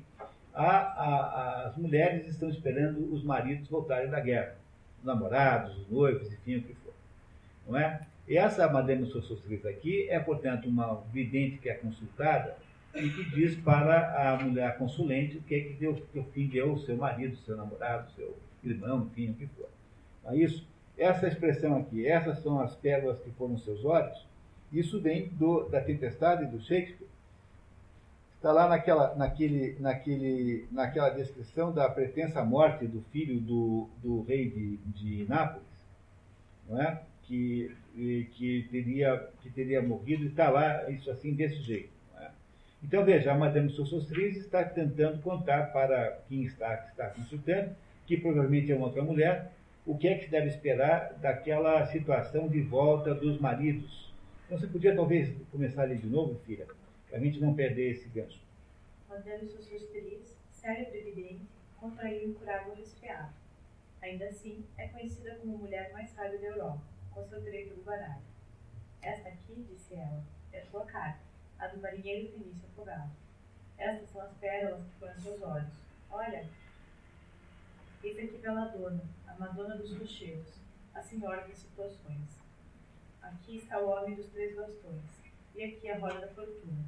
a, 0.53 0.67
a, 0.67 1.67
as 1.67 1.77
mulheres 1.77 2.27
estão 2.27 2.49
esperando 2.49 3.13
os 3.13 3.23
maridos 3.23 3.69
voltarem 3.69 4.09
da 4.09 4.19
guerra. 4.19 4.57
Os 4.99 5.05
namorados, 5.05 5.77
os 5.77 5.89
noivos, 5.89 6.29
enfim, 6.33 6.57
o 6.57 6.63
que 6.63 6.73
for. 6.73 6.93
Não 7.67 7.77
é? 7.77 8.01
E 8.27 8.37
essa 8.37 8.69
Madame 8.69 9.05
Sossostriz 9.07 9.65
aqui 9.65 10.09
é, 10.09 10.19
portanto, 10.19 10.67
uma 10.67 11.01
vidente 11.13 11.57
que 11.59 11.69
é 11.69 11.75
consultada 11.75 12.57
e 12.93 13.09
que 13.09 13.23
diz 13.29 13.55
para 13.55 14.33
a 14.33 14.43
mulher 14.43 14.77
consulente 14.77 15.37
o 15.37 15.41
que, 15.41 15.55
é 15.55 15.61
que, 15.61 15.73
deu, 15.73 15.93
que 15.95 16.19
o 16.19 16.23
fim 16.25 16.47
deu 16.47 16.77
seu 16.79 16.97
marido, 16.97 17.37
seu 17.37 17.55
namorado, 17.55 18.11
seu 18.11 18.37
irmão, 18.63 19.07
enfim, 19.11 19.31
o 19.31 19.33
que 19.35 19.47
for. 19.47 19.69
É 20.25 20.35
isso. 20.35 20.67
Essa 20.97 21.27
expressão 21.27 21.77
aqui, 21.77 22.05
essas 22.05 22.39
são 22.39 22.59
as 22.59 22.75
pérolas 22.75 23.19
que 23.19 23.29
foram 23.31 23.57
seus 23.59 23.85
olhos, 23.85 24.25
isso 24.73 24.99
vem 24.99 25.29
do, 25.29 25.63
da 25.69 25.79
tempestade 25.79 26.45
do 26.47 26.59
Shakespeare. 26.59 27.07
Está 28.35 28.51
lá 28.51 28.67
naquela, 28.67 29.15
naquele, 29.15 29.77
naquele, 29.79 30.67
naquela 30.71 31.09
descrição 31.09 31.71
da 31.71 31.87
pretensa 31.89 32.43
morte 32.43 32.85
do 32.85 33.01
filho 33.11 33.39
do, 33.39 33.87
do 34.03 34.21
rei 34.23 34.49
de, 34.49 34.77
de 34.77 35.25
Nápoles, 35.29 35.65
não 36.67 36.81
é? 36.81 37.01
que, 37.27 37.75
que, 38.35 38.67
teria, 38.69 39.29
que 39.41 39.49
teria 39.49 39.81
morrido, 39.81 40.23
e 40.23 40.27
está 40.27 40.49
lá 40.49 40.89
isso 40.89 41.09
assim 41.09 41.33
desse 41.33 41.61
jeito. 41.61 41.89
É? 42.19 42.29
Então 42.83 43.03
veja, 43.03 43.31
a 43.31 43.37
Madame 43.37 43.69
Sossostris 43.69 44.37
está 44.37 44.63
tentando 44.63 45.21
contar 45.21 45.71
para 45.73 46.19
quem 46.27 46.43
está, 46.43 46.77
que 46.77 46.91
está 46.91 47.09
consultando, 47.09 47.75
que 48.05 48.17
provavelmente 48.17 48.71
é 48.71 48.75
uma 48.75 48.87
outra 48.87 49.03
mulher, 49.03 49.51
o 49.85 49.97
que 49.97 50.07
é 50.07 50.15
que 50.15 50.25
se 50.25 50.31
deve 50.31 50.47
esperar 50.47 51.13
daquela 51.21 51.85
situação 51.87 52.47
de 52.47 52.61
volta 52.61 53.13
dos 53.15 53.39
maridos 53.39 54.07
então 54.47 54.57
você 54.57 54.67
podia 54.67 54.95
talvez 54.95 55.29
começar 55.51 55.83
ali 55.83 55.97
de 55.97 56.07
novo, 56.07 56.39
filha, 56.45 56.65
para 57.09 57.17
a 57.17 57.19
gente 57.19 57.37
não 57.41 57.53
perder 57.53 57.91
esse 57.91 58.07
gancho. 58.07 58.39
Suas 59.05 59.89
feliz, 59.91 60.37
cérebro 60.51 60.95
evidente, 60.95 61.45
contraiu 61.77 62.29
incurado 62.29 62.73
resfriado. 62.73 63.33
Ainda 64.01 64.25
assim, 64.25 64.63
é 64.77 64.87
conhecida 64.87 65.35
como 65.35 65.55
a 65.55 65.57
mulher 65.57 65.91
mais 65.91 66.09
sábia 66.11 66.39
da 66.39 66.47
Europa, 66.47 66.81
direito 67.25 67.75
do 67.75 67.83
baralho. 67.83 68.21
Esta 69.01 69.29
aqui, 69.29 69.65
disse 69.69 69.95
ela, 69.95 70.23
é 70.51 70.61
sua 70.61 70.85
carta, 70.85 71.19
a 71.59 71.67
do 71.67 71.79
marinheiro 71.79 72.31
Fenício 72.31 72.67
afogado. 72.71 73.11
Estas 73.77 74.09
são 74.09 74.21
as 74.21 74.33
pérolas 74.33 74.83
que 74.85 74.99
foram 74.99 75.19
seus 75.19 75.41
olhos. 75.41 75.73
Olha, 76.09 76.47
eis 78.03 78.17
aqui 78.17 78.37
dona, 78.37 79.01
a 79.27 79.33
Madonna 79.35 79.77
dos 79.77 79.97
Rochedos, 79.97 80.59
a 80.93 81.01
senhora 81.01 81.47
das 81.47 81.57
situações. 81.57 82.39
Aqui 83.21 83.57
está 83.57 83.79
o 83.79 83.89
homem 83.89 84.15
dos 84.15 84.27
três 84.27 84.55
bastões, 84.55 85.21
e 85.53 85.63
aqui 85.63 85.89
a 85.89 85.97
roda 85.97 86.21
da 86.21 86.27
fortuna, 86.29 86.85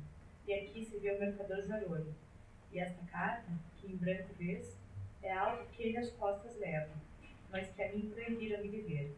e 0.48 0.54
aqui 0.54 0.86
se 0.86 0.98
vê 1.00 1.12
o 1.12 1.20
mercador 1.20 1.62
Zarolho. 1.62 2.16
E 2.72 2.80
esta 2.80 3.04
carta, 3.06 3.52
que 3.78 3.92
em 3.92 3.98
branco 3.98 4.34
vês, 4.36 4.78
é 5.22 5.34
algo 5.34 5.68
que 5.70 5.84
ele 5.84 5.98
às 5.98 6.12
costas 6.12 6.56
leva, 6.58 6.94
mas 7.52 7.68
que 7.72 7.82
a 7.82 7.92
mim 7.92 8.10
proibiram-me 8.10 8.70
viver. 8.70 9.16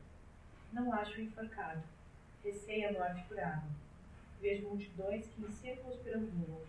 Não 0.71 0.93
acho 0.93 1.21
enforcado, 1.21 1.81
receio 2.43 2.89
a 2.89 2.93
morte 2.93 3.23
por 3.27 3.39
água. 3.39 3.69
Vejo 4.41 4.67
multidões 4.67 5.27
que 5.27 5.41
em 5.43 5.51
círculos 5.51 5.97
perambulam. 5.97 6.61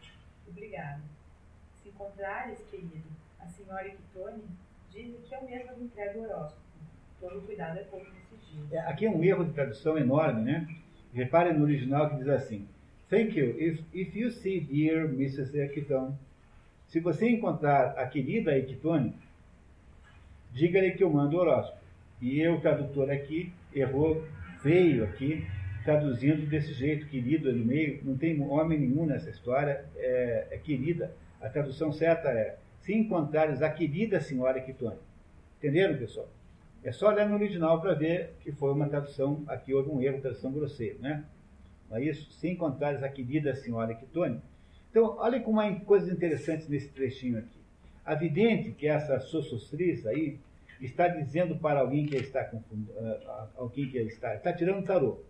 Obrigado. 0.49 1.03
Se 1.83 1.89
encontrares, 1.89 2.59
querido, 2.71 3.03
a 3.41 3.47
senhora 3.47 3.89
Equitone, 3.89 4.43
diz 4.91 5.29
que 5.29 5.35
eu 5.35 5.45
mesma 5.45 5.73
me 5.73 5.85
entrego 5.85 6.19
o 6.19 6.23
horóscopo. 6.25 6.63
Todo 7.21 7.47
cuidado 7.47 7.79
é 7.79 7.85
pouco 7.85 8.07
é, 8.71 8.79
aqui 8.81 9.07
é 9.07 9.11
um 9.11 9.23
erro 9.23 9.45
de 9.45 9.53
tradução 9.53 9.97
enorme, 9.97 10.43
né? 10.43 10.69
Reparem 11.13 11.55
no 11.55 11.65
original 11.65 12.11
que 12.11 12.17
diz 12.17 12.29
assim: 12.29 12.67
Thank 13.09 13.39
you. 13.39 13.55
If, 13.59 13.81
if 13.93 14.17
you 14.17 14.31
see 14.31 14.61
dear 14.61 15.05
Mrs. 15.05 15.59
Equitone, 15.59 16.15
se 16.89 17.01
você 17.01 17.29
encontrar 17.29 17.99
a 17.99 18.07
querida 18.07 18.57
Equitone, 18.57 19.15
diga-lhe 20.53 20.93
que 20.93 21.05
eu 21.05 21.11
mando 21.11 21.37
o 21.37 21.41
horóscopo. 21.41 21.81
E 22.21 22.47
o 22.47 22.61
tradutor 22.61 23.11
aqui 23.11 23.53
errou 23.75 24.25
feio 24.61 25.05
aqui, 25.05 25.45
traduzindo 25.85 26.47
desse 26.47 26.73
jeito, 26.73 27.07
querido, 27.07 27.53
no 27.53 27.65
meio, 27.65 28.01
não 28.05 28.17
tem 28.17 28.41
homem 28.41 28.79
nenhum 28.79 29.05
nessa 29.05 29.31
história, 29.31 29.85
é, 29.97 30.49
é 30.51 30.59
querida. 30.59 31.13
A 31.41 31.49
tradução 31.49 31.93
certa 31.93 32.29
é, 32.29 32.57
se 32.81 32.95
encontrares 32.95 33.63
a 33.63 33.71
querida 33.71 34.21
senhora 34.21 34.61
Quitone. 34.61 34.99
Entenderam, 35.59 35.97
pessoal? 35.97 36.29
É 36.85 36.91
só 36.91 37.09
olhar 37.09 37.29
no 37.29 37.35
original 37.35 37.81
para 37.81 37.95
ver 37.95 38.35
que 38.41 38.53
foi 38.53 38.73
uma 38.73 38.89
tradução, 38.89 39.43
aqui 39.47 39.73
houve 39.73 39.91
um 39.91 40.01
erro, 40.03 40.21
tradução 40.21 40.53
grosseira, 40.53 40.99
né? 41.01 41.25
Não 41.89 41.97
é 41.97 42.05
isso? 42.05 42.33
Se 42.33 42.49
encontrares 42.49 43.03
a 43.03 43.09
querida 43.09 43.55
senhora 43.55 43.95
Quitone. 43.95 44.41
Então, 44.91 45.17
olha 45.19 45.41
como 45.41 45.61
há 45.61 45.75
coisas 45.81 46.09
interessantes 46.09 46.69
nesse 46.69 46.89
trechinho 46.89 47.39
aqui. 47.39 47.61
A 48.05 48.15
vidente, 48.15 48.73
que 48.73 48.89
é 48.89 48.91
essa 48.91 49.21
sossostriz 49.21 50.07
aí, 50.07 50.39
está 50.87 51.09
dizendo 51.09 51.57
para 51.57 51.81
alguém 51.81 52.07
que 52.07 52.17
está 52.17 52.45
confundindo, 52.45 52.91
uh, 52.93 53.49
alguém 53.57 53.89
que 53.89 53.99
está, 53.99 54.35
está 54.35 54.53
tirando 54.53 54.85
tarô. 54.85 55.21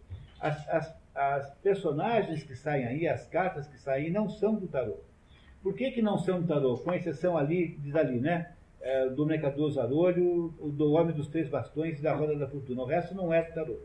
As, 0.40 0.68
as, 0.68 0.96
as, 1.14 1.54
personagens 1.56 2.42
que 2.42 2.56
saem 2.56 2.86
aí, 2.86 3.06
as 3.06 3.26
cartas 3.26 3.68
que 3.68 3.78
saem, 3.78 4.10
não 4.10 4.28
são 4.28 4.54
do 4.54 4.66
tarô. 4.66 4.96
Por 5.62 5.74
que, 5.74 5.90
que 5.92 6.02
não 6.02 6.18
são 6.18 6.40
do 6.40 6.48
tarô? 6.48 6.76
Com 6.78 6.92
exceção 6.92 7.36
ali, 7.36 7.76
diz 7.78 7.94
ali, 7.94 8.18
né? 8.18 8.52
É, 8.80 9.08
do 9.10 9.24
Mercador 9.24 9.70
Zarolho, 9.70 10.52
do 10.60 10.92
Homem 10.92 11.14
dos 11.14 11.28
Três 11.28 11.48
Bastões 11.48 12.00
e 12.00 12.02
da 12.02 12.14
Roda 12.14 12.36
da 12.36 12.48
Fortuna. 12.48 12.82
O 12.82 12.86
resto 12.86 13.14
não 13.14 13.32
é 13.32 13.42
do 13.42 13.54
tarô. 13.54 13.78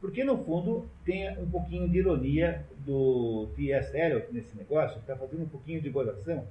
Porque, 0.00 0.24
no 0.24 0.38
fundo, 0.38 0.88
tem 1.04 1.30
um 1.38 1.48
pouquinho 1.48 1.88
de 1.88 1.98
ironia 1.98 2.64
do 2.84 3.48
T.S. 3.54 3.96
Eliot 3.96 4.32
nesse 4.32 4.56
negócio, 4.56 4.98
está 4.98 5.14
fazendo 5.14 5.42
um 5.42 5.48
pouquinho 5.48 5.80
de 5.80 5.90
gozação, 5.90 6.46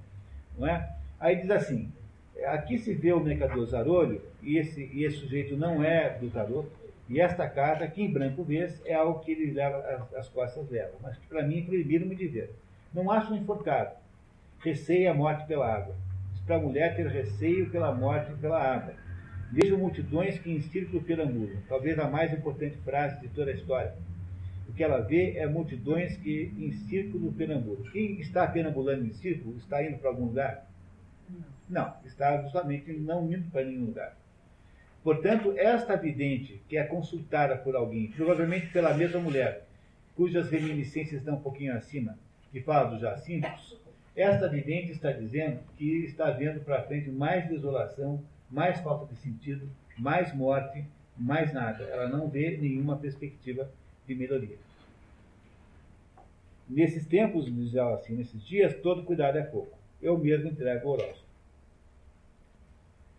não 0.58 0.68
é? 0.68 0.96
Aí 1.20 1.36
diz 1.36 1.50
assim, 1.50 1.92
aqui 2.46 2.78
se 2.78 2.94
vê 2.94 3.14
o 3.14 3.20
mercador 3.20 3.66
Zarolho, 3.66 4.22
e 4.42 4.58
esse, 4.58 4.90
e 4.94 5.04
esse 5.04 5.18
sujeito 5.18 5.56
não 5.56 5.84
é 5.84 6.18
do 6.18 6.30
tarô, 6.30 6.66
e 7.08 7.20
esta 7.20 7.48
carta, 7.48 7.84
aqui 7.84 8.04
em 8.04 8.12
branco 8.12 8.44
vês, 8.44 8.82
é 8.86 8.94
algo 8.94 9.20
que 9.20 9.32
ele 9.32 9.52
leva, 9.52 9.78
as, 9.78 10.14
as 10.14 10.30
costas 10.30 10.70
leva, 10.70 10.94
mas 11.02 11.18
que 11.18 11.28
para 11.28 11.44
mim 11.44 11.66
proibiram-me 11.66 12.16
de 12.16 12.28
ver. 12.28 12.52
Não 12.94 13.10
acho 13.12 13.34
um 13.34 13.38
enforcado, 13.38 13.96
receia 14.60 15.12
a 15.12 15.14
morte 15.14 15.46
pela 15.48 15.74
água. 15.74 15.96
Para 16.46 16.56
a 16.56 16.60
mulher 16.60 16.96
ter 16.96 17.06
receio 17.06 17.70
pela 17.70 17.94
morte 17.94 18.32
pela 18.42 18.60
água 18.60 18.96
Vejo 19.52 19.78
multidões 19.78 20.38
que 20.38 20.52
em 20.52 20.62
círculo 20.62 21.02
perambulam. 21.02 21.58
Talvez 21.68 21.98
a 21.98 22.08
mais 22.08 22.32
importante 22.32 22.78
frase 22.78 23.20
de 23.20 23.30
toda 23.30 23.50
a 23.50 23.54
história. 23.54 23.96
O 24.68 24.74
que 24.74 24.84
ela 24.84 25.00
vê 25.00 25.38
é 25.38 25.48
multidões 25.48 26.16
que 26.18 26.54
em 26.56 26.72
círculo 26.72 27.34
perambulam. 27.34 27.82
Quem 27.92 28.20
está 28.20 28.46
perambulando 28.46 29.06
em 29.06 29.14
círculo 29.14 29.58
está 29.58 29.84
indo 29.84 29.98
para 29.98 30.12
algum 30.12 30.26
lugar? 30.26 30.69
Não, 31.70 31.94
está 32.04 32.42
justamente 32.42 32.92
não 32.94 33.32
indo 33.32 33.50
para 33.52 33.64
nenhum 33.64 33.86
lugar. 33.86 34.18
Portanto, 35.04 35.54
esta 35.56 35.96
vidente, 35.96 36.62
que 36.68 36.78
é 36.78 36.84
consultada 36.84 37.56
por 37.56 37.76
alguém, 37.76 38.12
provavelmente 38.12 38.68
pela 38.68 38.94
mesma 38.94 39.20
mulher, 39.20 39.66
cujas 40.16 40.50
reminiscências 40.50 41.22
estão 41.22 41.36
um 41.36 41.42
pouquinho 41.42 41.76
acima, 41.76 42.18
que 42.52 42.60
fala 42.62 42.90
dos 42.90 43.02
Jacintos, 43.02 43.78
esta 44.16 44.50
vidente 44.50 44.92
está 44.92 45.12
dizendo 45.12 45.60
que 45.78 46.04
está 46.04 46.32
vendo 46.32 46.60
para 46.62 46.84
frente 46.84 47.10
mais 47.10 47.48
desolação, 47.48 48.22
mais 48.50 48.82
falta 48.82 49.14
de 49.14 49.20
sentido, 49.20 49.70
mais 49.98 50.36
morte, 50.36 50.84
mais 51.16 51.54
nada. 51.54 51.84
Ela 51.86 52.10
não 52.10 52.28
vê 52.28 52.58
nenhuma 52.58 52.98
perspectiva 52.98 53.70
de 54.06 54.16
melhoria. 54.16 54.58
Nesses 56.68 57.06
tempos, 57.06 57.46
diz 57.46 57.74
ela 57.76 57.96
assim, 57.96 58.16
nesses 58.16 58.46
dias, 58.46 58.76
todo 58.82 59.04
cuidado 59.04 59.38
é 59.38 59.44
pouco. 59.44 59.78
Eu 60.02 60.18
mesmo 60.18 60.50
entrego 60.50 60.88
o 60.88 60.92
horóscopo. 60.92 61.29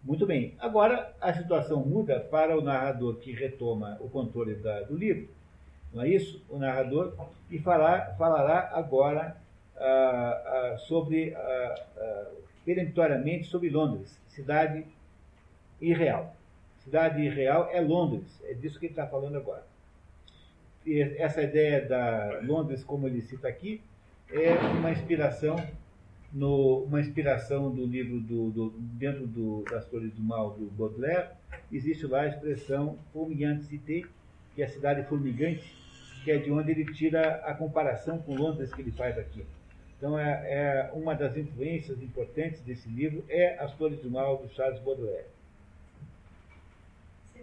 Muito 0.02 0.26
bem. 0.26 0.54
Agora 0.58 1.14
a 1.20 1.32
situação 1.32 1.84
muda 1.84 2.20
para 2.20 2.58
o 2.58 2.62
narrador 2.62 3.16
que 3.16 3.32
retoma 3.32 3.98
o 4.00 4.08
controle 4.08 4.54
da, 4.54 4.80
do 4.82 4.96
livro. 4.96 5.28
Não 5.92 6.02
é 6.02 6.08
isso? 6.08 6.42
O 6.48 6.58
narrador 6.58 7.14
falar, 7.62 8.16
falará 8.16 8.70
agora 8.72 9.36
ah, 9.76 10.72
ah, 10.72 10.78
sobre, 10.78 11.34
ah, 11.34 11.74
ah 11.98 12.30
peremptoriamente, 12.64 13.48
sobre 13.48 13.68
Londres, 13.68 14.18
cidade 14.28 14.86
irreal. 15.80 16.34
Cidade 16.78 17.20
irreal 17.20 17.68
é 17.70 17.80
Londres, 17.80 18.40
é 18.44 18.54
disso 18.54 18.78
que 18.78 18.86
ele 18.86 18.92
está 18.92 19.06
falando 19.06 19.36
agora. 19.36 19.64
E 20.86 21.00
essa 21.18 21.42
ideia 21.42 21.86
da 21.86 22.40
Londres, 22.42 22.82
como 22.82 23.06
ele 23.06 23.20
cita 23.20 23.48
aqui, 23.48 23.82
é 24.32 24.54
uma 24.78 24.90
inspiração 24.90 25.56
no, 26.32 26.84
uma 26.84 27.00
inspiração 27.00 27.70
do 27.70 27.84
livro 27.84 28.20
do, 28.20 28.50
do 28.50 28.70
dentro 28.70 29.26
do, 29.26 29.64
das 29.64 29.86
Flores 29.88 30.12
do 30.12 30.22
Mal 30.22 30.50
do 30.50 30.66
Baudelaire, 30.70 31.30
existe 31.72 32.06
lá 32.06 32.22
a 32.22 32.28
expressão 32.28 32.98
Formigante 33.12 33.64
Cité, 33.64 34.02
que 34.54 34.62
é 34.62 34.66
a 34.66 34.68
cidade 34.68 35.06
formigante, 35.08 35.74
que 36.24 36.30
é 36.30 36.38
de 36.38 36.50
onde 36.50 36.70
ele 36.70 36.92
tira 36.92 37.36
a 37.46 37.54
comparação 37.54 38.18
com 38.18 38.34
Londres 38.34 38.72
que 38.72 38.82
ele 38.82 38.92
faz 38.92 39.18
aqui. 39.18 39.44
Então, 39.96 40.18
é, 40.18 40.30
é 40.30 40.90
uma 40.94 41.14
das 41.14 41.36
influências 41.36 42.02
importantes 42.02 42.60
desse 42.62 42.88
livro 42.88 43.24
é 43.28 43.58
As 43.58 43.72
Flores 43.72 44.00
do 44.00 44.10
Mal 44.10 44.38
do 44.38 44.48
Charles 44.48 44.80
Baudelaire 44.80 45.26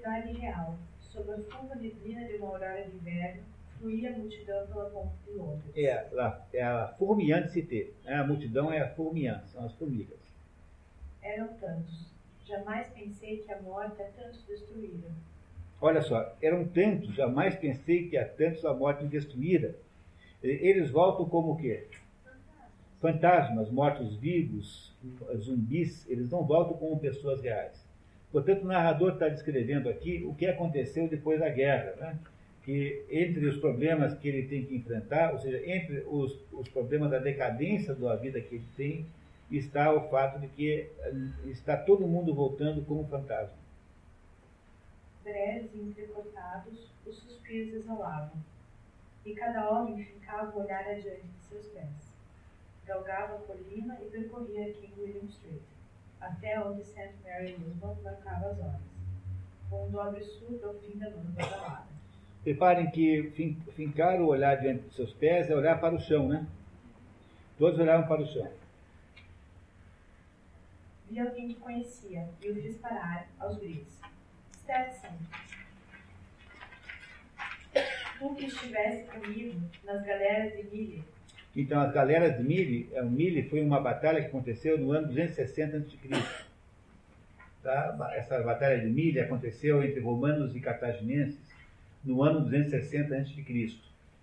cidade 0.08 0.32
real. 0.34 0.78
Sob 1.02 1.32
a 1.32 1.38
fulva 1.38 1.76
neblina 1.76 2.26
de 2.26 2.36
uma 2.36 2.48
aurora 2.48 2.84
de 2.84 2.96
inverno, 2.96 3.44
fluía 3.80 4.14
a 4.14 4.18
multidão 4.18 4.68
pela 4.68 4.90
ponte 4.90 5.16
de 5.26 5.32
Londres. 5.32 5.72
É, 5.76 6.08
lá, 6.12 6.46
é 6.54 6.64
a 6.64 6.88
formiante 6.98 7.52
cité. 7.52 7.88
É, 8.06 8.16
a 8.16 8.24
multidão 8.26 8.72
é 8.72 8.82
a 8.82 8.90
formiante, 8.90 9.50
são 9.50 9.66
as 9.66 9.74
formigas. 9.74 10.18
Eram 11.22 11.48
tantos. 11.60 12.08
Jamais 12.46 12.88
pensei 12.94 13.38
que 13.38 13.52
a 13.52 13.62
morte 13.62 14.02
a 14.02 14.06
tantos 14.06 14.42
destruíra. 14.48 15.10
Olha 15.80 16.02
só, 16.02 16.36
eram 16.42 16.66
tantos, 16.66 17.14
jamais 17.14 17.56
pensei 17.56 18.08
que 18.10 18.18
a 18.18 18.28
tantos 18.28 18.66
a 18.66 18.74
morte 18.74 19.06
destruíra. 19.06 19.76
Eles 20.42 20.90
voltam 20.90 21.28
como 21.28 21.52
o 21.52 21.58
quê? 21.58 21.88
Fantasmas, 23.00 23.70
mortos-vivos, 23.70 24.92
zumbis, 25.38 26.10
eles 26.10 26.30
não 26.32 26.44
voltam 26.44 26.78
como 26.78 27.00
pessoas 27.00 27.42
reais. 27.42 27.86
Portanto, 28.32 28.64
o 28.64 28.68
narrador 28.68 29.14
está 29.14 29.30
descrevendo 29.30 29.88
aqui 29.90 30.26
o 30.28 30.34
que 30.34 30.48
aconteceu 30.48 31.08
depois 31.08 31.40
da 31.40 31.50
guerra, 31.50 31.96
né? 31.98 32.18
Que 32.68 33.06
entre 33.10 33.46
os 33.46 33.56
problemas 33.62 34.14
que 34.20 34.28
ele 34.28 34.46
tem 34.46 34.66
que 34.66 34.76
enfrentar, 34.76 35.32
ou 35.32 35.40
seja, 35.40 35.66
entre 35.66 36.04
os, 36.06 36.38
os 36.52 36.68
problemas 36.68 37.10
da 37.10 37.18
decadência 37.18 37.96
da 37.96 38.18
vida 38.18 38.42
que 38.42 38.56
ele 38.56 38.68
tem, 38.76 39.06
está 39.50 39.94
o 39.94 40.10
fato 40.10 40.38
de 40.38 40.50
que 40.50 40.92
eh, 41.00 41.14
está 41.46 41.78
todo 41.78 42.06
mundo 42.06 42.36
voltando 42.36 42.84
como 42.84 43.08
fantasma. 43.08 43.56
Breves 45.24 45.74
e 45.74 45.80
entrecortados, 45.80 46.92
os 47.06 47.18
suspiros 47.20 47.74
exalavam, 47.74 48.34
e 49.26 49.34
cada 49.34 49.70
homem 49.70 50.04
ficava 50.04 50.52
a 50.52 50.62
olhar 50.62 50.86
adiante 50.90 51.22
de 51.22 51.44
seus 51.48 51.68
pés. 51.68 52.14
Galgava 52.86 53.36
a 53.36 53.40
colina 53.44 53.98
e 54.02 54.10
percorria 54.10 54.74
King 54.74 54.94
William 55.00 55.24
Street 55.30 55.62
até 56.20 56.60
onde 56.60 56.84
St. 56.84 57.14
Mary 57.24 57.54
Roosevelt 57.54 58.04
marcava 58.04 58.48
as 58.48 58.60
horas, 58.60 58.82
com 59.70 59.86
um 59.88 59.90
dobre 59.90 60.22
surdo 60.22 60.68
ao 60.68 60.74
fim 60.74 60.98
da 60.98 61.10
noite 61.10 61.32
badalada. 61.32 61.87
Reparem 62.48 62.90
que 62.90 63.30
fincar 63.76 64.22
o 64.22 64.28
olhar 64.28 64.56
diante 64.56 64.88
de 64.88 64.96
seus 64.96 65.12
pés 65.12 65.50
é 65.50 65.54
olhar 65.54 65.82
para 65.82 65.94
o 65.94 66.00
chão, 66.00 66.30
né? 66.30 66.48
Todos 67.58 67.78
olhavam 67.78 68.08
para 68.08 68.22
o 68.22 68.26
chão. 68.26 68.50
Vi 71.10 71.20
alguém 71.20 71.50
que 71.50 71.56
conhecia 71.56 72.26
e 72.42 72.50
o 72.50 72.56
fiz 72.56 72.78
parar 72.78 73.28
aos 73.38 73.58
gritos. 73.58 74.00
Stetson, 74.60 75.14
tu 78.18 78.36
que 78.36 78.46
estivesse 78.46 79.04
comigo 79.12 79.60
nas 79.84 80.06
galeras 80.06 80.56
de 80.56 80.64
Miller, 80.74 81.04
então, 81.54 81.82
as 81.82 81.92
galeras 81.92 82.38
de 82.38 82.44
Mille, 82.44 82.90
o 82.94 83.10
Mille 83.10 83.50
foi 83.50 83.62
uma 83.62 83.82
batalha 83.82 84.22
que 84.22 84.28
aconteceu 84.28 84.78
no 84.78 84.92
ano 84.92 85.08
260 85.08 85.78
a.C. 85.78 85.98
Tá? 87.64 88.14
Essa 88.16 88.42
batalha 88.44 88.80
de 88.80 88.86
Mille 88.86 89.20
aconteceu 89.20 89.84
entre 89.84 90.00
romanos 90.00 90.56
e 90.56 90.62
cartaginenses 90.62 91.47
no 92.08 92.24
ano 92.24 92.42
260 92.42 93.16
a.C. 93.16 93.78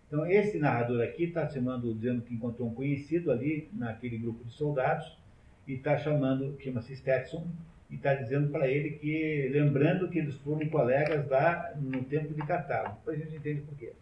Então, 0.09 0.27
esse 0.27 0.59
narrador 0.59 1.03
aqui 1.03 1.25
está 1.25 1.47
chamando, 1.49 1.95
dizendo 1.95 2.23
que 2.23 2.35
encontrou 2.35 2.69
um 2.69 2.75
conhecido 2.75 3.31
ali 3.31 3.69
naquele 3.73 4.17
grupo 4.17 4.43
de 4.45 4.53
soldados 4.53 5.19
e 5.67 5.75
está 5.75 5.99
chamando, 5.99 6.57
chama-se 6.61 6.97
Stetson, 6.97 7.47
e 7.91 7.97
está 7.97 8.15
dizendo 8.15 8.51
para 8.51 8.67
ele 8.67 8.93
que, 8.93 9.49
lembrando 9.53 10.09
que 10.09 10.19
eles 10.19 10.35
foram 10.37 10.67
colegas 10.69 11.29
lá 11.29 11.75
no 11.77 12.03
tempo 12.05 12.33
de 12.33 12.47
Cartago. 12.47 12.97
Depois 12.97 13.21
a 13.21 13.25
gente 13.25 13.37
entende 13.37 13.61
por 13.63 13.77
quê. 13.77 13.93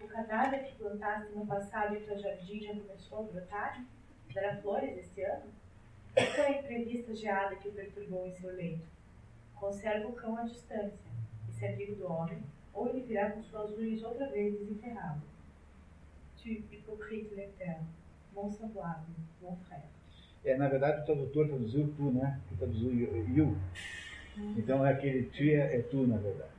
O 0.00 0.08
cadáver 0.08 0.64
que 0.64 0.76
plantaste 0.76 1.32
no 1.32 1.46
passado 1.46 1.94
em 1.94 2.00
teu 2.00 2.18
jardim 2.18 2.60
já 2.60 2.74
começou 2.74 3.20
a 3.20 3.22
brotar? 3.22 3.84
Dará 4.34 4.56
flores 4.56 4.98
este 4.98 5.22
ano? 5.22 5.44
Qual 6.14 6.26
foi 6.26 6.44
a 6.44 6.58
imprevista 6.58 7.14
geada 7.14 7.56
que 7.56 7.68
o 7.68 7.72
perturbou 7.72 8.26
em 8.26 8.32
seu 8.32 8.52
leito? 8.54 8.86
Conserva 9.54 10.08
o 10.08 10.12
cão 10.12 10.36
à 10.36 10.42
distância, 10.42 10.98
e 11.48 11.52
se 11.52 11.66
amigo 11.66 11.94
do 11.94 12.10
homem, 12.10 12.42
ou 12.76 12.88
ele 12.88 13.00
virá 13.00 13.30
com 13.30 13.42
suas 13.42 13.76
unhas 13.76 14.02
outra 14.04 14.28
vez 14.28 14.56
desenterrado. 14.58 15.20
Tu, 16.36 16.48
hypocrite 16.70 17.34
lecteur, 17.34 17.78
mon 18.34 18.50
semblable, 18.50 19.14
mon 19.42 19.56
frère. 19.66 19.88
É, 20.44 20.56
na 20.56 20.68
verdade, 20.68 21.02
o 21.02 21.04
tradutor 21.04 21.48
traduziu 21.48 21.92
tu, 21.96 22.12
né? 22.12 22.40
Que 22.48 22.54
traduziu 22.56 22.92
you. 23.34 23.56
Então 24.56 24.86
é 24.86 24.92
aquele 24.92 25.24
tia 25.24 25.64
é 25.64 25.82
tu, 25.82 26.06
na 26.06 26.18
verdade. 26.18 26.50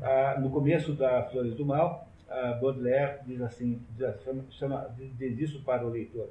Ah, 0.00 0.40
no 0.40 0.50
começo 0.50 0.94
da 0.94 1.24
Flores 1.24 1.54
do 1.54 1.66
Mal, 1.66 2.08
Baudelaire 2.60 3.20
diz 3.26 3.40
assim, 3.40 3.80
diz, 3.90 4.06
chama, 4.52 4.88
diz 4.96 5.38
isso 5.38 5.62
para 5.62 5.86
o 5.86 5.90
leitor. 5.90 6.30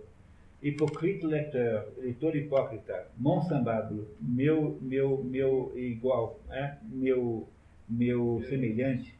Hipocrite 0.62 1.26
lecteur, 1.26 1.88
leitor 1.98 2.36
hipócrita, 2.36 3.08
mon 3.18 3.42
semblable, 3.42 4.08
meu, 4.20 4.78
meu, 4.82 5.22
meu 5.24 5.74
igual, 5.76 6.40
né? 6.48 6.80
meu, 6.90 7.48
meu 7.88 8.42
semelhante, 8.48 9.14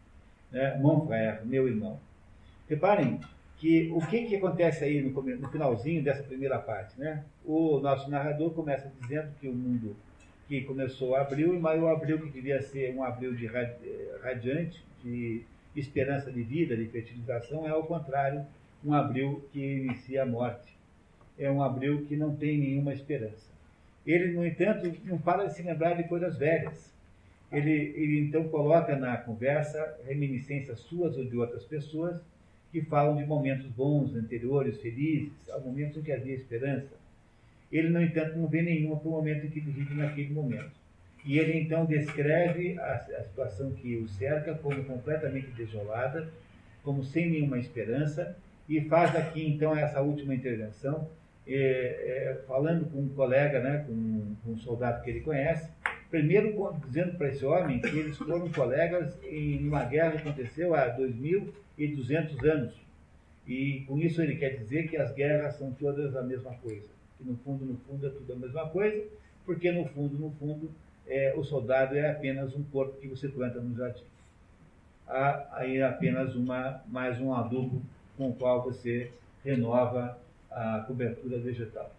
né? 0.54 0.78
mon 0.80 1.06
frère, 1.06 1.42
meu 1.44 1.68
irmão. 1.68 2.00
Reparem 2.70 3.20
que 3.58 3.92
o 3.94 4.00
que, 4.06 4.26
que 4.26 4.36
acontece 4.38 4.84
aí 4.84 5.02
no, 5.02 5.22
no 5.22 5.50
finalzinho 5.50 6.04
dessa 6.04 6.24
primeira 6.24 6.60
parte, 6.60 6.98
né? 7.00 7.24
O 7.44 7.80
nosso 7.80 8.10
narrador 8.10 8.52
começa 8.52 8.92
dizendo 9.02 9.32
que 9.42 9.48
o 9.48 9.54
mundo 9.54 9.96
que 10.48 10.62
começou 10.62 11.16
abril, 11.16 11.60
mas 11.60 11.82
o 11.82 11.88
abril 11.88 12.20
que 12.20 12.30
devia 12.30 12.62
ser 12.62 12.94
um 12.96 13.04
abril 13.04 13.34
de 13.34 13.50
radiante, 14.22 14.84
de 15.04 15.44
esperança 15.76 16.32
de 16.32 16.44
vida, 16.44 16.76
de 16.76 16.86
fertilização, 16.88 17.66
é 17.66 17.70
ao 17.70 17.84
contrário, 17.84 18.46
um 18.86 18.94
abril 18.94 19.44
que 19.52 19.60
inicia 19.60 20.24
a 20.24 20.26
morte. 20.26 20.78
É 21.40 21.50
um 21.50 21.64
abril 21.64 22.06
que 22.06 22.16
não 22.16 22.36
tem 22.36 22.60
nenhuma 22.60 22.94
esperança. 22.94 23.52
Ele, 24.06 24.34
no 24.34 24.46
entanto, 24.46 24.94
não 25.06 25.18
para 25.18 25.46
de 25.46 25.56
se 25.56 25.64
lembrar 25.64 25.94
de 25.96 26.04
coisas 26.04 26.38
velhas. 26.38 26.93
Ele, 27.54 27.94
ele 27.96 28.20
então 28.20 28.50
coloca 28.50 28.96
na 28.96 29.16
conversa 29.16 29.96
reminiscências 30.06 30.80
suas 30.80 31.16
ou 31.16 31.24
de 31.24 31.38
outras 31.38 31.64
pessoas 31.64 32.20
que 32.72 32.82
falam 32.82 33.16
de 33.16 33.26
momentos 33.26 33.68
bons, 33.68 34.16
anteriores, 34.16 34.82
felizes, 34.82 35.32
momentos 35.64 35.98
em 35.98 36.02
que 36.02 36.12
havia 36.12 36.34
esperança. 36.34 36.96
Ele, 37.72 37.90
no 37.90 38.02
entanto, 38.02 38.38
não 38.38 38.48
vê 38.48 38.64
nenhuma 38.64 38.98
para 38.98 39.08
o 39.08 39.12
momento 39.12 39.46
em 39.46 39.50
que 39.50 39.60
vive 39.60 39.94
naquele 39.94 40.34
momento. 40.34 40.72
E 41.26 41.40
ele 41.40 41.58
então 41.58 41.86
descreve 41.86 42.78
a, 42.80 42.96
a 42.96 43.24
situação 43.24 43.72
que 43.72 43.96
o 43.96 44.08
cerca 44.08 44.56
como 44.56 44.84
completamente 44.84 45.48
desolada, 45.52 46.28
como 46.84 47.04
sem 47.04 47.30
nenhuma 47.30 47.58
esperança, 47.60 48.36
e 48.68 48.82
faz 48.82 49.16
aqui 49.16 49.48
então 49.48 49.76
essa 49.76 50.02
última 50.02 50.34
intervenção, 50.34 51.08
é, 51.48 51.54
é, 51.56 52.42
falando 52.48 52.90
com 52.92 53.00
um 53.00 53.10
colega, 53.10 53.60
né, 53.60 53.86
com, 53.88 54.36
com, 54.44 54.52
um 54.52 54.58
soldado 54.58 55.04
que 55.04 55.10
ele 55.10 55.22
conhece, 55.22 55.70
primeiro 56.14 56.54
dizendo 56.86 57.18
para 57.18 57.30
esse 57.30 57.44
homem 57.44 57.80
que 57.80 57.88
eles 57.88 58.16
foram 58.16 58.48
colegas 58.52 59.18
em 59.24 59.68
uma 59.68 59.84
guerra 59.84 60.12
que 60.12 60.18
aconteceu 60.18 60.76
há 60.76 60.96
2.200 60.96 62.48
anos. 62.48 62.76
E 63.48 63.84
com 63.88 63.98
isso 63.98 64.22
ele 64.22 64.36
quer 64.36 64.52
dizer 64.58 64.88
que 64.88 64.96
as 64.96 65.12
guerras 65.12 65.56
são 65.56 65.72
todas 65.72 66.16
a 66.16 66.22
mesma 66.22 66.54
coisa. 66.58 66.86
Que 67.18 67.24
no 67.28 67.36
fundo, 67.38 67.66
no 67.66 67.78
fundo 67.78 68.06
é 68.06 68.12
tudo 68.12 68.32
a 68.32 68.36
mesma 68.36 68.70
coisa, 68.70 69.04
porque 69.44 69.72
no 69.72 69.86
fundo, 69.86 70.16
no 70.20 70.30
fundo, 70.34 70.70
é, 71.08 71.34
o 71.36 71.44
soldado 71.44 71.98
é 71.98 72.12
apenas 72.12 72.56
um 72.56 72.62
corpo 72.66 73.02
que 73.02 73.08
você 73.08 73.28
planta 73.28 73.60
no 73.60 73.76
jardim. 73.76 74.04
Há 75.08 75.48
aí 75.54 75.82
apenas 75.82 76.36
uma, 76.36 76.84
mais 76.90 77.20
um 77.20 77.34
adubo 77.34 77.82
com 78.16 78.30
o 78.30 78.36
qual 78.36 78.62
você 78.62 79.10
renova 79.44 80.16
a 80.52 80.84
cobertura 80.86 81.40
vegetal. 81.40 81.92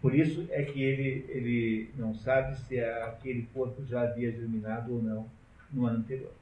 Por 0.00 0.14
isso 0.14 0.46
é 0.50 0.62
que 0.62 0.82
ele, 0.82 1.26
ele 1.28 1.90
não 1.94 2.14
sabe 2.14 2.56
se 2.60 2.80
aquele 2.80 3.42
corpo 3.52 3.84
já 3.84 4.02
havia 4.02 4.32
germinado 4.32 4.94
ou 4.94 5.02
não 5.02 5.30
no 5.70 5.86
ano 5.86 5.98
anterior. 5.98 6.32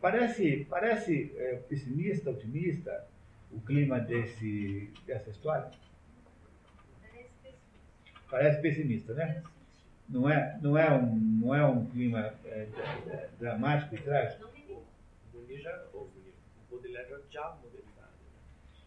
Parece, 0.00 0.66
parece 0.68 1.32
é, 1.36 1.62
pessimista, 1.68 2.30
otimista 2.30 3.06
o 3.52 3.60
clima 3.60 4.00
desse, 4.00 4.90
dessa 5.06 5.30
história? 5.30 5.70
Parece 8.28 8.60
pessimista, 8.60 9.14
né? 9.14 9.42
Não 10.08 10.28
é, 10.28 10.58
não 10.60 10.76
é, 10.76 10.92
um, 10.92 11.16
não 11.16 11.54
é 11.54 11.64
um 11.64 11.86
clima 11.86 12.34
é, 12.44 12.66
dramático 13.38 13.94
e 13.94 13.98
trágico? 13.98 14.50
O 15.32 16.10
Baudelaire 16.70 17.08
já 17.30 17.56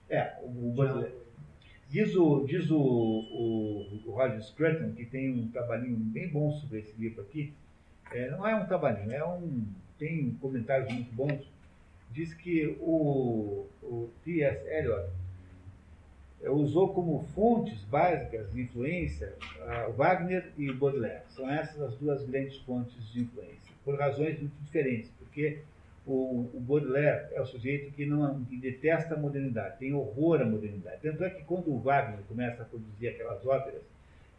É, 0.09 0.37
o 0.43 0.73
Baudelaire. 0.73 1.26
Diz 1.89 2.15
o, 2.15 2.45
diz 2.45 2.69
o, 2.69 2.77
o, 2.77 4.01
o 4.05 4.11
Roger 4.11 4.41
Scruton, 4.41 4.91
que 4.91 5.05
tem 5.05 5.31
um 5.31 5.47
trabalhinho 5.49 5.95
bem 5.95 6.27
bom 6.27 6.51
sobre 6.51 6.79
esse 6.79 6.93
livro 6.99 7.21
aqui, 7.21 7.53
é, 8.11 8.29
não 8.31 8.45
é 8.45 8.55
um 8.55 8.65
trabalhinho, 8.65 9.11
é 9.11 9.25
um, 9.25 9.65
tem 9.97 10.31
comentários 10.41 10.91
muito 10.91 11.13
bons, 11.13 11.49
diz 12.11 12.33
que 12.33 12.77
o, 12.81 13.67
o 13.81 14.09
T.S. 14.25 14.67
Eliot 14.67 15.09
é, 16.41 16.49
usou 16.49 16.93
como 16.93 17.25
fontes 17.33 17.81
básicas 17.83 18.51
de 18.51 18.61
influência 18.61 19.33
Wagner 19.95 20.51
e 20.57 20.71
Baudelaire. 20.71 21.23
São 21.29 21.49
essas 21.49 21.81
as 21.81 21.95
duas 21.95 22.23
grandes 22.25 22.57
fontes 22.59 23.11
de 23.11 23.21
influência, 23.21 23.73
por 23.85 23.97
razões 23.97 24.39
muito 24.39 24.55
diferentes, 24.63 25.09
porque 25.19 25.59
o, 26.07 26.49
o 26.53 26.59
Baudelaire 26.59 27.27
é 27.33 27.41
o 27.41 27.45
sujeito 27.45 27.91
que 27.91 28.05
não 28.05 28.43
que 28.45 28.57
detesta 28.57 29.15
a 29.15 29.17
modernidade, 29.17 29.77
tem 29.77 29.93
horror 29.93 30.41
à 30.41 30.45
modernidade. 30.45 31.01
Tanto 31.01 31.23
é 31.23 31.29
que 31.29 31.43
quando 31.43 31.69
o 31.69 31.79
Wagner 31.79 32.19
começa 32.27 32.63
a 32.63 32.65
produzir 32.65 33.09
aquelas 33.09 33.45
óperas, 33.45 33.81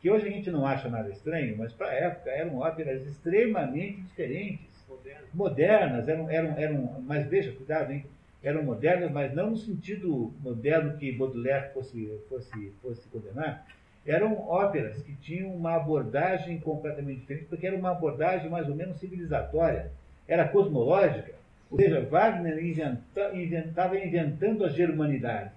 que 0.01 0.11
hoje 0.11 0.27
a 0.27 0.31
gente 0.31 0.51
não 0.51 0.67
acha 0.67 0.89
nada 0.89 1.11
estranho, 1.11 1.57
mas 1.59 1.73
para 1.73 1.89
a 1.89 1.95
época 1.95 2.31
eram 2.31 2.59
óperas 2.59 3.07
extremamente 3.07 4.01
diferentes, 4.01 4.67
modernas, 4.89 5.35
modernas 5.35 6.09
eram, 6.09 6.31
eram, 6.31 6.59
eram, 6.59 7.03
mas 7.03 7.27
veja, 7.27 7.53
cuidado, 7.53 7.93
hein? 7.93 8.05
eram 8.43 8.63
modernas, 8.63 9.11
mas 9.11 9.35
não 9.35 9.51
no 9.51 9.57
sentido 9.57 10.33
moderno 10.41 10.97
que 10.97 11.13
Baudelaire 11.13 11.73
fosse, 11.75 12.19
fosse, 12.29 12.73
fosse 12.81 13.09
condenar, 13.09 13.67
eram 14.07 14.49
óperas 14.49 15.03
que 15.03 15.15
tinham 15.17 15.55
uma 15.55 15.75
abordagem 15.75 16.59
completamente 16.61 17.21
diferente, 17.21 17.47
porque 17.47 17.67
era 17.67 17.77
uma 17.77 17.91
abordagem 17.91 18.49
mais 18.49 18.69
ou 18.69 18.75
menos 18.75 18.99
civilizatória, 18.99 19.91
era 20.27 20.49
cosmológica, 20.49 21.35
ou 21.71 21.79
seja, 21.79 22.01
Wagner 22.01 22.65
inventa, 22.65 23.35
inventava 23.35 23.99
inventando 23.99 24.65
a 24.65 24.69
germanidade. 24.69 25.51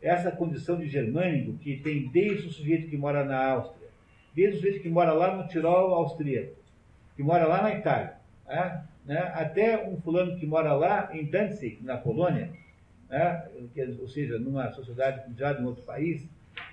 Essa 0.00 0.30
condição 0.30 0.76
de 0.76 0.88
germânico 0.88 1.58
que 1.58 1.76
tem 1.76 2.08
desde 2.08 2.48
o 2.48 2.52
sujeito 2.52 2.88
que 2.88 2.96
mora 2.96 3.24
na 3.24 3.52
Áustria, 3.52 3.88
desde 4.34 4.56
o 4.56 4.60
sujeito 4.60 4.82
que 4.82 4.88
mora 4.88 5.12
lá 5.12 5.36
no 5.36 5.48
Tirol 5.48 5.94
austríaco, 5.94 6.54
que 7.16 7.22
mora 7.22 7.46
lá 7.46 7.62
na 7.62 7.74
Itália, 7.74 8.14
né? 8.46 8.84
né, 9.04 9.32
até 9.34 9.88
um 9.88 9.96
fulano 10.00 10.38
que 10.38 10.46
mora 10.46 10.74
lá 10.74 11.08
em 11.12 11.24
Danzig, 11.24 11.78
na 11.82 11.96
Polônia, 11.96 12.50
né, 13.08 13.48
ou 13.98 14.06
seja, 14.06 14.38
numa 14.38 14.70
sociedade 14.72 15.22
já 15.36 15.54
de 15.54 15.62
um 15.62 15.66
outro 15.66 15.82
país, 15.82 16.28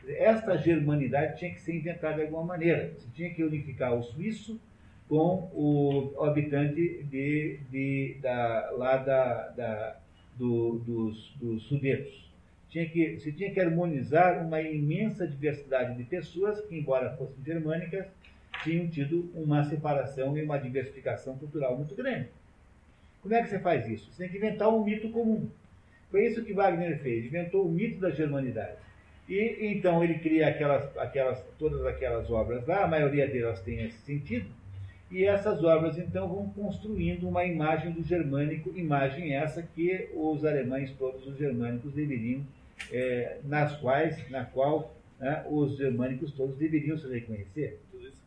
esta 0.08 0.58
germanidade 0.58 1.40
tinha 1.40 1.52
que 1.52 1.62
ser 1.62 1.76
inventada 1.76 2.16
de 2.16 2.22
alguma 2.24 2.44
maneira. 2.44 2.94
Você 2.98 3.08
tinha 3.14 3.34
que 3.34 3.44
unificar 3.44 3.94
o 3.94 4.04
suíço 4.04 4.60
com 5.08 5.50
o, 5.54 6.24
habitante 6.24 7.04
de, 7.04 7.60
de, 7.70 8.18
da, 8.22 8.72
lá 8.72 8.98
da, 8.98 9.48
da, 9.50 9.96
do, 10.38 10.80
dos, 10.80 11.34
dos 11.40 11.64
sudetos. 11.64 12.26
Tinha 12.70 12.90
que, 12.90 13.20
você 13.20 13.32
tinha 13.32 13.52
que 13.52 13.60
harmonizar 13.60 14.46
uma 14.46 14.62
imensa 14.62 15.28
diversidade 15.28 15.96
de 15.96 16.04
pessoas 16.04 16.60
que, 16.62 16.78
embora 16.78 17.16
fossem 17.16 17.44
germânicas, 17.46 18.06
tinham 18.64 18.88
tido 18.88 19.30
uma 19.36 19.64
separação 19.64 20.38
e 20.38 20.44
uma 20.44 20.58
diversificação 20.58 21.38
cultural 21.38 21.78
muito 21.78 21.96
grande. 21.96 22.28
Como 23.22 23.34
é 23.34 23.42
que 23.42 23.50
você 23.50 23.60
faz 23.60 23.88
isso? 23.88 24.12
Você 24.12 24.24
tem 24.24 24.32
que 24.32 24.38
inventar 24.38 24.70
um 24.70 24.84
mito 24.84 25.10
comum. 25.10 25.48
Foi 26.12 26.26
isso 26.26 26.44
que 26.44 26.54
Wagner 26.54 27.00
fez, 27.00 27.26
inventou 27.26 27.66
o 27.66 27.72
mito 27.72 28.00
da 28.00 28.10
germanidade. 28.10 28.78
E 29.28 29.58
então 29.62 30.04
ele 30.04 30.20
cria 30.20 30.48
aquelas, 30.48 30.96
aquelas, 30.98 31.44
todas 31.58 31.86
aquelas 31.86 32.30
obras 32.30 32.66
lá, 32.68 32.84
a 32.84 32.88
maioria 32.88 33.28
delas 33.28 33.60
tem 33.62 33.84
esse 33.84 33.98
sentido, 34.00 34.48
e 35.12 35.24
essas 35.24 35.64
obras 35.64 35.98
então 35.98 36.28
vão 36.28 36.50
construindo 36.50 37.28
uma 37.28 37.46
imagem 37.46 37.92
do 37.92 38.04
germânico, 38.04 38.72
imagem 38.76 39.34
essa 39.34 39.62
que 39.62 40.10
os 40.14 40.44
alemães 40.44 40.92
todos 40.98 41.26
os 41.28 41.38
germânicos 41.38 41.94
deveriam, 41.94 42.44
é, 42.92 43.40
nas 43.44 43.78
quais, 43.78 44.30
na 44.30 44.46
qual 44.46 44.96
né, 45.20 45.46
os 45.50 45.78
germânicos 45.78 46.32
todos 46.34 46.58
deveriam 46.58 46.98
se 46.98 47.08
reconhecer 47.08 47.80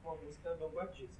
uma 0.08 0.16
música 0.16 0.54
vanguardista. 0.54 1.18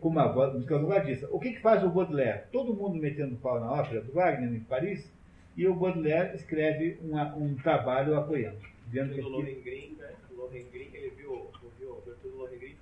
Com 0.00 0.08
uma 0.08 0.32
música 0.52 0.78
vanguardista. 0.78 1.28
O 1.30 1.38
que, 1.38 1.52
que 1.52 1.60
faz 1.60 1.84
o 1.84 1.90
Baudelaire? 1.90 2.44
Todo 2.50 2.74
mundo 2.74 2.96
metendo 2.96 3.36
pau 3.36 3.60
na 3.60 3.70
ópera 3.70 4.00
do 4.00 4.12
Wagner 4.12 4.52
em 4.54 4.60
Paris, 4.60 5.10
e 5.56 5.66
o 5.66 5.74
Baudelaire 5.74 6.34
escreve 6.36 6.98
uma, 7.02 7.34
um 7.36 7.54
trabalho 7.56 8.16
apoiando. 8.16 8.58
Dizendo 8.86 9.14
que 9.14 9.20
Lohengrin, 9.20 9.96
né? 9.98 10.14
Lohengrin, 10.34 10.88
ele 10.94 11.10
viu, 11.10 11.50
viu 11.78 11.94
a 11.94 11.98
abertura 11.98 12.32
do 12.32 12.38
Lohengrin. 12.38 12.76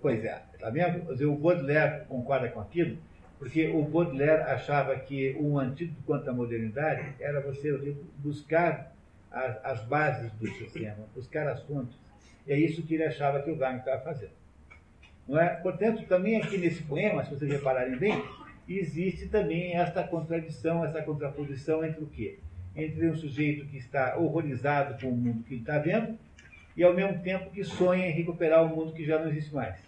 Pois 0.00 0.24
é. 0.24 0.42
Tá 0.58 0.70
vendo? 0.70 1.10
O 1.30 1.36
Baudelaire 1.36 2.04
concorda 2.06 2.48
com 2.48 2.60
aquilo, 2.60 2.96
porque 3.38 3.68
o 3.68 3.82
Baudelaire 3.82 4.42
achava 4.42 4.94
que 4.96 5.36
um 5.38 5.58
antídoto 5.58 6.02
contra 6.02 6.30
a 6.30 6.34
modernidade 6.34 7.14
era 7.20 7.40
você 7.40 7.96
buscar 8.16 8.94
as, 9.30 9.64
as 9.64 9.84
bases 9.84 10.32
do 10.32 10.46
sistema, 10.48 11.06
buscar 11.14 11.46
as 11.48 11.62
fontes. 11.62 11.96
E 12.46 12.52
é 12.52 12.58
isso 12.58 12.82
que 12.82 12.94
ele 12.94 13.04
achava 13.04 13.42
que 13.42 13.50
o 13.50 13.56
Wagner 13.56 13.80
estava 13.80 14.02
fazendo. 14.02 14.32
Não 15.28 15.38
é? 15.38 15.48
Portanto, 15.56 16.04
também 16.06 16.36
aqui 16.36 16.58
nesse 16.58 16.82
poema, 16.82 17.24
se 17.24 17.30
vocês 17.30 17.50
repararem 17.50 17.96
bem, 17.96 18.24
existe 18.68 19.28
também 19.28 19.76
esta 19.76 20.02
contradição, 20.02 20.84
essa 20.84 21.02
contraposição 21.02 21.84
entre 21.84 22.02
o 22.02 22.06
quê? 22.06 22.38
Entre 22.74 23.08
um 23.08 23.14
sujeito 23.14 23.66
que 23.66 23.76
está 23.76 24.16
horrorizado 24.16 25.00
com 25.00 25.12
o 25.12 25.16
mundo 25.16 25.44
que 25.44 25.54
ele 25.54 25.60
está 25.60 25.78
vendo 25.78 26.18
e 26.80 26.82
ao 26.82 26.94
mesmo 26.94 27.18
tempo 27.18 27.50
que 27.50 27.62
sonha 27.62 28.06
em 28.06 28.10
recuperar 28.10 28.64
o 28.64 28.74
mundo 28.74 28.94
que 28.94 29.04
já 29.04 29.18
não 29.18 29.28
existe 29.28 29.54
mais. 29.54 29.78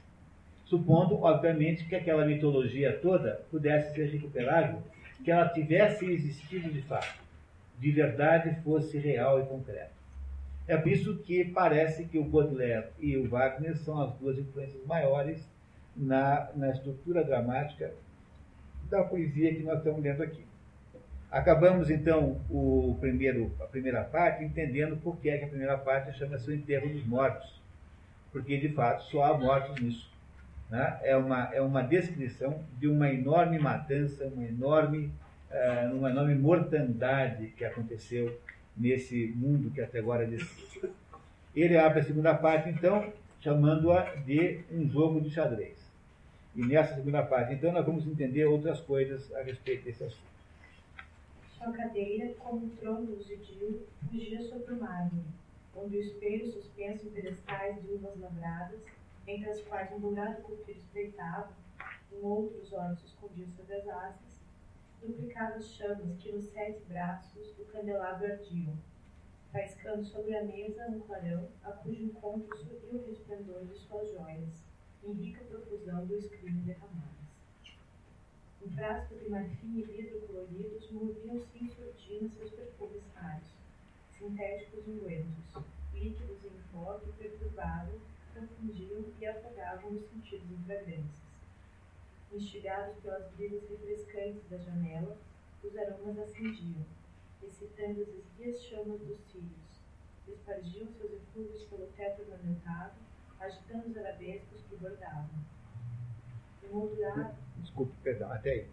Supondo, 0.66 1.22
obviamente, 1.22 1.86
que 1.86 1.96
aquela 1.96 2.26
mitologia 2.26 2.98
toda 3.00 3.40
pudesse 3.50 3.94
ser 3.94 4.10
recuperável, 4.10 4.82
que 5.24 5.30
ela 5.30 5.48
tivesse 5.48 6.04
existido 6.04 6.70
de 6.70 6.82
fato, 6.82 7.18
de 7.78 7.90
verdade 7.90 8.60
fosse 8.62 8.98
real 8.98 9.40
e 9.40 9.46
concreta. 9.46 9.90
É 10.68 10.76
por 10.76 10.92
isso 10.92 11.16
que 11.20 11.46
parece 11.46 12.04
que 12.04 12.18
o 12.18 12.24
Baudelaire 12.24 12.88
e 13.00 13.16
o 13.16 13.26
Wagner 13.26 13.74
são 13.78 13.98
as 13.98 14.12
duas 14.18 14.38
influências 14.38 14.84
maiores 14.84 15.48
na, 15.96 16.50
na 16.54 16.72
estrutura 16.72 17.24
dramática 17.24 17.94
da 18.90 19.02
poesia 19.02 19.54
que 19.54 19.62
nós 19.62 19.78
estamos 19.78 20.02
lendo 20.02 20.22
aqui. 20.22 20.44
Acabamos 21.32 21.88
então 21.88 22.38
o 22.50 22.94
primeiro, 23.00 23.50
a 23.58 23.64
primeira 23.64 24.04
parte 24.04 24.44
entendendo 24.44 24.98
por 24.98 25.16
que, 25.16 25.30
é 25.30 25.38
que 25.38 25.46
a 25.46 25.48
primeira 25.48 25.78
parte 25.78 26.12
chama-se 26.18 26.50
o 26.50 26.54
enterro 26.54 26.90
dos 26.90 27.06
mortos. 27.06 27.58
Porque 28.30 28.58
de 28.58 28.68
fato 28.68 29.04
só 29.04 29.24
há 29.24 29.38
mortos 29.38 29.80
nisso. 29.80 30.12
Né? 30.68 30.98
É, 31.02 31.16
uma, 31.16 31.48
é 31.54 31.62
uma 31.62 31.80
descrição 31.80 32.62
de 32.78 32.86
uma 32.86 33.10
enorme 33.10 33.58
matança, 33.58 34.26
uma 34.26 34.44
enorme, 34.44 35.10
uh, 35.50 35.96
uma 35.96 36.10
enorme 36.10 36.34
mortandade 36.34 37.46
que 37.56 37.64
aconteceu 37.64 38.38
nesse 38.76 39.28
mundo 39.34 39.70
que 39.70 39.80
até 39.80 40.00
agora 40.00 40.26
descrito. 40.26 40.90
Ele 41.56 41.78
abre 41.78 42.00
a 42.00 42.04
segunda 42.04 42.34
parte, 42.34 42.68
então, 42.68 43.10
chamando-a 43.40 44.02
de 44.16 44.60
um 44.70 44.86
jogo 44.86 45.18
de 45.18 45.30
xadrez. 45.30 45.78
E 46.54 46.62
nessa 46.62 46.94
segunda 46.94 47.22
parte, 47.22 47.54
então, 47.54 47.72
nós 47.72 47.86
vamos 47.86 48.06
entender 48.06 48.44
outras 48.44 48.80
coisas 48.80 49.34
a 49.34 49.42
respeito 49.42 49.84
desse 49.84 50.04
assunto. 50.04 50.31
Chocadeira, 51.62 52.34
como 52.40 52.70
troncos 52.70 53.24
de 53.24 53.36
dio, 53.36 53.86
fugia 54.00 54.42
sobre 54.48 54.74
o 54.74 54.80
mármore, 54.80 55.28
onde 55.76 55.96
o 55.96 56.00
espelho 56.00 56.50
suspenso 56.50 57.06
em 57.06 57.10
pedestais 57.10 57.80
de 57.80 57.88
uvas 57.88 58.18
lavradas, 58.18 58.80
entre 59.28 59.48
as 59.48 59.60
quais 59.62 59.92
um 59.92 60.00
dourado 60.00 60.42
cultivo 60.42 60.76
espreitava, 60.76 61.52
em 62.10 62.20
outros 62.20 62.72
olhos 62.72 63.04
escondiam 63.04 63.48
sobre 63.50 63.76
as 63.76 63.88
asas, 63.88 64.40
duplicava 65.00 65.54
as 65.54 65.66
chamas 65.66 66.16
que 66.18 66.32
nos 66.32 66.46
sete 66.46 66.82
braços 66.88 67.52
do 67.54 67.64
candelabro 67.66 68.32
ardiam, 68.32 68.76
faiscando 69.52 70.04
sobre 70.04 70.36
a 70.36 70.44
mesa 70.44 70.88
um 70.88 70.98
clarão, 70.98 71.48
a 71.62 71.70
cujo 71.70 72.02
encontro 72.02 72.56
subiu 72.58 73.00
o 73.00 73.06
resplendor 73.06 73.64
de 73.66 73.74
suas 73.76 74.10
joias, 74.10 74.64
em 75.04 75.12
rica 75.12 75.44
profusão 75.44 76.06
dos 76.06 76.26
crimes 76.26 76.64
derramados. 76.64 77.11
Em 78.64 78.70
frascos 78.70 79.18
de 79.18 79.28
marfim 79.28 79.78
e 79.80 79.82
vidro 79.82 80.20
coloridos 80.20 80.88
moviam-se 80.92 81.58
em 81.58 81.68
surdina 81.68 82.28
seus 82.28 82.50
perfumes 82.52 83.02
raros, 83.12 83.48
sintéticos 84.16 84.86
ungüentos, 84.86 85.64
líquidos 85.92 86.44
em 86.44 86.62
pó 86.70 87.00
que 87.00 87.10
perturbavam, 87.12 87.98
confundiam 88.32 89.04
e 89.18 89.26
apagavam 89.26 89.90
os 89.90 90.04
sentidos 90.04 90.48
em 90.48 90.62
fragrâncias. 90.64 91.22
Instigados 92.32 92.96
pelas 93.00 93.28
brisas 93.32 93.68
refrescantes 93.68 94.48
da 94.48 94.58
janela, 94.58 95.18
os 95.64 95.76
aromas 95.76 96.20
acendiam, 96.20 96.86
excitando 97.42 98.02
as 98.02 98.08
esguias 98.08 98.62
chamas 98.62 99.00
dos 99.00 99.18
cílios, 99.32 99.80
espargiam 100.28 100.86
seus 100.92 101.12
eflúvios 101.12 101.64
pelo 101.64 101.88
teto 101.96 102.22
ornamentado, 102.22 102.94
agitando 103.40 103.88
os 103.88 103.96
arabescos 103.96 104.62
que 104.68 104.76
bordavam. 104.76 105.51
Desculpe, 107.58 107.92
perdão, 108.02 108.30
até 108.32 108.50
aí. 108.50 108.66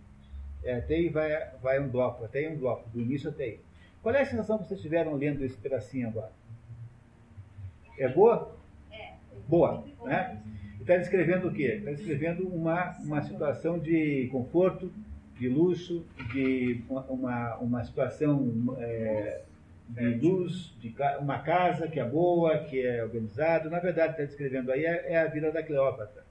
É, 0.63 0.75
até 0.75 0.95
aí 0.95 1.09
vai, 1.09 1.49
vai 1.61 1.79
um 1.79 1.87
bloco, 1.87 2.23
até 2.25 2.39
aí 2.39 2.53
um 2.53 2.57
bloco, 2.57 2.89
do 2.89 2.99
início 2.99 3.29
até 3.29 3.43
aí. 3.45 3.59
Qual 4.01 4.13
é 4.13 4.21
a 4.21 4.25
sensação 4.25 4.57
que 4.57 4.65
vocês 4.65 4.81
tiveram 4.81 5.13
lendo 5.15 5.43
esse 5.43 5.57
pedacinho 5.57 6.07
agora? 6.09 6.31
É 7.97 8.07
boa? 8.07 8.55
É. 8.91 9.13
Boa, 9.47 9.83
né? 10.03 10.41
Está 10.79 10.97
descrevendo 10.97 11.49
o 11.49 11.53
quê? 11.53 11.75
Está 11.79 11.91
descrevendo 11.91 12.47
uma, 12.47 12.97
uma 12.99 13.21
situação 13.21 13.77
de 13.77 14.27
conforto, 14.31 14.91
de 15.37 15.47
luxo, 15.47 16.05
de 16.33 16.81
uma, 16.89 17.55
uma 17.57 17.83
situação 17.83 18.75
é, 18.79 19.41
de 19.89 20.15
luz, 20.15 20.73
de 20.79 20.95
uma 21.19 21.39
casa 21.39 21.87
que 21.87 21.99
é 21.99 22.05
boa, 22.05 22.59
que 22.59 22.85
é 22.85 23.03
organizada. 23.03 23.69
Na 23.69 23.79
verdade, 23.79 24.13
está 24.13 24.23
descrevendo 24.23 24.71
aí 24.71 24.85
é, 24.85 25.13
é 25.13 25.19
a 25.19 25.27
vida 25.27 25.51
da 25.51 25.61
Cleópatra. 25.61 26.23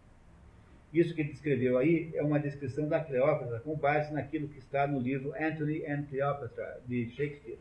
Isso 0.93 1.15
que 1.15 1.21
ele 1.21 1.33
descreveu 1.33 1.77
aí 1.77 2.11
é 2.15 2.23
uma 2.23 2.41
descrição 2.41 2.89
da 2.89 3.01
Cleópatra 3.01 3.61
com 3.61 3.77
base 3.77 4.13
naquilo 4.13 4.49
que 4.49 4.59
está 4.59 4.87
no 4.87 4.99
livro 4.99 5.35
Anthony 5.39 5.85
and 5.87 6.05
Cleopatra, 6.09 6.81
de 6.87 7.11
Shakespeare, 7.11 7.59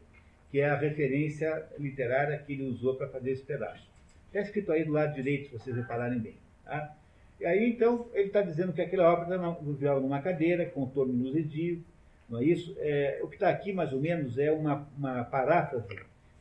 que 0.50 0.60
é 0.60 0.70
a 0.70 0.78
referência 0.78 1.66
literária 1.78 2.38
que 2.38 2.54
ele 2.54 2.64
usou 2.64 2.96
para 2.96 3.10
fazer 3.10 3.32
esse 3.32 3.44
pedaço. 3.44 3.86
Está 4.28 4.40
escrito 4.42 4.72
aí 4.72 4.86
do 4.86 4.94
lado 4.94 5.14
direito, 5.14 5.50
se 5.50 5.58
vocês 5.58 5.76
repararem 5.76 6.20
bem. 6.20 6.36
Tá? 6.64 6.96
E 7.40 7.46
aí, 7.46 7.70
então, 7.70 8.08
ele 8.14 8.28
está 8.28 8.42
dizendo 8.42 8.72
que 8.72 8.82
a 8.82 8.90
Cleópatra 8.90 9.38
vivia 9.62 9.94
numa 9.96 10.22
cadeira, 10.22 10.66
com 10.66 10.84
o 10.84 10.90
torno 10.90 11.14
luzidio, 11.14 11.84
não 12.30 12.40
é 12.40 12.46
isso? 12.46 12.76
É, 12.80 13.20
o 13.22 13.28
que 13.28 13.36
está 13.36 13.50
aqui, 13.50 13.74
mais 13.74 13.92
ou 13.92 14.00
menos, 14.00 14.38
é 14.38 14.52
uma, 14.52 14.88
uma 14.98 15.24
paráfrase 15.26 15.88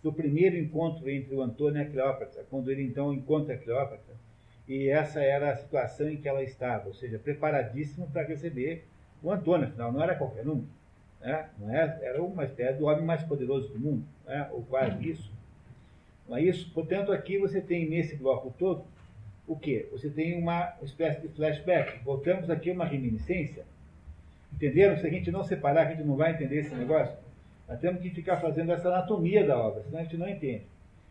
do 0.02 0.12
primeiro 0.12 0.56
encontro 0.56 1.08
entre 1.10 1.34
o 1.34 1.42
Antônio 1.42 1.80
e 1.80 1.84
a 1.84 1.90
Cleópatra, 1.90 2.46
quando 2.48 2.70
ele, 2.70 2.82
então, 2.82 3.12
encontra 3.12 3.54
a 3.54 3.58
Cleópatra, 3.58 4.14
e 4.68 4.88
essa 4.88 5.20
era 5.20 5.50
a 5.50 5.56
situação 5.56 6.08
em 6.08 6.16
que 6.16 6.28
ela 6.28 6.42
estava, 6.42 6.88
ou 6.88 6.94
seja, 6.94 7.18
preparadíssima 7.18 8.06
para 8.06 8.26
receber 8.26 8.84
o 9.22 9.30
Antônio, 9.30 9.68
afinal, 9.68 9.92
não 9.92 10.02
era 10.02 10.14
qualquer 10.14 10.46
um. 10.48 10.64
Né? 11.20 11.48
Não 11.58 11.74
é, 11.74 11.98
era 12.02 12.22
uma 12.22 12.44
espécie 12.44 12.78
do 12.78 12.86
homem 12.86 13.04
mais 13.04 13.22
poderoso 13.22 13.68
do 13.68 13.78
mundo, 13.78 14.04
né? 14.26 14.48
ou 14.52 14.62
quase 14.62 15.08
isso. 15.08 15.30
Não 16.28 16.36
é 16.36 16.42
isso? 16.42 16.70
Portanto, 16.72 17.12
aqui 17.12 17.38
você 17.38 17.60
tem 17.60 17.88
nesse 17.88 18.16
bloco 18.16 18.52
todo 18.58 18.84
o 19.46 19.56
quê? 19.56 19.88
Você 19.92 20.10
tem 20.10 20.36
uma 20.36 20.74
espécie 20.82 21.20
de 21.20 21.28
flashback. 21.28 22.02
Voltamos 22.04 22.50
aqui 22.50 22.70
a 22.70 22.72
uma 22.72 22.84
reminiscência. 22.84 23.64
Entenderam? 24.52 24.96
Se 24.96 25.06
a 25.06 25.10
gente 25.10 25.30
não 25.30 25.44
separar, 25.44 25.86
a 25.86 25.90
gente 25.90 26.02
não 26.02 26.16
vai 26.16 26.32
entender 26.32 26.58
esse 26.58 26.74
negócio. 26.74 27.16
Nós 27.68 27.78
temos 27.80 28.00
que 28.00 28.10
ficar 28.10 28.38
fazendo 28.38 28.72
essa 28.72 28.88
anatomia 28.88 29.46
da 29.46 29.56
obra, 29.56 29.82
senão 29.82 30.00
a 30.00 30.02
gente 30.02 30.16
não 30.16 30.28
entende. 30.28 30.62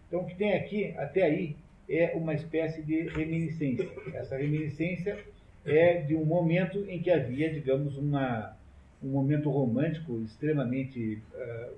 Então, 0.07 0.21
o 0.21 0.25
que 0.25 0.35
tem 0.35 0.53
aqui, 0.53 0.93
até 0.97 1.23
aí, 1.23 1.55
é 1.89 2.15
uma 2.15 2.33
espécie 2.33 2.81
de 2.81 3.07
reminiscência. 3.09 3.89
Essa 4.13 4.37
reminiscência 4.37 5.23
é 5.63 6.01
de 6.01 6.15
um 6.15 6.25
momento 6.25 6.79
em 6.89 7.01
que 7.01 7.11
havia, 7.11 7.51
digamos, 7.51 7.97
uma, 7.97 8.55
um 9.03 9.09
momento 9.09 9.49
romântico 9.49 10.19
extremamente, 10.21 11.21
uh, 11.33 11.73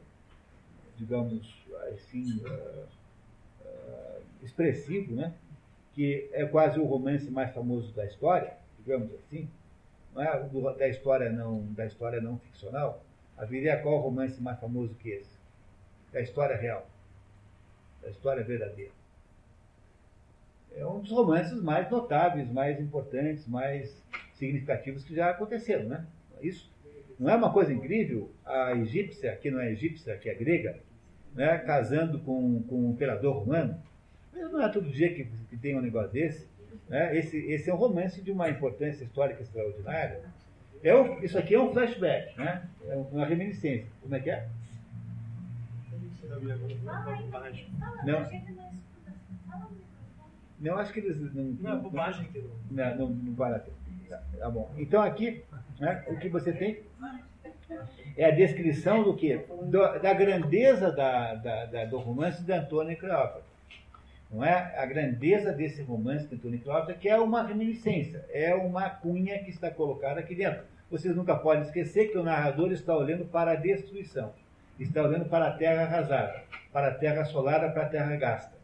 digamos, 0.97 1.65
assim, 1.93 2.41
uh, 2.45 2.85
uh, 3.61 4.21
expressivo, 4.43 5.13
né? 5.13 5.33
que 5.93 6.29
é 6.31 6.45
quase 6.45 6.79
o 6.79 6.85
romance 6.85 7.29
mais 7.31 7.51
famoso 7.53 7.91
da 7.93 8.05
história, 8.05 8.53
digamos 8.77 9.11
assim, 9.15 9.49
não 10.13 10.21
é? 10.21 10.47
da 10.77 10.87
história 10.87 11.29
não 11.31 11.65
da 11.73 11.85
história 11.85 12.21
não 12.21 12.37
ficcional. 12.37 13.03
Haveria 13.35 13.77
qual 13.81 13.99
romance 13.99 14.41
mais 14.41 14.59
famoso 14.59 14.93
que 14.95 15.09
esse? 15.09 15.37
Da 16.13 16.21
história 16.21 16.55
real, 16.55 16.87
da 18.01 18.09
história 18.09 18.43
verdadeira 18.43 18.91
é 20.77 20.85
um 20.85 20.99
dos 20.99 21.11
romances 21.11 21.61
mais 21.61 21.89
notáveis, 21.89 22.51
mais 22.51 22.79
importantes, 22.79 23.47
mais 23.47 24.01
significativos 24.33 25.03
que 25.03 25.15
já 25.15 25.29
aconteceram, 25.29 25.85
né? 25.85 26.05
Isso 26.41 26.71
não 27.19 27.29
é 27.29 27.35
uma 27.35 27.51
coisa 27.51 27.73
incrível? 27.73 28.31
A 28.45 28.73
egípcia, 28.73 29.35
que 29.35 29.49
não 29.49 29.59
é 29.59 29.71
egípcia, 29.71 30.17
que 30.17 30.29
é 30.29 30.35
grega, 30.35 30.77
né, 31.33 31.57
casando 31.59 32.19
com, 32.19 32.61
com 32.63 32.87
um 32.87 32.91
imperador 32.91 33.37
romano. 33.37 33.81
Mas 34.31 34.51
não 34.51 34.61
é 34.61 34.69
todo 34.69 34.89
dia 34.89 35.13
que, 35.13 35.27
que 35.49 35.57
tem 35.57 35.75
um 35.75 35.81
negócio 35.81 36.11
desse. 36.11 36.47
Né? 36.87 37.17
Esse, 37.17 37.37
esse 37.37 37.69
é 37.69 37.73
um 37.73 37.77
romance 37.77 38.21
de 38.21 38.31
uma 38.31 38.49
importância 38.49 39.03
histórica 39.03 39.41
extraordinária. 39.41 40.21
É 40.83 40.95
um, 40.95 41.19
isso 41.23 41.37
aqui 41.37 41.55
é 41.55 41.59
um 41.59 41.73
flashback, 41.73 42.37
né? 42.37 42.67
é 42.87 42.95
uma 42.95 43.25
reminiscência. 43.25 43.87
Como 44.01 44.13
é 44.13 44.19
que 44.19 44.29
é? 44.29 44.47
Não. 48.05 48.19
Não, 48.21 48.29
acho 50.77 50.91
que 50.93 50.99
eles 50.99 51.17
não. 51.33 51.43
Não, 51.59 51.73
é 51.73 51.79
bobagem 51.79 52.25
que 52.31 52.39
não. 52.71 52.95
Não, 52.95 53.09
não 53.09 53.33
vale 53.33 53.55
a 53.55 53.59
pena. 53.59 53.77
Tá, 54.09 54.21
tá 54.39 54.49
bom. 54.49 54.73
Então 54.77 55.01
aqui, 55.01 55.43
né, 55.79 56.03
o 56.07 56.17
que 56.17 56.29
você 56.29 56.53
tem 56.53 56.81
é 58.15 58.25
a 58.25 58.31
descrição 58.31 59.03
do 59.03 59.15
que? 59.15 59.45
Da 60.01 60.13
grandeza 60.13 60.91
da, 60.91 61.35
da, 61.35 61.65
da, 61.65 61.85
do 61.85 61.97
romance 61.97 62.43
de 62.43 62.51
Antônio 62.51 62.97
Cleópatra. 62.97 63.43
Não 64.31 64.43
é? 64.43 64.77
A 64.77 64.85
grandeza 64.85 65.53
desse 65.53 65.81
romance 65.83 66.27
de 66.27 66.35
Antônio 66.35 66.59
Cleópatra, 66.59 66.95
que 66.95 67.07
é 67.07 67.17
uma 67.17 67.43
reminiscência, 67.43 68.25
é 68.31 68.53
uma 68.55 68.89
cunha 68.89 69.39
que 69.39 69.49
está 69.49 69.69
colocada 69.71 70.19
aqui 70.19 70.35
dentro. 70.35 70.63
Vocês 70.89 71.15
nunca 71.15 71.35
podem 71.35 71.63
esquecer 71.63 72.11
que 72.11 72.17
o 72.17 72.23
narrador 72.23 72.71
está 72.71 72.95
olhando 72.95 73.25
para 73.25 73.51
a 73.51 73.55
destruição, 73.55 74.33
está 74.79 75.03
olhando 75.03 75.25
para 75.25 75.47
a 75.47 75.51
terra 75.51 75.83
arrasada, 75.83 76.43
para 76.71 76.87
a 76.87 76.93
terra 76.93 77.21
assolada, 77.21 77.69
para 77.69 77.83
a 77.83 77.89
terra 77.89 78.15
gasta. 78.15 78.56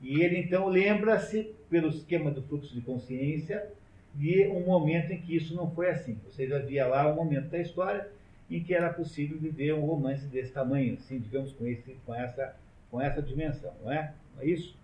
E 0.00 0.22
ele 0.22 0.38
então 0.38 0.66
lembra-se, 0.68 1.54
pelo 1.68 1.88
esquema 1.88 2.30
do 2.30 2.42
fluxo 2.42 2.74
de 2.74 2.80
consciência, 2.80 3.70
de 4.14 4.48
um 4.48 4.60
momento 4.60 5.12
em 5.12 5.20
que 5.20 5.36
isso 5.36 5.54
não 5.54 5.70
foi 5.70 5.90
assim. 5.90 6.18
Ou 6.24 6.30
seja, 6.30 6.56
havia 6.56 6.86
lá 6.86 7.10
um 7.10 7.14
momento 7.14 7.48
da 7.48 7.58
história 7.58 8.08
em 8.50 8.62
que 8.62 8.74
era 8.74 8.92
possível 8.92 9.38
viver 9.38 9.74
um 9.74 9.86
romance 9.86 10.26
desse 10.26 10.52
tamanho, 10.52 10.94
assim, 10.94 11.20
digamos, 11.20 11.52
com, 11.52 11.66
esse, 11.66 11.96
com, 12.04 12.14
essa, 12.14 12.56
com 12.90 13.00
essa 13.00 13.22
dimensão, 13.22 13.72
não 13.84 13.92
é? 13.92 14.12
Não 14.34 14.42
é 14.42 14.46
isso? 14.46 14.76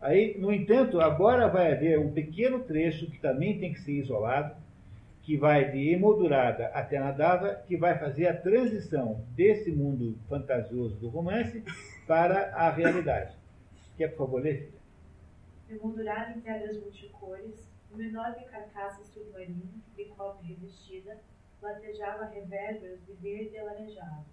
Aí, 0.00 0.36
no 0.38 0.52
entanto, 0.52 1.00
agora 1.00 1.48
vai 1.48 1.72
haver 1.72 1.98
um 1.98 2.12
pequeno 2.12 2.60
trecho 2.60 3.10
que 3.10 3.18
também 3.18 3.58
tem 3.58 3.72
que 3.72 3.80
ser 3.80 3.92
isolado, 3.92 4.54
que 5.22 5.36
vai 5.36 5.70
de 5.70 5.90
emoldurada 5.90 6.66
até 6.68 6.98
Nadava, 6.98 7.54
que 7.66 7.76
vai 7.76 7.98
fazer 7.98 8.26
a 8.28 8.34
transição 8.34 9.20
desse 9.34 9.70
mundo 9.70 10.16
fantasioso 10.28 10.96
do 10.96 11.08
romance 11.08 11.62
para 12.06 12.54
a 12.54 12.70
realidade. 12.70 13.37
Quer, 13.98 14.08
por 14.08 14.26
favor, 14.26 14.42
ler? 14.42 14.72
Emoldurada 15.68 16.30
em 16.30 16.40
pedras 16.40 16.78
multicores, 16.78 17.68
uma 17.92 18.02
enorme 18.02 18.44
carcaça 18.44 19.04
submarina, 19.04 19.74
de 19.94 20.04
cobre 20.06 20.46
revestida, 20.46 21.18
latejava 21.60 22.24
revérberos 22.26 23.04
de 23.04 23.12
verde 23.14 23.54
e 23.54 23.58
alaranjado, 23.58 24.24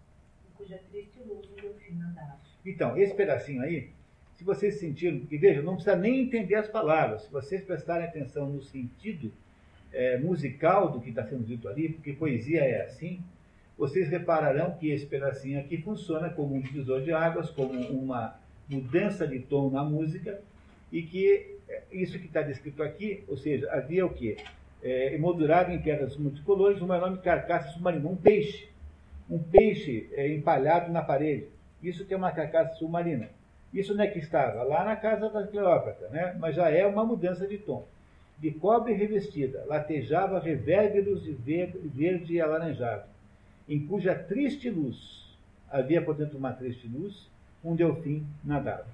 em 0.47 0.53
cuja 0.55 0.79
triste 0.89 1.19
luz 1.23 1.45
o 1.49 1.55
delfim 1.55 1.95
nadava. 1.95 2.39
Então, 2.65 2.95
esse 2.95 3.13
pedacinho 3.13 3.61
aí 3.61 3.91
se 4.35 4.43
vocês 4.43 4.75
sentiram, 4.79 5.19
porque 5.19 5.37
veja, 5.37 5.61
não 5.61 5.75
precisa 5.75 5.95
nem 5.95 6.21
entender 6.21 6.55
as 6.55 6.67
palavras, 6.67 7.23
se 7.23 7.31
vocês 7.31 7.63
prestarem 7.63 8.05
atenção 8.05 8.49
no 8.49 8.61
sentido 8.61 9.31
é, 9.93 10.17
musical 10.17 10.91
do 10.91 10.99
que 10.99 11.09
está 11.09 11.23
sendo 11.23 11.43
dito 11.43 11.67
ali, 11.69 11.89
porque 11.89 12.13
poesia 12.13 12.61
é 12.61 12.81
assim, 12.81 13.21
vocês 13.77 14.09
repararão 14.09 14.77
que 14.77 14.89
esse 14.91 15.05
pedacinho 15.05 15.59
aqui 15.59 15.81
funciona 15.81 16.29
como 16.29 16.55
um 16.55 16.61
divisor 16.61 17.01
de 17.01 17.11
águas, 17.13 17.49
como 17.49 17.71
uma 17.89 18.37
mudança 18.69 19.27
de 19.27 19.39
tom 19.39 19.69
na 19.69 19.83
música, 19.83 20.41
e 20.91 21.01
que 21.01 21.55
é, 21.67 21.83
isso 21.91 22.19
que 22.19 22.25
está 22.25 22.41
descrito 22.41 22.83
aqui, 22.83 23.23
ou 23.27 23.37
seja, 23.37 23.71
havia 23.71 24.05
o 24.05 24.13
quê? 24.13 24.37
É, 24.83 25.15
emoldurado 25.15 25.71
em 25.71 25.81
pedras 25.81 26.15
multicolores, 26.17 26.81
uma 26.81 26.97
enorme 26.97 27.17
carcaça 27.17 27.69
submarina, 27.69 28.07
um 28.07 28.15
peixe, 28.15 28.69
um 29.29 29.39
peixe 29.39 30.09
é, 30.13 30.31
empalhado 30.33 30.91
na 30.91 31.01
parede. 31.01 31.47
Isso 31.81 32.05
que 32.05 32.13
é 32.13 32.17
uma 32.17 32.31
carcaça 32.31 32.75
submarina. 32.75 33.29
Isso 33.73 33.93
não 33.93 34.03
é 34.03 34.07
que 34.07 34.19
estava 34.19 34.63
lá 34.63 34.85
na 34.85 34.95
casa 34.95 35.29
da 35.29 35.45
Cleópatra, 35.45 36.07
né? 36.09 36.35
mas 36.39 36.55
já 36.55 36.69
é 36.69 36.85
uma 36.85 37.03
mudança 37.03 37.47
de 37.47 37.57
tom. 37.57 37.85
De 38.37 38.51
cobre 38.51 38.93
revestida, 38.93 39.65
latejava 39.65 40.39
revérberos 40.39 41.23
de 41.23 41.31
verde 41.31 42.33
e 42.33 42.41
alaranjado, 42.41 43.03
em 43.67 43.85
cuja 43.85 44.13
triste 44.13 44.69
luz, 44.69 45.25
havia, 45.69 46.01
portanto, 46.01 46.37
uma 46.37 46.51
triste 46.51 46.87
luz, 46.87 47.29
um 47.65 47.75
delfim 47.75 48.25
nadava. 48.43 48.87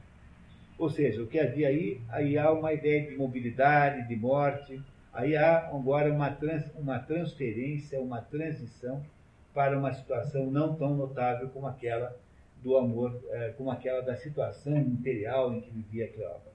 Ou 0.77 0.89
seja, 0.89 1.21
o 1.21 1.27
que 1.27 1.39
havia 1.39 1.67
aí, 1.67 2.01
aí 2.09 2.37
há 2.37 2.51
uma 2.51 2.73
ideia 2.73 3.07
de 3.07 3.15
mobilidade, 3.15 4.07
de 4.07 4.15
morte, 4.15 4.81
aí 5.13 5.35
há 5.35 5.67
agora 5.67 6.11
uma, 6.11 6.31
trans, 6.31 6.65
uma 6.75 6.97
transferência, 6.97 8.01
uma 8.01 8.21
transição 8.21 9.05
para 9.53 9.77
uma 9.77 9.93
situação 9.93 10.49
não 10.49 10.73
tão 10.75 10.95
notável 10.95 11.49
como 11.49 11.67
aquela 11.67 12.17
do 12.63 12.77
amor, 12.77 13.21
é, 13.29 13.49
como 13.49 13.69
aquela 13.69 14.01
da 14.01 14.15
situação 14.15 14.77
imperial 14.77 15.53
em 15.53 15.61
que 15.61 15.69
vivia 15.69 16.07
Cleópatra. 16.07 16.51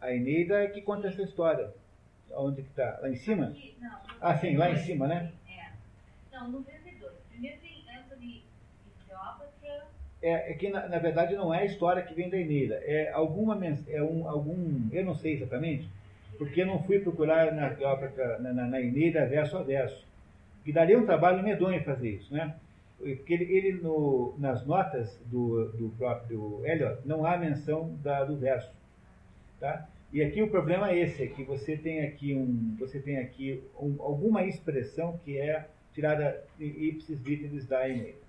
A 0.00 0.12
Eneida 0.12 0.62
é 0.62 0.68
que 0.68 0.82
conta 0.82 1.08
essa 1.08 1.22
história. 1.22 1.72
Onde 2.32 2.62
que 2.62 2.68
está? 2.68 2.98
Lá 3.00 3.08
em 3.08 3.16
cima? 3.16 3.56
Ah, 4.20 4.36
sim, 4.36 4.54
lá 4.54 4.70
em 4.70 4.76
cima, 4.76 5.06
né? 5.06 5.32
É. 5.48 5.72
Não, 6.30 6.50
no 6.50 6.60
vendedor. 6.60 7.14
Primeiro 7.30 7.58
tem 7.62 7.86
Anthony 7.88 8.44
e 8.86 9.04
Cleópatra. 9.04 9.04
É, 10.22 10.52
é 10.52 10.54
que 10.54 10.70
na, 10.70 10.88
na, 10.88 10.98
verdade 10.98 11.34
não 11.34 11.52
é 11.52 11.60
a 11.60 11.64
história 11.66 12.02
que 12.02 12.14
vem 12.14 12.30
da 12.30 12.38
Eneida. 12.38 12.76
É 12.84 13.10
alguma 13.12 13.58
é 13.88 14.02
um, 14.02 14.26
algum, 14.26 14.88
eu 14.90 15.04
não 15.04 15.14
sei 15.14 15.34
exatamente, 15.34 15.86
porque 16.38 16.64
não 16.64 16.82
fui 16.82 16.98
procurar 16.98 17.52
na 17.52 17.70
na, 18.38 18.52
na, 18.52 18.66
na 18.66 19.26
verso 19.26 19.58
a 19.58 19.62
verso. 19.62 20.04
E 20.64 20.72
daria 20.72 20.98
um 20.98 21.04
trabalho 21.04 21.42
medonho 21.42 21.82
fazer 21.84 22.10
isso, 22.10 22.32
né? 22.32 22.54
Porque 22.98 23.34
ele, 23.34 23.44
ele 23.44 23.72
no, 23.82 24.34
nas 24.38 24.64
notas 24.64 25.20
do, 25.26 25.68
do 25.72 25.90
próprio 25.98 26.62
Eliot 26.64 27.00
não 27.04 27.26
há 27.26 27.36
menção 27.36 27.94
da, 28.02 28.24
do 28.24 28.36
verso, 28.36 28.72
tá? 29.60 29.86
E 30.10 30.22
aqui 30.22 30.40
o 30.40 30.48
problema 30.48 30.90
é 30.90 31.00
esse, 31.00 31.24
é 31.24 31.26
que 31.26 31.44
você 31.44 31.76
tem 31.76 32.02
aqui 32.02 32.34
um, 32.34 32.76
você 32.78 32.98
tem 32.98 33.18
aqui 33.18 33.62
um, 33.78 33.96
alguma 34.00 34.44
expressão 34.44 35.18
que 35.22 35.38
é 35.38 35.66
tirada 35.92 36.42
ipsis 36.58 37.20
literis 37.20 37.66
da 37.66 37.86
Eneida. 37.86 38.23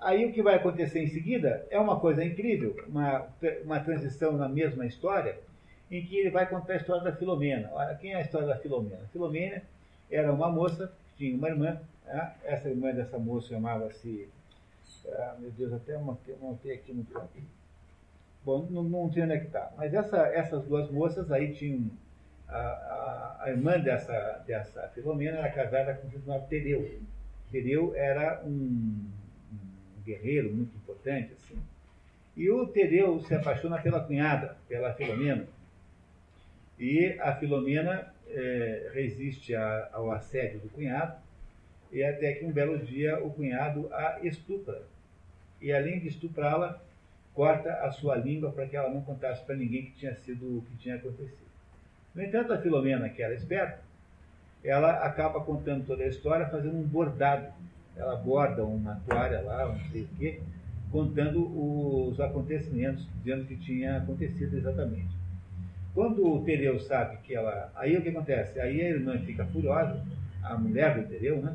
Aí 0.00 0.24
o 0.24 0.32
que 0.32 0.42
vai 0.42 0.54
acontecer 0.54 1.02
em 1.02 1.08
seguida 1.08 1.66
é 1.70 1.78
uma 1.78 2.00
coisa 2.00 2.24
incrível, 2.24 2.74
uma, 2.88 3.26
uma 3.64 3.80
transição 3.80 4.32
na 4.32 4.48
mesma 4.48 4.86
história, 4.86 5.38
em 5.90 6.04
que 6.04 6.16
ele 6.16 6.30
vai 6.30 6.48
contar 6.48 6.74
a 6.74 6.76
história 6.76 7.02
da 7.02 7.12
Filomena. 7.12 7.68
Olha, 7.72 7.94
quem 7.96 8.12
é 8.12 8.16
a 8.16 8.20
história 8.22 8.46
da 8.46 8.56
Filomena? 8.56 9.02
Filomena 9.12 9.62
era 10.10 10.32
uma 10.32 10.48
moça, 10.48 10.90
tinha 11.18 11.36
uma 11.36 11.48
irmã, 11.48 11.78
né? 12.06 12.32
essa 12.44 12.68
irmã 12.70 12.92
dessa 12.92 13.18
moça 13.18 13.48
chamava-se, 13.48 14.28
ah, 15.06 15.36
meu 15.38 15.50
Deus, 15.50 15.72
até 15.74 15.98
montei 15.98 16.74
aqui 16.74 16.92
no 16.94 17.04
Bom, 18.42 18.66
não, 18.70 18.82
não 18.82 19.12
sei 19.12 19.22
onde 19.24 19.32
é 19.34 19.38
que 19.38 19.46
está. 19.46 19.70
Mas 19.76 19.92
essa, 19.92 20.26
essas 20.28 20.64
duas 20.64 20.90
moças 20.90 21.30
aí 21.30 21.52
tinham. 21.52 21.90
A, 22.48 22.56
a, 22.56 23.36
a, 23.44 23.50
irmã 23.50 23.78
dessa, 23.78 24.42
dessa 24.46 24.88
Filomena 24.88 25.38
era 25.38 25.50
casada 25.50 25.94
com 25.94 26.10
chamado 26.10 26.48
Tereu. 26.48 26.98
Tereu 27.52 27.94
era 27.94 28.42
um, 28.44 29.06
guerreiro 30.10 30.52
muito 30.52 30.76
importante, 30.76 31.32
assim. 31.32 31.58
E 32.36 32.50
o 32.50 32.66
Tereu 32.66 33.20
se 33.20 33.34
apaixona 33.34 33.80
pela 33.80 34.00
cunhada, 34.00 34.56
pela 34.68 34.92
Filomena. 34.94 35.46
E 36.78 37.16
a 37.20 37.34
Filomena 37.36 38.12
é, 38.28 38.90
resiste 38.94 39.54
a, 39.54 39.90
ao 39.92 40.10
assédio 40.10 40.60
do 40.60 40.68
cunhado, 40.70 41.14
e 41.92 42.02
até 42.02 42.32
que 42.34 42.44
um 42.44 42.52
belo 42.52 42.78
dia 42.78 43.18
o 43.18 43.30
cunhado 43.30 43.88
a 43.92 44.20
estupra. 44.22 44.82
E 45.60 45.72
além 45.72 45.98
de 45.98 46.08
estuprá-la, 46.08 46.80
corta 47.34 47.72
a 47.72 47.90
sua 47.90 48.16
língua 48.16 48.50
para 48.50 48.66
que 48.66 48.76
ela 48.76 48.90
não 48.90 49.02
contasse 49.02 49.44
para 49.44 49.56
ninguém 49.56 49.86
que 49.86 49.92
tinha 49.92 50.14
sido 50.14 50.58
o 50.58 50.62
que 50.62 50.76
tinha 50.76 50.96
acontecido. 50.96 51.50
No 52.14 52.22
entanto, 52.22 52.52
a 52.52 52.58
Filomena, 52.58 53.08
que 53.08 53.22
era 53.22 53.34
esperta, 53.34 53.80
ela 54.64 55.04
acaba 55.04 55.40
contando 55.40 55.86
toda 55.86 56.02
a 56.02 56.08
história 56.08 56.46
fazendo 56.48 56.76
um 56.76 56.82
bordado. 56.82 57.52
Ela 58.00 58.16
borda 58.16 58.64
uma 58.64 58.94
toalha 59.06 59.42
lá, 59.42 59.68
não 59.68 59.90
sei 59.90 60.02
o 60.02 60.08
quê, 60.18 60.40
contando 60.90 61.40
os 62.08 62.18
acontecimentos, 62.18 63.06
dizendo 63.22 63.44
que 63.44 63.56
tinha 63.56 63.98
acontecido 63.98 64.56
exatamente. 64.56 65.20
Quando 65.94 66.26
o 66.26 66.42
Tereu 66.42 66.78
sabe 66.80 67.18
que 67.18 67.34
ela. 67.34 67.70
Aí 67.74 67.96
o 67.96 68.02
que 68.02 68.08
acontece? 68.08 68.58
Aí 68.58 68.80
a 68.80 68.88
irmã 68.90 69.18
fica 69.18 69.44
furiosa, 69.46 70.02
a 70.42 70.56
mulher 70.56 70.98
do 70.98 71.08
Tereu, 71.08 71.42
né? 71.42 71.54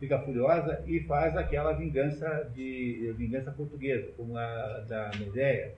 Fica 0.00 0.18
furiosa 0.20 0.82
e 0.86 1.00
faz 1.00 1.36
aquela 1.36 1.72
vingança 1.72 2.48
de 2.54 3.14
vingança 3.16 3.50
portuguesa, 3.50 4.08
como 4.16 4.36
a 4.36 4.84
da 4.88 5.10
Medeia. 5.18 5.74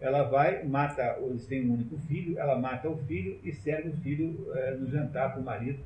Ela 0.00 0.22
vai, 0.24 0.64
mata, 0.64 1.18
eles 1.20 1.46
têm 1.46 1.68
um 1.68 1.74
único 1.74 1.98
filho, 2.06 2.38
ela 2.38 2.58
mata 2.58 2.88
o 2.88 2.96
filho 2.98 3.38
e 3.42 3.52
serve 3.52 3.88
o 3.88 3.96
filho 3.96 4.46
é, 4.54 4.72
no 4.72 4.88
jantar 4.90 5.32
para 5.32 5.40
o 5.40 5.44
marido, 5.44 5.78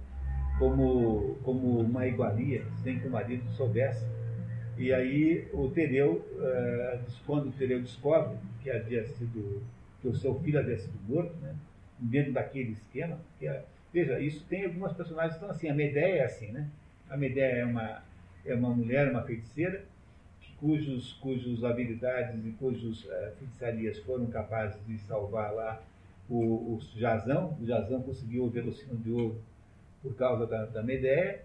como, 0.62 1.34
como 1.43 1.80
uma 1.80 2.06
igualia, 2.06 2.64
sem 2.84 3.01
que 3.01 3.09
o 3.09 3.10
marido 3.10 3.43
soubesse. 3.56 4.06
E 4.78 4.93
aí 4.93 5.48
o 5.52 5.68
Tereu, 5.68 6.24
é, 6.40 7.01
quando 7.26 7.48
o 7.48 7.52
Tereu 7.52 7.82
descobre 7.82 8.36
que 8.62 8.70
havia 8.70 9.05
sido 9.05 9.60
que 10.01 10.06
o 10.06 10.14
seu 10.14 10.39
filho 10.40 10.60
havia 10.60 10.78
sido 10.78 10.94
morto, 11.09 11.34
né? 11.43 11.56
dentro 11.98 12.32
daquele 12.32 12.72
esquema. 12.72 13.18
Que 13.40 13.48
é, 13.48 13.64
veja, 13.93 14.20
isso 14.20 14.44
tem 14.48 14.64
algumas 14.64 14.93
personagens 14.93 15.32
que 15.32 15.39
estão 15.39 15.51
assim. 15.51 15.68
A 15.68 15.74
Medeia 15.74 16.18
é 16.18 16.24
assim, 16.24 16.52
né? 16.52 16.68
A 17.10 17.16
Medeia 17.16 17.56
é 17.56 17.64
uma, 17.64 18.02
é 18.47 18.55
uma 18.55 18.70
mulher, 18.70 19.10
uma 19.10 19.22
feiticeira, 19.22 19.84
cujos, 20.60 21.14
cujos 21.14 21.64
habilidades 21.64 22.47
e 22.47 22.51
cujos 22.52 23.05
uh, 23.05 23.32
feitiçarias 23.36 23.98
foram 23.98 24.26
capazes 24.26 24.76
de 24.86 24.97
salvar 24.98 25.52
lá 25.52 25.82
o, 26.30 26.76
o 26.76 26.80
Jazão. 26.94 27.59
O 27.60 27.66
Jazão 27.66 28.01
conseguiu 28.01 28.44
o 28.44 28.51
velocino 28.51 28.97
de 28.97 29.10
ouro 29.10 29.40
por 30.02 30.14
causa 30.16 30.46
da, 30.46 30.64
da 30.66 30.82
Medeia. 30.82 31.40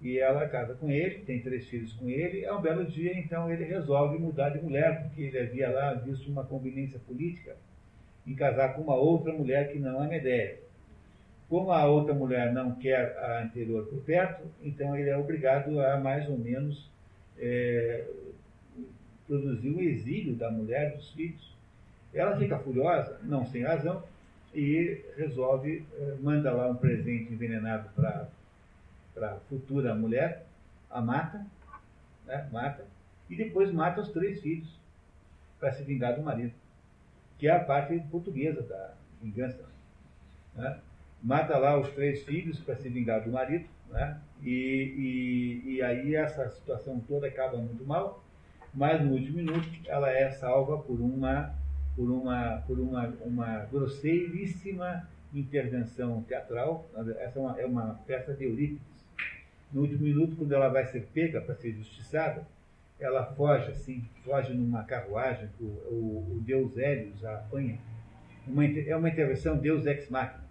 E 0.00 0.18
ela 0.18 0.46
casa 0.46 0.74
com 0.74 0.90
ele, 0.90 1.20
tem 1.20 1.40
três 1.40 1.66
filhos 1.68 1.92
com 1.94 2.08
ele. 2.08 2.44
É 2.44 2.52
um 2.52 2.60
belo 2.60 2.84
dia, 2.84 3.18
então 3.18 3.50
ele 3.50 3.64
resolve 3.64 4.18
mudar 4.18 4.50
de 4.50 4.62
mulher, 4.62 5.02
porque 5.02 5.22
ele 5.22 5.38
havia 5.38 5.70
lá 5.70 5.94
visto 5.94 6.30
uma 6.30 6.44
conveniência 6.44 7.00
política 7.06 7.56
em 8.26 8.34
casar 8.34 8.74
com 8.74 8.82
uma 8.82 8.94
outra 8.94 9.32
mulher 9.32 9.72
que 9.72 9.78
não 9.78 10.04
é 10.04 10.08
Medeia. 10.08 10.58
Como 11.48 11.70
a 11.70 11.86
outra 11.86 12.12
mulher 12.12 12.52
não 12.52 12.74
quer 12.74 13.16
a 13.18 13.42
anterior 13.42 13.86
por 13.86 14.00
perto, 14.02 14.42
então 14.62 14.96
ele 14.96 15.08
é 15.08 15.16
obrigado 15.16 15.80
a 15.80 15.96
mais 15.98 16.28
ou 16.28 16.36
menos 16.36 16.90
é, 17.38 18.04
produzir 19.26 19.70
o 19.70 19.80
exílio 19.80 20.34
da 20.34 20.50
mulher 20.50 20.96
dos 20.96 21.10
filhos. 21.12 21.54
Ela 22.12 22.36
fica 22.36 22.58
furiosa, 22.58 23.18
não 23.22 23.46
sem 23.46 23.62
razão, 23.62 24.02
e 24.58 25.04
resolve, 25.16 25.84
é, 25.98 26.16
manda 26.20 26.52
lá 26.52 26.68
um 26.68 26.76
presente 26.76 27.32
envenenado 27.32 27.88
para 27.94 28.28
a 29.20 29.36
futura 29.48 29.94
mulher, 29.94 30.46
a 30.90 31.00
mata, 31.00 31.44
né, 32.26 32.48
mata, 32.50 32.84
e 33.28 33.36
depois 33.36 33.72
mata 33.72 34.00
os 34.00 34.08
três 34.08 34.40
filhos 34.40 34.68
para 35.58 35.72
se 35.72 35.82
vingar 35.82 36.14
do 36.16 36.22
marido 36.22 36.52
que 37.38 37.48
é 37.48 37.50
a 37.50 37.60
parte 37.60 37.98
portuguesa 38.10 38.62
da 38.62 38.94
vingança. 39.22 39.64
Né? 40.54 40.78
Mata 41.22 41.56
lá 41.58 41.78
os 41.78 41.88
três 41.90 42.22
filhos 42.24 42.58
para 42.60 42.76
se 42.76 42.88
vingar 42.88 43.22
do 43.22 43.30
marido, 43.30 43.66
né? 43.90 44.18
e, 44.42 45.62
e, 45.66 45.74
e 45.74 45.82
aí 45.82 46.14
essa 46.14 46.48
situação 46.50 47.00
toda 47.06 47.26
acaba 47.26 47.56
muito 47.58 47.84
mal. 47.84 48.22
mas 48.74 49.02
no 49.02 49.12
último 49.12 49.38
minuto 49.38 49.68
ela 49.86 50.10
é 50.10 50.30
salva 50.30 50.78
por 50.78 51.00
uma, 51.00 51.54
por 51.96 52.10
uma, 52.10 52.62
por 52.66 52.78
uma, 52.78 53.08
uma 53.24 53.58
grosseiríssima 53.72 55.08
intervenção 55.34 56.22
teatral. 56.22 56.88
Essa 57.18 57.38
é 57.38 57.42
uma, 57.42 57.60
é 57.62 57.66
uma 57.66 57.94
peça 58.06 58.34
de 58.34 58.44
Eurípides. 58.44 58.86
No 59.72 59.80
último 59.80 60.02
minuto, 60.02 60.36
quando 60.36 60.52
ela 60.52 60.68
vai 60.68 60.86
ser 60.86 61.08
pega 61.12 61.40
para 61.40 61.54
ser 61.54 61.72
justiçada, 61.72 62.46
ela 63.00 63.24
foge 63.34 63.70
assim, 63.70 64.04
foge 64.24 64.52
numa 64.52 64.84
carruagem 64.84 65.48
que 65.56 65.64
o, 65.64 65.66
o, 65.66 66.36
o 66.36 66.40
deus 66.40 66.76
Hélios 66.76 67.24
a 67.24 67.34
apanha. 67.34 67.78
Uma, 68.46 68.64
é 68.64 68.94
uma 68.94 69.08
intervenção 69.08 69.56
deus 69.56 69.86
ex 69.86 70.08
machina. 70.08 70.44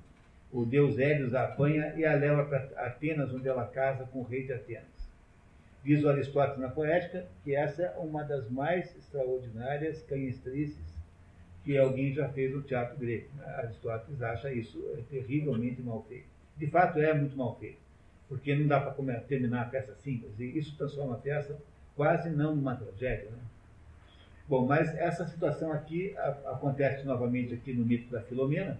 O 0.51 0.65
deus 0.65 0.97
Hélios 0.97 1.33
a 1.33 1.43
apanha 1.43 1.93
e 1.95 2.05
a 2.05 2.13
leva 2.13 2.45
para 2.45 2.85
Atenas, 2.85 3.33
onde 3.33 3.47
ela 3.47 3.65
casa 3.65 4.05
com 4.05 4.19
o 4.19 4.23
rei 4.23 4.45
de 4.45 4.53
Atenas. 4.53 4.83
Diz 5.83 6.03
o 6.03 6.09
Aristóteles 6.09 6.59
na 6.59 6.69
Poética 6.69 7.25
que 7.43 7.55
essa 7.55 7.83
é 7.83 7.97
uma 7.99 8.23
das 8.23 8.49
mais 8.49 8.95
extraordinárias 8.95 10.01
canhestrices 10.03 10.94
que 11.65 11.77
alguém 11.77 12.13
já 12.13 12.29
fez 12.29 12.53
no 12.53 12.61
teatro 12.61 12.95
grego. 12.97 13.27
Aristóteles 13.57 14.21
acha 14.21 14.53
isso 14.53 14.79
terrivelmente 15.09 15.81
mal 15.81 16.05
feito. 16.07 16.27
De 16.55 16.67
fato, 16.67 16.99
é 16.99 17.13
muito 17.13 17.35
mal 17.35 17.57
feito, 17.59 17.79
porque 18.29 18.55
não 18.55 18.67
dá 18.67 18.79
para 18.79 19.19
terminar 19.21 19.63
a 19.63 19.65
peça 19.65 19.93
simples, 19.95 20.31
e 20.39 20.57
isso 20.57 20.77
transforma 20.77 21.15
a 21.15 21.17
peça 21.17 21.57
quase 21.95 22.29
não 22.29 22.55
numa 22.55 22.75
tragédia. 22.75 23.29
Né? 23.31 23.37
Bom, 24.47 24.65
mas 24.65 24.95
essa 24.95 25.25
situação 25.25 25.71
aqui 25.73 26.15
a, 26.17 26.29
acontece 26.53 27.03
novamente 27.05 27.53
aqui 27.53 27.73
no 27.73 27.83
mito 27.83 28.09
da 28.11 28.21
Filomena. 28.21 28.77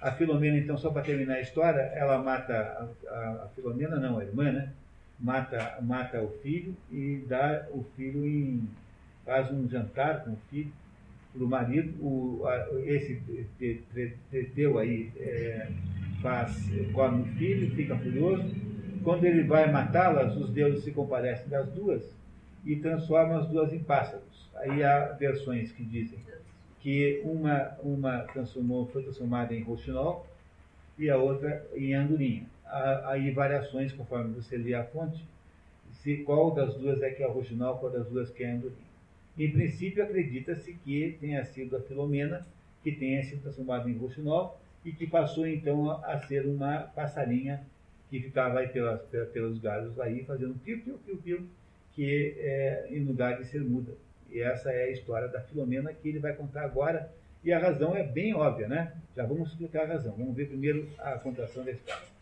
A 0.00 0.12
Filomena, 0.12 0.56
então, 0.56 0.78
só 0.78 0.90
para 0.90 1.02
terminar 1.02 1.34
a 1.34 1.40
história, 1.40 1.80
ela 1.80 2.18
mata 2.22 2.54
a, 2.54 3.14
a, 3.14 3.44
a 3.44 3.48
Filomena, 3.54 3.96
não, 3.96 4.18
a 4.18 4.24
irmã, 4.24 4.50
né? 4.50 4.72
mata, 5.22 5.78
mata 5.80 6.20
o 6.20 6.28
filho 6.42 6.76
e 6.90 7.24
dá 7.28 7.66
o 7.70 7.84
filho 7.96 8.26
em. 8.26 8.68
faz 9.24 9.50
um 9.50 9.68
jantar 9.68 10.24
com 10.24 10.32
o 10.32 10.38
filho 10.50 10.72
para 11.32 11.44
o 11.44 11.48
marido. 11.48 12.42
Esse 12.84 13.20
Teteu 14.30 14.78
aí 14.78 15.10
é, 15.16 15.68
faz, 16.20 16.70
come 16.92 17.22
o 17.22 17.26
filho, 17.36 17.74
fica 17.74 17.96
furioso. 17.96 18.44
Quando 19.02 19.24
ele 19.24 19.42
vai 19.44 19.70
matá-las, 19.70 20.36
os 20.36 20.50
deuses 20.50 20.84
se 20.84 20.92
comparecem 20.92 21.48
das 21.48 21.68
duas 21.72 22.02
e 22.64 22.76
transformam 22.76 23.38
as 23.38 23.48
duas 23.48 23.72
em 23.72 23.80
pássaros. 23.80 24.48
Aí 24.56 24.84
há 24.84 25.06
versões 25.18 25.72
que 25.72 25.82
dizem 25.82 26.18
que 26.80 27.20
uma, 27.24 27.76
uma 27.82 28.18
transformou, 28.32 28.86
foi 28.86 29.02
transformada 29.02 29.54
em 29.54 29.62
roxinol 29.62 30.26
e 30.98 31.10
a 31.10 31.16
outra 31.16 31.66
em 31.74 31.94
andorinha 31.94 32.46
aí 33.04 33.30
variações 33.30 33.92
conforme 33.92 34.34
você 34.34 34.56
lê 34.56 34.74
a 34.74 34.84
fonte, 34.84 35.22
se 36.02 36.18
qual 36.18 36.52
das 36.52 36.74
duas 36.74 37.02
é 37.02 37.10
que 37.10 37.22
é 37.22 37.28
original, 37.28 37.78
qual 37.78 37.92
das 37.92 38.06
duas 38.06 38.30
que 38.30 38.42
é 38.42 38.50
andorinha. 38.50 38.91
Em 39.38 39.50
princípio, 39.50 40.02
acredita-se 40.02 40.74
que 40.74 41.16
tenha 41.20 41.44
sido 41.44 41.76
a 41.76 41.80
Filomena 41.80 42.44
que 42.82 42.92
tenha 42.92 43.22
sido 43.22 43.42
transformada 43.42 43.88
em 43.88 43.96
roxinol 43.96 44.60
e 44.84 44.92
que 44.92 45.06
passou 45.06 45.46
então 45.46 45.90
a 46.04 46.18
ser 46.18 46.44
uma 46.46 46.80
passarinha 46.80 47.64
que 48.10 48.20
ficava 48.20 48.58
aí 48.58 48.68
pelas, 48.68 49.00
pelos 49.32 49.58
galhos 49.58 49.98
aí 50.00 50.24
fazendo 50.24 50.58
piu, 50.58 50.80
piu, 50.80 50.98
piu, 50.98 51.16
piu, 51.18 51.46
que 51.92 52.34
é, 52.38 52.88
em 52.90 53.04
lugar 53.04 53.38
de 53.38 53.46
ser 53.46 53.62
muda. 53.62 53.92
E 54.30 54.40
essa 54.40 54.72
é 54.72 54.84
a 54.84 54.90
história 54.90 55.28
da 55.28 55.40
Filomena 55.40 55.92
que 55.92 56.08
ele 56.08 56.18
vai 56.18 56.34
contar 56.34 56.64
agora. 56.64 57.12
E 57.44 57.52
a 57.52 57.58
razão 57.58 57.96
é 57.96 58.02
bem 58.02 58.34
óbvia, 58.34 58.68
né? 58.68 58.92
Já 59.16 59.24
vamos 59.24 59.50
explicar 59.50 59.84
a 59.84 59.94
razão. 59.94 60.14
Vamos 60.16 60.34
ver 60.34 60.48
primeiro 60.48 60.88
a 60.98 61.12
contação 61.12 61.64
da 61.64 61.70
história 61.70 62.12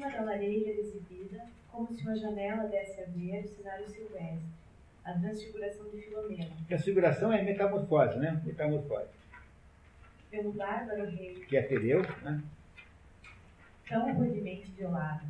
cima 0.00 0.10
da 0.10 0.22
lareira 0.22 0.70
exibida, 0.70 1.46
como 1.70 1.92
se 1.92 2.02
uma 2.02 2.16
janela 2.16 2.66
desse 2.68 3.02
a 3.02 3.04
ver 3.04 3.44
o 3.44 3.48
cenário 3.48 3.86
silvestre, 3.86 4.40
a 5.04 5.12
transfiguração 5.12 5.88
de 5.90 6.02
Filomena. 6.02 6.50
Transfiguração 6.68 7.32
é 7.32 7.42
metamorfose, 7.42 8.18
né? 8.18 8.40
Metamorfose. 8.44 9.08
Pelo 10.30 10.52
bárbaro 10.52 11.06
rei. 11.06 11.34
Que 11.48 11.56
é 11.56 11.62
Tereu, 11.62 12.02
né? 12.22 12.42
Tão 13.88 14.12
rudemente 14.14 14.70
violado. 14.72 15.26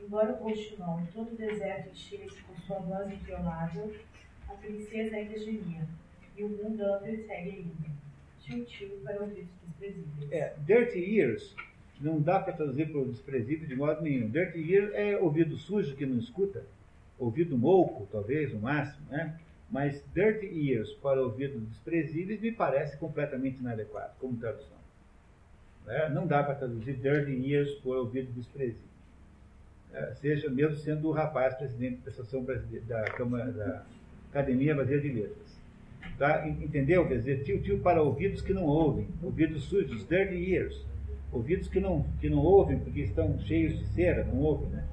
Embora 0.00 0.32
o 0.32 0.44
roxinol 0.44 1.02
todo 1.12 1.32
o 1.32 1.36
deserto 1.36 1.90
enchesse 1.90 2.42
com 2.42 2.54
sua 2.60 2.78
voz 2.80 3.10
inviolável, 3.10 3.94
a 4.48 4.52
princesa 4.52 5.16
ainda 5.16 5.38
gemia, 5.38 5.82
e 6.36 6.44
o 6.44 6.48
mundo 6.48 6.82
ela 6.82 6.98
persegue 6.98 7.50
ainda. 7.50 7.94
Tio-tio 8.40 9.00
para 9.02 9.20
ouvidos 9.20 9.48
desprezíveis. 9.66 10.30
É, 10.30 10.54
Dirty 10.66 11.18
Ears 11.18 11.54
não 12.00 12.20
dá 12.20 12.38
para 12.38 12.52
traduzir 12.52 12.90
para 12.90 13.00
o 13.00 13.08
desprezível 13.08 13.66
de 13.66 13.74
modo 13.74 14.02
nenhum. 14.02 14.28
Dirty 14.28 14.74
ear 14.74 14.90
é 14.94 15.16
ouvido 15.16 15.56
sujo 15.56 15.96
que 15.96 16.04
não 16.04 16.18
escuta, 16.18 16.64
ouvido 17.18 17.56
mouco, 17.56 18.06
talvez, 18.10 18.52
o 18.52 18.58
máximo, 18.58 19.06
né? 19.10 19.38
Mas 19.70 20.04
dirty 20.14 20.70
ears 20.70 20.92
para 20.94 21.20
ouvidos 21.20 21.66
desprezíveis 21.68 22.40
me 22.40 22.52
parece 22.52 22.96
completamente 22.96 23.58
inadequado 23.58 24.14
como 24.20 24.36
tradução. 24.36 24.76
Né? 25.86 26.08
Não 26.10 26.26
dá 26.26 26.42
para 26.42 26.54
traduzir 26.54 26.94
dirty 26.94 27.52
ears 27.52 27.72
por 27.76 27.96
ouvido 27.96 28.30
desprezível. 28.32 28.94
É, 29.92 30.14
seja 30.14 30.50
mesmo 30.50 30.76
sendo 30.76 31.08
o 31.08 31.12
rapaz 31.12 31.54
presidente 31.54 32.02
da 32.02 32.10
Associação 32.10 32.44
da, 32.86 33.04
Câmara, 33.04 33.50
da 33.52 33.84
Academia 34.30 34.74
Brasileira 34.74 35.08
de 35.08 35.20
Letras. 35.20 35.60
Tá? 36.18 36.46
Entendeu? 36.46 37.08
Quer 37.08 37.18
dizer, 37.18 37.42
tio-tio 37.42 37.80
para 37.80 38.02
ouvidos 38.02 38.42
que 38.42 38.52
não 38.52 38.64
ouvem, 38.64 39.08
ouvidos 39.22 39.64
sujos, 39.64 40.06
dirty 40.06 40.52
ears 40.52 40.84
ouvidos 41.34 41.68
que 41.68 41.80
não, 41.80 42.06
que 42.20 42.30
não 42.30 42.38
ouvem 42.38 42.78
porque 42.78 43.00
estão 43.00 43.38
cheios 43.40 43.78
de 43.78 43.86
cera, 43.88 44.24
não 44.24 44.38
ouvem, 44.38 44.68
né? 44.68 44.84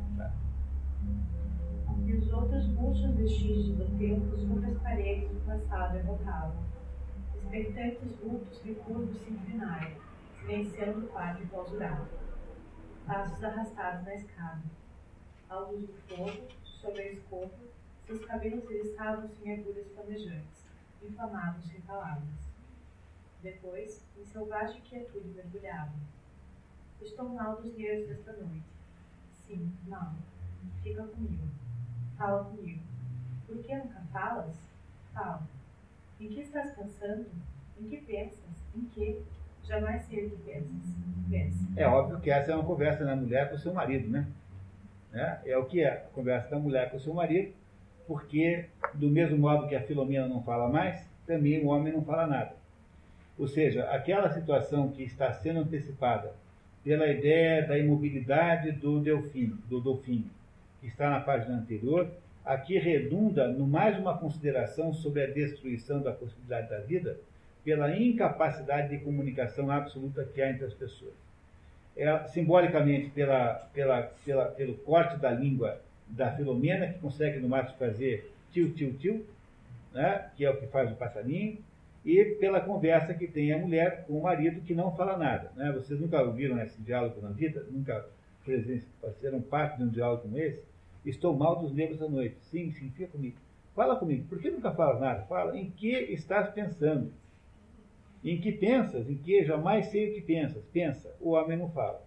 Os 2.42 2.46
outros 2.46 2.68
murchos 2.70 3.16
vestígios 3.18 3.78
do 3.78 4.00
tempo 4.00 4.36
sobre 4.36 4.66
as 4.66 4.78
paredes 4.80 5.30
do 5.30 5.46
passado 5.46 5.96
evocavam. 6.00 6.64
Expectantes 7.36 8.16
vultos 8.16 8.60
recurvos 8.64 9.16
se 9.20 9.30
inclinaram, 9.30 9.96
silenciando 10.40 11.06
o 11.06 11.10
quadro 11.10 11.48
clausurado. 11.50 12.08
Passos 13.06 13.44
arrastados 13.44 14.04
na 14.06 14.16
escada. 14.16 14.64
À 15.52 15.60
luz 15.60 15.86
do 15.86 15.94
fogo, 16.08 16.48
sobre 16.64 17.02
a 17.04 17.12
escova, 17.12 17.52
seus 18.08 18.26
cabelos 18.26 18.68
eriçavam-se 18.72 19.48
em 19.48 19.60
agulhas 19.60 19.88
flamejantes, 19.94 20.66
inflamados 21.04 21.64
sem 21.66 21.80
palavras. 21.82 22.50
Depois, 23.44 24.04
em 24.18 24.26
selvagem 24.26 24.82
quietude 24.82 25.30
mergulhavam 25.30 25.94
Estou 27.00 27.30
mal 27.30 27.62
dos 27.62 27.72
guias 27.76 28.08
desta 28.08 28.34
noite. 28.34 28.66
Sim, 29.46 29.72
mal. 29.88 30.16
Fica 30.82 31.04
comigo. 31.04 31.61
Fala 32.22 32.44
comigo. 32.44 32.80
Por 33.48 33.58
que 33.64 33.76
nunca 33.76 34.00
falas? 34.14 34.56
Fala. 35.12 35.42
Em 36.20 36.28
que 36.28 36.42
estás 36.42 36.72
pensando? 36.76 37.26
Em 37.80 37.88
que 37.90 37.98
pensas? 37.98 38.38
Em 38.76 38.82
que? 38.94 39.24
Jamais 39.64 40.04
sei 40.04 40.28
o 40.28 40.30
que 40.30 40.36
pensas. 40.44 40.96
Pensa. 41.28 41.66
É 41.76 41.88
óbvio 41.88 42.20
que 42.20 42.30
essa 42.30 42.52
é 42.52 42.56
uma 42.56 42.64
conversa 42.64 43.04
da 43.04 43.16
mulher 43.16 43.50
com 43.50 43.56
o 43.56 43.58
seu 43.58 43.74
marido, 43.74 44.08
né? 44.08 44.28
É, 45.12 45.52
é 45.52 45.58
o 45.58 45.66
que 45.66 45.82
é 45.82 45.90
a 45.90 45.98
conversa 46.14 46.52
da 46.52 46.60
mulher 46.60 46.92
com 46.92 46.98
o 46.98 47.00
seu 47.00 47.12
marido, 47.12 47.54
porque 48.06 48.68
do 48.94 49.10
mesmo 49.10 49.40
modo 49.40 49.68
que 49.68 49.76
a 49.76 49.82
Filomena 49.82 50.28
não 50.28 50.44
fala 50.44 50.70
mais, 50.70 51.04
também 51.26 51.66
o 51.66 51.70
homem 51.70 51.92
não 51.92 52.04
fala 52.04 52.28
nada. 52.28 52.54
Ou 53.36 53.48
seja, 53.48 53.90
aquela 53.90 54.32
situação 54.32 54.92
que 54.92 55.02
está 55.02 55.34
sendo 55.34 55.62
antecipada 55.62 56.36
pela 56.84 57.08
ideia 57.08 57.66
da 57.66 57.80
imobilidade 57.80 58.74
do 58.74 59.00
delfim, 59.00 59.58
do 59.68 59.82
dolfim, 59.82 60.30
que 60.82 60.88
está 60.88 61.10
na 61.10 61.20
página 61.22 61.56
anterior, 61.56 62.10
aqui 62.44 62.78
redunda 62.78 63.48
no 63.48 63.68
mais 63.68 63.98
uma 63.98 64.18
consideração 64.18 64.92
sobre 64.92 65.24
a 65.24 65.28
destruição 65.28 66.02
da 66.02 66.12
possibilidade 66.12 66.70
da 66.70 66.80
vida 66.80 67.18
pela 67.64 67.96
incapacidade 67.96 68.90
de 68.90 69.04
comunicação 69.04 69.70
absoluta 69.70 70.26
que 70.26 70.42
há 70.42 70.50
entre 70.50 70.66
as 70.66 70.74
pessoas. 70.74 71.14
É, 71.96 72.28
simbolicamente 72.30 73.12
pela, 73.12 73.54
pela, 73.74 74.12
pela, 74.26 74.46
pelo 74.46 74.74
corte 74.78 75.18
da 75.18 75.30
língua 75.30 75.80
da 76.08 76.32
Filomena, 76.36 76.88
que 76.88 77.00
consegue 77.00 77.40
no 77.40 77.48
máximo 77.48 77.78
fazer 77.78 78.32
tio, 78.52 78.72
tio, 78.72 78.94
tio, 78.94 79.26
né, 79.94 80.30
que 80.36 80.44
é 80.44 80.50
o 80.50 80.58
que 80.58 80.66
faz 80.68 80.92
o 80.92 80.96
passarinho, 80.96 81.60
e 82.04 82.26
pela 82.40 82.60
conversa 82.60 83.14
que 83.14 83.28
tem 83.28 83.54
a 83.54 83.58
mulher 83.58 84.06
com 84.08 84.14
o 84.14 84.24
marido 84.24 84.62
que 84.62 84.74
não 84.74 84.96
fala 84.96 85.18
nada. 85.18 85.52
Né? 85.56 85.72
Vocês 85.72 86.00
nunca 86.00 86.20
ouviram 86.22 86.60
esse 86.60 86.82
diálogo 86.82 87.22
na 87.22 87.30
vida? 87.30 87.64
Nunca 87.70 88.04
fizeram 88.44 89.40
parte 89.42 89.78
de 89.78 89.84
um 89.84 89.90
diálogo 89.90 90.24
como 90.24 90.40
esse? 90.40 90.71
Estou 91.06 91.36
mal 91.36 91.60
dos 91.60 91.74
nervos 91.74 92.00
da 92.00 92.08
noite. 92.08 92.38
Sim, 92.42 92.72
sim, 92.72 92.92
fica 92.92 93.12
comigo. 93.12 93.38
Fala 93.76 93.96
comigo. 93.96 94.28
Por 94.28 94.40
que 94.40 94.52
nunca 94.52 94.72
falas 94.72 95.00
nada? 95.00 95.24
Fala. 95.24 95.58
Em 95.58 95.70
que 95.72 95.90
estás 95.90 96.50
pensando? 96.50 97.12
Em 98.24 98.40
que 98.40 98.52
pensas? 98.52 99.10
Em 99.10 99.18
que 99.18 99.44
jamais 99.44 99.88
sei 99.88 100.12
o 100.12 100.14
que 100.14 100.22
pensas? 100.22 100.64
Pensa. 100.72 101.16
O 101.20 101.32
homem 101.32 101.58
não 101.58 101.70
fala. 101.70 102.02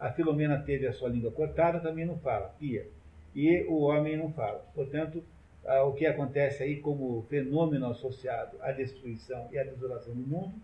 A 0.00 0.10
Filomena 0.10 0.58
teve 0.60 0.86
a 0.86 0.92
sua 0.92 1.08
língua 1.08 1.30
cortada, 1.30 1.80
também 1.80 2.06
não 2.06 2.16
fala. 2.18 2.54
Pia. 2.58 2.86
E 3.34 3.64
o 3.64 3.80
homem 3.82 4.16
não 4.16 4.32
fala. 4.32 4.64
Portanto, 4.74 5.22
ah, 5.66 5.84
o 5.84 5.92
que 5.92 6.06
acontece 6.06 6.62
aí 6.62 6.80
como 6.80 7.26
fenômeno 7.28 7.90
associado 7.90 8.56
à 8.62 8.72
destruição 8.72 9.48
e 9.52 9.58
à 9.58 9.64
desolação 9.64 10.14
do 10.14 10.26
mundo 10.26 10.54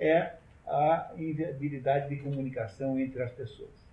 é 0.00 0.32
a 0.66 1.12
inviabilidade 1.16 2.08
de 2.08 2.16
comunicação 2.22 2.98
entre 2.98 3.22
as 3.22 3.32
pessoas. 3.32 3.86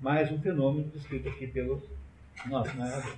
Mais 0.00 0.30
um 0.30 0.40
fenômeno 0.40 0.88
descrito 0.90 1.28
aqui 1.28 1.46
pelo 2.42 2.58
nosso 2.58 2.76
narrador. 2.76 3.16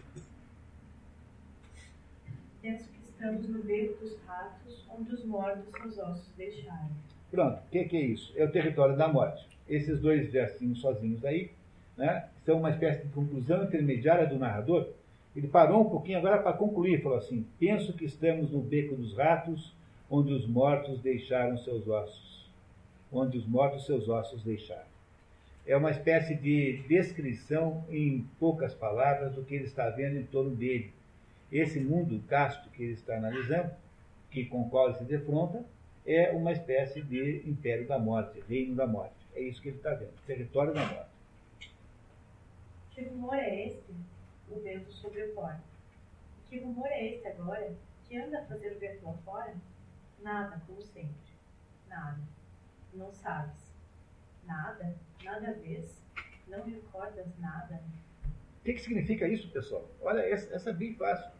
Penso 2.62 2.89
que 2.89 2.99
estamos 3.09 3.49
no 3.49 3.62
beco 3.62 4.05
dos 4.05 4.19
ratos, 4.27 4.85
onde 4.90 5.15
os 5.15 5.24
mortos 5.24 5.65
seus 5.70 5.99
ossos 5.99 6.28
deixaram. 6.36 6.90
Pronto, 7.31 7.59
o 7.59 7.70
que, 7.70 7.85
que 7.85 7.97
é 7.97 8.01
isso? 8.01 8.32
É 8.36 8.45
o 8.45 8.51
território 8.51 8.97
da 8.97 9.09
morte. 9.09 9.47
Esses 9.69 10.01
dois 10.01 10.31
versinhos 10.31 10.81
sozinhos 10.81 11.24
aí, 11.24 11.51
né, 11.97 12.28
são 12.45 12.59
uma 12.59 12.70
espécie 12.70 13.07
de 13.07 13.12
conclusão 13.12 13.65
intermediária 13.65 14.27
do 14.27 14.39
narrador. 14.39 14.89
Ele 15.36 15.47
parou 15.47 15.82
um 15.82 15.90
pouquinho 15.90 16.19
agora 16.19 16.43
para 16.43 16.53
concluir, 16.53 17.03
falou 17.03 17.19
assim: 17.19 17.47
Penso 17.59 17.93
que 17.93 18.05
estamos 18.05 18.51
no 18.51 18.61
beco 18.61 18.97
dos 18.97 19.16
ratos, 19.16 19.73
onde 20.11 20.32
os 20.32 20.47
mortos 20.47 21.01
deixaram 21.01 21.59
seus 21.59 21.86
ossos. 21.86 22.49
Onde 23.12 23.39
os 23.39 23.47
mortos 23.47 23.85
seus 23.85 24.09
ossos 24.09 24.43
deixaram. 24.43 24.98
É 25.69 25.77
uma 25.77 25.90
espécie 25.90 26.35
de 26.35 26.78
descrição, 26.89 27.85
em 27.90 28.23
poucas 28.40 28.74
palavras, 28.74 29.35
do 29.35 29.45
que 29.45 29.55
ele 29.55 29.65
está 29.65 29.90
vendo 29.90 30.16
em 30.16 30.24
torno 30.24 30.57
dele. 30.57 30.95
Esse 31.53 31.78
mundo 31.78 32.24
casto 32.27 32.70
que 32.70 32.82
ele 32.82 32.95
está 32.95 33.19
analisando, 33.19 33.70
que 34.31 34.47
com 34.47 34.62
o 34.62 34.70
qual 34.70 34.89
ele 34.89 34.97
se 34.97 35.05
defronta, 35.05 35.62
é 36.07 36.31
uma 36.31 36.53
espécie 36.53 37.03
de 37.03 37.43
império 37.47 37.86
da 37.86 37.99
morte, 37.99 38.43
reino 38.49 38.74
da 38.74 38.86
morte. 38.86 39.15
É 39.35 39.43
isso 39.43 39.61
que 39.61 39.69
ele 39.69 39.77
está 39.77 39.93
vendo, 39.93 40.15
território 40.27 40.73
da 40.73 40.86
morte. 40.86 41.11
Que 42.93 43.03
rumor 43.03 43.35
é 43.35 43.66
esse? 43.66 43.95
O 44.51 44.59
vento 44.61 44.90
sobre 44.90 45.23
o 45.23 45.35
pó. 45.35 45.53
Que 46.49 46.61
rumor 46.61 46.86
é 46.86 47.09
esse 47.09 47.28
agora? 47.28 47.74
Que 48.09 48.16
anda 48.16 48.40
a 48.40 48.47
fazer 48.47 48.73
o 48.73 48.78
vento 48.78 49.05
lá 49.05 49.12
fora? 49.23 49.55
Nada, 50.23 50.62
como 50.66 50.81
sempre. 50.81 51.12
Nada. 51.86 52.19
Não 52.95 53.12
sabes. 53.12 53.70
Nada? 54.47 54.97
Nada 55.24 55.53
vês? 55.62 56.03
Não 56.49 56.65
recordas 56.65 57.27
nada? 57.39 57.81
O 58.61 58.65
que, 58.65 58.73
que 58.73 58.81
significa 58.81 59.28
isso, 59.28 59.49
pessoal? 59.51 59.89
Olha, 60.01 60.20
essa, 60.20 60.55
essa 60.55 60.70
é 60.70 60.73
bem 60.73 60.95
fácil. 60.95 61.31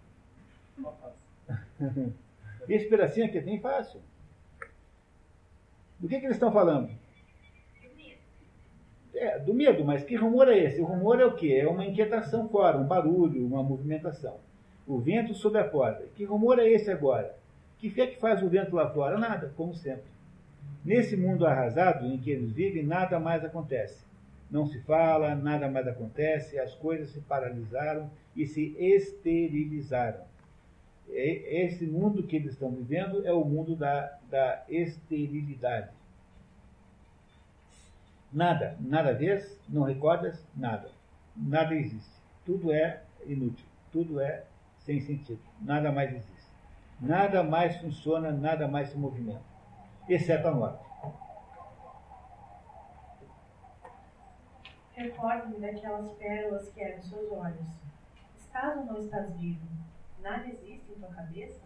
Esse 2.69 2.87
pedacinho 2.87 3.27
aqui 3.27 3.39
é 3.39 3.41
bem 3.41 3.59
fácil. 3.59 4.01
Do 5.99 6.07
que, 6.07 6.21
que 6.21 6.27
eles 6.27 6.37
estão 6.37 6.53
falando? 6.53 6.91
É, 9.15 9.39
do 9.39 9.55
medo, 9.55 9.85
mas 9.85 10.05
que 10.05 10.15
rumor 10.15 10.49
é 10.49 10.59
esse? 10.59 10.81
O 10.81 10.85
rumor 10.85 11.19
é 11.19 11.25
o 11.25 11.35
quê? 11.35 11.55
É 11.55 11.67
uma 11.67 11.85
inquietação 11.85 12.49
fora, 12.49 12.77
um 12.77 12.87
barulho, 12.87 13.45
uma 13.45 13.63
movimentação. 13.63 14.37
O 14.87 14.99
vento 14.99 15.35
sob 15.35 15.59
a 15.59 15.65
porta. 15.65 16.05
Que 16.15 16.25
rumor 16.25 16.59
é 16.59 16.69
esse 16.69 16.91
agora? 16.91 17.35
Que 17.79 17.91
fé 17.91 18.07
que 18.07 18.21
faz 18.21 18.43
o 18.43 18.49
vento 18.49 18.77
lá 18.77 18.89
fora? 18.91 19.19
Nada, 19.19 19.53
como 19.57 19.75
sempre. 19.75 20.05
Nesse 20.89 21.19
mundo 21.19 21.47
arrasado 21.47 22.07
em 22.07 22.17
que 22.17 22.31
eles 22.31 22.51
vivem, 22.51 22.83
nada 22.83 23.21
mais 23.21 23.45
acontece. 23.45 24.03
Não 24.51 24.67
se 24.67 24.81
fala, 24.85 25.35
nada 25.35 25.71
mais 25.71 25.87
acontece, 25.87 26.59
as 26.59 26.73
coisas 26.77 27.11
se 27.11 27.21
paralisaram 27.21 28.11
e 28.35 28.47
se 28.47 28.75
esterilizaram. 28.79 30.23
Esse 31.07 31.85
mundo 31.85 32.23
que 32.23 32.37
eles 32.37 32.53
estão 32.53 32.71
vivendo 32.71 33.27
é 33.27 33.33
o 33.35 33.45
mundo 33.45 33.77
da, 33.77 34.19
da 34.31 34.65
esterilidade. 34.67 35.91
Nada, 38.33 38.75
nada 38.81 39.13
vês, 39.13 39.61
não 39.69 39.83
recordas, 39.83 40.43
nada. 40.57 40.91
Nada 41.37 41.75
existe. 41.75 42.17
Tudo 42.47 42.73
é 42.73 43.03
inútil, 43.27 43.67
tudo 43.93 44.23
é 44.23 44.43
sem 44.87 45.03
sentido, 45.03 45.41
nada 45.61 45.93
mais 45.93 46.09
existe. 46.15 46.49
Nada 46.99 47.43
mais 47.43 47.77
funciona, 47.77 48.33
nada 48.33 48.67
mais 48.67 48.89
se 48.89 48.97
movimenta, 48.97 49.58
exceto 50.09 50.49
a 50.49 50.53
morte. 50.53 50.89
Recordo-me 54.93 55.61
daquelas 55.61 56.11
pérolas 56.15 56.69
que 56.71 56.83
eram 56.83 57.03
seus 57.03 57.31
olhos. 57.31 57.69
Estás 58.37 58.79
ou 58.79 58.85
não 58.85 58.99
estás 58.99 59.33
vivo? 59.37 59.65
Nada 60.21 60.49
existe 60.49 60.91
em 60.91 60.99
tua 60.99 61.09
cabeça? 61.09 61.63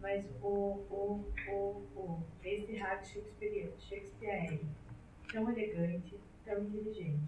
Mas 0.00 0.24
o, 0.42 0.46
o, 0.90 1.24
o, 1.48 1.52
o, 1.96 2.22
esse 2.44 2.76
hack 2.76 3.04
Shakespeare, 3.04 3.72
Shakespeare 3.78 4.60
tão 5.32 5.50
elegante, 5.50 6.16
tão 6.44 6.62
inteligente. 6.62 7.18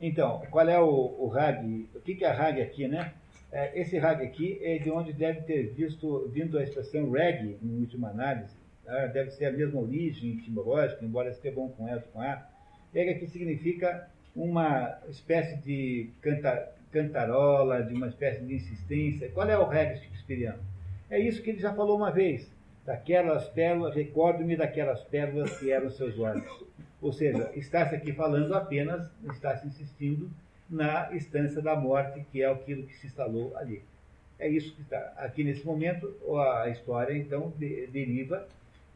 Então, 0.00 0.40
qual 0.50 0.68
é 0.68 0.80
o, 0.80 0.86
o 0.86 1.28
RAG? 1.28 1.88
O 1.94 2.00
que, 2.00 2.14
que 2.14 2.24
é 2.24 2.30
RAG 2.30 2.62
aqui, 2.62 2.88
né? 2.88 3.12
É, 3.50 3.78
esse 3.78 3.98
RAG 3.98 4.22
aqui 4.22 4.58
é 4.62 4.78
de 4.78 4.90
onde 4.90 5.12
deve 5.12 5.42
ter 5.42 5.74
visto, 5.74 6.28
vindo 6.28 6.58
a 6.58 6.62
expressão 6.62 7.10
reg, 7.10 7.58
em 7.62 7.80
última 7.80 8.10
análise. 8.10 8.56
Tá? 8.88 9.06
Deve 9.06 9.30
ser 9.32 9.44
a 9.44 9.52
mesma 9.52 9.82
origem 9.82 10.32
etimológica, 10.32 11.04
embora 11.04 11.28
escrevam 11.28 11.68
com 11.68 11.86
S 11.86 12.08
com 12.08 12.22
A. 12.22 12.48
Reg 12.94 13.10
aqui 13.10 13.26
significa 13.26 14.08
uma 14.34 14.98
espécie 15.10 15.56
de 15.58 16.08
canta, 16.22 16.72
cantarola, 16.90 17.82
de 17.82 17.92
uma 17.92 18.08
espécie 18.08 18.42
de 18.42 18.54
insistência. 18.54 19.28
Qual 19.28 19.46
é 19.46 19.58
o 19.58 19.68
reg 19.68 19.98
shakespeariano? 19.98 20.62
É 21.10 21.20
isso 21.20 21.42
que 21.42 21.50
ele 21.50 21.60
já 21.60 21.74
falou 21.74 21.98
uma 21.98 22.10
vez. 22.10 22.50
Daquelas 22.86 23.46
pérolas, 23.50 23.94
recordo-me 23.94 24.56
daquelas 24.56 25.02
pérolas 25.04 25.58
que 25.58 25.70
eram 25.70 25.90
seus 25.90 26.18
olhos. 26.18 26.64
Ou 27.02 27.12
seja, 27.12 27.50
está-se 27.54 27.94
aqui 27.94 28.14
falando 28.14 28.54
apenas, 28.54 29.06
está-se 29.30 29.66
insistindo 29.66 30.30
na 30.68 31.14
instância 31.14 31.60
da 31.60 31.76
morte, 31.76 32.24
que 32.32 32.42
é 32.42 32.50
aquilo 32.50 32.84
que 32.84 32.96
se 32.96 33.06
instalou 33.06 33.54
ali. 33.54 33.82
É 34.38 34.48
isso 34.48 34.74
que 34.74 34.80
está. 34.80 35.12
Aqui 35.18 35.44
nesse 35.44 35.66
momento, 35.66 36.10
a 36.62 36.70
história 36.70 37.12
então 37.14 37.52
de, 37.58 37.86
deriva 37.88 38.48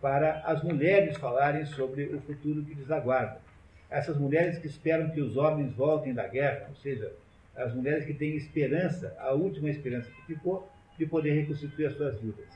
para 0.03 0.41
as 0.41 0.61
mulheres 0.65 1.17
falarem 1.17 1.65
sobre 1.65 2.07
o 2.07 2.21
futuro 2.23 2.65
que 2.65 2.75
lhes 2.75 2.91
aguarda. 2.91 3.41
Essas 3.89 4.19
mulheres 4.19 4.59
que 4.59 4.67
esperam 4.67 5.11
que 5.11 5.21
os 5.21 5.37
homens 5.37 5.73
voltem 5.75 6.13
da 6.13 6.27
guerra, 6.27 6.67
ou 6.69 6.75
seja, 6.75 7.13
as 7.55 7.73
mulheres 7.73 8.05
que 8.05 8.13
têm 8.13 8.35
esperança, 8.35 9.17
a 9.21 9.33
última 9.33 9.71
esperança 9.71 10.11
que 10.11 10.35
ficou, 10.35 10.69
de 10.99 11.07
poder 11.07 11.35
reconstituir 11.35 11.87
as 11.87 11.95
suas 11.95 12.21
vidas. 12.21 12.49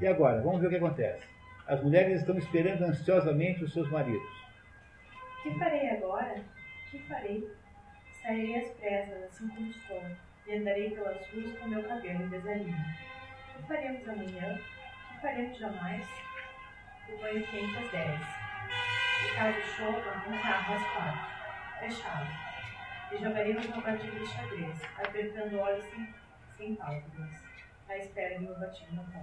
E 0.00 0.06
agora, 0.06 0.40
vamos 0.40 0.60
ver 0.60 0.68
o 0.68 0.70
que 0.70 0.76
acontece. 0.76 1.26
As 1.66 1.82
mulheres 1.82 2.20
estão 2.20 2.38
esperando 2.38 2.82
ansiosamente 2.82 3.64
os 3.64 3.72
seus 3.72 3.90
maridos. 3.90 4.30
Que 5.42 5.58
farei 5.58 5.90
agora? 5.90 6.40
Que 6.90 6.98
farei? 7.00 7.50
Sairei 8.22 8.56
às 8.60 8.70
pressas, 8.74 9.24
assim 9.24 9.48
como 9.48 9.70
estou, 9.70 10.02
e 10.46 10.54
andarei 10.54 10.90
pelas 10.90 11.26
ruas 11.30 11.58
com 11.58 11.68
meu 11.68 11.82
cabelo 11.82 12.22
em 12.22 12.28
desalinho. 12.28 12.76
Que 13.56 13.62
faremos 13.66 14.08
amanhã? 14.08 14.60
Que 15.08 15.20
faremos 15.20 15.58
jamais? 15.58 16.25
O 17.08 17.16
banho 17.18 17.46
quente 17.46 17.76
às 17.78 17.90
dez. 17.92 18.20
E 19.24 19.34
caso 19.34 19.60
chova, 19.76 20.22
um 20.28 20.38
carro 20.42 20.74
às 20.74 20.82
quatro. 20.92 21.20
Fechado. 21.78 22.30
E 23.12 23.16
jogaremos 23.16 23.64
uma 23.66 23.82
partida 23.82 24.18
de 24.18 24.26
xadrez, 24.26 24.82
apertando 24.98 25.58
olhos 25.60 25.84
sem, 25.84 26.14
sem 26.56 26.74
pálpebras, 26.74 27.44
à 27.88 27.96
espera 27.98 28.38
de 28.38 28.44
meu 28.44 28.58
batido 28.58 28.92
no 28.96 29.04
ponto. 29.04 29.12